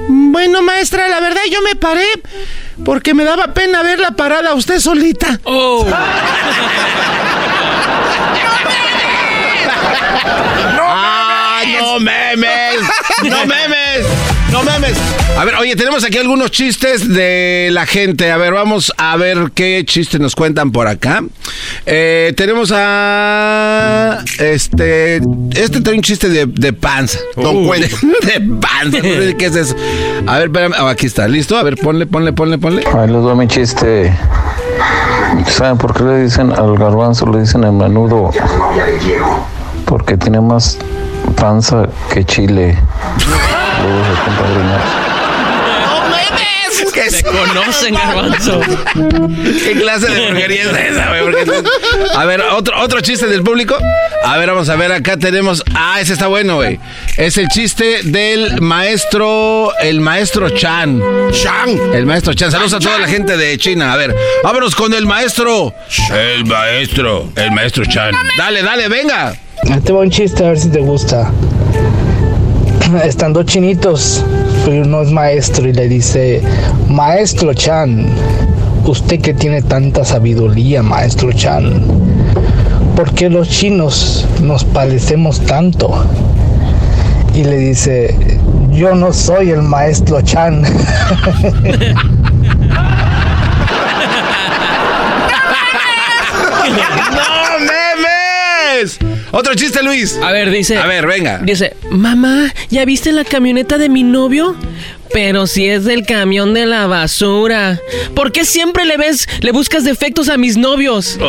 Bueno, 0.08 0.60
maestra, 0.62 1.08
la 1.08 1.20
verdad 1.20 1.40
yo 1.50 1.62
me 1.62 1.74
paré 1.74 2.04
porque 2.84 3.14
me 3.14 3.24
daba 3.24 3.54
pena 3.54 3.82
verla 3.82 4.10
parada 4.10 4.50
a 4.50 4.54
usted 4.54 4.78
solita. 4.78 5.40
Oh. 5.44 5.86
¡Ah, 10.80 11.62
no 11.98 12.04
memes! 12.04 12.80
¡No 13.24 13.46
memes! 13.46 14.06
¡No 14.52 14.62
memes! 14.62 14.96
A 15.36 15.44
ver, 15.44 15.56
oye, 15.56 15.74
tenemos 15.74 16.04
aquí 16.04 16.18
algunos 16.18 16.50
chistes 16.50 17.08
de 17.12 17.70
la 17.72 17.86
gente. 17.86 18.30
A 18.30 18.36
ver, 18.36 18.52
vamos 18.52 18.92
a 18.96 19.16
ver 19.16 19.50
qué 19.54 19.82
chistes 19.84 20.20
nos 20.20 20.34
cuentan 20.36 20.70
por 20.70 20.86
acá. 20.86 21.22
Eh, 21.86 22.32
tenemos 22.36 22.72
a. 22.74 24.18
Este. 24.38 25.16
Este 25.56 25.80
trae 25.80 25.96
un 25.96 26.02
chiste 26.02 26.28
de, 26.28 26.46
de 26.46 26.72
panza. 26.72 27.18
Don 27.36 27.56
Uh. 27.58 27.66
Cuento. 27.66 27.96
De 28.22 28.40
panza. 28.60 29.00
¿Qué 29.00 29.46
es 29.46 29.56
eso? 29.56 29.74
A 30.26 30.38
ver, 30.38 30.48
espérame. 30.48 30.74
Oh, 30.80 30.86
aquí 30.86 31.06
está. 31.06 31.26
¿Listo? 31.26 31.56
A 31.56 31.62
ver, 31.62 31.76
ponle, 31.76 32.06
ponle, 32.06 32.32
ponle, 32.32 32.58
ponle. 32.58 32.84
Ahí 32.86 33.08
les 33.08 33.22
doy 33.22 33.36
mi 33.36 33.48
chiste. 33.48 34.12
¿Saben 35.48 35.78
por 35.78 35.94
qué 35.94 36.04
le 36.04 36.22
dicen 36.22 36.52
al 36.52 36.78
garbanzo, 36.78 37.26
le 37.26 37.40
dicen 37.40 37.64
el 37.64 37.72
menudo? 37.72 38.30
Porque 39.84 40.16
tiene 40.16 40.40
más 40.40 40.78
panza 41.30 41.86
que 42.12 42.24
chile. 42.24 42.76
Luego 43.82 44.04
se. 44.04 45.08
¿Qué 46.92 47.10
Se 47.10 47.22
conocen, 47.22 47.94
garbanzo. 47.94 48.60
¿Qué 49.64 49.72
clase 49.78 50.08
de 50.08 50.20
porquería 50.28 50.62
es 50.62 50.92
esa, 50.92 51.08
güey? 51.08 51.22
¿Por 51.22 51.36
qué 51.36 51.44
te- 51.44 52.16
A 52.16 52.24
ver, 52.24 52.40
otro, 52.40 52.80
otro 52.80 53.00
chiste 53.00 53.26
del 53.26 53.42
público. 53.42 53.76
A 54.24 54.36
ver, 54.38 54.48
vamos 54.48 54.68
a 54.68 54.76
ver, 54.76 54.90
acá 54.92 55.16
tenemos. 55.16 55.62
Ah, 55.74 56.00
ese 56.00 56.12
está 56.12 56.26
bueno, 56.26 56.56
güey. 56.56 56.78
Es 57.16 57.36
el 57.38 57.48
chiste 57.48 58.00
del 58.04 58.60
maestro. 58.60 59.72
El 59.80 60.00
maestro 60.00 60.50
Chan. 60.50 61.00
Chan. 61.32 61.94
El 61.94 62.06
maestro 62.06 62.34
Chan. 62.34 62.50
Saludos 62.50 62.74
a 62.74 62.80
toda 62.80 62.98
la 62.98 63.06
gente 63.08 63.36
de 63.36 63.56
China. 63.58 63.92
A 63.92 63.96
ver, 63.96 64.14
vámonos 64.42 64.74
con 64.74 64.92
el 64.94 65.06
maestro. 65.06 65.72
El 66.12 66.44
maestro. 66.46 67.30
El 67.36 67.50
maestro 67.52 67.84
Chan. 67.86 68.12
Dale, 68.36 68.62
dale, 68.62 68.88
venga. 68.88 69.34
Ahí 69.70 69.80
te 69.80 69.92
va 69.92 70.00
un 70.00 70.10
chiste 70.10 70.44
a 70.44 70.48
ver 70.48 70.58
si 70.58 70.70
te 70.70 70.80
gusta. 70.80 71.30
Están 73.04 73.34
dos 73.34 73.44
chinitos, 73.44 74.24
pero 74.64 74.82
uno 74.82 75.02
es 75.02 75.10
maestro 75.10 75.68
y 75.68 75.74
le 75.74 75.88
dice, 75.88 76.40
Maestro 76.88 77.52
Chan, 77.52 78.06
usted 78.86 79.20
que 79.20 79.34
tiene 79.34 79.60
tanta 79.60 80.06
sabiduría, 80.06 80.82
Maestro 80.82 81.30
Chan, 81.32 81.82
¿por 82.96 83.12
qué 83.12 83.28
los 83.28 83.50
chinos 83.50 84.26
nos 84.40 84.64
parecemos 84.64 85.40
tanto? 85.40 86.02
Y 87.34 87.44
le 87.44 87.58
dice, 87.58 88.16
yo 88.70 88.94
no 88.94 89.12
soy 89.12 89.50
el 89.50 89.60
Maestro 89.60 90.22
Chan. 90.22 90.62
¡No 97.10 97.58
memes! 97.60 99.17
Otro 99.30 99.54
chiste, 99.54 99.82
Luis. 99.82 100.18
A 100.22 100.32
ver, 100.32 100.50
dice. 100.50 100.78
A 100.78 100.86
ver, 100.86 101.06
venga. 101.06 101.38
Dice, 101.38 101.76
mamá, 101.90 102.52
¿ya 102.70 102.84
viste 102.84 103.12
la 103.12 103.24
camioneta 103.24 103.78
de 103.78 103.88
mi 103.88 104.02
novio? 104.02 104.56
Pero 105.12 105.46
si 105.46 105.68
es 105.68 105.84
del 105.84 106.04
camión 106.04 106.54
de 106.54 106.66
la 106.66 106.86
basura. 106.86 107.78
¿Por 108.14 108.32
qué 108.32 108.44
siempre 108.44 108.84
le 108.84 108.96
ves, 108.96 109.26
le 109.40 109.52
buscas 109.52 109.84
defectos 109.84 110.28
a 110.28 110.36
mis 110.36 110.56
novios? 110.56 111.18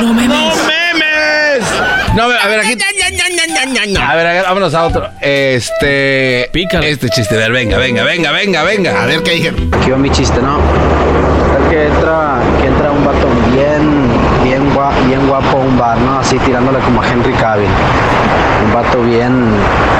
No 0.00 0.14
memes. 0.14 0.38
¡No 0.38 0.48
memes! 0.64 1.64
No, 2.14 2.22
a 2.24 2.28
ver, 2.28 2.38
a 2.38 2.48
ver, 2.48 2.60
aquí. 2.60 2.78
A 3.98 4.14
ver, 4.16 4.26
a 4.26 4.32
ver, 4.32 4.42
vámonos 4.44 4.74
a 4.74 4.84
otro. 4.84 5.08
Este. 5.20 6.48
Pícale. 6.52 6.90
Este 6.90 7.08
chiste, 7.08 7.34
a 7.34 7.38
ver, 7.38 7.52
venga, 7.52 7.76
venga, 7.78 8.02
venga, 8.04 8.32
venga, 8.32 8.62
venga. 8.62 9.02
A 9.02 9.06
ver 9.06 9.22
qué 9.22 9.32
dije. 9.32 9.52
Aquí 9.72 9.90
va 9.90 9.96
mi 9.98 10.10
chiste, 10.10 10.40
¿no? 10.40 11.49
Que 11.70 11.86
entra, 11.86 12.38
que 12.60 12.66
entra 12.66 12.90
un 12.90 13.04
vato 13.04 13.28
bien, 13.52 14.08
bien, 14.42 14.74
gua- 14.74 14.90
bien 15.06 15.26
guapo 15.28 15.58
a 15.58 15.60
un 15.60 15.78
bar, 15.78 15.96
¿no? 15.98 16.18
Así 16.18 16.36
tirándole 16.40 16.80
como 16.80 17.00
a 17.00 17.06
Henry 17.06 17.32
Cavill. 17.34 17.68
Un 18.66 18.74
vato 18.74 19.00
bien, 19.02 19.44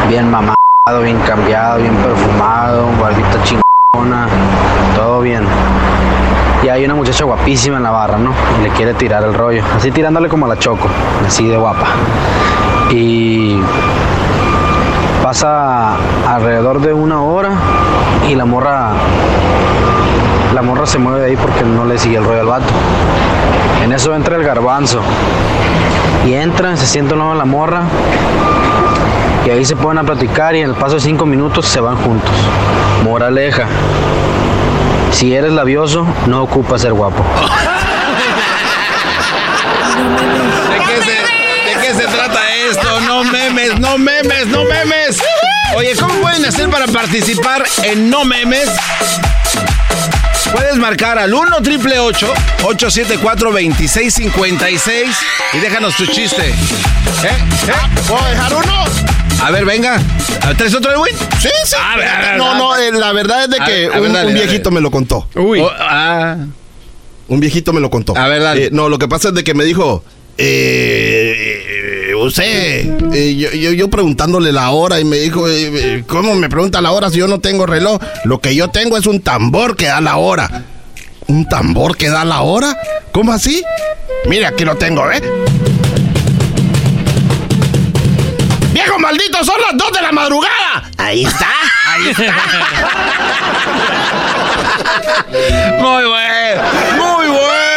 bien 0.08 0.28
mamado, 0.28 0.56
bien 1.02 1.18
cambiado, 1.20 1.78
bien 1.78 1.94
perfumado, 1.94 2.88
barbita 3.00 3.38
chingona, 3.44 4.26
todo 4.96 5.20
bien. 5.20 5.44
Y 6.64 6.68
hay 6.68 6.84
una 6.84 6.94
muchacha 6.94 7.24
guapísima 7.24 7.76
en 7.76 7.84
la 7.84 7.90
barra, 7.92 8.18
¿no? 8.18 8.32
Le 8.62 8.68
quiere 8.70 8.92
tirar 8.94 9.22
el 9.22 9.32
rollo. 9.32 9.62
Así 9.76 9.92
tirándole 9.92 10.28
como 10.28 10.46
a 10.46 10.48
la 10.48 10.58
choco, 10.58 10.88
así 11.24 11.46
de 11.46 11.56
guapa. 11.56 11.86
Y 12.90 13.60
pasa 15.22 15.94
alrededor 16.28 16.80
de 16.80 16.92
una 16.92 17.22
hora 17.22 17.50
y 18.28 18.34
la 18.34 18.44
morra 18.44 18.90
la 20.54 20.62
morra 20.62 20.86
se 20.86 20.98
mueve 20.98 21.20
de 21.20 21.26
ahí 21.26 21.36
porque 21.36 21.62
no 21.62 21.84
le 21.84 21.98
sigue 21.98 22.16
el 22.16 22.24
rollo 22.24 22.40
al 22.40 22.46
vato. 22.46 22.72
En 23.82 23.92
eso 23.92 24.14
entra 24.14 24.36
el 24.36 24.42
garbanzo. 24.42 25.00
Y 26.26 26.34
entra, 26.34 26.76
se 26.76 26.86
sienta 26.86 27.14
al 27.14 27.20
lado 27.20 27.32
de 27.32 27.38
la 27.38 27.44
morra. 27.44 27.82
Y 29.46 29.50
ahí 29.50 29.64
se 29.64 29.76
ponen 29.76 29.98
a 29.98 30.04
platicar 30.04 30.54
y 30.54 30.60
en 30.60 30.70
el 30.70 30.74
paso 30.74 30.94
de 30.96 31.00
cinco 31.00 31.24
minutos 31.24 31.66
se 31.66 31.80
van 31.80 31.96
juntos. 31.96 32.30
Moraleja. 33.04 33.66
Si 35.12 35.34
eres 35.34 35.52
labioso, 35.52 36.06
no 36.26 36.42
ocupa 36.42 36.78
ser 36.78 36.92
guapo. 36.92 37.24
¿De 40.70 40.78
qué, 40.78 41.02
se, 41.02 41.10
¿De 41.10 41.86
qué 41.86 41.94
se 41.94 42.08
trata 42.08 42.40
esto? 42.68 43.00
No 43.00 43.24
memes, 43.24 43.80
no 43.80 43.98
memes, 43.98 44.46
no 44.46 44.64
memes. 44.64 45.20
Oye, 45.76 45.94
¿cómo 45.98 46.14
pueden 46.14 46.44
hacer 46.44 46.68
para 46.68 46.86
participar 46.86 47.62
en 47.84 48.10
No 48.10 48.24
Memes? 48.24 48.68
Puedes 50.52 50.76
marcar 50.76 51.18
al 51.18 51.32
1 51.32 51.62
triple 51.62 51.98
874 52.00 53.50
2656 53.52 55.16
y 55.52 55.58
déjanos 55.58 55.96
tu 55.96 56.06
chiste. 56.06 56.48
¿Eh? 56.48 56.52
¿Eh? 57.24 57.72
¿Puedo 58.08 58.24
dejar 58.28 58.54
uno? 58.54 58.84
A 59.42 59.50
ver, 59.50 59.64
venga. 59.64 60.00
¿Traes 60.56 60.74
otro 60.74 60.90
de 60.90 60.96
Win? 60.98 61.14
Sí, 61.40 61.48
sí. 61.64 61.76
A 61.80 61.96
ver, 61.96 62.08
a 62.08 62.20
ver, 62.20 62.36
no, 62.36 62.54
no, 62.56 62.76
eh, 62.76 62.90
la 62.92 63.12
verdad 63.12 63.44
es 63.44 63.50
de 63.50 63.58
que 63.58 63.72
ver, 63.88 63.92
a 63.92 64.00
ver, 64.00 64.08
un, 64.08 64.12
dale, 64.12 64.26
un 64.28 64.34
dale. 64.34 64.46
viejito 64.46 64.70
me 64.70 64.80
lo 64.80 64.90
contó. 64.90 65.28
Uy. 65.36 65.60
Oh, 65.60 65.70
ah. 65.78 66.36
Un 67.28 67.40
viejito 67.40 67.72
me 67.72 67.80
lo 67.80 67.88
contó. 67.90 68.16
A 68.16 68.26
ver, 68.28 68.42
dale. 68.42 68.66
Eh, 68.66 68.70
no, 68.72 68.88
lo 68.88 68.98
que 68.98 69.06
pasa 69.08 69.28
es 69.28 69.34
de 69.34 69.44
que 69.44 69.54
me 69.54 69.64
dijo, 69.64 70.02
eh, 70.36 71.99
usted, 72.24 73.12
eh, 73.14 73.36
yo, 73.36 73.50
yo, 73.52 73.72
yo 73.72 73.88
preguntándole 73.88 74.52
la 74.52 74.70
hora 74.70 75.00
y 75.00 75.04
me 75.04 75.16
dijo, 75.16 75.48
eh, 75.48 75.70
eh, 75.72 76.04
¿cómo 76.06 76.34
me 76.34 76.48
pregunta 76.48 76.80
la 76.80 76.92
hora 76.92 77.10
si 77.10 77.18
yo 77.18 77.28
no 77.28 77.40
tengo 77.40 77.66
reloj? 77.66 78.00
Lo 78.24 78.40
que 78.40 78.54
yo 78.54 78.68
tengo 78.68 78.96
es 78.96 79.06
un 79.06 79.20
tambor 79.20 79.76
que 79.76 79.86
da 79.86 80.00
la 80.00 80.16
hora. 80.16 80.64
¿Un 81.26 81.48
tambor 81.48 81.96
que 81.96 82.08
da 82.08 82.24
la 82.24 82.40
hora? 82.42 82.76
¿Cómo 83.12 83.32
así? 83.32 83.62
Mira, 84.26 84.48
aquí 84.48 84.64
lo 84.64 84.76
tengo, 84.76 85.10
¿eh? 85.10 85.22
¡Viejo 88.72 88.98
maldito! 88.98 89.44
¡Son 89.44 89.60
las 89.60 89.76
2 89.76 89.92
de 89.92 90.02
la 90.02 90.12
madrugada! 90.12 90.90
Ahí 90.98 91.24
está, 91.24 91.48
ahí 91.86 92.08
está. 92.10 92.34
Muy 95.80 96.04
bueno, 96.04 96.62
muy 96.96 97.26
bueno, 97.28 97.69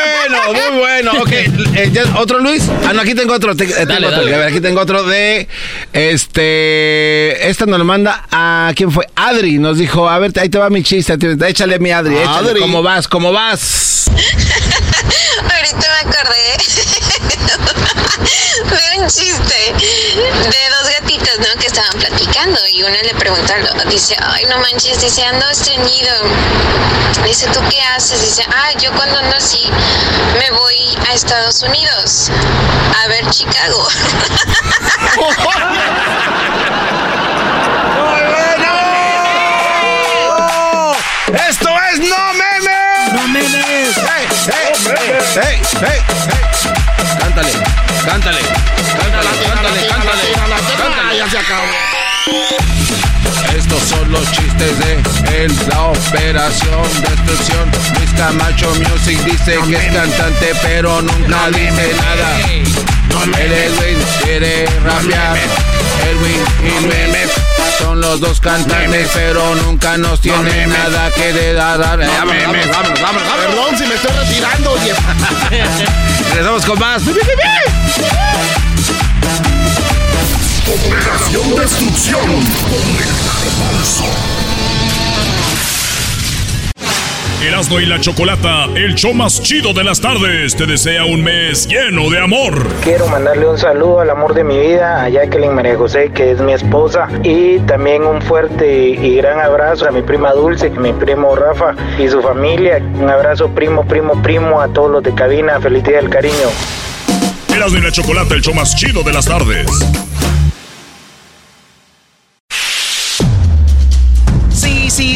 muy 0.52 0.80
bueno. 0.80 1.11
Ok, 1.22 1.32
eh, 1.32 1.90
¿ya- 1.91 2.06
¿otro 2.20 2.40
Luis? 2.40 2.64
Ah, 2.88 2.94
no, 2.94 3.02
aquí 3.02 3.14
tengo 3.15 3.34
otro. 3.34 3.56
te- 3.56 3.64
eh, 3.65 3.68
tengo 3.74 3.86
Dale, 3.94 4.07
otro. 4.07 4.20
dale. 4.20 4.36
A 4.36 4.38
ver, 4.40 4.48
aquí 4.49 4.60
tengo 4.61 4.82
otro 4.82 5.03
de. 5.03 5.48
Este. 5.94 7.48
Esta 7.49 7.65
nos 7.65 7.80
lo 7.80 7.86
manda 7.86 8.26
a. 8.32 8.72
¿Quién 8.76 8.91
fue? 8.91 9.07
Adri. 9.15 9.57
Nos 9.60 9.78
dijo, 9.78 10.10
a 10.10 10.20
ver, 10.20 10.32
ahí 10.40 10.49
te 10.49 10.57
va 10.57 10.70
mi 10.70 10.84
chiste. 10.84 11.18
te- 11.18 11.38
Échale 11.48 11.80
mi 11.80 11.91
Adri. 11.91 12.15
Échale. 12.18 12.49
Adri. 12.49 12.60
¿Cómo 12.60 12.82
vas? 12.84 13.07
¿Cómo 13.07 13.32
vas? 13.32 14.06
Ahorita 14.14 15.78
me 15.78 16.10
acordé 16.10 16.57
de 18.70 18.99
un 19.02 19.07
chiste 19.07 19.74
de 19.76 20.70
dos 20.70 20.90
gatitos, 20.99 21.40
¿no? 21.40 21.60
Que 21.60 21.68
estaban 21.68 21.94
platicando 21.99 22.60
y 22.72 22.84
una 22.84 23.02
le 23.02 23.14
pregunta, 23.15 23.56
al 23.56 23.64
otro, 23.68 23.90
dice, 23.90 24.15
ay, 24.20 24.45
no 24.49 24.60
manches, 24.60 25.02
dice, 25.02 25.24
ando 25.24 25.48
estreñido. 25.49 26.14
Dice, 27.26 27.48
¿tú 27.53 27.60
qué 27.70 27.80
haces? 27.95 28.22
Dice, 28.22 28.44
ah, 28.49 28.72
yo 28.82 28.91
cuando 28.94 29.18
ando 29.18 29.36
así 29.38 29.64
me 30.39 30.51
voy 30.51 30.97
a 31.10 31.14
Estados 31.14 31.61
Unidos 31.64 32.30
a 33.03 33.07
ver 33.07 33.26
Chicago. 33.30 33.88
¡Esto 41.49 41.69
es 41.91 41.99
No 41.99 42.34
Memes! 42.34 43.14
¡No 43.14 43.27
Memes! 43.27 43.95
¡Hey, 43.97 44.27
hey, 44.47 44.73
hey, 44.85 45.22
hey, 45.35 45.61
hey, 45.81 46.01
hey! 46.01 46.01
Cántale, 47.19 47.51
cántale, 48.05 48.41
cántale, 48.97 49.30
cántale, 49.47 49.88
cántale, 49.88 50.23
cántale. 50.77 51.18
Ya 51.18 51.30
se 51.30 51.38
acabó. 51.38 52.03
Estos 53.58 53.82
son 53.84 54.12
los 54.12 54.32
chistes 54.32 54.80
de 54.80 55.44
el- 55.44 55.56
la 55.70 55.82
operación 55.84 56.82
destrucción. 57.02 57.70
Luis 57.98 58.10
Camacho 58.16 58.74
Music 58.76 59.20
dice 59.26 59.58
que 59.68 59.76
es 59.76 59.94
cantante, 59.94 60.54
pero 60.62 61.02
nunca 61.02 61.50
dice 61.50 61.91
nada. 61.98 62.38
El 63.40 63.52
Edwin 63.52 63.98
quiere 64.24 64.66
rapear. 64.84 65.38
Edwin 66.12 66.44
y 66.62 66.86
Luis 66.86 67.30
son 67.80 68.00
los 68.02 68.20
dos 68.20 68.40
cantantes, 68.40 69.10
pero 69.14 69.56
nunca 69.56 69.98
nos 69.98 70.20
tienen 70.22 70.70
nada 70.70 71.12
que 71.12 71.34
de 71.34 71.54
dar. 71.54 71.80
Vámonos. 71.80 73.36
Perdón 73.45 73.78
si 73.78 73.86
me 73.86 73.95
estoy 73.95 74.12
retirando. 74.18 74.76
Regresamos 76.30 76.66
con 76.66 76.80
más. 76.80 77.02
Operación 80.65 81.56
Destrucción. 81.60 82.19
Erasmo 87.45 87.81
y 87.81 87.85
la 87.85 87.99
Chocolata, 87.99 88.65
el 88.73 88.95
show 88.95 89.14
más 89.14 89.41
chido 89.41 89.73
de 89.73 89.84
las 89.84 89.99
tardes, 89.99 90.56
te 90.56 90.65
desea 90.65 91.03
un 91.03 91.22
mes 91.22 91.68
lleno 91.68 92.10
de 92.10 92.19
amor. 92.19 92.65
Quiero 92.81 93.07
mandarle 93.07 93.49
un 93.49 93.57
saludo 93.57 93.99
al 93.99 94.10
amor 94.10 94.34
de 94.34 94.45
mi 94.45 94.57
vida, 94.57 95.03
a 95.03 95.10
Jacqueline 95.10 95.53
María 95.53 95.76
José, 95.76 96.11
que 96.15 96.31
es 96.31 96.40
mi 96.40 96.53
esposa, 96.53 97.10
y 97.23 97.60
también 97.60 98.03
un 98.03 98.22
fuerte 98.22 98.90
y 98.90 99.18
gran 99.18 99.41
abrazo 99.41 99.90
a 99.90 99.91
mi 99.91 100.02
prima 100.02 100.31
Dulce, 100.31 100.69
mi 100.69 100.94
primo 100.94 101.35
Rafa 101.35 101.76
y 101.99 102.07
su 102.07 102.22
familia. 102.22 102.77
Un 102.77 103.10
abrazo 103.10 103.49
primo, 103.49 103.85
primo, 103.85 104.22
primo 104.22 104.61
a 104.61 104.69
todos 104.69 104.90
los 104.90 105.03
de 105.03 105.14
cabina. 105.14 105.60
Feliz 105.60 105.84
día 105.84 105.98
del 105.98 106.10
cariño. 106.10 106.48
Erasmo 107.53 107.80
y 107.80 107.81
la 107.81 107.91
Chocolata, 107.91 108.34
el 108.34 108.41
show 108.41 108.53
más 108.53 108.73
chido 108.76 109.03
de 109.03 109.11
las 109.11 109.26
tardes. 109.26 109.68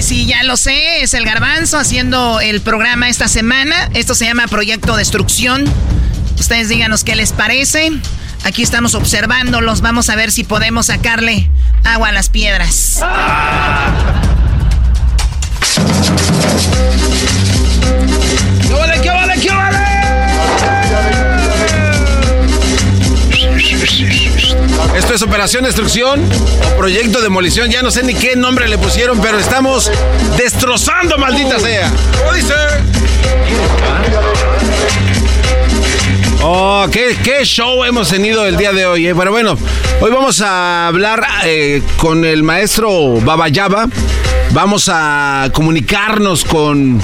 Sí, 0.08 0.26
ya 0.26 0.42
lo 0.44 0.56
sé. 0.56 1.02
Es 1.02 1.14
el 1.14 1.26
garbanzo 1.26 1.78
haciendo 1.78 2.40
el 2.40 2.62
programa 2.62 3.10
esta 3.10 3.28
semana. 3.28 3.90
Esto 3.94 4.16
se 4.16 4.24
llama 4.24 4.48
Proyecto 4.48 4.96
Destrucción. 4.96 5.66
Ustedes 6.40 6.70
díganos 6.70 7.04
qué 7.04 7.18
les 7.18 7.34
parece. 7.34 7.92
Aquí 8.46 8.64
estamos 8.64 8.96
observándolos. 8.96 9.82
Vamos 9.82 10.10
a 10.10 10.16
ver 10.16 10.32
si 10.32 10.46
podemos 10.46 10.86
sacarle 10.86 11.50
agua 11.84 12.08
a 12.08 12.12
las 12.14 12.30
piedras. 12.30 13.02
¡Qué 18.62 18.74
vale, 18.74 19.02
qué 19.02 19.10
vale, 19.10 19.40
qué 19.42 19.50
vale! 19.50 19.87
Esto 24.96 25.14
es 25.14 25.22
Operación 25.22 25.64
Destrucción 25.64 26.22
Proyecto 26.78 27.22
Demolición. 27.22 27.70
Ya 27.70 27.82
no 27.82 27.92
sé 27.92 28.04
ni 28.04 28.14
qué 28.16 28.36
nombre 28.36 28.68
le 28.68 28.78
pusieron, 28.78 29.20
pero 29.22 29.40
estamos 29.40 29.92
destrozando, 30.38 31.18
maldita 31.18 31.60
sea. 31.60 31.92
¿Cómo 32.18 32.34
dice? 32.34 32.54
Oh, 36.44 36.86
¿qué, 36.92 37.16
qué 37.24 37.44
show 37.44 37.84
hemos 37.84 38.10
tenido 38.10 38.46
el 38.46 38.58
día 38.58 38.72
de 38.72 38.86
hoy. 38.86 39.08
eh. 39.08 39.16
Pero 39.18 39.32
bueno, 39.32 39.58
hoy 40.00 40.12
vamos 40.12 40.42
a 40.42 40.88
hablar 40.88 41.26
eh, 41.46 41.82
con 41.98 42.26
el 42.26 42.44
maestro 42.44 43.20
Babayaba. 43.22 43.88
Vamos 44.52 44.90
a 44.92 45.50
comunicarnos 45.52 46.46
con 46.46 47.02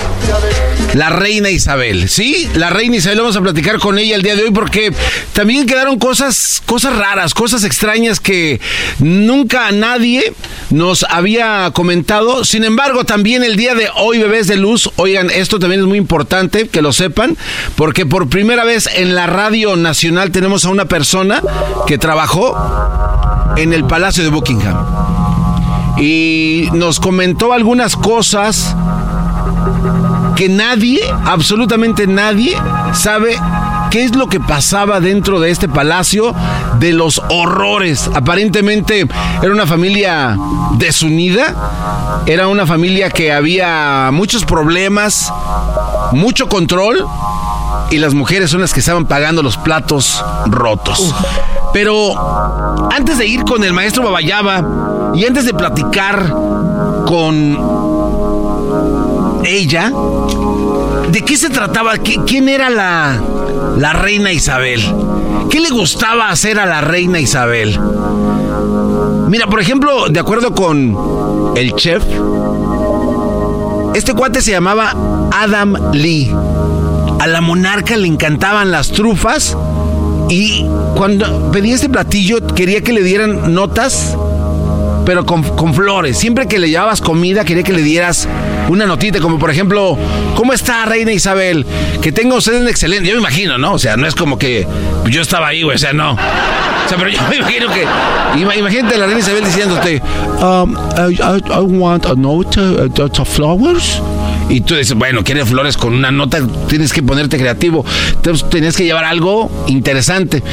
la 0.94 1.10
reina 1.10 1.50
Isabel. 1.50 2.08
Sí, 2.08 2.50
la 2.56 2.70
reina 2.70 2.96
Isabel, 2.96 3.20
vamos 3.20 3.36
a 3.36 3.42
platicar 3.42 3.80
con 3.80 4.00
ella 4.00 4.16
el 4.16 4.22
día 4.22 4.38
de 4.38 4.44
hoy 4.44 4.52
porque 4.52 4.94
también 5.34 5.66
quedaron 5.66 6.00
cosas, 6.00 6.62
cosas 6.66 6.96
raras, 6.96 7.34
cosas 7.34 7.66
extrañas 7.66 8.22
que 8.22 8.62
nunca 9.00 9.72
nadie 9.74 10.34
nos 10.70 11.04
había 11.10 11.70
comentado. 11.74 12.46
Sin 12.46 12.64
embargo, 12.64 13.04
también 13.04 13.44
el 13.44 13.58
día 13.58 13.76
de 13.76 13.90
hoy, 13.98 14.20
bebés 14.20 14.48
de 14.48 14.56
luz, 14.56 14.90
oigan, 14.96 15.30
esto 15.30 15.60
también 15.60 15.82
es 15.82 15.88
muy 15.88 15.98
importante 15.98 16.70
que 16.70 16.82
lo 16.82 16.94
sepan, 16.94 17.36
porque 17.76 18.06
por 18.06 18.30
primera 18.30 18.64
vez 18.64 18.88
en 18.96 19.16
la 19.16 19.23
radio 19.28 19.76
nacional 19.76 20.32
tenemos 20.32 20.66
a 20.66 20.70
una 20.70 20.86
persona 20.86 21.41
que 21.88 21.98
trabajó 21.98 22.56
en 23.58 23.74
el 23.74 23.86
Palacio 23.86 24.24
de 24.24 24.30
Buckingham. 24.30 24.78
Y 25.98 26.70
nos 26.74 27.00
comentó 27.00 27.54
algunas 27.54 27.95
cosas 27.95 28.76
que 30.36 30.50
nadie, 30.50 31.00
absolutamente 31.26 32.08
nadie, 32.08 32.56
sabe 32.94 33.36
qué 33.91 34.04
es 34.04 34.16
lo 34.16 34.28
que 34.28 34.40
pasaba 34.40 35.00
dentro 35.00 35.40
de 35.40 35.52
este 35.52 35.70
palacio 35.70 36.34
de 36.80 36.94
los 36.94 37.22
horrores. 37.30 38.10
Aparentemente 38.16 39.08
era 39.41 39.52
una 39.52 39.68
familia 39.68 40.36
desunida, 40.78 42.24
era 42.26 42.48
una 42.48 42.66
familia 42.66 43.12
que 43.12 43.32
había 43.32 44.10
muchos 44.12 44.45
problemas, 44.45 45.32
mucho 46.12 46.50
control 46.50 47.06
y 47.92 47.98
las 47.98 48.14
mujeres 48.14 48.50
son 48.50 48.62
las 48.62 48.74
que 48.74 48.80
estaban 48.80 49.06
pagando 49.06 49.42
los 49.44 49.58
platos 49.58 50.24
rotos. 50.48 51.14
Pero 51.74 52.90
antes 52.92 53.18
de 53.18 53.26
ir 53.28 53.44
con 53.44 53.64
el 53.64 53.74
maestro 53.74 54.04
Babayaba 54.04 55.12
y 55.16 55.26
antes 55.26 55.46
de 55.46 55.54
platicar 55.54 56.30
con 57.06 57.58
ella, 59.44 59.92
¿de 61.10 61.22
qué 61.24 61.38
se 61.38 61.50
trataba? 61.50 61.96
¿Qui- 61.98 62.24
¿Quién 62.26 62.48
era 62.50 62.70
la, 62.70 63.20
la 63.78 63.94
reina 63.94 64.32
Isabel? 64.32 64.82
¿Qué 65.50 65.60
le 65.60 65.70
gustaba 65.70 66.30
hacer 66.30 66.60
a 66.60 66.66
la 66.66 66.82
reina 66.82 67.20
Isabel? 67.20 67.80
Mira, 69.30 69.48
por 69.48 69.60
ejemplo, 69.60 70.08
de 70.10 70.20
acuerdo 70.20 70.54
con 70.54 70.96
el 71.56 71.74
chef, 71.76 72.04
este 73.96 74.14
cuate 74.14 74.42
se 74.42 74.52
llamaba 74.52 74.94
Adam 75.32 75.76
Lee. 75.94 76.32
A 77.24 77.28
la 77.28 77.40
monarca 77.40 77.95
le 77.95 78.08
encantaban 78.08 78.70
las 78.70 78.91
trufas 78.91 79.56
y 80.30 80.66
cuando 80.98 81.52
pedía 81.54 81.74
este 81.76 81.88
platillo 81.88 82.45
quería 82.48 82.82
que 82.82 82.91
le 82.91 83.02
dieran 83.02 83.54
notas, 83.54 84.18
pero 85.06 85.26
con, 85.26 85.41
con 85.44 85.74
flores. 85.74 86.18
Siempre 86.18 86.48
que 86.50 86.60
le 86.60 86.70
llevabas 86.70 87.00
comida 87.00 87.45
quería 87.45 87.64
que 87.64 87.72
le 87.72 87.82
dieras 87.82 88.28
una 88.68 88.86
notita, 88.86 89.20
como 89.22 89.40
por 89.40 89.50
ejemplo, 89.52 89.98
¿cómo 90.36 90.52
está 90.52 90.84
Reina 90.86 91.14
Isabel? 91.14 91.66
Que 92.02 92.12
tenga 92.12 92.36
usted 92.36 92.60
un 92.60 92.68
excelente, 92.68 93.08
yo 93.08 93.16
me 93.16 93.22
imagino, 93.22 93.58
¿no? 93.58 93.72
O 93.74 93.80
sea, 93.80 93.95
no 93.95 94.06
es 94.06 94.16
como 94.16 94.38
que 94.38 94.68
yo 95.10 95.22
estaba 95.22 95.48
ahí, 95.48 95.64
güey, 95.64 95.76
o 95.76 95.80
sea, 95.80 95.94
no. 95.94 96.12
O 96.14 96.90
sea, 96.90 96.98
pero 96.98 97.10
yo 97.10 97.20
me 97.30 97.38
imagino 97.38 97.68
que, 97.70 97.86
ima- 98.38 98.58
imagínate 98.58 98.95
a 98.95 98.98
la 98.98 99.06
Reina 99.06 99.22
Isabel 99.22 99.45
diciéndote, 99.45 100.02
um, 100.41 100.76
I, 100.98 101.14
I- 101.14 101.54
I 101.54 101.60
want 101.62 102.06
a 102.06 102.16
note, 102.16 102.60
uh, 102.60 102.86
uh, 103.02 103.26
flowers. 103.26 104.02
Y 104.54 104.62
tú 104.62 104.76
dices, 104.76 104.96
bueno, 104.96 105.24
quieres 105.24 105.50
flores 105.50 105.78
con 105.78 105.96
una 105.96 106.12
nota, 106.12 106.40
tienes 106.68 106.94
que 106.94 107.02
ponerte 107.02 107.40
creativo. 107.40 107.84
Entonces 108.14 108.48
tenías 108.52 108.78
que 108.78 108.84
llevar 108.84 109.04
algo 109.04 109.50
interesante. 109.66 110.44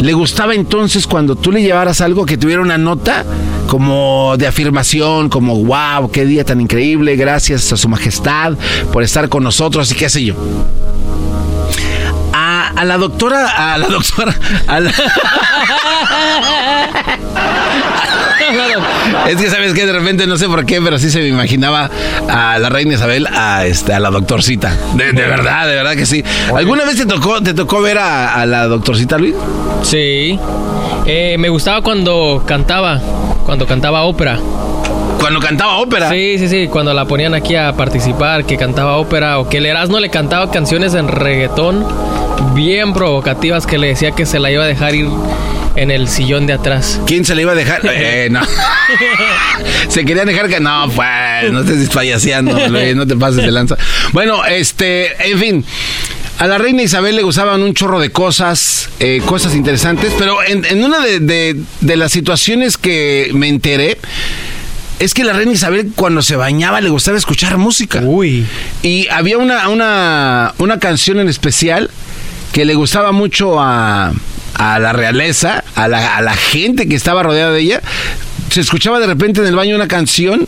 Le 0.00 0.12
gustaba 0.12 0.56
entonces 0.56 1.06
cuando 1.06 1.36
tú 1.36 1.52
le 1.52 1.62
llevaras 1.62 2.00
algo 2.00 2.26
que 2.26 2.36
tuviera 2.36 2.60
una 2.62 2.78
nota 2.78 3.24
como 3.68 4.34
de 4.38 4.48
afirmación, 4.48 5.28
como 5.28 5.64
wow, 5.64 6.10
qué 6.10 6.26
día 6.26 6.44
tan 6.44 6.60
increíble, 6.60 7.14
gracias 7.14 7.72
a 7.72 7.76
su 7.76 7.88
majestad 7.88 8.54
por 8.92 9.04
estar 9.04 9.28
con 9.28 9.44
nosotros 9.44 9.88
y 9.92 9.94
qué 9.94 10.08
sé 10.10 10.24
yo. 10.24 10.34
A, 12.76 12.84
la 12.84 12.98
doctora, 12.98 13.72
a 13.72 13.78
la 13.78 13.88
doctora, 13.88 14.34
a 14.66 14.80
la, 14.80 14.90
Es 19.28 19.36
que 19.36 19.50
sabes 19.50 19.72
que 19.72 19.86
de 19.86 19.92
repente 19.92 20.26
no 20.26 20.36
sé 20.36 20.48
por 20.48 20.64
qué, 20.66 20.80
pero 20.80 20.98
sí 20.98 21.10
se 21.10 21.20
me 21.20 21.28
imaginaba 21.28 21.90
a 22.28 22.58
la 22.58 22.68
reina 22.68 22.94
Isabel, 22.94 23.26
a 23.26 23.66
este, 23.66 23.94
a 23.94 24.00
la 24.00 24.10
doctorcita. 24.10 24.76
De, 24.94 25.12
de 25.12 25.26
verdad, 25.26 25.66
de 25.66 25.74
verdad 25.74 25.94
que 25.94 26.06
sí. 26.06 26.22
¿Alguna 26.54 26.84
vez 26.84 26.96
te 26.96 27.06
tocó, 27.06 27.42
te 27.42 27.54
tocó 27.54 27.80
ver 27.80 27.98
a, 27.98 28.34
a 28.34 28.46
la 28.46 28.66
doctorcita, 28.66 29.18
Luis? 29.18 29.34
Sí. 29.82 30.38
Eh, 31.06 31.36
me 31.38 31.48
gustaba 31.48 31.82
cuando 31.82 32.42
cantaba, 32.46 33.00
cuando 33.44 33.66
cantaba 33.66 34.02
ópera. 34.02 34.38
Cuando 35.18 35.40
cantaba 35.40 35.78
ópera. 35.78 36.10
Sí, 36.10 36.36
sí, 36.38 36.48
sí, 36.48 36.68
cuando 36.68 36.92
la 36.92 37.06
ponían 37.06 37.34
aquí 37.34 37.56
a 37.56 37.72
participar, 37.72 38.44
que 38.44 38.56
cantaba 38.56 38.98
ópera 38.98 39.38
o 39.38 39.48
que 39.48 39.58
el 39.58 39.66
Erasmo 39.66 40.00
le 40.00 40.10
cantaba 40.10 40.50
canciones 40.50 40.94
en 40.94 41.08
reggaetón 41.08 41.86
bien 42.54 42.92
provocativas 42.92 43.66
que 43.66 43.78
le 43.78 43.88
decía 43.88 44.12
que 44.12 44.26
se 44.26 44.38
la 44.38 44.50
iba 44.50 44.64
a 44.64 44.66
dejar 44.66 44.94
ir 44.94 45.08
en 45.76 45.90
el 45.90 46.08
sillón 46.08 46.46
de 46.46 46.52
atrás. 46.52 47.00
¿Quién 47.06 47.24
se 47.24 47.34
la 47.34 47.42
iba 47.42 47.52
a 47.52 47.54
dejar? 47.56 47.80
Eh, 47.92 48.28
no. 48.30 48.40
se 49.88 50.04
querían 50.04 50.26
dejar 50.26 50.48
que. 50.48 50.60
No, 50.60 50.88
pues, 50.94 51.52
no 51.52 51.60
estés 51.60 51.88
payaseando, 51.90 52.68
Luis, 52.68 52.94
no 52.96 53.06
te 53.06 53.16
pases 53.16 53.42
de 53.44 53.50
lanza. 53.50 53.76
Bueno, 54.12 54.44
este, 54.44 55.30
en 55.30 55.38
fin. 55.38 55.64
A 56.38 56.48
la 56.48 56.58
reina 56.58 56.82
Isabel 56.82 57.14
le 57.14 57.22
gustaban 57.22 57.62
un 57.62 57.74
chorro 57.74 58.00
de 58.00 58.10
cosas, 58.10 58.88
eh, 58.98 59.22
cosas 59.24 59.54
interesantes, 59.54 60.12
pero 60.18 60.42
en, 60.42 60.64
en 60.64 60.82
una 60.82 60.98
de, 60.98 61.20
de- 61.20 61.56
de 61.80 61.96
las 61.96 62.10
situaciones 62.10 62.76
que 62.76 63.30
me 63.34 63.48
enteré, 63.48 63.98
es 64.98 65.14
que 65.14 65.22
la 65.22 65.32
reina 65.32 65.52
Isabel 65.52 65.92
cuando 65.94 66.22
se 66.22 66.34
bañaba 66.34 66.80
le 66.80 66.88
gustaba 66.90 67.16
escuchar 67.16 67.56
música. 67.56 68.00
Uy. 68.02 68.46
Y 68.82 69.06
había 69.08 69.38
una, 69.38 69.68
una, 69.68 70.54
una 70.58 70.80
canción 70.80 71.20
en 71.20 71.28
especial 71.28 71.88
que 72.54 72.64
le 72.64 72.74
gustaba 72.74 73.12
mucho 73.12 73.60
a, 73.60 74.12
a 74.54 74.78
la 74.78 74.92
realeza, 74.94 75.62
a 75.74 75.88
la, 75.88 76.16
a 76.16 76.22
la 76.22 76.34
gente 76.34 76.88
que 76.88 76.94
estaba 76.94 77.22
rodeada 77.22 77.50
de 77.50 77.60
ella. 77.60 77.80
Se 78.48 78.60
escuchaba 78.60 79.00
de 79.00 79.06
repente 79.06 79.40
en 79.40 79.46
el 79.48 79.56
baño 79.56 79.74
una 79.76 79.88
canción. 79.88 80.46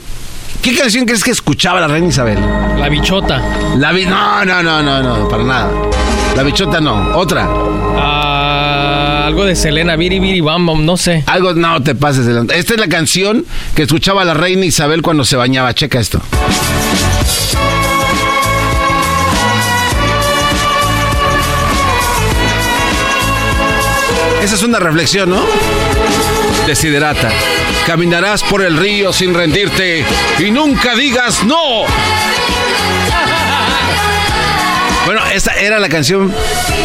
¿Qué 0.62 0.74
canción 0.77 1.05
crees 1.05 1.23
que 1.24 1.33
escuchaba 1.33 1.81
la 1.81 1.89
reina 1.89 2.07
Isabel? 2.09 2.39
La 2.78 2.89
bichota. 2.89 3.43
La 3.77 3.93
bi- 3.93 4.07
no, 4.07 4.45
no, 4.45 4.62
no, 4.62 4.83
no, 4.83 5.03
no, 5.03 5.28
para 5.28 5.43
nada. 5.45 5.70
La 6.37 6.43
bichota 6.45 6.81
no, 6.81 7.16
otra. 7.16 7.47
Ah, 7.99 9.24
algo 9.27 9.45
de 9.45 9.57
Selena, 9.57 9.97
Biri 9.97 10.20
Biri 10.20 10.41
Bam 10.41 10.65
Bam, 10.66 10.85
no 10.85 10.97
sé. 10.97 11.24
Algo, 11.27 11.55
no 11.55 11.83
te 11.83 11.95
pases. 11.97 12.27
Esta 12.27 12.74
es 12.74 12.81
la 12.81 12.89
canción 12.89 13.45
que 13.74 13.83
escuchaba 13.83 14.24
la 14.24 14.35
reina 14.35 14.65
Isabel 14.65 15.03
cuando 15.03 15.24
se 15.24 15.35
bañaba. 15.37 15.74
Checa 15.74 15.99
esto. 15.99 16.20
Esa 24.43 24.55
es 24.55 24.63
una 24.63 24.79
reflexión, 24.79 25.31
¿no? 25.31 25.45
Desiderata. 26.67 27.31
Caminarás 27.87 28.43
por 28.43 28.63
el 28.63 28.77
río 28.77 29.13
sin 29.13 29.35
rendirte 29.35 30.05
y 30.39 30.51
nunca 30.51 30.95
digas 30.95 31.45
no. 31.45 31.85
Bueno, 35.05 35.21
esta 35.33 35.53
era 35.55 35.79
la 35.79 35.89
canción 35.89 36.35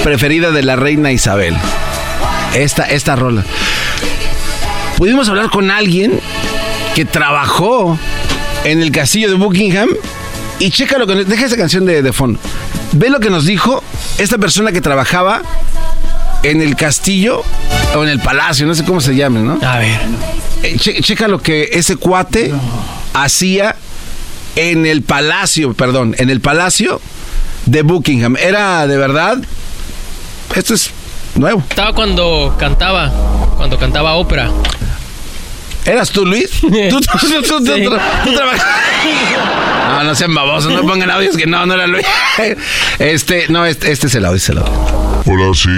preferida 0.03 0.51
de 0.51 0.63
la 0.63 0.75
reina 0.75 1.11
Isabel. 1.11 1.57
Esta, 2.53 2.83
esta 2.85 3.15
rola. 3.15 3.43
Pudimos 4.97 5.27
hablar 5.29 5.49
con 5.49 5.71
alguien 5.71 6.19
que 6.95 7.05
trabajó 7.05 7.97
en 8.63 8.81
el 8.81 8.91
castillo 8.91 9.29
de 9.29 9.35
Buckingham 9.35 9.89
y 10.59 10.69
checa 10.69 10.97
lo 10.99 11.07
que. 11.07 11.25
Deja 11.25 11.45
esa 11.45 11.57
canción 11.57 11.85
de, 11.85 12.03
de 12.03 12.13
fondo. 12.13 12.39
Ve 12.91 13.09
lo 13.09 13.19
que 13.19 13.29
nos 13.29 13.45
dijo 13.45 13.83
esta 14.19 14.37
persona 14.37 14.71
que 14.71 14.81
trabajaba 14.81 15.41
en 16.43 16.61
el 16.61 16.75
castillo 16.75 17.43
o 17.95 18.03
en 18.03 18.09
el 18.09 18.19
palacio, 18.19 18.65
no 18.65 18.73
sé 18.75 18.83
cómo 18.83 19.01
se 19.01 19.15
llame, 19.15 19.39
¿no? 19.41 19.59
A 19.65 19.77
ver. 19.79 19.99
Eh, 20.63 20.77
che- 20.79 21.01
checa 21.01 21.27
lo 21.27 21.41
que 21.41 21.69
ese 21.73 21.95
cuate 21.97 22.51
hacía 23.13 23.75
en 24.55 24.85
el 24.85 25.01
palacio, 25.01 25.73
perdón, 25.73 26.15
en 26.17 26.29
el 26.29 26.41
palacio 26.41 27.01
de 27.65 27.81
Buckingham. 27.83 28.35
Era 28.37 28.87
de 28.87 28.97
verdad. 28.97 29.37
Esto 30.55 30.73
es 30.73 30.89
nuevo. 31.35 31.63
Estaba 31.69 31.93
cuando 31.93 32.55
cantaba, 32.59 33.11
cuando 33.57 33.77
cantaba 33.77 34.13
ópera. 34.15 34.49
¿Eras 35.85 36.11
tú, 36.11 36.25
Luis? 36.25 36.49
¿Tú, 36.61 36.69
tú, 36.69 36.99
tú- 37.19 37.27
tú- 37.41 37.63
tú- 37.63 37.73
Sí. 37.75 37.83
tú 38.25 38.33
trabajas? 38.35 38.61
No, 39.89 40.03
no 40.03 40.15
sean 40.15 40.33
babosos, 40.33 40.71
no 40.73 40.81
pongan 40.83 41.09
audios 41.11 41.35
que 41.37 41.45
no, 41.47 41.65
no 41.65 41.73
era 41.73 41.87
Luis. 41.87 42.05
Este, 42.99 43.45
no, 43.49 43.65
este, 43.65 43.91
este 43.91 44.07
es 44.07 44.15
el 44.15 44.25
audio, 44.25 44.37
este 44.37 44.51
es 44.51 44.57
el 44.57 44.63
audio. 44.63 45.10
Hola, 45.25 45.53
sí, 45.53 45.69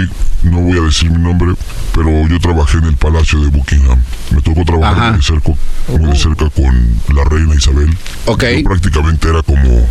no 0.43 0.61
voy 0.61 0.77
a 0.77 0.81
decir 0.81 1.11
mi 1.11 1.21
nombre, 1.21 1.53
pero 1.93 2.27
yo 2.27 2.39
trabajé 2.39 2.77
en 2.77 2.85
el 2.85 2.95
Palacio 2.95 3.41
de 3.41 3.47
Buckingham. 3.47 3.99
Me 4.31 4.41
tocó 4.41 4.63
trabajar 4.63 5.09
muy 5.09 5.17
de, 5.17 5.23
cerca, 5.23 5.51
muy 5.89 6.09
de 6.11 6.15
cerca 6.15 6.49
con 6.49 7.15
la 7.15 7.23
reina 7.25 7.53
Isabel. 7.53 7.89
Ok. 8.25 8.43
Yo 8.43 8.63
prácticamente 8.63 9.29
era 9.29 9.41
como 9.43 9.87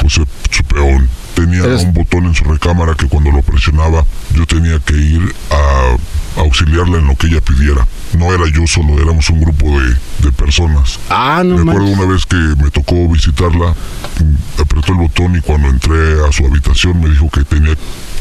pues, 0.00 0.12
su 0.14 0.64
peón. 0.64 1.08
Tenía 1.34 1.64
un 1.64 1.92
botón 1.92 2.24
en 2.24 2.34
su 2.34 2.44
recámara 2.44 2.94
que 2.94 3.06
cuando 3.06 3.30
lo 3.30 3.42
presionaba 3.42 4.04
yo 4.34 4.46
tenía 4.46 4.78
que 4.80 4.96
ir 4.96 5.34
a 5.50 6.40
auxiliarla 6.40 6.98
en 6.98 7.06
lo 7.06 7.14
que 7.14 7.26
ella 7.26 7.40
pidiera. 7.42 7.86
No 8.18 8.32
era 8.32 8.44
yo 8.48 8.66
solo, 8.66 9.00
éramos 9.00 9.28
un 9.30 9.42
grupo 9.42 9.78
de, 9.80 9.96
de 10.20 10.32
personas. 10.32 10.98
Ah, 11.10 11.42
no 11.44 11.62
Me 11.62 11.70
acuerdo 11.70 11.88
una 11.88 12.06
vez 12.06 12.24
que 12.24 12.36
me 12.36 12.70
tocó 12.70 13.08
visitarla, 13.08 13.74
apretó 14.58 14.92
el 14.92 14.98
botón 14.98 15.36
y 15.36 15.40
cuando 15.42 15.68
entré 15.68 16.24
a 16.26 16.32
su 16.32 16.46
habitación 16.46 17.00
me 17.00 17.10
dijo 17.10 17.28
que 17.30 17.44
tenía 17.44 17.76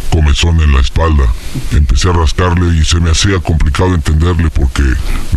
comezón 0.10 0.60
en 0.62 0.72
la 0.74 0.80
espalda. 0.82 1.26
Empecé 1.72 2.10
a 2.10 2.14
rascarle 2.14 2.78
y 2.78 2.86
se 2.86 3.00
me 3.00 3.12
hacía 3.12 3.40
complicado 3.40 3.94
entenderle 3.94 4.50
porque 4.50 4.84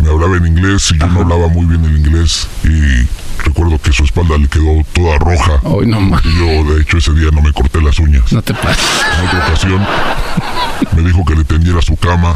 me 0.01 0.09
hablaba 0.09 0.37
en 0.37 0.47
inglés 0.47 0.91
y 0.93 0.99
yo 0.99 1.07
no 1.07 1.21
hablaba 1.21 1.47
muy 1.47 1.65
bien 1.65 1.83
el 1.85 1.97
inglés 1.97 2.47
y 2.63 3.07
recuerdo 3.43 3.79
que 3.81 3.91
su 3.91 4.03
espalda 4.03 4.37
le 4.37 4.47
quedó 4.47 4.83
toda 4.93 5.17
roja. 5.19 5.61
y 6.23 6.37
yo 6.37 6.73
de 6.73 6.81
hecho 6.81 6.97
ese 6.97 7.13
día 7.13 7.29
no 7.31 7.41
me 7.41 7.51
corté 7.53 7.81
las 7.81 7.97
uñas. 7.99 8.31
No 8.31 8.41
te 8.41 8.53
pases. 8.53 9.01
En 9.19 9.27
otra 9.27 9.47
ocasión 9.47 9.87
me 10.95 11.01
dijo 11.03 11.23
que 11.25 11.35
le 11.35 11.43
tendiera 11.43 11.81
su 11.81 11.95
cama 11.97 12.35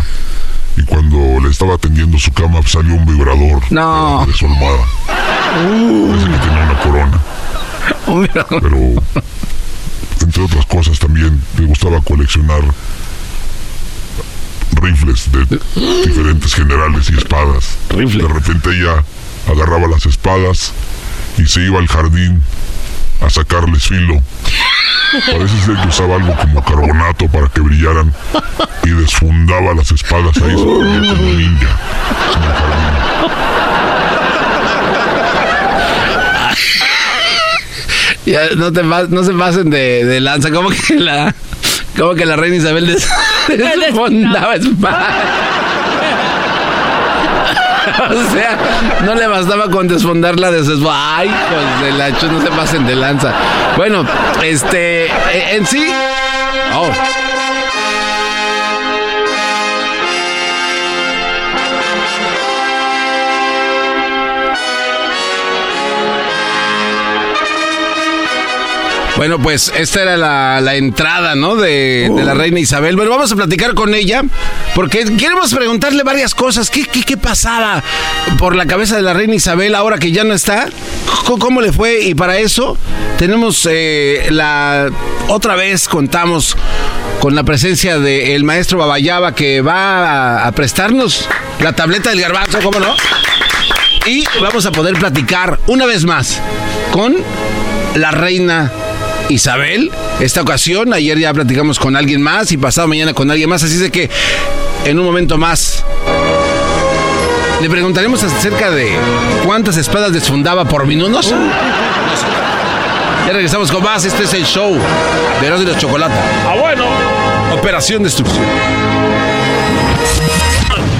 y 0.75 0.83
cuando 0.83 1.39
le 1.41 1.49
estaba 1.51 1.77
tendiendo 1.77 2.17
su 2.17 2.31
cama 2.33 2.59
salió 2.65 2.95
un 2.95 3.05
vibrador 3.05 3.61
No. 3.71 4.25
de 4.25 4.33
su 4.33 4.45
almohada. 4.45 4.83
Parece 5.07 6.25
que 6.31 6.37
tenía 6.37 6.63
una 6.63 6.79
corona. 6.79 7.19
Pero 8.61 8.77
entre 10.21 10.43
otras 10.43 10.65
cosas 10.65 10.99
también 10.99 11.41
me 11.57 11.65
gustaba 11.65 12.01
coleccionar 12.01 12.61
rifles 14.81 15.31
de 15.31 15.45
diferentes 16.05 16.53
generales 16.53 17.09
y 17.09 17.17
espadas. 17.17 17.77
De 17.89 18.27
repente 18.27 18.69
ella 18.71 19.03
agarraba 19.49 19.87
las 19.87 20.05
espadas 20.05 20.73
y 21.37 21.45
se 21.45 21.61
iba 21.61 21.79
al 21.79 21.87
jardín 21.87 22.41
a 23.21 23.29
sacarles 23.29 23.83
filo. 23.83 24.21
Parece 25.31 25.59
ser 25.61 25.75
que 25.75 25.87
usaba 25.87 26.15
algo 26.15 26.35
como 26.35 26.63
carbonato 26.63 27.27
para 27.27 27.47
que 27.47 27.61
brillaran 27.61 28.11
y 28.83 28.89
desfundaba 28.89 29.73
las 29.75 29.91
espadas 29.91 30.35
ahí 30.37 30.55
como 30.55 30.83
ninja. 30.83 31.79
en 32.35 32.43
el 32.43 32.53
jardín. 32.53 32.93
Ya, 38.25 38.49
no, 38.55 38.71
te 38.71 38.83
no 38.83 39.23
se 39.23 39.33
pasen 39.33 39.69
de, 39.69 40.05
de 40.05 40.19
lanza. 40.19 40.51
Como 40.51 40.69
que 40.69 40.95
la, 40.95 41.33
como 41.97 42.15
que 42.15 42.25
la 42.25 42.35
reina 42.35 42.57
Isabel 42.57 42.87
des, 42.87 43.07
desfondaba 43.47 44.55
espada. 44.55 45.07
O 48.09 48.33
sea, 48.33 48.57
no 49.05 49.15
le 49.15 49.27
bastaba 49.27 49.69
con 49.69 49.87
desfondarla 49.87 50.51
de 50.51 50.65
sus... 50.65 50.83
Ay, 50.89 51.29
hijos 51.29 51.81
de 51.81 51.91
la 51.91 52.09
no 52.09 52.41
se 52.41 52.49
pasen 52.49 52.87
de 52.87 52.95
lanza. 52.95 53.31
Bueno, 53.77 54.05
este, 54.41 55.05
eh, 55.05 55.55
en 55.55 55.65
sí... 55.65 55.85
Oh. 56.75 56.89
Bueno, 69.15 69.39
pues 69.39 69.71
esta 69.77 70.01
era 70.01 70.17
la, 70.17 70.59
la 70.59 70.75
entrada, 70.75 71.35
¿no? 71.35 71.55
De, 71.55 72.09
de 72.13 72.23
la 72.23 72.33
reina 72.33 72.59
Isabel. 72.59 72.95
Bueno, 72.95 73.11
vamos 73.11 73.31
a 73.31 73.35
platicar 73.35 73.75
con 73.75 73.93
ella 73.93 74.23
porque 74.73 75.05
queremos 75.17 75.53
preguntarle 75.53 76.03
varias 76.03 76.33
cosas. 76.33 76.69
¿Qué, 76.71 76.85
qué, 76.85 77.03
qué 77.03 77.15
pasaba 77.15 77.83
por 78.39 78.55
la 78.55 78.65
cabeza 78.65 78.95
de 78.95 79.03
la 79.03 79.13
reina 79.13 79.35
Isabel 79.35 79.75
ahora 79.75 79.99
que 79.99 80.11
ya 80.11 80.23
no 80.23 80.33
está? 80.33 80.67
¿Cómo, 81.25 81.37
cómo 81.37 81.61
le 81.61 81.71
fue? 81.71 82.01
Y 82.01 82.15
para 82.15 82.37
eso 82.39 82.77
tenemos 83.17 83.67
eh, 83.69 84.27
la... 84.31 84.89
Otra 85.27 85.55
vez 85.55 85.87
contamos 85.87 86.57
con 87.19 87.35
la 87.35 87.43
presencia 87.43 87.99
del 87.99 88.43
maestro 88.43 88.79
Babayaba 88.79 89.35
que 89.35 89.61
va 89.61 90.39
a, 90.41 90.47
a 90.47 90.51
prestarnos 90.53 91.29
la 91.59 91.73
tableta 91.73 92.09
del 92.09 92.19
garbanzo, 92.19 92.59
¿cómo 92.61 92.79
no? 92.79 92.95
Y 94.07 94.25
vamos 94.41 94.65
a 94.65 94.71
poder 94.71 94.95
platicar 94.95 95.59
una 95.67 95.85
vez 95.85 96.03
más 96.03 96.41
con 96.91 97.15
la 97.95 98.11
reina 98.11 98.71
Isabel. 99.29 99.91
Esta 100.19 100.41
ocasión, 100.41 100.93
ayer 100.93 101.17
ya 101.17 101.33
platicamos 101.33 101.79
con 101.79 101.95
alguien 101.95 102.21
más 102.21 102.51
y 102.51 102.57
pasado 102.57 102.87
mañana 102.87 103.13
con 103.13 103.29
alguien 103.31 103.49
más, 103.49 103.63
así 103.63 103.73
es 103.75 103.79
de 103.79 103.91
que 103.91 104.09
en 104.85 104.99
un 104.99 105.05
momento 105.05 105.37
más 105.37 105.83
Le 107.61 107.69
preguntaremos 107.69 108.21
acerca 108.23 108.71
de 108.71 108.91
cuántas 109.45 109.77
espadas 109.77 110.11
desfundaba 110.11 110.65
por 110.65 110.85
minuto. 110.85 111.21
Ya 113.25 113.31
regresamos 113.31 113.71
con 113.71 113.81
más. 113.81 114.03
Este 114.03 114.23
es 114.23 114.33
el 114.33 114.45
show 114.45 114.77
de 115.41 115.49
los 115.49 115.59
de 115.61 115.71
la 115.71 115.77
chocolate. 115.77 116.13
Ah, 116.45 116.55
bueno. 116.59 116.83
Operación 117.53 118.03
Destrucción. 118.03 118.43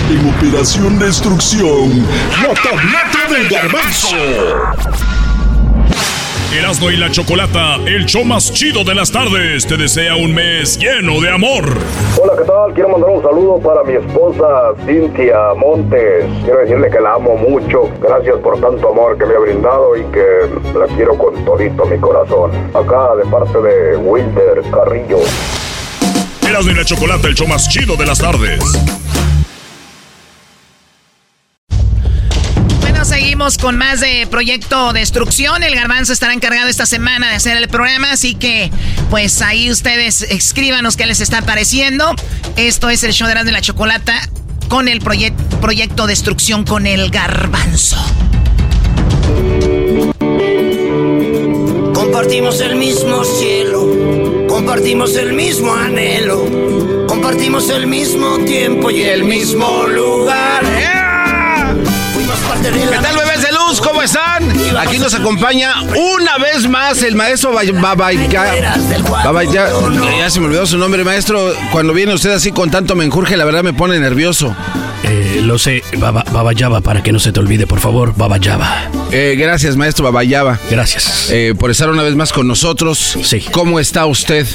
En 0.10 0.30
Operación 0.30 1.00
Destrucción, 1.00 2.08
la 2.42 2.54
tableta 2.54 3.28
del 3.30 3.50
garbanzo. 3.50 5.13
Erasmo 6.54 6.92
y 6.92 6.98
la 6.98 7.10
Chocolata, 7.10 7.78
el 7.88 8.06
show 8.06 8.24
más 8.24 8.54
chido 8.54 8.84
de 8.84 8.94
las 8.94 9.12
tardes, 9.12 9.66
te 9.66 9.76
desea 9.76 10.16
un 10.16 10.36
mes 10.36 10.78
lleno 10.78 11.20
de 11.20 11.32
amor. 11.32 11.66
Hola, 12.22 12.34
¿qué 12.38 12.44
tal? 12.44 12.74
Quiero 12.76 12.90
mandar 12.90 13.10
un 13.10 13.24
saludo 13.24 13.60
para 13.60 13.84
mi 13.84 13.94
esposa 13.94 14.46
Cintia 14.86 15.56
Montes. 15.58 16.26
Quiero 16.44 16.60
decirle 16.60 16.92
que 16.92 17.00
la 17.00 17.16
amo 17.16 17.36
mucho. 17.38 17.90
Gracias 18.00 18.36
por 18.38 18.62
tanto 18.62 18.90
amor 18.90 19.18
que 19.18 19.26
me 19.26 19.34
ha 19.34 19.40
brindado 19.40 19.98
y 19.98 20.04
que 20.12 20.78
la 20.78 20.86
quiero 20.96 21.18
con 21.18 21.44
todito 21.44 21.86
mi 21.86 21.98
corazón. 21.98 22.52
Acá 22.76 23.16
de 23.16 23.26
parte 23.32 23.60
de 23.60 23.98
Wilder 23.98 24.62
Carrillo. 24.72 25.22
Erasmo 26.48 26.72
y 26.72 26.76
la 26.76 26.86
Chocolata, 26.86 27.28
el 27.30 27.34
show 27.34 27.48
más 27.48 27.68
chido 27.68 27.96
de 27.96 28.06
las 28.06 28.20
tardes. 28.20 29.03
Con 33.44 33.76
más 33.78 34.00
de 34.00 34.26
Proyecto 34.32 34.94
Destrucción. 34.94 35.64
El 35.64 35.76
Garbanzo 35.76 36.14
estará 36.14 36.34
encargado 36.34 36.70
esta 36.70 36.86
semana 36.86 37.30
de 37.30 37.36
hacer 37.36 37.58
el 37.58 37.68
programa, 37.68 38.14
así 38.14 38.36
que 38.36 38.72
pues 39.10 39.42
ahí 39.42 39.70
ustedes 39.70 40.22
escríbanos 40.22 40.96
qué 40.96 41.06
les 41.06 41.20
está 41.20 41.42
pareciendo. 41.42 42.16
Esto 42.56 42.90
es 42.90 43.04
el 43.04 43.12
show 43.12 43.28
de 43.28 43.34
Erasmo 43.34 43.50
y 43.50 43.54
la 43.54 43.60
Chocolata 43.60 44.14
con 44.70 44.88
el 44.88 45.02
proyec- 45.02 45.36
Proyecto 45.60 46.08
Destrucción 46.08 46.64
con 46.64 46.88
el 46.88 47.10
Garbanzo. 47.10 47.98
Compartimos 51.94 52.62
el 52.62 52.78
mismo 52.78 53.26
cielo, 53.26 54.48
compartimos 54.48 55.18
el 55.18 55.34
mismo 55.34 55.74
anhelo, 55.76 57.06
compartimos 57.10 57.70
el 57.70 57.88
mismo 57.88 58.38
tiempo 58.46 58.90
y 58.90 59.02
el 59.04 59.26
mismo 59.26 59.86
lugar. 59.88 60.64
Fuimos 62.14 62.40
parte 62.40 62.72
de 62.72 62.80
¿Qué 62.80 62.86
la 62.86 63.02
¿Cómo 63.82 64.02
están? 64.02 64.44
Aquí 64.80 64.98
nos 65.00 65.14
acompaña 65.14 65.74
una 65.82 66.38
vez 66.38 66.68
más 66.70 67.02
el 67.04 67.16
maestro 67.16 67.52
Bay- 67.54 67.72
Babaya. 67.72 68.28
Babaya. 69.24 69.70
Ya 70.18 70.30
se 70.30 70.40
me 70.40 70.48
olvidó 70.48 70.66
su 70.66 70.78
nombre, 70.78 71.04
maestro. 71.04 71.54
Cuando 71.72 71.94
viene 71.94 72.14
usted 72.14 72.32
así 72.32 72.52
con 72.52 72.70
tanto 72.72 72.96
menjurje, 72.96 73.36
la 73.38 73.46
verdad 73.46 73.64
me 73.64 73.74
pone 73.74 74.00
nervioso. 74.00 74.56
Eh, 75.16 75.42
lo 75.44 75.60
sé, 75.60 75.84
Baba, 76.00 76.26
Baba 76.32 76.54
Yaba, 76.54 76.82
para 76.82 77.04
que 77.04 77.12
no 77.12 77.20
se 77.20 77.32
te 77.32 77.40
olvide, 77.40 77.68
por 77.68 77.80
favor, 77.80 78.16
Baba 78.18 78.38
Yaba. 78.38 78.90
Eh, 79.12 79.36
gracias, 79.38 79.78
maestro 79.78 80.06
Babayaba. 80.06 80.58
Gracias. 80.72 81.30
Eh, 81.30 81.54
por 81.56 81.70
estar 81.70 81.88
una 81.92 82.02
vez 82.02 82.16
más 82.16 82.34
con 82.34 82.48
nosotros. 82.48 83.20
Sí. 83.22 83.42
¿Cómo 83.52 83.80
está 83.80 84.08
usted? 84.08 84.48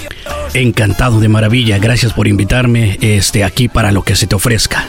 Encantado 0.55 1.21
de 1.21 1.29
maravilla, 1.29 1.79
gracias 1.79 2.13
por 2.13 2.27
invitarme 2.27 2.99
este, 3.01 3.45
aquí 3.45 3.69
para 3.69 3.93
lo 3.93 4.03
que 4.03 4.17
se 4.17 4.27
te 4.27 4.35
ofrezca. 4.35 4.85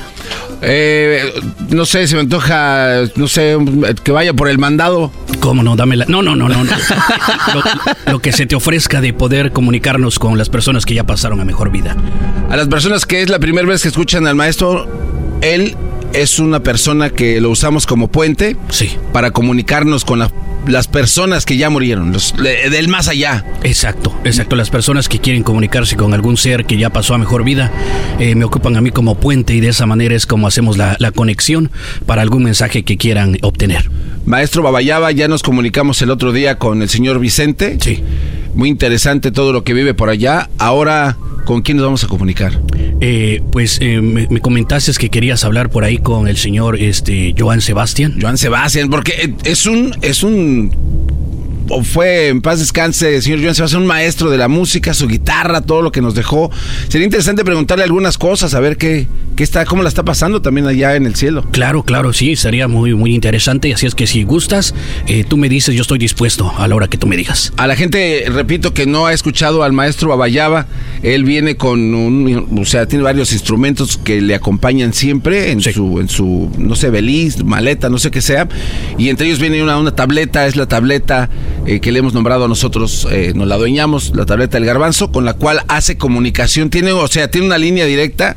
Eh, 0.64 1.32
no 1.70 1.86
sé, 1.86 2.08
se 2.08 2.16
me 2.16 2.22
antoja, 2.22 3.04
no 3.16 3.28
sé, 3.28 3.56
que 4.04 4.12
vaya 4.12 4.34
por 4.34 4.50
el 4.50 4.58
mandado. 4.58 5.12
¿Cómo 5.40 5.62
no? 5.62 5.76
Dame 5.76 5.98
la... 5.98 6.06
No, 6.06 6.24
no, 6.24 6.36
no, 6.36 6.50
no. 6.50 6.64
no. 6.64 6.72
Lo, 7.54 8.12
lo 8.14 8.20
que 8.20 8.32
se 8.32 8.48
te 8.48 8.56
ofrezca 8.56 9.02
de 9.02 9.14
poder 9.14 9.52
comunicarnos 9.52 10.18
con 10.18 10.38
las 10.38 10.50
personas 10.50 10.86
que 10.86 10.96
ya 10.96 11.04
pasaron 11.04 11.40
a 11.42 11.46
mejor 11.46 11.70
vida. 11.70 11.96
A 12.50 12.58
las 12.58 12.68
personas 12.68 13.06
que 13.06 13.22
es 13.22 13.30
la 13.30 13.38
primera 13.38 13.68
vez 13.68 13.84
que 13.84 13.88
escuchan 13.88 14.26
al 14.28 14.36
maestro, 14.36 14.88
él 15.42 15.76
es 16.14 16.40
una 16.40 16.62
persona 16.62 17.10
que 17.12 17.40
lo 17.40 17.50
usamos 17.52 17.86
como 17.86 18.08
puente 18.08 18.56
sí. 18.70 18.90
para 19.14 19.32
comunicarnos 19.32 20.06
con 20.06 20.20
la- 20.20 20.32
las 20.68 20.88
personas 20.88 21.46
que 21.46 21.56
ya 21.58 21.70
murieron, 21.70 22.12
los, 22.12 22.34
del 22.38 22.90
más 22.90 23.08
allá. 23.08 23.46
Exacto, 23.64 24.14
exacto. 24.24 24.56
Las 24.56 24.70
personas 24.70 25.08
que 25.08 25.20
quieren 25.20 25.42
comunicarse 25.42 25.96
con 25.96 26.14
algún 26.14 26.36
ser 26.36 26.66
que 26.66 26.78
ya 26.78 26.90
pasó 26.90 27.14
a 27.14 27.18
mejor 27.18 27.44
vida 27.44 27.72
eh, 28.20 28.36
me 28.36 28.44
ocupan 28.44 28.76
a 28.76 28.82
mí 28.82 28.92
como 28.92 29.16
puente 29.16 29.54
y 29.56 29.62
de 29.62 29.70
esa 29.70 29.86
manera 29.86 30.16
es 30.16 30.26
como 30.26 30.48
hacemos 30.48 30.78
la, 30.78 30.96
la 31.00 31.12
conexión 31.12 31.72
para 32.06 32.22
algún 32.22 32.44
mensaje 32.44 32.84
que 32.84 32.98
quieran 32.98 33.38
obtener. 33.42 33.90
Maestro 34.26 34.62
Babayaba, 34.62 35.12
ya 35.12 35.28
nos 35.28 35.42
comunicamos 35.44 36.02
el 36.02 36.12
otro 36.12 36.34
día 36.34 36.58
con 36.60 36.82
el 36.82 36.90
señor 36.90 37.20
Vicente. 37.20 37.78
Sí. 37.82 38.04
Muy 38.54 38.70
interesante 38.70 39.32
todo 39.32 39.54
lo 39.54 39.64
que 39.64 39.74
vive 39.74 39.94
por 39.94 40.10
allá. 40.10 40.50
Ahora, 40.58 41.18
¿con 41.50 41.64
quién 41.64 41.78
nos 41.78 41.86
vamos 41.88 42.04
a 42.04 42.08
comunicar? 42.08 42.62
Eh, 43.02 43.42
pues 43.52 43.80
eh, 43.82 44.02
me, 44.02 44.28
me 44.30 44.40
comentaste 44.40 44.92
que 45.00 45.10
querías 45.10 45.44
hablar 45.44 45.72
por 45.72 45.84
ahí 45.84 45.98
con 45.98 46.28
el 46.28 46.38
señor 46.38 46.80
este, 46.80 47.34
Joan 47.36 47.60
Sebastián. 47.60 48.20
Joan 48.22 48.38
Sebastián, 48.38 48.92
porque 48.92 49.14
eh, 49.14 49.34
es 49.46 49.66
un, 49.66 49.96
es 50.04 50.22
un, 50.22 50.72
o 51.68 51.82
fue 51.84 52.28
en 52.28 52.44
paz 52.44 52.60
descanse, 52.60 53.20
señor 53.24 53.42
Joan 53.42 53.56
Sebastián, 53.56 53.82
un 53.82 53.88
maestro 53.88 54.30
de 54.30 54.38
la 54.38 54.48
música, 54.48 54.94
su 54.94 55.08
guitarra, 55.08 55.62
todo 55.62 55.82
lo 55.82 55.92
que 55.92 56.02
nos 56.02 56.14
dejó. 56.14 56.52
Sería 56.88 57.06
interesante 57.06 57.44
preguntarle 57.44 57.84
algunas 57.84 58.20
cosas, 58.20 58.54
a 58.54 58.60
ver 58.60 58.78
qué, 58.78 59.08
qué 59.40 59.44
está, 59.46 59.64
cómo 59.64 59.84
la 59.84 59.88
está 59.88 60.04
pasando 60.04 60.42
también 60.42 60.68
allá 60.68 60.98
en 60.98 61.06
el 61.06 61.16
cielo. 61.16 61.46
Claro, 61.52 61.84
claro, 61.84 62.12
sí, 62.12 62.36
sería 62.36 62.68
muy, 62.68 62.94
muy 62.94 63.16
interesante. 63.16 63.74
Así 63.74 63.86
es 63.86 63.96
que 63.96 64.06
si 64.06 64.24
gustas, 64.26 64.76
eh, 65.08 65.24
tú 65.26 65.38
me 65.38 65.48
dices, 65.48 65.74
yo 65.74 65.82
estoy 65.82 65.98
dispuesto 65.98 66.52
a 66.58 66.68
la 66.68 66.76
hora 66.76 66.90
que 66.90 66.98
tú 66.98 67.08
me 67.08 67.16
digas. 67.16 67.54
A 67.56 67.66
la 67.66 67.78
gente, 67.78 68.26
repito, 68.28 68.74
que 68.74 68.86
no 68.86 69.06
ha 69.06 69.14
escuchado 69.14 69.64
al 69.64 69.72
maestro 69.72 70.10
Babayaba, 70.10 70.68
él 71.04 71.24
viene 71.24 71.56
con 71.56 71.96
un, 71.96 72.60
o 72.60 72.66
sea, 72.66 72.86
tiene 72.86 73.02
varios 73.02 73.32
instrumentos 73.32 73.96
que 73.96 74.20
le 74.20 74.36
acompañan 74.36 74.92
siempre 74.92 75.52
en 75.52 75.62
su, 75.62 76.02
en 76.02 76.10
su, 76.10 76.52
no 76.58 76.76
sé, 76.76 76.90
beliz, 76.90 77.42
maleta, 77.42 77.88
no 77.88 77.98
sé 77.98 78.12
qué 78.12 78.22
sea, 78.22 78.50
y 78.98 79.08
entre 79.08 79.28
ellos 79.28 79.40
viene 79.40 79.64
una, 79.64 79.78
una 79.78 79.96
tableta, 79.96 80.48
es 80.48 80.58
la 80.58 80.66
tableta 80.66 81.30
eh, 81.66 81.80
que 81.80 81.94
le 81.94 82.00
hemos 82.00 82.14
nombrado 82.14 82.44
a 82.44 82.48
nosotros, 82.50 83.08
eh, 83.10 83.32
nos 83.34 83.48
la 83.48 83.56
adueñamos, 83.56 84.12
la 84.14 84.26
tableta 84.26 84.58
del 84.58 84.66
garbanzo, 84.66 85.14
con 85.14 85.24
la 85.24 85.36
cual 85.36 85.62
hace 85.70 85.96
comunicación, 85.96 86.70
tiene, 86.70 86.92
o 86.92 87.08
sea, 87.08 87.32
tiene 87.32 87.48
una 87.48 87.58
línea 87.58 87.86
directa 87.86 88.36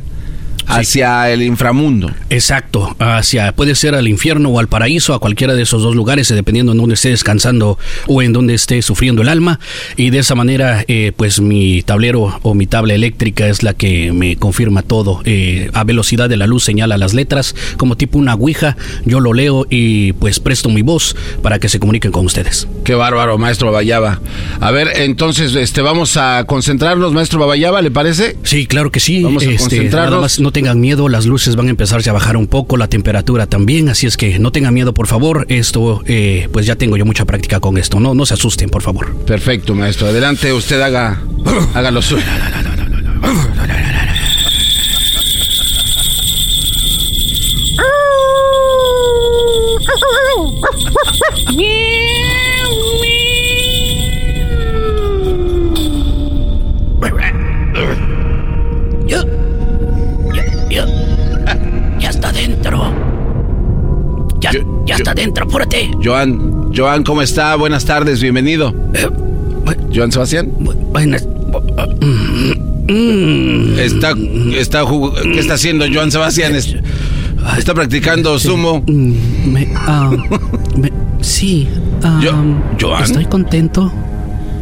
hacia 0.66 1.30
el 1.30 1.42
inframundo. 1.42 2.10
Exacto, 2.30 2.94
hacia 2.98 3.52
puede 3.52 3.74
ser 3.74 3.94
al 3.94 4.08
infierno 4.08 4.48
o 4.50 4.58
al 4.58 4.68
paraíso, 4.68 5.14
a 5.14 5.18
cualquiera 5.18 5.54
de 5.54 5.62
esos 5.62 5.82
dos 5.82 5.94
lugares, 5.94 6.30
eh, 6.30 6.34
dependiendo 6.34 6.72
en 6.72 6.78
donde 6.78 6.94
esté 6.94 7.10
descansando 7.10 7.78
o 8.06 8.22
en 8.22 8.32
donde 8.32 8.54
esté 8.54 8.80
sufriendo 8.82 9.22
el 9.22 9.28
alma. 9.28 9.60
Y 9.96 10.10
de 10.10 10.18
esa 10.18 10.34
manera, 10.34 10.84
eh, 10.88 11.12
pues 11.16 11.40
mi 11.40 11.82
tablero 11.82 12.38
o 12.42 12.54
mi 12.54 12.66
tabla 12.66 12.94
eléctrica 12.94 13.48
es 13.48 13.62
la 13.62 13.74
que 13.74 14.12
me 14.12 14.36
confirma 14.36 14.82
todo. 14.82 15.20
Eh, 15.24 15.70
a 15.74 15.84
velocidad 15.84 16.28
de 16.28 16.36
la 16.36 16.46
luz 16.46 16.64
señala 16.64 16.96
las 16.98 17.14
letras 17.14 17.54
como 17.76 17.96
tipo 17.96 18.18
una 18.18 18.34
ouija. 18.34 18.76
Yo 19.04 19.20
lo 19.20 19.32
leo 19.32 19.66
y 19.68 20.12
pues 20.14 20.40
presto 20.40 20.68
mi 20.68 20.82
voz 20.82 21.16
para 21.42 21.58
que 21.58 21.68
se 21.68 21.78
comuniquen 21.80 22.12
con 22.12 22.24
ustedes. 22.26 22.68
Qué 22.84 22.94
bárbaro, 22.94 23.38
maestro 23.38 23.68
Babayaba. 23.68 24.20
A 24.60 24.70
ver, 24.70 24.88
entonces, 24.96 25.54
este, 25.54 25.82
vamos 25.82 26.16
a 26.16 26.44
concentrarnos, 26.46 27.12
maestro 27.12 27.40
Babayaba, 27.40 27.82
¿le 27.82 27.90
parece? 27.90 28.36
Sí, 28.42 28.66
claro 28.66 28.90
que 28.90 29.00
sí. 29.00 29.22
Vamos 29.22 29.42
a 29.42 29.46
Este, 29.46 29.58
concentrarnos. 29.58 30.10
nada 30.10 30.22
más 30.22 30.40
no 30.40 30.51
tengan 30.52 30.80
miedo, 30.80 31.08
las 31.08 31.26
luces 31.26 31.56
van 31.56 31.66
a 31.66 31.70
empezarse 31.70 32.10
a 32.10 32.12
bajar 32.12 32.36
un 32.36 32.46
poco, 32.46 32.76
la 32.76 32.88
temperatura 32.88 33.46
también, 33.46 33.88
así 33.88 34.06
es 34.06 34.16
que 34.16 34.38
no 34.38 34.52
tengan 34.52 34.74
miedo, 34.74 34.94
por 34.94 35.06
favor. 35.06 35.46
Esto, 35.48 36.02
eh, 36.06 36.48
pues 36.52 36.66
ya 36.66 36.76
tengo 36.76 36.96
yo 36.96 37.04
mucha 37.04 37.24
práctica 37.24 37.58
con 37.58 37.78
esto. 37.78 37.98
No, 37.98 38.14
no 38.14 38.26
se 38.26 38.34
asusten, 38.34 38.68
por 38.68 38.82
favor. 38.82 39.16
Perfecto, 39.24 39.74
maestro. 39.74 40.08
Adelante, 40.08 40.52
usted 40.52 40.80
haga, 40.80 41.20
haga 41.74 41.90
lo 41.90 42.02
suyo. 42.02 42.22
Está. 62.62 64.52
Ya, 64.86 64.96
está 64.96 65.14
dentro, 65.14 65.44
apúrate. 65.44 65.90
Joan, 66.02 66.72
Joan, 66.74 67.02
¿cómo 67.04 67.22
está? 67.22 67.54
Buenas 67.56 67.84
tardes, 67.84 68.20
bienvenido. 68.20 68.74
Joan 69.94 70.10
Sebastián. 70.10 70.50
Buenas. 70.92 71.26
Está, 73.78 74.14
está 74.56 74.82
jug- 74.84 75.14
¿Qué 75.32 75.38
está 75.38 75.54
haciendo 75.54 75.86
Joan 75.92 76.10
Sebastián? 76.10 76.54
Es- 76.54 76.76
Está 77.58 77.74
practicando 77.74 78.38
sumo. 78.38 78.84
Me- 78.86 79.68
ah, 79.74 80.10
me- 80.76 80.92
sí, 81.20 81.66
ah, 82.04 82.20
Joan. 82.80 83.02
estoy 83.02 83.24
contento 83.26 83.92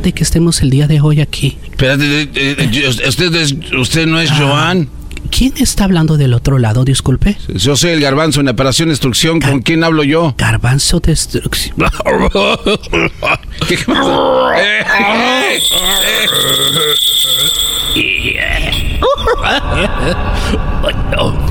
de 0.02 0.12
que 0.12 0.22
estemos 0.22 0.62
el 0.62 0.70
día 0.70 0.86
de 0.86 0.98
hoy 1.00 1.20
aquí. 1.20 1.58
Espérate, 1.70 2.22
eh, 2.22 2.28
eh, 2.34 2.88
usted, 3.06 3.34
es- 3.34 3.54
usted 3.78 4.06
no 4.06 4.18
es 4.20 4.30
Joan. 4.30 4.88
¿Quién 5.40 5.54
está 5.56 5.84
hablando 5.84 6.18
del 6.18 6.34
otro 6.34 6.58
lado? 6.58 6.84
Disculpe. 6.84 7.38
Yo 7.48 7.74
soy 7.74 7.92
el 7.92 8.00
garbanzo 8.02 8.42
en 8.42 8.48
Operación 8.50 8.90
Destrucción. 8.90 9.40
¿Con 9.40 9.62
quién 9.62 9.82
hablo 9.82 10.04
yo? 10.04 10.34
Garbanzo 10.36 11.00
Destrucción. 11.00 11.76
¿Qué 13.66 13.78
pasa? 13.86 14.20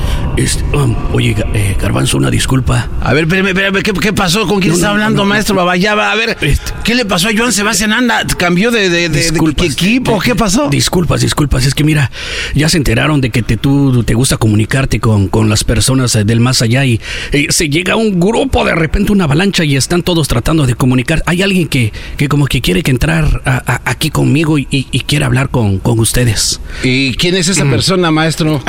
Este, 0.39 0.63
um, 0.77 0.95
oye, 1.13 1.35
eh, 1.53 1.75
Garbanzo, 1.81 2.15
una 2.17 2.29
disculpa. 2.31 2.87
A 3.01 3.13
ver, 3.13 3.25
espérame, 3.25 3.47
espérame, 3.47 3.81
¿qué, 3.83 3.91
qué 3.91 4.13
pasó? 4.13 4.47
¿Con 4.47 4.59
quién 4.61 4.69
No, 4.69 4.75
está 4.75 4.87
no, 4.87 4.93
hablando, 4.93 5.23
no, 5.23 5.29
maestro 5.29 5.53
Babayaba? 5.55 6.11
A 6.13 6.15
ver, 6.15 6.37
¿qué 6.85 6.95
le 6.95 7.03
pasó 7.03 7.27
a 7.27 7.31
Joan 7.37 7.51
Sebastián 7.51 7.91
Anda? 7.91 8.25
¿Cambió 8.37 8.71
de, 8.71 8.89
de, 8.89 9.09
de- 9.09 9.27
equipo? 9.65 10.17
¿Qué 10.19 10.35
pasó? 10.35 10.69
Disculpas, 10.69 11.19
disculpas. 11.21 11.65
Es 11.65 11.75
que 11.75 11.83
mira, 11.83 12.09
ya 12.55 12.69
se 12.69 12.77
enteraron 12.77 13.19
de 13.19 13.31
que 13.31 13.41
te, 13.43 13.57
tú 13.57 14.03
te 14.05 14.13
gusta 14.13 14.37
comunicarte 14.37 15.01
con, 15.01 15.27
con 15.27 15.49
las 15.49 15.65
personas 15.65 16.15
eh, 16.15 16.23
del 16.23 16.39
más 16.39 16.61
allá 16.61 16.85
y 16.85 17.01
eh, 17.33 17.47
se 17.49 17.67
llega 17.67 17.97
un 17.97 18.17
grupo, 18.19 18.63
de 18.63 18.75
repente 18.75 19.11
una 19.11 19.25
avalancha 19.25 19.65
y 19.65 19.75
están 19.75 20.03
todos 20.03 20.29
tratando 20.29 20.65
de 20.65 20.75
comunicar. 20.75 21.21
Hay 21.25 21.41
alguien 21.41 21.67
que, 21.67 21.91
que 22.15 22.29
como 22.29 22.45
que 22.45 22.61
quiere 22.61 22.81
que 22.81 22.91
entrar 22.91 23.41
a- 23.43 23.61
a- 23.73 23.81
aquí 23.91 24.09
conmigo 24.09 24.57
y, 24.57 24.67
y- 24.71 24.87
y 24.89 25.01
quiere 25.01 25.25
hablar 25.25 25.49
con, 25.49 25.79
con 25.79 25.99
ustedes. 25.99 26.61
¿Y 26.81 27.13
quién 27.15 27.35
es 27.35 27.49
Mm. 27.49 27.51
esa 27.51 27.65
persona, 27.65 28.09
maestro? 28.11 28.63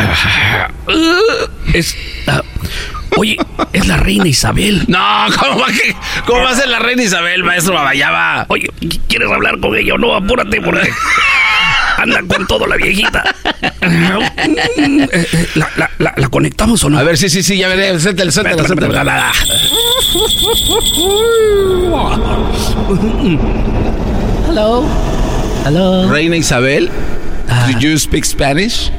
Es... 1.72 1.97
ah, 2.26 2.42
oye, 3.16 3.36
es 3.72 3.86
la 3.86 3.97
reina 3.97 4.26
Isabel. 4.28 4.84
No, 4.88 4.98
¿cómo 5.38 5.60
va, 5.60 5.66
que- 5.68 5.94
cómo 6.26 6.42
va 6.42 6.51
a 6.51 6.55
ser 6.55 6.68
la 6.68 6.78
reina 6.78 7.02
Isabel, 7.02 7.44
maestro 7.44 7.74
Babayaba? 7.74 8.47
Oye, 8.48 8.68
¿quieres 9.09 9.30
hablar 9.30 9.59
con 9.60 9.76
ella 9.76 9.94
o 9.94 9.98
no? 9.98 10.14
Apúrate 10.14 10.60
porque 10.60 10.90
anda 11.98 12.20
con 12.26 12.47
todo 12.47 12.66
la 12.66 12.76
viejita. 12.76 13.22
Eh, 13.82 14.18
eh, 15.12 15.48
¿La, 15.55 15.68
la, 15.76 15.90
la, 15.98 16.14
la 16.16 16.28
conectamos 16.28 16.82
o 16.84 16.90
no? 16.90 16.98
A 16.98 17.02
ver, 17.02 17.16
sí, 17.18 17.28
sí, 17.28 17.42
sí, 17.42 17.59
ya 17.59 17.68
veré. 17.68 17.98
Suéltale, 18.01 18.30
suéltale, 18.32 18.66
suéltale. 18.66 18.94
Hello. 24.48 24.84
Hello. 25.64 26.09
Reina 26.10 26.36
Isabel, 26.36 26.88
Ah. 27.48 27.66
do 27.72 27.78
you 27.80 27.98
speak 27.98 28.24
Spanish? 28.24 28.90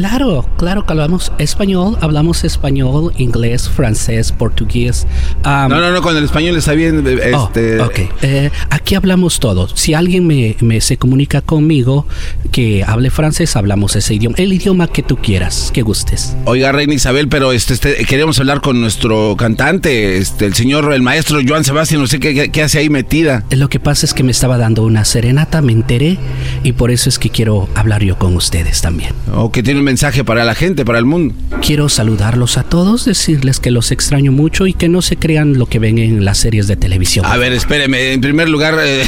Claro, 0.00 0.44
claro 0.58 0.84
que 0.84 0.92
hablamos 0.92 1.32
español, 1.38 1.96
hablamos 2.02 2.44
español, 2.44 3.14
inglés, 3.16 3.66
francés, 3.70 4.30
portugués. 4.30 5.06
Am, 5.42 5.70
No, 5.70 5.80
no, 5.80 5.90
no, 5.90 6.02
con 6.02 6.14
el 6.14 6.24
español 6.24 6.54
está 6.58 6.72
bien. 6.72 7.02
eh, 7.06 7.32
Oh, 7.34 7.46
Este, 7.46 7.80
ok. 7.80 7.98
Eh, 8.20 8.50
aquí 8.68 8.94
hablamos 8.94 9.40
todo. 9.40 9.68
Si 9.74 9.94
alguien 9.94 10.26
me, 10.26 10.54
me 10.60 10.82
se 10.82 10.98
comunica 10.98 11.40
conmigo 11.40 12.06
que 12.52 12.84
hable 12.86 13.08
francés, 13.08 13.56
hablamos 13.56 13.96
ese 13.96 14.12
idioma. 14.16 14.36
El 14.38 14.52
idioma 14.52 14.86
que 14.86 15.02
tú 15.02 15.16
quieras, 15.16 15.70
que 15.72 15.80
gustes. 15.80 16.36
Oiga, 16.44 16.72
Reina 16.72 16.92
Isabel, 16.92 17.28
pero 17.28 17.52
este, 17.52 17.72
este, 17.72 17.94
queremos 18.04 18.38
hablar 18.38 18.60
con 18.60 18.78
nuestro 18.82 19.34
cantante, 19.38 20.18
este, 20.18 20.44
el 20.44 20.52
señor, 20.52 20.92
el 20.92 21.00
maestro 21.00 21.38
Joan 21.46 21.64
Sebastián, 21.64 22.02
no 22.02 22.06
sé 22.06 22.20
qué, 22.20 22.50
qué- 22.50 22.62
hace 22.62 22.80
ahí 22.80 22.90
metida. 22.90 23.44
Lo 23.50 23.70
que 23.70 23.80
pasa 23.80 24.04
es 24.04 24.12
que 24.12 24.22
me 24.22 24.32
estaba 24.32 24.58
dando 24.58 24.82
una 24.82 25.06
serenata, 25.06 25.62
me 25.62 25.72
enteré 25.72 26.18
y 26.64 26.72
por 26.72 26.90
eso 26.90 27.08
es 27.08 27.18
que 27.18 27.30
quiero 27.30 27.66
hablar 27.74 28.02
yo 28.04 28.18
con 28.18 28.36
ustedes 28.36 28.82
también. 28.82 29.14
O 29.34 29.50
que 29.50 29.62
tiene 29.62 29.85
mensaje 29.86 30.24
para 30.24 30.44
la 30.44 30.54
gente, 30.54 30.84
para 30.84 30.98
el 30.98 31.06
mundo. 31.06 31.34
Quiero 31.62 31.88
saludarlos 31.88 32.58
a 32.58 32.64
todos, 32.64 33.06
decirles 33.06 33.60
que 33.60 33.70
los 33.70 33.92
extraño 33.92 34.32
mucho 34.32 34.66
y 34.66 34.74
que 34.74 34.90
no 34.90 35.00
se 35.00 35.16
crean 35.16 35.54
lo 35.58 35.66
que 35.66 35.78
ven 35.78 35.96
en 35.98 36.24
las 36.24 36.38
series 36.38 36.66
de 36.66 36.76
televisión. 36.76 37.24
A 37.24 37.38
ver, 37.38 37.52
espéreme, 37.52 38.12
en 38.12 38.20
primer 38.20 38.48
lugar, 38.48 38.74
eh, 38.84 39.06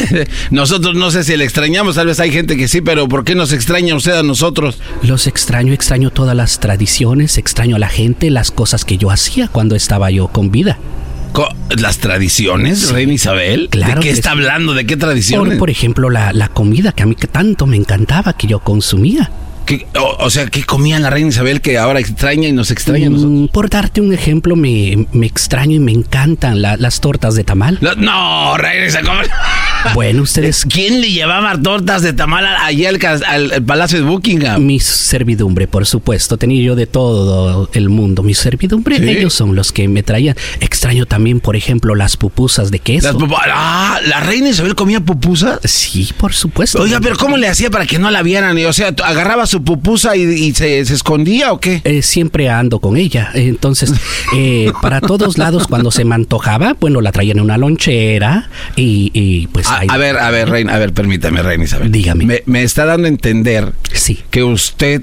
nosotros 0.50 0.94
no 0.94 1.10
sé 1.10 1.24
si 1.24 1.36
le 1.36 1.44
extrañamos, 1.44 1.96
tal 1.96 2.06
vez 2.06 2.20
hay 2.20 2.30
gente 2.30 2.56
que 2.56 2.68
sí, 2.68 2.80
pero 2.80 3.08
¿por 3.08 3.24
qué 3.24 3.34
nos 3.34 3.52
extraña 3.52 3.94
usted 3.94 4.12
a 4.12 4.22
nosotros? 4.22 4.78
Los 5.02 5.26
extraño, 5.26 5.74
extraño 5.74 6.10
todas 6.10 6.34
las 6.34 6.60
tradiciones, 6.60 7.36
extraño 7.36 7.76
a 7.76 7.78
la 7.80 7.88
gente, 7.88 8.30
las 8.30 8.50
cosas 8.50 8.84
que 8.86 8.96
yo 8.96 9.10
hacía 9.10 9.48
cuando 9.48 9.76
estaba 9.76 10.10
yo 10.10 10.28
con 10.28 10.50
vida. 10.50 10.78
¿Las 11.78 11.98
tradiciones, 11.98 12.90
Reina 12.90 13.12
Isabel? 13.12 13.68
Claro 13.70 14.00
¿De 14.00 14.00
qué 14.00 14.10
está 14.10 14.32
hablando? 14.32 14.74
¿De 14.74 14.84
qué 14.84 14.96
Por, 14.96 15.08
tradiciones? 15.08 15.58
por 15.58 15.70
ejemplo, 15.70 16.10
la, 16.10 16.32
la 16.32 16.48
comida 16.48 16.92
que 16.92 17.04
a 17.04 17.06
mí 17.06 17.14
que 17.14 17.28
tanto 17.28 17.66
me 17.66 17.76
encantaba, 17.76 18.32
que 18.32 18.46
yo 18.46 18.58
consumía. 18.58 19.30
¿Qué- 19.70 19.86
o, 20.00 20.16
o 20.24 20.30
sea, 20.30 20.46
¿qué 20.46 20.64
comía 20.64 20.98
la 20.98 21.10
Reina 21.10 21.28
Isabel 21.28 21.60
que 21.60 21.78
ahora 21.78 22.00
extraña 22.00 22.48
y 22.48 22.52
nos 22.52 22.72
extraña 22.72 23.06
a 23.06 23.10
nosotros? 23.10 23.32
Mm, 23.32 23.46
Por 23.46 23.70
darte 23.70 24.00
un 24.00 24.12
ejemplo, 24.12 24.56
me, 24.56 25.06
me 25.12 25.26
extraño 25.26 25.76
y 25.76 25.78
me 25.78 25.92
encantan 25.92 26.60
la- 26.60 26.76
las 26.76 27.00
tortas 27.00 27.36
de 27.36 27.44
tamal. 27.44 27.78
No, 27.80 27.94
no, 27.94 28.56
Reina 28.56 28.86
Isabel, 28.86 29.06
¿cómo? 29.06 29.20
Bueno, 29.94 30.22
ustedes... 30.22 30.66
¿Quién 30.70 31.00
le 31.00 31.10
llevaba 31.12 31.56
tortas 31.56 32.02
de 32.02 32.12
tamal 32.12 32.44
allá 32.44 32.88
al, 32.88 32.98
cas- 32.98 33.22
al- 33.26 33.52
al 33.52 33.62
Palacio 33.62 33.98
de 33.98 34.04
Buckingham? 34.04 34.60
Mi 34.62 34.78
servidumbre, 34.80 35.68
por 35.68 35.86
supuesto. 35.86 36.36
Tenía 36.36 36.62
yo 36.62 36.74
de 36.74 36.86
todo 36.86 37.70
el 37.72 37.88
mundo. 37.88 38.22
Mi 38.24 38.34
servidumbre, 38.34 38.98
¿Sí? 38.98 39.08
ellos 39.08 39.32
son 39.32 39.54
los 39.54 39.70
que 39.72 39.86
me 39.88 40.02
traían. 40.02 40.36
Extraño 40.60 41.06
también, 41.06 41.38
por 41.40 41.54
ejemplo, 41.56 41.94
las 41.94 42.16
pupusas 42.16 42.70
de 42.70 42.80
queso. 42.80 43.12
Las 43.12 43.30
ah, 43.52 44.00
¿la 44.06 44.20
Reina 44.20 44.48
Isabel 44.50 44.74
comía 44.74 45.00
pupusas? 45.00 45.60
Sí, 45.64 46.10
por 46.18 46.32
supuesto. 46.34 46.82
Oiga, 46.82 46.98
pero 47.00 47.16
¿cómo 47.16 47.36
le 47.36 47.48
hacía 47.48 47.70
para 47.70 47.86
que 47.86 47.98
no 47.98 48.10
la 48.10 48.22
vieran? 48.22 48.58
O 48.66 48.72
sea, 48.72 48.88
¿agarraba 49.04 49.46
su 49.46 49.59
pupusa 49.60 50.16
y, 50.16 50.22
y 50.22 50.54
se, 50.54 50.84
se 50.84 50.94
escondía 50.94 51.52
o 51.52 51.60
qué? 51.60 51.80
Eh, 51.84 52.02
siempre 52.02 52.48
ando 52.48 52.78
con 52.80 52.96
ella. 52.96 53.30
Entonces, 53.34 53.92
eh, 54.36 54.72
para 54.82 55.00
todos 55.00 55.38
lados, 55.38 55.66
cuando 55.66 55.90
se 55.90 56.04
me 56.04 56.14
antojaba, 56.14 56.76
bueno, 56.80 57.00
la 57.00 57.12
traían 57.12 57.38
en 57.38 57.44
una 57.44 57.58
lonchera 57.58 58.48
y, 58.76 59.10
y, 59.14 59.46
pues 59.48 59.66
A, 59.68 59.80
ahí- 59.80 59.88
a 59.90 59.96
ver, 59.96 60.18
a 60.18 60.30
ver, 60.30 60.48
Reina, 60.48 60.74
a 60.74 60.78
ver, 60.78 60.92
permítame, 60.92 61.42
Reina 61.42 61.64
Isabel. 61.64 61.90
Dígame. 61.92 62.24
Me, 62.26 62.42
me 62.46 62.62
está 62.62 62.84
dando 62.84 63.06
a 63.06 63.08
entender 63.10 63.72
Sí. 63.92 64.18
que 64.30 64.42
usted 64.44 65.02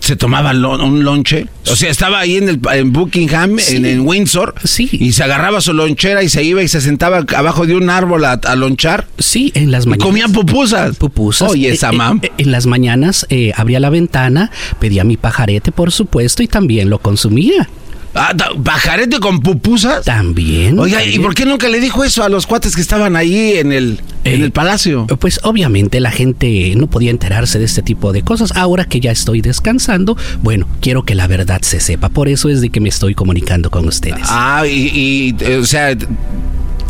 se 0.00 0.16
tomaba 0.16 0.52
lo- 0.52 0.82
un 0.84 1.04
lonche. 1.04 1.46
O 1.70 1.76
sea, 1.76 1.90
estaba 1.90 2.18
ahí 2.20 2.36
en, 2.36 2.48
el, 2.48 2.60
en 2.72 2.92
Buckingham, 2.92 3.58
Sí. 3.58 3.76
en, 3.76 3.86
en 3.86 4.00
Windsor. 4.00 4.54
Sí. 4.64 4.88
Y 4.92 5.12
se 5.12 5.22
agarraba 5.22 5.60
su 5.60 5.72
lonchera 5.72 6.22
y 6.22 6.28
se 6.28 6.42
iba 6.42 6.62
y 6.62 6.68
se 6.68 6.80
sentaba 6.80 7.24
abajo 7.36 7.66
de 7.66 7.76
un 7.76 7.90
árbol 7.90 8.24
a, 8.24 8.32
a 8.32 8.56
lonchar. 8.56 9.06
Sí, 9.18 9.52
en 9.54 9.70
las 9.70 9.84
Y 9.86 9.90
mañanas. 9.90 10.06
comía 10.06 10.28
pupusas. 10.28 10.96
pupusas. 10.96 11.50
Oye, 11.50 11.68
Eh, 11.68 11.72
esa 11.72 11.90
eh, 11.90 11.96
mam. 11.96 12.18
eh, 12.22 12.32
en 12.38 12.50
las 12.50 12.66
mañanas 12.66 13.26
eh, 13.30 13.52
abría 13.56 13.78
la 13.80 13.90
ventana, 13.90 14.50
pedía 14.80 15.04
mi 15.04 15.16
pajarete, 15.16 15.70
por 15.72 15.92
supuesto, 15.92 16.42
y 16.42 16.48
también 16.48 16.90
lo 16.90 16.98
consumía. 16.98 17.68
Ah, 18.14 18.34
¿Pajarete 18.64 19.20
con 19.20 19.40
pupusas? 19.40 20.04
También. 20.04 20.78
Oiga, 20.78 21.04
¿y 21.04 21.18
por 21.20 21.34
qué 21.34 21.46
nunca 21.46 21.68
le 21.68 21.78
dijo 21.78 22.02
eso 22.02 22.24
a 22.24 22.28
los 22.28 22.44
cuates 22.46 22.74
que 22.74 22.80
estaban 22.80 23.14
ahí 23.14 23.52
en 23.58 23.70
el, 23.72 24.00
en 24.24 24.40
Eh, 24.40 24.44
el 24.44 24.50
palacio? 24.50 25.06
Pues 25.20 25.38
obviamente 25.44 26.00
la 26.00 26.10
gente 26.10 26.74
no 26.76 26.88
podía 26.88 27.10
enterarse 27.10 27.60
de 27.60 27.66
este 27.66 27.82
tipo 27.82 28.12
de 28.12 28.22
cosas. 28.22 28.52
Ahora 28.56 28.84
que 28.84 28.98
ya 28.98 29.12
estoy 29.12 29.42
descansando, 29.42 30.16
bueno, 30.42 30.66
quiero 30.80 31.04
que 31.04 31.14
la 31.14 31.28
verdad 31.28 31.60
se 31.62 31.78
sepa. 31.78 32.08
Por 32.08 32.28
eso 32.28 32.48
es 32.48 32.60
de 32.60 32.70
que 32.70 32.80
me 32.80 32.88
estoy 32.88 33.14
comunicando 33.14 33.70
con 33.70 33.86
ustedes. 33.86 34.26
Ah, 34.28 34.64
y, 34.66 34.88
y, 34.92 35.36
eh, 35.44 35.56
o 35.58 35.64
sea, 35.64 35.96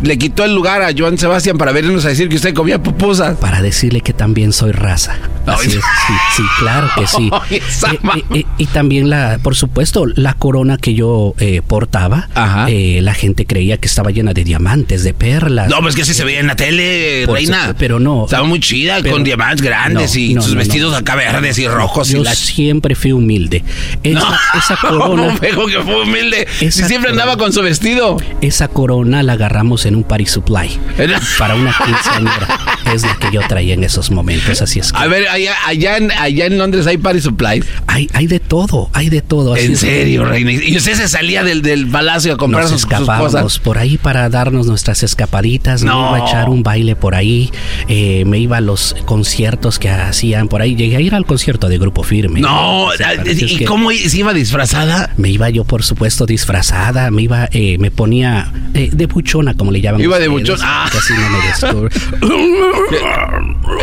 le 0.03 0.19
quitó 0.19 0.45
el 0.45 0.55
lugar 0.55 0.83
a 0.83 0.91
Joan 0.97 1.19
Sebastián 1.19 1.59
para 1.59 1.73
venirnos 1.73 2.05
a 2.05 2.09
decir 2.09 2.29
que 2.29 2.37
usted 2.37 2.55
comía 2.55 2.83
pupusas. 2.83 3.37
Para 3.39 3.63
decirle 3.63 4.01
que 4.01 4.13
también 4.13 4.53
soy 4.53 4.73
raza. 4.73 5.17
Así 5.47 5.69
es, 5.69 5.75
sí, 5.75 6.13
sí, 6.37 6.43
claro 6.59 6.89
que 6.97 7.07
sí. 7.07 7.31
Eh, 7.51 7.61
eh, 7.91 8.25
eh, 8.35 8.45
y 8.59 8.67
también 8.67 9.11
la, 9.11 9.39
por 9.43 9.57
supuesto, 9.57 10.07
la 10.07 10.35
corona 10.35 10.77
que 10.77 10.95
yo 10.95 11.35
eh, 11.39 11.63
portaba, 11.67 12.29
eh, 12.69 13.01
la 13.03 13.15
gente 13.15 13.47
creía 13.47 13.77
que 13.79 13.87
estaba 13.87 14.11
llena 14.11 14.33
de 14.35 14.45
diamantes, 14.45 15.03
de 15.03 15.15
perlas. 15.15 15.69
No, 15.69 15.81
pues 15.81 15.97
que 15.97 16.03
así 16.03 16.15
se 16.15 16.25
veía 16.25 16.41
en 16.41 16.47
la 16.47 16.57
tele, 16.57 17.25
reina. 17.27 17.57
supuesto, 17.57 17.75
pero 17.79 17.99
no. 17.99 18.25
Estaba 18.25 18.45
muy 18.45 18.61
chida, 18.61 18.99
Pero- 19.03 19.15
con 19.15 19.25
diamantes 19.25 19.63
grandes 19.63 20.15
no, 20.15 20.21
y 20.21 20.35
no, 20.35 20.43
sus 20.43 20.53
no, 20.53 20.59
vestidos 20.59 20.95
acá 20.95 21.17
verdes 21.17 21.59
y 21.59 21.67
rojos. 21.69 22.09
Yo 22.09 22.21
y 22.21 22.25
la... 22.25 22.35
siempre 22.35 22.95
fui 22.95 23.13
humilde. 23.13 23.65
Esa, 24.03 24.39
esa 24.57 24.77
corona, 24.81 25.37
¿cómo 25.39 25.39
dijo 25.41 25.67
que 25.67 25.81
fue 25.81 26.03
humilde? 26.03 26.47
Si 26.59 26.71
siempre 26.71 27.11
andaba 27.11 27.37
con 27.37 27.53
su 27.53 27.63
vestido. 27.63 28.17
esa 28.41 28.69
corona 28.69 29.23
la 29.23 29.33
agarramos 29.35 29.87
en 29.87 29.90
un 29.97 30.05
party 30.05 30.27
supply. 30.27 30.71
Era- 30.99 31.21
Para 31.39 31.55
una 31.55 31.75
quinceañera. 31.85 32.59
es 32.95 33.03
la 33.03 33.15
que 33.17 33.31
yo 33.33 33.41
traía 33.47 33.75
en 33.75 33.85
esos 33.85 34.11
momentos. 34.11 34.61
Así 34.63 34.81
es 34.81 34.93
que 34.93 34.99
A 34.99 35.07
ver, 35.07 35.29
allá, 35.29 35.55
allá, 35.67 35.97
en, 35.97 36.11
allá 36.13 36.47
en 36.47 36.59
Londres 36.59 36.87
hay 36.87 36.99
party 36.99 37.21
supplies. 37.21 37.65
hay, 37.87 38.09
hay 38.13 38.27
de 38.27 38.41
todo, 38.41 38.91
hay 38.93 39.09
de 39.11 39.23
todo. 39.23 39.55
así 39.55 39.67
En 39.67 39.77
serio, 39.77 40.25
reina. 40.25 40.53
Y 40.53 40.77
usted 40.77 40.95
se 40.95 41.09
salía 41.09 41.45
del, 41.45 41.63
del 41.63 41.87
palacio 41.89 42.33
a 42.35 42.37
comprar 42.37 42.63
nos 42.65 42.73
sus, 42.73 42.83
sus 42.83 42.91
escapábamos 42.91 43.33
cosas. 43.33 43.59
por 43.61 43.79
ahí 43.79 43.97
para 43.99 44.29
darnos 44.29 44.67
nuestras 44.67 45.03
escapaditas. 45.03 45.83
Me 45.83 45.91
No. 45.91 46.09
iba 46.17 46.17
a 46.27 46.29
echar 46.29 46.49
un 46.49 46.63
baile 46.63 46.97
por 46.97 47.15
ahí. 47.15 47.51
eh, 47.89 48.25
me 48.27 48.39
iba 48.39 48.57
a 48.57 48.61
los 48.61 48.97
conciertos 49.05 49.79
que 49.79 49.89
hacían 49.91 50.49
por 50.49 50.63
ahí. 50.63 50.75
Llegué 50.75 50.97
a 50.97 51.01
ir 51.01 51.15
al 51.15 51.27
concierto 51.27 51.69
de 51.69 51.79
Grupo 51.79 52.03
Firme. 52.03 52.41
No, 52.41 52.87
O 52.87 52.93
sea, 52.93 53.15
¿y 53.15 53.57
que 53.59 53.65
cómo 53.65 53.91
se 53.91 54.17
iba 54.19 54.33
disfrazada? 54.33 55.13
Me 55.17 55.29
iba 55.31 55.49
yo, 55.51 55.65
por 55.65 55.83
supuesto, 55.83 56.27
disfrazada. 56.27 57.11
Me 57.11 57.23
iba, 57.23 57.49
eh, 57.53 57.77
me 57.79 57.91
ponía 57.91 58.53
eh, 58.75 58.91
de 58.93 59.07
buchona, 59.07 59.55
como 59.55 59.71
le 59.73 59.80
llaman. 59.83 60.01
Iba 60.01 60.19
de 60.19 60.29
buchona. 60.29 60.63
Ah. 60.65 60.87
así 60.87 61.13
no 61.15 61.31
me 61.31 61.39
descubre. 61.47 61.95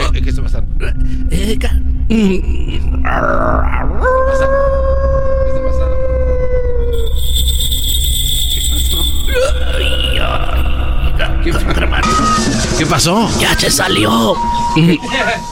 ¿Qué, 0.14 0.22
qué 0.22 0.30
está 0.30 0.42
pasando? 0.42 0.68
Eh, 1.32 1.58
ca- 1.60 1.74
mm, 2.10 3.08
¿Qué 12.78 12.86
pasó? 12.86 13.28
Ya 13.40 13.58
se 13.58 13.72
salió. 13.72 14.36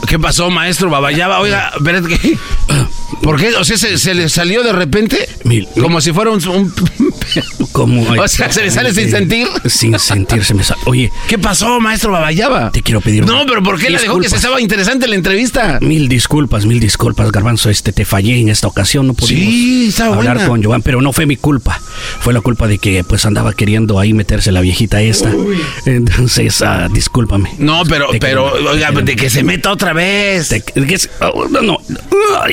¿Qué 0.06 0.18
pasó, 0.18 0.50
maestro 0.50 0.88
Babayaba? 0.90 1.40
Oiga, 1.40 1.72
espérate 1.76 2.08
que... 2.08 2.38
¿Por 3.22 3.38
qué? 3.38 3.54
O 3.54 3.64
sea, 3.64 3.76
¿se, 3.76 3.98
se 3.98 4.14
le 4.14 4.28
salió 4.28 4.62
de 4.62 4.72
repente? 4.72 5.28
Mil- 5.44 5.68
Como 5.80 6.00
si 6.00 6.12
fuera 6.12 6.30
un, 6.30 6.46
un 6.48 6.72
¿Cómo? 7.72 8.02
O 8.18 8.28
sea, 8.28 8.50
¿se 8.52 8.62
le 8.62 8.70
sale 8.70 8.92
sin 8.92 9.10
sentir? 9.10 9.46
Sin 9.66 9.98
sentir, 9.98 10.44
se 10.44 10.54
me 10.54 10.64
sale. 10.64 10.80
Oye. 10.86 11.10
¿Qué 11.28 11.38
pasó, 11.38 11.80
maestro 11.80 12.12
Babayaba? 12.12 12.70
Te 12.72 12.82
quiero 12.82 13.00
pedir. 13.00 13.24
No, 13.26 13.44
pero 13.46 13.62
¿por 13.62 13.78
qué 13.78 13.90
le 13.90 13.98
dejó 13.98 14.18
que 14.20 14.28
se 14.28 14.36
estaba 14.36 14.60
interesante 14.60 15.06
la 15.08 15.14
entrevista? 15.14 15.78
Mil 15.80 16.08
disculpas, 16.08 16.66
mil 16.66 16.80
disculpas, 16.80 17.30
Garbanzo. 17.32 17.70
Este, 17.70 17.92
te 17.92 18.04
fallé 18.04 18.40
en 18.40 18.48
esta 18.48 18.66
ocasión. 18.68 19.06
No 19.06 19.14
pudimos 19.14 19.44
Sí, 19.46 19.94
hablar 20.02 20.36
buena. 20.36 20.48
con 20.48 20.62
Joan, 20.62 20.82
pero 20.82 21.00
no 21.02 21.12
fue 21.12 21.26
mi 21.26 21.36
culpa. 21.36 21.80
Fue 22.20 22.32
la 22.32 22.40
culpa 22.40 22.66
de 22.66 22.78
que, 22.78 23.04
pues, 23.04 23.24
andaba 23.26 23.52
queriendo 23.52 23.98
ahí 23.98 24.12
meterse 24.12 24.52
la 24.52 24.60
viejita 24.60 25.00
esta. 25.02 25.30
Entonces, 25.84 26.62
ah, 26.62 26.88
discúlpame. 26.92 27.50
No, 27.58 27.82
pero, 27.88 28.08
Te 28.10 28.18
pero, 28.18 28.50
quiero- 28.52 28.70
oiga, 28.70 28.90
de 28.92 29.16
que 29.16 29.30
se 29.30 29.42
meta 29.42 29.70
otra 29.70 29.92
vez. 29.92 30.48
Que- 30.48 30.98
se- 30.98 31.10
oh, 31.20 31.46
no, 31.48 31.60
no. 31.60 31.78
No, 31.88 32.46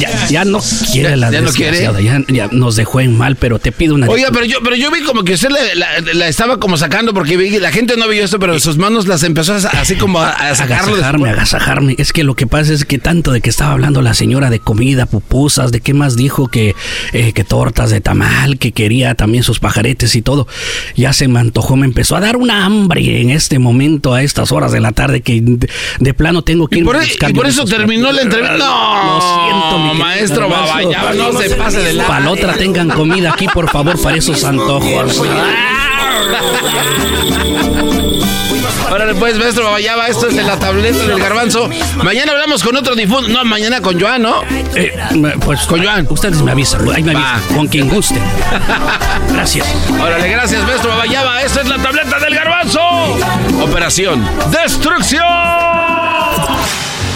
ya, 0.00 0.26
ya 0.28 0.44
no 0.44 0.60
quiere 0.92 1.16
la 1.16 1.30
¿Ya 1.30 1.40
no 1.40 1.50
quiere? 1.50 1.78
desgraciada, 1.78 2.00
Ya, 2.00 2.22
ya 2.28 2.48
nos 2.52 2.76
dejó 2.76 3.00
en 3.00 3.16
mal, 3.16 3.36
pero 3.36 3.58
te 3.58 3.72
pido 3.72 3.94
una 3.94 4.08
Oiga, 4.08 4.28
pero 4.32 4.44
yo, 4.44 4.58
pero 4.62 4.76
yo 4.76 4.90
vi 4.90 5.02
como 5.02 5.24
que 5.24 5.34
usted 5.34 5.50
la, 5.50 5.58
la- 5.74 6.12
la 6.14 6.28
estaba 6.28 6.58
como 6.58 6.76
sacando 6.76 7.14
porque 7.14 7.36
vi 7.36 7.58
la 7.58 7.70
gente 7.72 7.96
no 7.96 8.08
vio 8.08 8.24
esto, 8.24 8.38
pero 8.38 8.58
sus 8.60 8.76
manos 8.76 9.06
las 9.06 9.22
empezó 9.22 9.54
a, 9.54 9.56
así 9.56 9.96
como 9.96 10.20
a, 10.20 10.30
a 10.30 10.54
sacarlo. 10.54 10.94
Agasajarme. 11.30 11.94
Es 11.98 12.12
que 12.12 12.24
lo 12.24 12.34
que 12.34 12.46
pasa 12.46 12.72
es 12.72 12.84
que 12.84 12.98
tanto 12.98 13.32
de 13.32 13.40
que 13.40 13.50
estaba 13.50 13.72
hablando 13.72 14.02
la 14.02 14.14
señora 14.14 14.50
de 14.50 14.58
comida, 14.60 15.06
pupusas, 15.06 15.72
de 15.72 15.80
qué 15.80 15.94
más 15.94 16.16
dijo 16.16 16.48
que, 16.48 16.74
eh, 17.12 17.32
que 17.32 17.44
tortas 17.44 17.90
de 17.90 18.00
tamal, 18.00 18.58
que 18.58 18.72
quería 18.72 19.14
también 19.14 19.42
sus 19.44 19.58
pajaretes 19.60 20.14
y 20.16 20.22
todo. 20.22 20.46
Ya 20.96 21.12
se 21.12 21.28
me 21.28 21.40
antojó, 21.40 21.76
me 21.76 21.86
empezó 21.86 22.16
a 22.16 22.20
dar 22.20 22.36
una 22.36 22.64
hambre 22.64 23.20
en 23.20 23.30
este 23.30 23.58
momento, 23.58 24.14
a 24.14 24.22
estas 24.22 24.52
horas 24.52 24.72
de 24.72 24.80
la 24.80 24.92
tarde, 24.92 25.20
que 25.22 25.40
de, 25.40 25.68
de 26.00 26.14
plano 26.14 26.42
tengo 26.42 26.68
que 26.68 26.78
ir 26.78 26.84
por, 26.84 26.96
y 27.02 27.32
por 27.32 27.46
eso 27.46 27.64
terminó 27.64 28.12
la 28.12 28.22
entrevista. 28.24 28.56
No, 28.58 29.14
Lo 29.14 29.20
siento, 29.20 29.78
mi 29.78 29.88
querido 29.90 30.04
maestro. 30.04 30.48
Babayaba, 30.48 31.12
no 31.14 31.32
se 31.40 31.50
pase 31.50 31.78
de 31.80 31.92
la. 31.94 32.06
Para 32.06 32.20
la 32.20 32.30
otra 32.30 32.54
tengan 32.54 32.88
comida 32.90 33.32
aquí, 33.32 33.46
por 33.48 33.70
favor, 33.70 34.00
para 34.00 34.16
esos 34.16 34.42
antojos. 34.44 35.20
Órale, 38.90 39.14
pues, 39.16 39.36
maestro 39.38 39.64
Babayaba, 39.64 40.06
esto 40.06 40.28
es 40.28 40.36
de 40.36 40.42
la 40.42 40.56
tableta 40.56 40.98
del 40.98 41.18
garbanzo. 41.18 41.68
Mañana 42.02 42.32
hablamos 42.32 42.62
con 42.62 42.76
otro 42.76 42.94
difunto. 42.94 43.28
No, 43.28 43.44
mañana 43.44 43.80
con 43.80 44.00
Joan, 44.00 44.22
¿no? 44.22 44.42
Eh, 44.76 44.94
pues 45.44 45.62
con 45.62 45.82
Joan. 45.82 46.06
Ustedes 46.08 46.40
me 46.42 46.52
avisan, 46.52 46.88
ahí 46.94 47.02
me 47.02 47.12
avisan, 47.12 47.56
con 47.56 47.66
quien 47.66 47.88
guste. 47.88 48.20
Gracias. 49.32 49.66
Órale, 50.00 50.28
gracias, 50.28 50.62
maestro 50.64 50.90
Babayaba. 50.90 51.42
Esto 51.42 51.60
es 51.60 51.68
la 51.68 51.78
tableta 51.78 52.20
del 52.20 52.34
garbanzo. 52.34 52.80
Operación 53.62 54.24
Destrucción. 54.50 55.24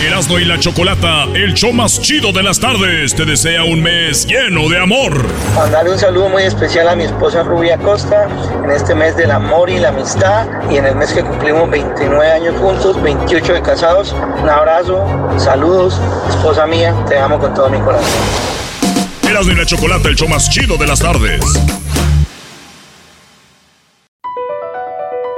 Erasmo 0.01 0.39
y 0.39 0.45
la 0.45 0.61
Chocolata, 0.61 1.25
el 1.35 1.55
show 1.55 1.73
más 1.73 2.01
chido 2.01 2.31
de 2.31 2.45
las 2.45 2.61
tardes, 2.61 3.16
te 3.16 3.25
desea 3.25 3.65
un 3.65 3.83
mes 3.83 4.29
lleno 4.29 4.69
de 4.69 4.79
amor. 4.79 5.27
Mandarle 5.57 5.91
un 5.91 5.99
saludo 5.99 6.29
muy 6.29 6.45
especial 6.45 6.89
a 6.89 6.95
mi 6.95 7.03
esposa 7.03 7.43
Rubia 7.43 7.77
Costa 7.79 8.29
en 8.65 8.70
este 8.70 8.95
mes 8.95 9.16
del 9.16 9.33
amor 9.33 9.69
y 9.69 9.81
la 9.81 9.89
amistad 9.89 10.47
y 10.70 10.77
en 10.77 10.87
el 10.87 10.95
mes 10.95 11.12
que 11.12 11.25
cumplimos 11.25 11.69
29 11.69 12.31
años 12.31 12.55
juntos, 12.61 13.03
28 13.03 13.55
de 13.55 13.62
casados. 13.62 14.15
Un 14.41 14.49
abrazo, 14.49 15.05
saludos, 15.37 16.01
esposa 16.29 16.65
mía, 16.69 16.95
te 17.09 17.19
amo 17.19 17.37
con 17.41 17.53
todo 17.53 17.69
mi 17.69 17.81
corazón. 17.81 18.07
Erasmo 19.29 19.53
y 19.53 19.57
la 19.57 19.66
Chocolata, 19.66 20.09
el 20.09 20.15
show 20.15 20.29
más 20.29 20.49
chido 20.49 20.77
de 20.77 20.87
las 20.87 21.01
tardes. 21.01 21.41